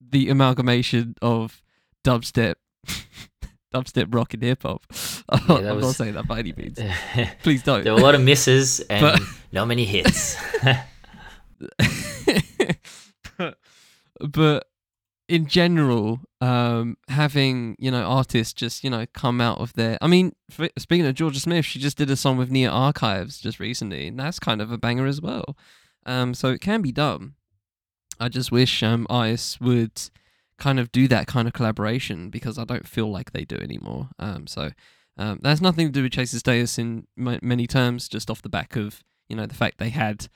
the 0.00 0.28
amalgamation 0.28 1.14
of 1.20 1.62
dubstep, 2.04 2.54
dubstep 3.74 4.14
rock 4.14 4.34
and 4.34 4.42
hip 4.42 4.62
hop. 4.62 4.82
I'm, 5.28 5.40
Yeah, 5.40 5.46
not, 5.48 5.58
I'm 5.58 5.64
not 5.64 5.76
was- 5.86 5.96
saying 5.96 6.14
that 6.14 6.26
by 6.28 6.38
any 6.40 6.52
means. 6.56 6.78
Please 7.42 7.62
don't. 7.62 7.82
there 7.84 7.92
were 7.92 8.00
a 8.00 8.02
lot 8.02 8.14
of 8.14 8.20
misses 8.22 8.80
and 8.80 9.00
But- 9.00 9.20
not 9.52 9.66
many 9.66 9.84
hits. 9.84 10.36
but, 14.20 14.66
in 15.28 15.46
general, 15.46 16.20
um, 16.40 16.96
having 17.08 17.76
you 17.78 17.90
know 17.90 18.02
artists 18.02 18.52
just 18.54 18.82
you 18.82 18.90
know 18.90 19.06
come 19.12 19.40
out 19.40 19.58
of 19.58 19.74
their. 19.74 19.98
I 20.00 20.06
mean, 20.06 20.34
f- 20.50 20.70
speaking 20.78 21.06
of 21.06 21.14
Jorja 21.14 21.36
Smith, 21.36 21.66
she 21.66 21.78
just 21.78 21.98
did 21.98 22.10
a 22.10 22.16
song 22.16 22.36
with 22.38 22.50
Nia 22.50 22.70
Archives 22.70 23.38
just 23.38 23.60
recently, 23.60 24.08
and 24.08 24.18
that's 24.18 24.38
kind 24.38 24.62
of 24.62 24.72
a 24.72 24.78
banger 24.78 25.06
as 25.06 25.20
well. 25.20 25.56
Um, 26.06 26.32
so 26.32 26.48
it 26.48 26.60
can 26.60 26.80
be 26.80 26.92
done. 26.92 27.34
I 28.18 28.28
just 28.28 28.50
wish 28.50 28.82
um 28.82 29.06
would 29.60 30.10
kind 30.58 30.80
of 30.80 30.90
do 30.90 31.06
that 31.08 31.26
kind 31.26 31.46
of 31.46 31.54
collaboration 31.54 32.30
because 32.30 32.58
I 32.58 32.64
don't 32.64 32.88
feel 32.88 33.10
like 33.10 33.32
they 33.32 33.44
do 33.44 33.56
anymore. 33.56 34.08
Um, 34.18 34.46
so 34.46 34.70
um, 35.16 35.38
that's 35.42 35.60
nothing 35.60 35.86
to 35.86 35.92
do 35.92 36.02
with 36.02 36.12
Chase 36.12 36.32
and 36.32 36.40
Status 36.40 36.78
in 36.78 37.06
m- 37.18 37.38
many 37.42 37.66
terms, 37.66 38.08
just 38.08 38.30
off 38.30 38.42
the 38.42 38.48
back 38.48 38.76
of 38.76 39.04
you 39.28 39.36
know 39.36 39.46
the 39.46 39.54
fact 39.54 39.78
they 39.78 39.90
had 39.90 40.28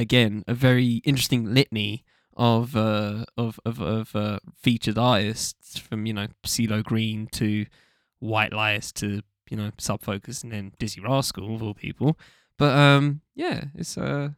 again 0.00 0.42
a 0.48 0.54
very 0.54 1.02
interesting 1.04 1.54
litany 1.54 2.04
of 2.36 2.74
uh, 2.74 3.24
of 3.36 3.60
of, 3.64 3.80
of 3.80 4.16
uh, 4.16 4.38
featured 4.56 4.98
artists 4.98 5.78
from 5.78 6.06
you 6.06 6.14
know 6.14 6.28
CeeLo 6.44 6.82
Green 6.82 7.26
to 7.32 7.66
White 8.18 8.52
Lies 8.52 8.92
to 8.92 9.22
you 9.50 9.56
know 9.56 9.70
Sub 9.78 10.02
Focus 10.02 10.42
and 10.42 10.52
then 10.52 10.72
Dizzee 10.80 11.04
Rascal 11.04 11.54
of 11.54 11.62
all 11.62 11.74
people. 11.74 12.18
But 12.56 12.76
um, 12.76 13.20
yeah, 13.34 13.64
it's 13.74 13.98
uh, 13.98 14.30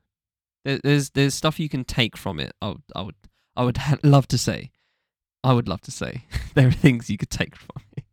there, 0.64 0.80
there's 0.82 1.10
there's 1.10 1.34
stuff 1.34 1.60
you 1.60 1.68
can 1.68 1.84
take 1.84 2.16
from 2.16 2.40
it. 2.40 2.52
I 2.60 2.68
would 2.68 2.82
I 2.96 3.02
would 3.02 3.14
I 3.56 3.64
would 3.64 3.76
ha- 3.76 3.98
love 4.02 4.26
to 4.28 4.38
say, 4.38 4.70
I 5.44 5.52
would 5.52 5.68
love 5.68 5.80
to 5.82 5.92
say 5.92 6.24
there 6.54 6.68
are 6.68 6.72
things 6.72 7.08
you 7.08 7.18
could 7.18 7.30
take 7.30 7.56
from 7.56 7.82
it. 7.96 8.04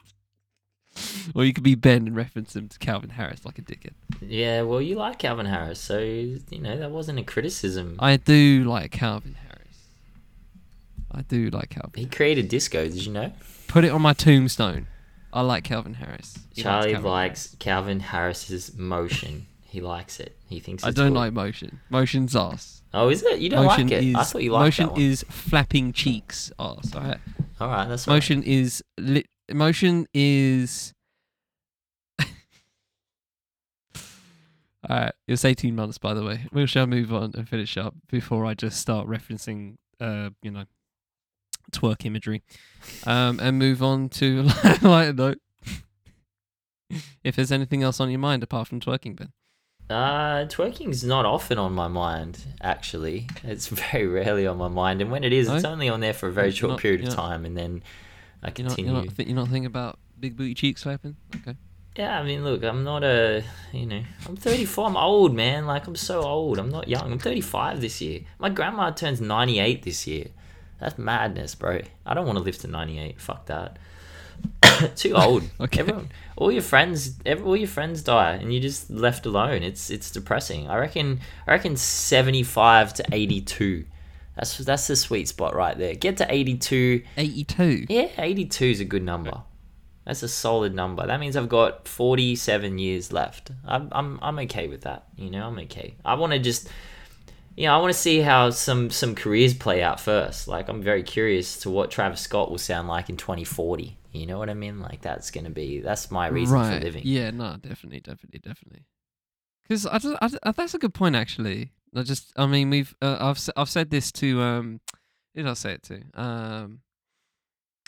or 1.35 1.45
you 1.45 1.53
could 1.53 1.63
be 1.63 1.75
Ben 1.75 2.07
and 2.07 2.15
reference 2.15 2.55
him 2.55 2.67
to 2.69 2.79
Calvin 2.79 3.11
Harris 3.11 3.45
like 3.45 3.57
a 3.59 3.61
dickhead. 3.61 3.93
Yeah, 4.21 4.63
well, 4.63 4.81
you 4.81 4.95
like 4.95 5.19
Calvin 5.19 5.45
Harris, 5.45 5.79
so 5.79 5.99
you 5.99 6.39
know 6.51 6.77
that 6.77 6.91
wasn't 6.91 7.19
a 7.19 7.23
criticism. 7.23 7.97
I 7.99 8.17
do 8.17 8.63
like 8.63 8.91
Calvin 8.91 9.35
Harris. 9.35 9.49
I 11.11 11.21
do 11.21 11.49
like 11.49 11.69
Calvin. 11.69 11.91
He 11.95 12.05
created 12.05 12.49
disco. 12.49 12.83
Did 12.83 13.05
you 13.05 13.11
know? 13.11 13.31
Put 13.67 13.83
it 13.83 13.89
on 13.89 14.01
my 14.01 14.13
tombstone. 14.13 14.87
I 15.31 15.41
like 15.41 15.63
Calvin 15.63 15.95
Harris. 15.95 16.39
He 16.53 16.61
Charlie 16.61 16.93
Calvin 16.93 17.11
likes 17.11 17.55
Calvin 17.59 17.99
Harris's 17.99 18.75
motion. 18.75 19.45
He 19.61 19.81
likes 19.81 20.19
it. 20.19 20.35
He 20.47 20.59
thinks 20.59 20.83
I 20.83 20.89
don't 20.91 21.09
cool. 21.09 21.21
like 21.21 21.33
motion. 21.33 21.79
Motion's 21.89 22.35
ass. 22.35 22.81
Oh, 22.93 23.09
is 23.09 23.21
it? 23.21 23.39
You 23.39 23.49
don't 23.49 23.65
motion 23.65 23.87
like 23.89 24.01
it? 24.01 24.03
is 24.03 24.15
I 24.15 24.23
thought 24.23 24.41
you 24.41 24.51
liked 24.51 24.79
motion 24.79 24.97
is 24.99 25.23
flapping 25.29 25.93
cheeks 25.93 26.51
ass. 26.57 26.95
All 26.95 27.01
right. 27.01 27.19
All 27.59 27.67
right, 27.67 27.87
that's 27.87 28.07
right. 28.07 28.15
Motion 28.15 28.41
is 28.43 28.83
li- 28.97 29.25
motion 29.51 30.07
is. 30.13 30.93
Alright, 34.89 35.13
it 35.27 35.31
was 35.31 35.45
18 35.45 35.75
months, 35.75 35.97
by 35.99 36.13
the 36.15 36.23
way. 36.23 36.45
We 36.51 36.65
shall 36.65 36.87
move 36.87 37.13
on 37.13 37.31
and 37.35 37.47
finish 37.47 37.77
up 37.77 37.93
before 38.09 38.45
I 38.45 38.55
just 38.55 38.79
start 38.79 39.07
referencing, 39.07 39.75
uh, 39.99 40.31
you 40.41 40.49
know, 40.51 40.63
twerk 41.71 42.05
imagery, 42.05 42.41
um, 43.05 43.39
and 43.39 43.59
move 43.59 43.83
on 43.83 44.09
to 44.09 44.43
lighter 44.81 45.13
note. 45.13 45.37
if 47.23 47.35
there's 47.35 47.51
anything 47.51 47.83
else 47.83 47.99
on 47.99 48.09
your 48.09 48.17
mind 48.19 48.41
apart 48.41 48.67
from 48.67 48.79
twerking, 48.79 49.15
Ben. 49.15 49.31
Uh, 49.91 50.45
twerking's 50.47 51.03
not 51.03 51.25
often 51.25 51.57
on 51.59 51.73
my 51.73 51.87
mind, 51.87 52.45
actually. 52.61 53.27
It's 53.43 53.67
very 53.91 54.07
rarely 54.07 54.47
on 54.47 54.57
my 54.57 54.67
mind, 54.69 55.01
and 55.01 55.11
when 55.11 55.23
it 55.23 55.33
is, 55.33 55.49
it's 55.49 55.65
only 55.65 55.87
on 55.89 55.99
there 55.99 56.13
for 56.13 56.29
a 56.29 56.31
very 56.31 56.47
You're 56.47 56.55
short 56.55 56.71
not- 56.71 56.79
period 56.79 57.01
of 57.01 57.07
not- 57.09 57.15
time, 57.15 57.45
and 57.45 57.55
then 57.55 57.83
I 58.41 58.47
You're 58.57 58.67
not, 58.67 58.75
continue. 58.75 58.91
you're 58.93 59.01
not, 59.05 59.15
th- 59.15 59.27
you're 59.27 59.35
not 59.35 59.47
thinking 59.49 59.65
about 59.67 59.99
big 60.19 60.35
booty 60.35 60.55
cheeks 60.55 60.81
flapping? 60.81 61.15
Okay. 61.35 61.55
Yeah, 61.95 62.19
I 62.19 62.23
mean, 62.23 62.43
look, 62.43 62.63
I'm 62.63 62.83
not 62.83 63.03
a, 63.03 63.43
you 63.73 63.85
know, 63.85 64.03
I'm 64.27 64.35
34. 64.35 64.87
I'm 64.87 64.97
old, 64.97 65.35
man. 65.35 65.65
Like, 65.65 65.87
I'm 65.87 65.95
so 65.95 66.21
old. 66.21 66.57
I'm 66.57 66.69
not 66.69 66.87
young. 66.87 67.11
I'm 67.11 67.19
35 67.19 67.81
this 67.81 67.99
year. 67.99 68.21
My 68.37 68.49
grandma 68.49 68.91
turns 68.91 69.19
98 69.19 69.83
this 69.83 70.07
year. 70.07 70.27
That's 70.79 70.97
madness, 70.97 71.55
bro. 71.55 71.81
I 72.05 72.13
don't 72.13 72.25
want 72.25 72.37
to 72.37 72.43
live 72.43 72.57
to 72.59 72.67
98. 72.67 73.19
Fuck 73.19 73.47
that. 73.47 73.77
Too 74.95 75.13
old. 75.15 75.43
Okay. 75.59 75.81
Everyone, 75.81 76.09
all 76.37 76.51
your 76.51 76.61
friends, 76.61 77.15
every, 77.25 77.43
all 77.43 77.57
your 77.57 77.67
friends 77.67 78.01
die, 78.01 78.35
and 78.35 78.53
you're 78.53 78.61
just 78.61 78.89
left 78.89 79.25
alone. 79.25 79.63
It's 79.63 79.89
it's 79.89 80.09
depressing. 80.11 80.69
I 80.69 80.77
reckon. 80.77 81.19
I 81.47 81.51
reckon 81.51 81.75
75 81.75 82.93
to 82.95 83.05
82. 83.11 83.85
That's 84.35 84.57
that's 84.59 84.87
the 84.87 84.95
sweet 84.95 85.27
spot 85.27 85.53
right 85.53 85.77
there. 85.77 85.95
Get 85.95 86.17
to 86.17 86.25
82. 86.29 87.03
82. 87.17 87.87
Yeah, 87.89 88.07
82 88.17 88.65
is 88.65 88.79
a 88.79 88.85
good 88.85 89.03
number. 89.03 89.41
That's 90.09 90.23
a 90.23 90.27
solid 90.27 90.73
number. 90.73 91.05
That 91.05 91.19
means 91.19 91.37
I've 91.37 91.49
got 91.49 91.87
47 91.87 92.79
years 92.79 93.13
left. 93.13 93.51
I'm, 93.63 93.89
I'm, 93.91 94.17
I'm 94.23 94.39
okay 94.39 94.67
with 94.67 94.81
that. 94.81 95.05
You 95.15 95.29
know, 95.29 95.45
I'm 95.45 95.59
okay. 95.59 95.97
I 96.03 96.15
want 96.15 96.33
to 96.33 96.39
just, 96.39 96.67
you 97.55 97.67
know, 97.67 97.75
I 97.75 97.77
want 97.77 97.93
to 97.93 97.99
see 97.99 98.21
how 98.21 98.49
some, 98.49 98.89
some 98.89 99.13
careers 99.13 99.53
play 99.53 99.83
out 99.83 99.99
first. 99.99 100.47
Like, 100.47 100.67
I'm 100.67 100.81
very 100.81 101.03
curious 101.03 101.59
to 101.59 101.69
what 101.69 101.91
Travis 101.91 102.21
Scott 102.21 102.49
will 102.49 102.57
sound 102.57 102.87
like 102.87 103.11
in 103.11 103.17
2040. 103.17 103.99
You 104.11 104.25
know 104.25 104.39
what 104.39 104.49
I 104.49 104.55
mean? 104.55 104.79
Like, 104.79 105.01
that's 105.01 105.29
going 105.29 105.43
to 105.43 105.51
be, 105.51 105.79
that's 105.79 106.09
my 106.09 106.25
reason 106.25 106.55
right. 106.55 106.79
for 106.79 106.85
living. 106.85 107.03
Yeah, 107.05 107.29
no, 107.29 107.57
definitely, 107.61 107.99
definitely, 107.99 108.39
definitely. 108.39 108.85
Because 109.61 109.85
I, 109.85 109.99
just- 109.99 110.17
I, 110.23 110.27
just- 110.27 110.39
uh, 110.41 110.53
that's 110.53 110.73
a 110.73 110.79
good 110.79 110.95
point, 110.95 111.15
actually. 111.15 111.71
I 111.95 112.01
just, 112.01 112.33
I 112.35 112.47
mean, 112.47 112.71
we've, 112.71 112.95
uh, 112.99 113.17
I've, 113.19 113.39
I've 113.55 113.69
said 113.69 113.91
this 113.91 114.11
to, 114.13 114.41
um, 114.41 114.81
who 115.35 115.43
did 115.43 115.51
I 115.51 115.53
say 115.53 115.73
it 115.73 115.83
to? 115.83 116.01
Um, 116.15 116.79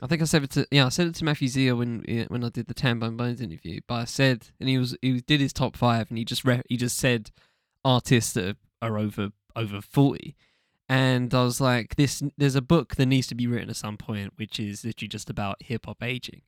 I 0.01 0.07
think 0.07 0.21
I 0.21 0.25
said 0.25 0.43
it 0.43 0.49
to, 0.51 0.67
yeah, 0.71 0.87
I 0.87 0.89
said 0.89 1.07
it 1.07 1.15
to 1.15 1.25
Matthew 1.25 1.47
Zia 1.47 1.75
when, 1.75 2.03
when 2.29 2.43
I 2.43 2.49
did 2.49 2.67
the 2.67 2.73
Tan 2.73 2.99
Bone 2.99 3.17
Bones 3.17 3.39
interview. 3.39 3.81
But 3.87 3.95
I 3.95 4.05
said, 4.05 4.47
and 4.59 4.67
he 4.67 4.77
was, 4.77 4.97
he 5.01 5.21
did 5.21 5.39
his 5.39 5.53
top 5.53 5.77
five, 5.77 6.09
and 6.09 6.17
he 6.17 6.25
just, 6.25 6.43
re- 6.43 6.63
he 6.67 6.75
just 6.75 6.97
said 6.97 7.29
artists 7.85 8.33
that 8.33 8.57
are 8.81 8.97
over, 8.97 9.29
over 9.55 9.79
forty. 9.79 10.35
And 10.89 11.33
I 11.33 11.43
was 11.43 11.61
like, 11.61 11.95
this, 11.95 12.21
there's 12.37 12.55
a 12.55 12.61
book 12.61 12.95
that 12.95 13.05
needs 13.05 13.27
to 13.27 13.35
be 13.35 13.47
written 13.47 13.69
at 13.69 13.75
some 13.75 13.97
point, 13.97 14.33
which 14.35 14.59
is 14.59 14.83
literally 14.83 15.07
just 15.07 15.29
about 15.29 15.61
hip 15.61 15.85
hop 15.85 16.01
aging. 16.03 16.41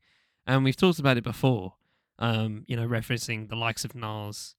And 0.46 0.64
we've 0.64 0.76
talked 0.76 1.00
about 1.00 1.18
it 1.18 1.24
before 1.24 1.76
um, 2.20 2.64
you 2.68 2.76
know, 2.76 2.88
referencing 2.88 3.50
the 3.50 3.56
likes 3.56 3.86
of 3.86 3.96
Nas. 3.96 4.56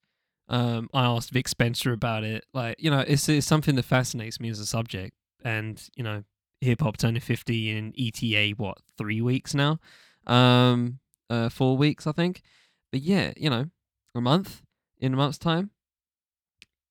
Um, 0.48 0.88
I 0.92 1.04
asked 1.04 1.30
Vic 1.30 1.48
Spencer 1.48 1.92
about 1.92 2.24
it. 2.24 2.44
Like, 2.52 2.76
you 2.78 2.90
know, 2.90 3.00
it's, 3.00 3.28
it's 3.28 3.46
something 3.46 3.74
that 3.76 3.84
fascinates 3.84 4.40
me 4.40 4.50
as 4.50 4.58
a 4.58 4.66
subject. 4.66 5.16
And, 5.42 5.82
you 5.96 6.04
know, 6.04 6.24
hip 6.64 6.80
hop 6.80 6.96
turning 6.96 7.20
50 7.20 7.76
in 7.76 7.92
ETA, 7.98 8.54
what, 8.56 8.78
three 8.98 9.20
weeks 9.20 9.54
now? 9.54 9.78
Um, 10.26 10.98
uh, 11.30 11.48
four 11.48 11.76
weeks, 11.76 12.06
I 12.06 12.12
think. 12.12 12.42
But 12.90 13.02
yeah, 13.02 13.32
you 13.36 13.50
know, 13.50 13.66
a 14.14 14.20
month, 14.20 14.62
in 14.98 15.14
a 15.14 15.16
month's 15.16 15.38
time, 15.38 15.70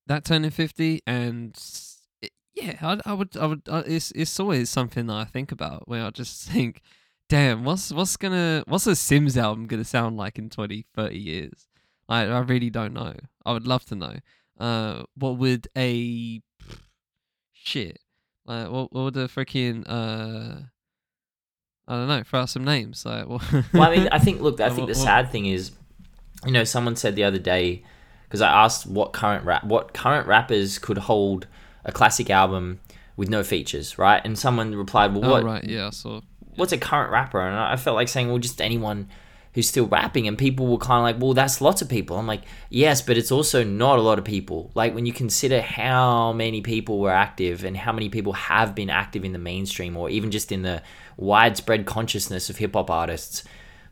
that 0.07 0.25
turning 0.25 0.51
50. 0.51 1.01
And 1.07 1.59
it, 2.21 2.31
yeah, 2.53 2.77
I, 2.81 2.99
I 3.05 3.13
would, 3.13 3.35
I 3.37 3.45
would, 3.45 3.61
uh, 3.67 3.83
it's, 3.85 4.11
it's 4.11 4.39
always 4.39 4.69
something 4.69 5.07
that 5.07 5.15
I 5.15 5.25
think 5.25 5.51
about 5.51 5.87
where 5.87 6.05
I 6.05 6.09
just 6.09 6.43
think, 6.49 6.81
damn, 7.29 7.63
what's 7.63 7.91
what's 7.91 8.15
gonna 8.15 8.63
what's 8.67 8.85
a 8.85 8.95
Sims 8.95 9.37
album 9.37 9.65
gonna 9.65 9.83
sound 9.83 10.17
like 10.17 10.37
in 10.37 10.49
20, 10.49 10.85
30 10.93 11.17
years? 11.17 11.67
I 12.07 12.25
I 12.25 12.39
really 12.39 12.69
don't 12.69 12.93
know. 12.93 13.15
I 13.45 13.53
would 13.53 13.65
love 13.65 13.85
to 13.85 13.95
know. 13.95 14.15
Uh, 14.59 15.03
what 15.15 15.37
would 15.37 15.67
a 15.75 16.41
shit? 17.53 18.02
Like 18.45 18.69
what 18.69 18.91
what 18.93 19.03
would 19.03 19.13
the 19.13 19.27
freaking 19.27 19.83
uh 19.87 20.63
I 21.87 21.95
don't 21.95 22.07
know. 22.07 22.23
Throw 22.23 22.41
out 22.41 22.49
some 22.49 22.63
names. 22.63 23.05
Like 23.05 23.27
what? 23.27 23.43
well, 23.73 23.83
I 23.83 23.95
mean, 23.95 24.07
I 24.11 24.19
think, 24.19 24.41
look, 24.41 24.61
I 24.61 24.69
think 24.75 24.87
the 24.87 24.95
sad 24.95 25.31
thing 25.31 25.45
is, 25.45 25.71
you 26.45 26.51
know, 26.51 26.63
someone 26.63 26.95
said 26.95 27.15
the 27.15 27.23
other 27.23 27.39
day, 27.39 27.83
because 28.23 28.41
I 28.41 28.49
asked 28.49 28.87
what 28.87 29.13
current 29.13 29.45
rap, 29.45 29.63
what 29.63 29.93
current 29.93 30.27
rappers 30.27 30.79
could 30.79 30.97
hold 30.97 31.47
a 31.83 31.91
classic 31.91 32.29
album 32.29 32.79
with 33.15 33.29
no 33.29 33.43
features, 33.43 33.97
right? 33.97 34.21
And 34.23 34.39
someone 34.39 34.73
replied, 34.75 35.13
well, 35.13 35.35
oh 35.35 35.41
right, 35.41 35.63
yeah, 35.63 35.87
I 35.87 35.89
saw. 35.89 36.21
what's 36.55 36.71
a 36.71 36.77
current 36.77 37.11
rapper? 37.11 37.41
And 37.41 37.55
I 37.55 37.75
felt 37.75 37.95
like 37.95 38.07
saying, 38.07 38.29
well, 38.29 38.39
just 38.39 38.61
anyone 38.61 39.09
who's 39.53 39.67
still 39.67 39.87
rapping. 39.87 40.27
And 40.27 40.37
people 40.37 40.67
were 40.67 40.77
kind 40.77 40.99
of 40.99 41.03
like, 41.03 41.21
well, 41.21 41.33
that's 41.33 41.61
lots 41.61 41.81
of 41.81 41.89
people. 41.89 42.17
I'm 42.17 42.27
like, 42.27 42.43
yes, 42.69 43.01
but 43.01 43.17
it's 43.17 43.31
also 43.31 43.63
not 43.63 43.99
a 43.99 44.01
lot 44.01 44.19
of 44.19 44.25
people. 44.25 44.71
Like 44.73 44.93
when 44.95 45.05
you 45.05 45.13
consider 45.13 45.61
how 45.61 46.33
many 46.33 46.61
people 46.61 46.99
were 46.99 47.11
active 47.11 47.63
and 47.63 47.77
how 47.77 47.91
many 47.91 48.09
people 48.09 48.33
have 48.33 48.75
been 48.75 48.89
active 48.89 49.23
in 49.23 49.33
the 49.33 49.39
mainstream 49.39 49.95
or 49.95 50.09
even 50.09 50.31
just 50.31 50.51
in 50.51 50.63
the 50.63 50.81
widespread 51.17 51.85
consciousness 51.85 52.49
of 52.49 52.57
hip 52.57 52.73
hop 52.73 52.89
artists, 52.89 53.43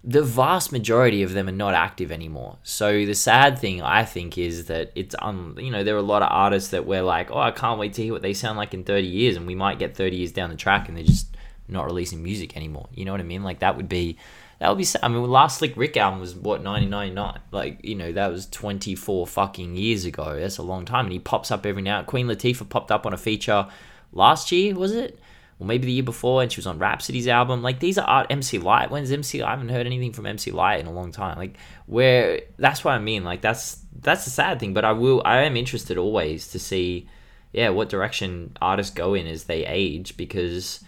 the 0.04 0.24
vast 0.24 0.72
majority 0.72 1.22
of 1.22 1.34
them 1.34 1.48
are 1.48 1.52
not 1.52 1.76
active 1.76 2.12
anymore. 2.12 2.58
So 2.64 3.06
the 3.06 3.14
sad 3.14 3.60
thing 3.60 3.84
I 3.84 4.04
think 4.04 4.38
is 4.38 4.66
that 4.66 4.92
it's 4.96 5.16
um 5.20 5.56
you 5.60 5.70
know 5.70 5.84
there 5.84 5.94
are 5.94 6.00
a 6.00 6.02
lot 6.02 6.24
of 6.24 6.30
artists 6.32 6.72
that 6.72 6.88
we're 6.88 7.04
like 7.04 7.30
oh 7.30 7.40
I 7.40 7.52
can't 7.52 7.80
wait 7.80 7.94
to 7.94 8.04
hear 8.04 8.14
what 8.14 8.24
they 8.24 8.34
sound 8.34 8.58
like 8.58 8.74
in 8.74 8.84
30 8.84 9.06
years 9.06 9.38
and 9.38 9.46
we 9.46 9.54
might 9.54 9.78
get 9.78 9.96
30 9.96 10.18
years 10.18 10.32
down 10.32 10.50
the 10.50 10.56
track 10.56 10.88
and 10.88 10.98
they're 10.98 11.04
just 11.04 11.28
not 11.68 11.86
releasing 11.86 12.24
music 12.24 12.58
anymore. 12.58 12.90
You 12.94 13.06
know 13.06 13.12
what 13.12 13.22
I 13.22 13.26
mean? 13.26 13.44
Like 13.44 13.60
that 13.60 13.78
would 13.78 13.88
be 13.90 14.18
that 14.62 14.70
would 14.70 14.78
be 14.78 14.84
sad. 14.84 15.04
I 15.04 15.08
mean 15.08 15.24
last 15.24 15.58
Slick 15.58 15.76
Rick 15.76 15.98
album 15.98 16.20
was 16.20 16.36
what 16.36 16.64
1999. 16.64 17.42
Like 17.52 17.80
you 17.84 17.96
know 17.96 18.12
that 18.12 18.32
was 18.32 18.46
24 18.46 19.26
fucking 19.26 19.76
years 19.76 20.06
ago. 20.06 20.40
That's 20.40 20.60
a 20.60 20.64
long 20.64 20.86
time 20.86 21.06
and 21.06 21.12
he 21.12 21.20
pops 21.20 21.50
up 21.50 21.66
every 21.66 21.82
now. 21.82 22.04
Queen 22.04 22.28
Latifah 22.28 22.70
popped 22.70 22.92
up 22.92 23.08
on 23.08 23.14
a 23.14 23.18
feature 23.18 23.68
last 24.14 24.52
year 24.52 24.76
was 24.76 24.92
it? 24.94 25.20
or 25.62 25.68
maybe 25.68 25.86
the 25.86 25.92
year 25.92 26.04
before, 26.04 26.42
and 26.42 26.52
she 26.52 26.58
was 26.58 26.66
on 26.66 26.80
Rapsody's 26.80 27.28
album. 27.28 27.62
Like 27.62 27.80
these 27.80 28.00
are 28.00 28.08
art 28.08 28.28
MC 28.32 28.58
Lyte. 28.58 28.90
When's 28.90 29.12
MC? 29.12 29.44
I 29.44 29.52
haven't 29.52 29.70
heard 29.70 29.86
anything 29.86 30.12
from 30.12 30.26
MC 30.26 30.50
Lyte 30.50 30.80
in 30.80 30.88
a 30.88 30.92
long 30.92 31.12
time. 31.12 31.38
Like 31.38 31.56
where 31.86 32.42
that's 32.58 32.84
what 32.84 32.96
I 32.96 33.00
mean. 33.00 33.24
Like 33.24 33.42
that's 33.42 33.80
that's 34.00 34.26
the 34.26 34.32
sad 34.32 34.60
thing. 34.60 34.74
But 34.74 34.86
I 34.86 34.94
will. 34.94 35.22
I 35.24 35.44
am 35.44 35.56
interested 35.56 36.00
always 36.00 36.48
to 36.50 36.60
see, 36.60 37.08
yeah, 37.54 37.70
what 37.70 37.90
direction 37.90 38.58
artists 38.60 38.92
go 38.92 39.14
in 39.14 39.28
as 39.28 39.44
they 39.44 39.64
age 39.68 40.18
because 40.18 40.84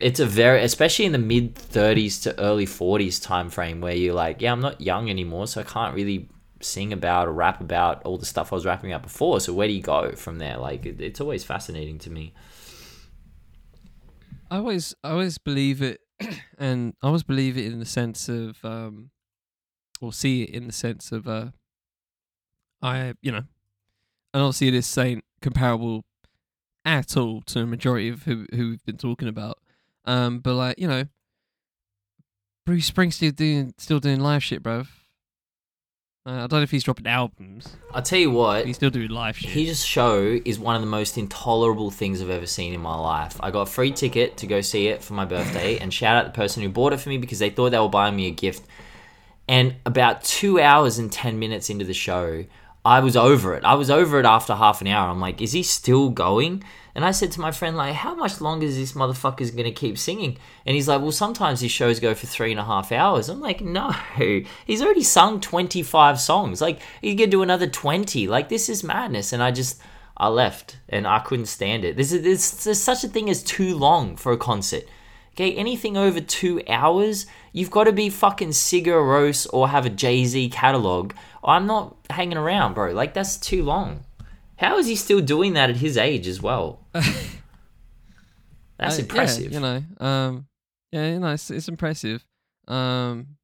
it's 0.00 0.20
a 0.20 0.26
very 0.26 0.62
especially 0.62 1.04
in 1.04 1.12
the 1.12 1.18
mid 1.18 1.54
30s 1.54 2.22
to 2.22 2.38
early 2.38 2.66
40s 2.66 3.22
time 3.22 3.50
frame 3.50 3.80
where 3.80 3.94
you're 3.94 4.14
like 4.14 4.40
yeah 4.40 4.52
i'm 4.52 4.60
not 4.60 4.80
young 4.80 5.10
anymore 5.10 5.46
so 5.46 5.60
i 5.60 5.64
can't 5.64 5.94
really 5.94 6.28
sing 6.60 6.92
about 6.92 7.28
or 7.28 7.32
rap 7.32 7.60
about 7.60 8.02
all 8.04 8.18
the 8.18 8.26
stuff 8.26 8.52
i 8.52 8.56
was 8.56 8.66
rapping 8.66 8.90
about 8.92 9.02
before. 9.02 9.40
So 9.40 9.52
where 9.52 9.68
do 9.68 9.74
you 9.74 9.82
go 9.82 10.12
from 10.12 10.38
there? 10.38 10.56
Like 10.56 10.86
it, 10.86 11.00
it's 11.00 11.20
always 11.20 11.44
fascinating 11.44 11.98
to 12.00 12.10
me. 12.10 12.32
I 14.50 14.56
always 14.56 14.94
I 15.04 15.10
always 15.10 15.38
believe 15.38 15.82
it, 15.82 16.00
and 16.58 16.94
I 17.02 17.06
always 17.06 17.22
believe 17.22 17.56
it 17.56 17.66
in 17.66 17.78
the 17.78 17.86
sense 17.86 18.28
of 18.28 18.64
um, 18.64 19.10
or 20.00 20.12
see 20.12 20.42
it 20.44 20.50
in 20.50 20.66
the 20.66 20.72
sense 20.72 21.12
of 21.12 21.28
uh, 21.28 21.48
I 22.82 23.14
you 23.20 23.32
know, 23.32 23.44
I 24.32 24.38
don't 24.38 24.52
see 24.52 24.70
this 24.70 24.96
ain't 24.98 25.24
comparable 25.40 26.04
at 26.84 27.16
all 27.16 27.42
to 27.42 27.60
a 27.60 27.66
majority 27.66 28.08
of 28.08 28.24
who 28.24 28.46
who 28.52 28.70
we've 28.70 28.84
been 28.84 28.96
talking 28.96 29.28
about. 29.28 29.58
Um, 30.08 30.38
but 30.38 30.54
like 30.54 30.78
you 30.78 30.88
know, 30.88 31.04
Bruce 32.64 32.90
Springsteen 32.90 33.36
doing 33.36 33.74
still 33.76 34.00
doing 34.00 34.20
live 34.20 34.42
shit, 34.42 34.62
bro. 34.62 34.84
Uh, 36.26 36.32
I 36.32 36.46
don't 36.46 36.52
know 36.52 36.62
if 36.62 36.70
he's 36.70 36.84
dropping 36.84 37.06
albums. 37.06 37.76
i'll 37.94 38.02
tell 38.02 38.18
you 38.18 38.30
what 38.30 38.66
he's 38.66 38.76
still 38.76 38.90
doing 38.90 39.08
live 39.08 39.38
shit. 39.38 39.50
His 39.50 39.84
show 39.84 40.38
is 40.44 40.58
one 40.58 40.74
of 40.74 40.82
the 40.82 40.88
most 40.88 41.16
intolerable 41.16 41.90
things 41.90 42.20
I've 42.20 42.28
ever 42.28 42.46
seen 42.46 42.74
in 42.74 42.80
my 42.80 42.96
life. 42.96 43.38
I 43.40 43.50
got 43.50 43.62
a 43.62 43.66
free 43.70 43.92
ticket 43.92 44.36
to 44.38 44.46
go 44.46 44.60
see 44.60 44.88
it 44.88 45.02
for 45.02 45.12
my 45.12 45.24
birthday, 45.26 45.78
and 45.78 45.92
shout 45.92 46.16
out 46.16 46.24
the 46.24 46.36
person 46.36 46.62
who 46.62 46.68
bought 46.70 46.92
it 46.92 47.00
for 47.00 47.10
me 47.10 47.18
because 47.18 47.38
they 47.38 47.50
thought 47.50 47.70
they 47.70 47.78
were 47.78 47.88
buying 47.88 48.16
me 48.16 48.26
a 48.26 48.30
gift. 48.30 48.66
And 49.46 49.76
about 49.86 50.24
two 50.24 50.60
hours 50.60 50.98
and 50.98 51.10
10 51.12 51.38
minutes 51.38 51.70
into 51.70 51.84
the 51.84 51.94
show, 51.94 52.44
I 52.84 53.00
was 53.00 53.16
over 53.16 53.54
it. 53.54 53.64
I 53.64 53.74
was 53.74 53.90
over 53.90 54.18
it 54.20 54.26
after 54.26 54.54
half 54.54 54.80
an 54.80 54.86
hour. 54.86 55.10
I'm 55.10 55.20
like, 55.20 55.40
is 55.42 55.52
he 55.52 55.62
still 55.62 56.10
going? 56.10 56.64
And 56.98 57.04
I 57.04 57.12
said 57.12 57.30
to 57.30 57.40
my 57.40 57.52
friend, 57.52 57.76
like, 57.76 57.94
how 57.94 58.16
much 58.16 58.40
longer 58.40 58.66
is 58.66 58.74
this 58.76 58.94
motherfucker's 58.94 59.52
gonna 59.52 59.70
keep 59.70 59.96
singing? 59.96 60.36
And 60.66 60.74
he's 60.74 60.88
like, 60.88 61.00
well, 61.00 61.12
sometimes 61.12 61.60
his 61.60 61.70
shows 61.70 62.00
go 62.00 62.12
for 62.12 62.26
three 62.26 62.50
and 62.50 62.58
a 62.58 62.64
half 62.64 62.90
hours. 62.90 63.28
I'm 63.28 63.40
like, 63.40 63.60
no, 63.60 63.92
he's 64.66 64.82
already 64.82 65.04
sung 65.04 65.40
25 65.40 66.18
songs. 66.18 66.60
Like, 66.60 66.80
he 67.00 67.14
could 67.14 67.30
do 67.30 67.42
another 67.42 67.68
20. 67.68 68.26
Like, 68.26 68.48
this 68.48 68.68
is 68.68 68.82
madness. 68.82 69.32
And 69.32 69.44
I 69.44 69.52
just, 69.52 69.80
I 70.16 70.26
left 70.26 70.78
and 70.88 71.06
I 71.06 71.20
couldn't 71.20 71.46
stand 71.46 71.84
it. 71.84 71.94
There's, 71.94 72.10
there's 72.64 72.82
such 72.82 73.04
a 73.04 73.08
thing 73.08 73.30
as 73.30 73.44
too 73.44 73.76
long 73.76 74.16
for 74.16 74.32
a 74.32 74.36
concert. 74.36 74.82
Okay, 75.34 75.54
anything 75.54 75.96
over 75.96 76.20
two 76.20 76.62
hours, 76.66 77.26
you've 77.52 77.70
got 77.70 77.84
to 77.84 77.92
be 77.92 78.10
fucking 78.10 78.48
Sigur 78.48 79.46
or 79.52 79.68
have 79.68 79.86
a 79.86 79.90
Jay 79.90 80.24
Z 80.24 80.48
catalog. 80.48 81.12
I'm 81.44 81.68
not 81.68 81.94
hanging 82.10 82.38
around, 82.38 82.74
bro. 82.74 82.90
Like 82.90 83.14
that's 83.14 83.36
too 83.36 83.62
long. 83.62 84.02
How 84.58 84.78
is 84.78 84.86
he 84.86 84.96
still 84.96 85.20
doing 85.20 85.54
that 85.54 85.70
at 85.70 85.76
his 85.76 85.96
age 85.96 86.26
as 86.26 86.42
well? 86.42 86.86
That's 86.92 88.98
Uh, 88.98 89.02
impressive. 89.02 89.52
Yeah, 89.52 89.58
you 89.58 89.60
know, 89.60 90.06
um, 90.06 90.46
yeah, 90.92 91.12
you 91.12 91.20
know, 91.20 91.32
it's, 91.32 91.50
it's 91.50 91.68
impressive. 91.68 92.26
Um, 92.66 93.36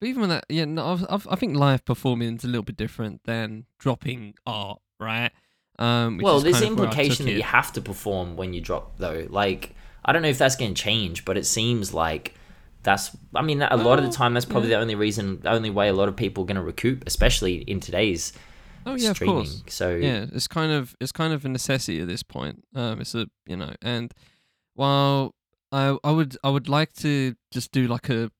but 0.00 0.08
even 0.08 0.22
with 0.22 0.30
that, 0.30 0.44
yeah, 0.48 0.64
no, 0.64 0.92
I've, 0.92 1.06
I've, 1.08 1.28
I 1.30 1.36
think 1.36 1.56
live 1.56 1.84
performing 1.84 2.36
is 2.36 2.44
a 2.44 2.48
little 2.48 2.64
bit 2.64 2.76
different 2.76 3.22
than 3.24 3.66
dropping 3.78 4.34
art, 4.44 4.80
right? 4.98 5.30
Um, 5.78 6.18
well, 6.18 6.40
there's 6.40 6.62
implication 6.62 7.26
that 7.26 7.32
you 7.32 7.42
have 7.42 7.72
to 7.72 7.80
perform 7.80 8.36
when 8.36 8.52
you 8.52 8.60
drop, 8.60 8.98
though. 8.98 9.26
Like, 9.28 9.74
I 10.04 10.12
don't 10.12 10.22
know 10.22 10.28
if 10.28 10.38
that's 10.38 10.56
going 10.56 10.74
to 10.74 10.82
change, 10.82 11.24
but 11.24 11.36
it 11.36 11.46
seems 11.46 11.94
like 11.94 12.34
that's. 12.82 13.16
I 13.34 13.42
mean, 13.42 13.62
a 13.62 13.76
lot 13.76 13.98
of 13.98 14.04
the 14.04 14.10
time, 14.10 14.34
that's 14.34 14.46
probably 14.46 14.70
yeah. 14.70 14.76
the 14.76 14.82
only 14.82 14.94
reason, 14.94 15.40
the 15.40 15.50
only 15.50 15.70
way 15.70 15.88
a 15.88 15.92
lot 15.92 16.08
of 16.08 16.16
people 16.16 16.44
are 16.44 16.46
going 16.46 16.56
to 16.56 16.62
recoup, 16.62 17.04
especially 17.06 17.56
in 17.56 17.80
today's 17.80 18.32
oh 18.86 18.94
yeah, 18.94 19.12
streaming. 19.12 19.36
of 19.38 19.44
course. 19.46 19.62
So 19.68 19.94
yeah 19.94 20.26
it's 20.32 20.48
kind 20.48 20.72
of 20.72 20.96
it's 21.00 21.12
kind 21.12 21.32
of 21.32 21.44
a 21.44 21.48
necessity 21.48 22.00
at 22.00 22.08
this 22.08 22.22
point 22.22 22.64
um 22.74 23.00
it's 23.00 23.14
a 23.14 23.26
you 23.46 23.56
know 23.56 23.72
and 23.82 24.12
while 24.74 25.34
i 25.72 25.96
i 26.04 26.10
would 26.10 26.36
i 26.44 26.50
would 26.50 26.68
like 26.68 26.92
to 26.94 27.34
just 27.50 27.72
do 27.72 27.86
like 27.86 28.08
a 28.08 28.30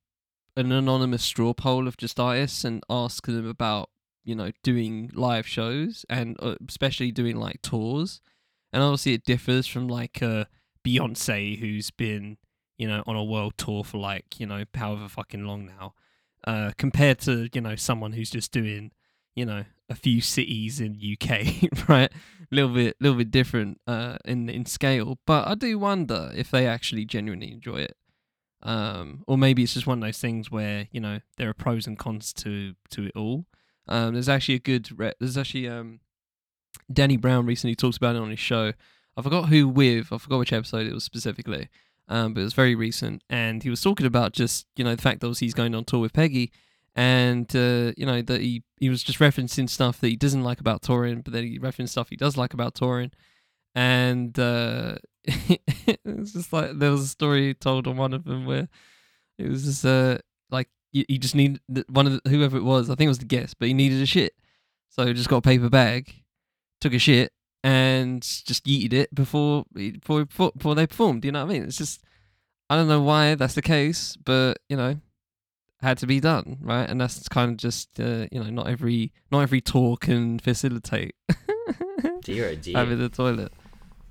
an 0.57 0.71
anonymous 0.71 1.23
straw 1.23 1.53
poll 1.53 1.89
of 1.89 1.97
just 1.97 2.21
artists 2.21 2.65
and 2.65 2.83
ask 2.89 3.27
them 3.27 3.49
about 3.49 3.91
you 4.25 4.35
know 4.35 4.51
doing 4.63 5.11
live 5.15 5.47
shows 5.47 6.05
and 6.09 6.37
uh, 6.41 6.55
especially 6.69 7.11
doing 7.11 7.37
like 7.37 7.61
tours 7.63 8.21
and 8.73 8.83
obviously 8.83 9.15
it 9.15 9.25
differs 9.25 9.67
from 9.67 9.89
like 9.89 10.23
uh 10.23 10.45
beyonce 10.85 11.59
who's 11.59 11.91
been 11.91 12.37
you 12.79 12.89
know 12.89 13.03
on 13.07 13.17
a 13.17 13.25
world 13.25 13.55
tour 13.57 13.85
for 13.85 13.99
like 13.99 14.39
you 14.39 14.47
know 14.47 14.65
however 14.75 15.09
fucking 15.09 15.45
long 15.45 15.67
now 15.67 15.95
uh 16.47 16.71
compared 16.77 17.19
to 17.19 17.49
you 17.53 17.61
know 17.61 17.77
someone 17.77 18.13
who's 18.13 18.31
just 18.31 18.53
doing 18.53 18.91
you 19.35 19.45
know 19.45 19.65
a 19.89 19.95
few 19.95 20.21
cities 20.21 20.81
in 20.81 21.01
UK, 21.01 21.89
right? 21.89 22.11
A 22.11 22.55
little 22.55 22.75
bit, 22.75 22.97
little 23.01 23.19
bit 23.19 23.31
different 23.31 23.81
uh, 23.87 24.17
in 24.25 24.49
in 24.49 24.67
scale, 24.67 25.19
but 25.27 25.47
I 25.49 25.55
do 25.55 25.79
wonder 25.79 26.33
if 26.35 26.51
they 26.51 26.67
actually 26.67 27.05
genuinely 27.05 27.53
enjoy 27.53 27.79
it, 27.79 27.97
um, 28.63 29.25
or 29.27 29.37
maybe 29.37 29.63
it's 29.63 29.75
just 29.75 29.87
one 29.87 29.99
of 29.99 30.05
those 30.05 30.19
things 30.19 30.51
where 30.51 30.89
you 30.91 31.01
know 31.01 31.21
there 31.37 31.49
are 31.49 31.55
pros 31.55 31.87
and 31.87 31.99
cons 31.99 32.33
to 32.35 32.75
to 32.91 33.07
it 33.07 33.13
all. 33.17 33.47
Um, 33.87 34.15
there's 34.15 34.29
actually 34.29 34.55
a 34.55 34.61
good, 34.61 34.99
re- 34.99 35.13
there's 35.21 35.37
actually 35.37 35.69
um, 35.69 36.01
Danny 36.93 37.17
Brown 37.17 37.47
recently 37.47 37.75
talks 37.75 37.97
about 37.97 38.17
it 38.17 38.23
on 38.23 38.31
his 38.31 38.39
show. 38.39 38.73
I 39.17 39.23
forgot 39.23 39.49
who 39.49 39.69
with, 39.69 40.13
I 40.13 40.19
forgot 40.19 40.39
which 40.39 40.53
episode 40.53 40.87
it 40.87 40.95
was 40.95 41.05
specifically, 41.05 41.69
um, 42.09 42.35
but 42.35 42.41
it 42.41 42.45
was 42.45 42.55
very 42.55 42.75
recent, 42.75 43.23
and 43.29 43.63
he 43.63 43.71
was 43.71 43.81
talking 43.81 44.07
about 44.07 44.33
just 44.33 44.67
you 44.77 44.85
know 44.85 44.95
the 44.95 45.03
fact 45.03 45.21
that 45.21 45.39
he's 45.39 45.55
going 45.55 45.75
on 45.75 45.85
tour 45.85 46.01
with 46.01 46.13
Peggy, 46.13 46.51
and 46.97 47.55
uh, 47.57 47.93
you 47.97 48.07
know 48.07 48.23
that 48.23 48.41
he 48.41 48.63
he 48.79 48.89
was 48.89 49.03
just 49.03 49.19
referencing 49.19 49.69
stuff 49.69 50.01
that 50.01 50.09
he 50.09 50.17
doesn't 50.17 50.45
like 50.45 50.61
about 50.61 50.83
touring, 50.83 51.21
but 51.21 51.33
then 51.33 51.45
he 51.45 51.59
referenced 51.59 51.93
stuff 51.93 52.09
he 52.11 52.17
does 52.17 52.37
like 52.37 52.55
about 52.55 52.75
touring, 52.75 53.11
and 53.75 54.39
uh, 54.39 54.97
it's 55.25 56.33
just 56.33 56.53
like 56.53 56.79
there 56.79 56.91
was 56.91 57.03
a 57.03 57.09
story 57.09 57.55
told 57.55 57.87
on 57.87 57.97
one 57.97 58.13
of 58.13 58.25
them 58.25 58.47
where 58.47 58.69
it 59.39 59.49
was 59.49 59.65
just 59.65 59.85
uh 59.85 60.19
like 60.51 60.69
you 60.93 61.19
just 61.19 61.35
need 61.35 61.59
one 61.89 62.07
of 62.07 62.21
the, 62.23 62.31
whoever 62.31 62.57
it 62.57 62.63
was, 62.63 62.89
I 62.89 62.95
think 62.95 63.07
it 63.07 63.09
was 63.09 63.19
the 63.19 63.25
guest, 63.25 63.59
but 63.59 63.67
he 63.67 63.75
needed 63.75 64.01
a 64.01 64.07
shit, 64.07 64.35
so 64.91 65.07
he 65.07 65.13
just 65.13 65.29
got 65.29 65.39
a 65.39 65.43
paper 65.43 65.69
bag, 65.69 66.15
took 66.81 66.95
a 66.95 66.99
shit, 67.01 67.33
and 67.65 68.23
just 68.23 68.65
yeeted 68.67 68.93
it 68.93 69.13
before 69.13 69.65
before 69.75 70.25
before 70.25 70.75
they 70.77 70.87
performed. 70.87 71.25
You 71.25 71.33
know 71.33 71.45
what 71.45 71.51
I 71.51 71.55
mean? 71.55 71.65
It's 71.65 71.79
just 71.79 72.05
I 72.71 72.77
don't 72.77 72.87
know 72.87 73.03
why 73.03 73.35
that's 73.35 73.55
the 73.55 73.63
case, 73.63 74.17
but 74.25 74.59
you 74.69 74.77
know 74.77 75.01
had 75.85 75.99
to 75.99 76.07
be 76.07 76.19
done, 76.19 76.59
right? 76.61 76.89
And 76.89 77.01
that's 77.01 77.29
kind 77.29 77.53
of 77.53 77.57
just 77.59 78.01
uh, 78.01 78.27
you 78.33 78.43
know 78.43 78.51
not 78.51 78.69
every 78.69 79.13
not 79.31 79.41
every 79.41 79.61
tour 79.61 79.97
can 79.97 80.39
facilitate 80.41 81.15
dear 82.25 82.49
oh 82.49 82.55
dear. 82.57 82.77
having 82.77 82.99
the 82.99 83.09
toilet. 83.09 83.53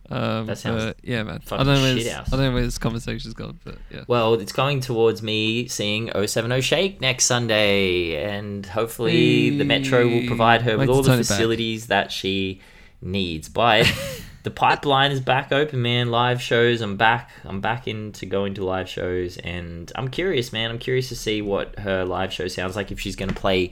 Um, 0.10 0.46
That 0.46 0.58
sounds 0.58 0.84
but, 0.84 0.98
yeah, 1.02 1.24
man. 1.24 1.42
I 1.52 1.58
don't 1.58 1.66
know 1.66 1.82
where 1.82 1.96
this. 1.96 2.08
I 2.08 2.24
don't 2.30 2.40
know 2.40 2.54
where 2.54 2.64
this 2.64 2.78
conversation's 2.78 3.34
gone, 3.34 3.60
but 3.64 3.78
yeah. 3.90 4.04
Well, 4.08 4.36
it's 4.36 4.52
going 4.52 4.80
towards 4.82 5.24
me 5.24 5.68
seeing 5.68 6.12
070 6.14 6.62
Shake 6.62 7.02
next 7.02 7.26
Sunday, 7.26 8.24
and 8.24 8.66
hopefully 8.66 9.58
the 9.58 9.64
Metro 9.64 10.08
will 10.08 10.28
provide 10.28 10.62
her 10.64 10.78
with 10.78 10.90
all 10.90 11.02
the 11.02 11.18
facilities 11.18 11.88
that 11.88 12.12
she 12.12 12.62
needs. 13.02 13.50
But 13.50 13.92
the 14.44 14.52
pipeline 14.52 15.12
is 15.12 15.22
back 15.22 15.52
open, 15.54 15.82
man. 15.82 16.12
Live 16.12 16.42
shows, 16.42 16.82
I'm 16.82 16.98
back. 16.98 17.30
I'm 17.46 17.62
back 17.62 17.88
into 17.88 18.26
going 18.26 18.54
to 18.56 18.66
live 18.66 18.90
shows, 18.90 19.38
and 19.38 19.90
I'm 19.96 20.10
curious, 20.10 20.52
man. 20.52 20.70
I'm 20.70 20.80
curious 20.80 21.10
to 21.10 21.16
see 21.16 21.42
what 21.42 21.80
her 21.80 22.04
live 22.04 22.34
show 22.34 22.50
sounds 22.50 22.76
like. 22.76 22.92
If 22.92 23.00
she's 23.00 23.16
going 23.16 23.30
to 23.30 23.36
play, 23.36 23.72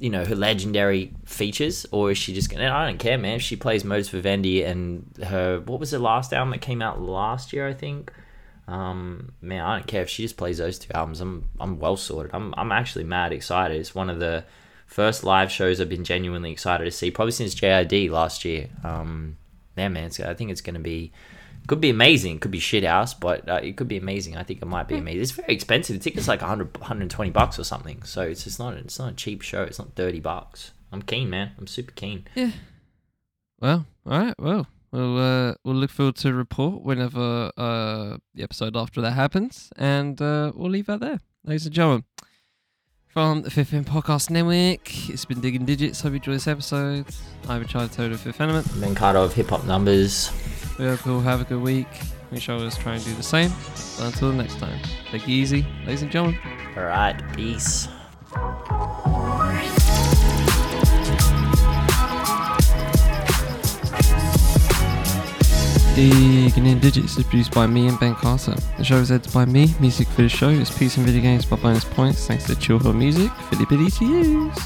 you 0.00 0.10
know, 0.10 0.24
her 0.24 0.34
legendary 0.34 1.14
features, 1.24 1.86
or 1.92 2.10
is 2.10 2.18
she 2.18 2.34
just 2.34 2.50
going? 2.50 2.60
to 2.60 2.68
I 2.68 2.88
don't 2.88 2.98
care, 2.98 3.16
man. 3.16 3.36
If 3.36 3.42
she 3.42 3.54
plays 3.54 3.84
Modus 3.84 4.08
Vivendi 4.08 4.64
and 4.64 5.08
her, 5.24 5.60
what 5.60 5.78
was 5.78 5.92
the 5.92 6.00
last 6.00 6.32
album 6.32 6.50
that 6.50 6.60
came 6.60 6.82
out 6.82 7.00
last 7.00 7.52
year? 7.52 7.68
I 7.68 7.72
think. 7.72 8.12
Um, 8.66 9.32
man, 9.42 9.62
I 9.62 9.76
don't 9.76 9.86
care 9.86 10.02
if 10.02 10.08
she 10.08 10.22
just 10.22 10.38
plays 10.38 10.58
those 10.58 10.78
two 10.78 10.92
albums. 10.92 11.20
I'm 11.20 11.48
I'm 11.60 11.78
well 11.78 11.96
sorted. 11.96 12.34
I'm 12.34 12.52
I'm 12.56 12.72
actually 12.72 13.04
mad 13.04 13.32
excited. 13.32 13.78
It's 13.78 13.94
one 13.94 14.10
of 14.10 14.18
the 14.18 14.44
first 14.86 15.22
live 15.22 15.52
shows 15.52 15.80
I've 15.80 15.88
been 15.88 16.02
genuinely 16.02 16.50
excited 16.50 16.84
to 16.84 16.90
see, 16.90 17.12
probably 17.12 17.32
since 17.32 17.54
JID 17.54 18.10
last 18.10 18.44
year. 18.44 18.70
Um, 18.82 19.36
yeah, 19.76 19.88
man, 19.88 20.04
it's, 20.04 20.20
I 20.20 20.34
think 20.34 20.50
it's 20.50 20.60
gonna 20.60 20.78
be 20.80 21.12
could 21.66 21.80
be 21.80 21.90
amazing. 21.90 22.40
Could 22.40 22.50
be 22.50 22.58
shit 22.58 22.84
house, 22.84 23.14
but 23.14 23.48
uh, 23.48 23.60
it 23.62 23.76
could 23.76 23.88
be 23.88 23.96
amazing. 23.96 24.36
I 24.36 24.42
think 24.42 24.60
it 24.60 24.66
might 24.66 24.86
be 24.86 24.98
amazing. 24.98 25.22
It's 25.22 25.30
very 25.30 25.54
expensive. 25.54 25.96
The 25.96 26.02
ticket's 26.02 26.28
like 26.28 26.42
100, 26.42 26.76
120 26.76 27.30
bucks 27.30 27.58
or 27.58 27.64
something. 27.64 28.02
So 28.02 28.22
it's 28.22 28.44
just 28.44 28.58
not 28.58 28.74
it's 28.74 28.98
not 28.98 29.12
a 29.12 29.14
cheap 29.14 29.42
show. 29.42 29.62
It's 29.62 29.78
not 29.78 29.94
thirty 29.94 30.20
bucks. 30.20 30.72
I'm 30.92 31.02
keen, 31.02 31.30
man. 31.30 31.52
I'm 31.58 31.66
super 31.66 31.92
keen. 31.92 32.26
Yeah. 32.34 32.52
Well, 33.60 33.86
all 34.06 34.18
right. 34.18 34.34
Well, 34.38 34.66
we'll 34.92 35.18
uh, 35.18 35.54
we'll 35.64 35.76
look 35.76 35.90
forward 35.90 36.16
to 36.16 36.34
report 36.34 36.82
whenever 36.82 37.50
uh, 37.56 38.18
the 38.34 38.42
episode 38.42 38.76
after 38.76 39.00
that 39.00 39.12
happens, 39.12 39.72
and 39.76 40.20
uh, 40.20 40.52
we'll 40.54 40.70
leave 40.70 40.86
that 40.86 41.00
there, 41.00 41.20
ladies 41.44 41.66
and 41.66 41.74
gentlemen. 41.74 42.04
From 43.14 43.42
the 43.42 43.50
Fifth 43.50 43.72
Element 43.72 43.94
Podcast 43.94 44.28
Network, 44.30 45.08
it's 45.08 45.24
been 45.24 45.40
Digging 45.40 45.64
Digits. 45.64 46.00
Hope 46.00 46.10
you 46.10 46.16
enjoy 46.16 46.32
this 46.32 46.48
episode. 46.48 47.06
I've 47.48 47.60
been 47.60 47.68
Charlie 47.68 47.86
Taylor 47.86 48.14
of 48.14 48.20
Fifth 48.20 48.40
Element. 48.40 48.68
Ben 48.80 48.92
Carter 48.96 49.20
of 49.20 49.32
Hip 49.34 49.50
Hop 49.50 49.64
Numbers. 49.66 50.32
We 50.80 50.86
hope 50.86 51.06
you'll 51.06 51.20
have 51.20 51.40
a 51.40 51.44
good 51.44 51.62
week. 51.62 51.86
We 52.32 52.40
shall 52.40 52.58
always 52.58 52.76
try 52.76 52.96
and 52.96 53.04
do 53.04 53.14
the 53.14 53.22
same. 53.22 53.52
But 53.98 54.06
until 54.06 54.32
the 54.32 54.36
next 54.38 54.58
time, 54.58 54.80
take 55.12 55.22
it 55.22 55.28
easy, 55.28 55.64
ladies 55.86 56.02
and 56.02 56.10
gentlemen. 56.10 56.40
All 56.76 56.82
right, 56.82 57.14
peace. 57.36 57.86
Digging 65.94 66.66
in 66.66 66.80
Digits 66.80 67.16
is 67.16 67.22
produced 67.22 67.54
by 67.54 67.68
me 67.68 67.86
and 67.86 68.00
Ben 68.00 68.16
Carter. 68.16 68.56
The 68.78 68.82
show 68.82 68.96
is 68.96 69.12
edited 69.12 69.32
by 69.32 69.44
me. 69.44 69.72
Music 69.78 70.08
for 70.08 70.22
the 70.22 70.28
show 70.28 70.48
is 70.48 70.68
Pizza 70.68 70.98
and 70.98 71.06
Video 71.06 71.22
Games 71.22 71.46
by 71.46 71.54
Bonus 71.54 71.84
Points, 71.84 72.26
thanks 72.26 72.42
to 72.46 72.54
Chillhop 72.54 72.96
Music, 72.96 73.30
Philly 73.48 73.64
Billy 73.66 73.88
to 73.92 74.04
use. 74.04 74.58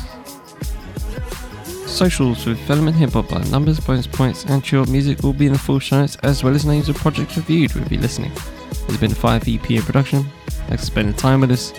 Socials 1.86 2.46
with 2.46 2.59
Element 2.70 2.96
Hip 2.96 3.10
Hop 3.10 3.28
by 3.28 3.42
Numbers, 3.50 3.78
Bonus 3.78 4.06
Points, 4.06 4.44
and 4.46 4.64
Chill 4.64 4.86
Music 4.86 5.22
will 5.22 5.34
be 5.34 5.44
in 5.44 5.52
the 5.52 5.59
full 5.59 5.78
show 5.78 6.00
notes, 6.00 6.16
as 6.22 6.42
well 6.42 6.55
as 6.55 6.64
names 6.64 6.88
of 6.88 6.96
projects 6.96 7.36
reviewed 7.36 7.74
we'll 7.74 7.86
be 7.90 7.98
listening. 7.98 8.32
This 8.70 8.86
has 8.86 8.96
been 8.96 9.12
a 9.12 9.14
5 9.14 9.48
EP 9.48 9.70
in 9.70 9.82
production. 9.82 10.24
Thanks 10.68 10.84
for 10.84 10.86
spending 10.86 11.14
time 11.14 11.42
with 11.42 11.50
us. 11.50 11.74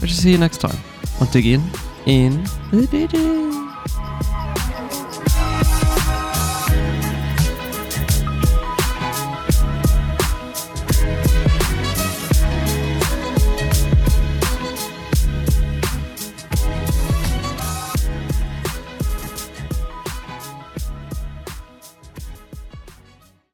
We 0.00 0.06
shall 0.06 0.16
see 0.16 0.30
you 0.30 0.38
next 0.38 0.58
time 0.58 0.78
on 1.20 1.26
Digging 1.32 1.68
in 2.06 2.44
the 2.70 2.86
Digits. 2.88 3.61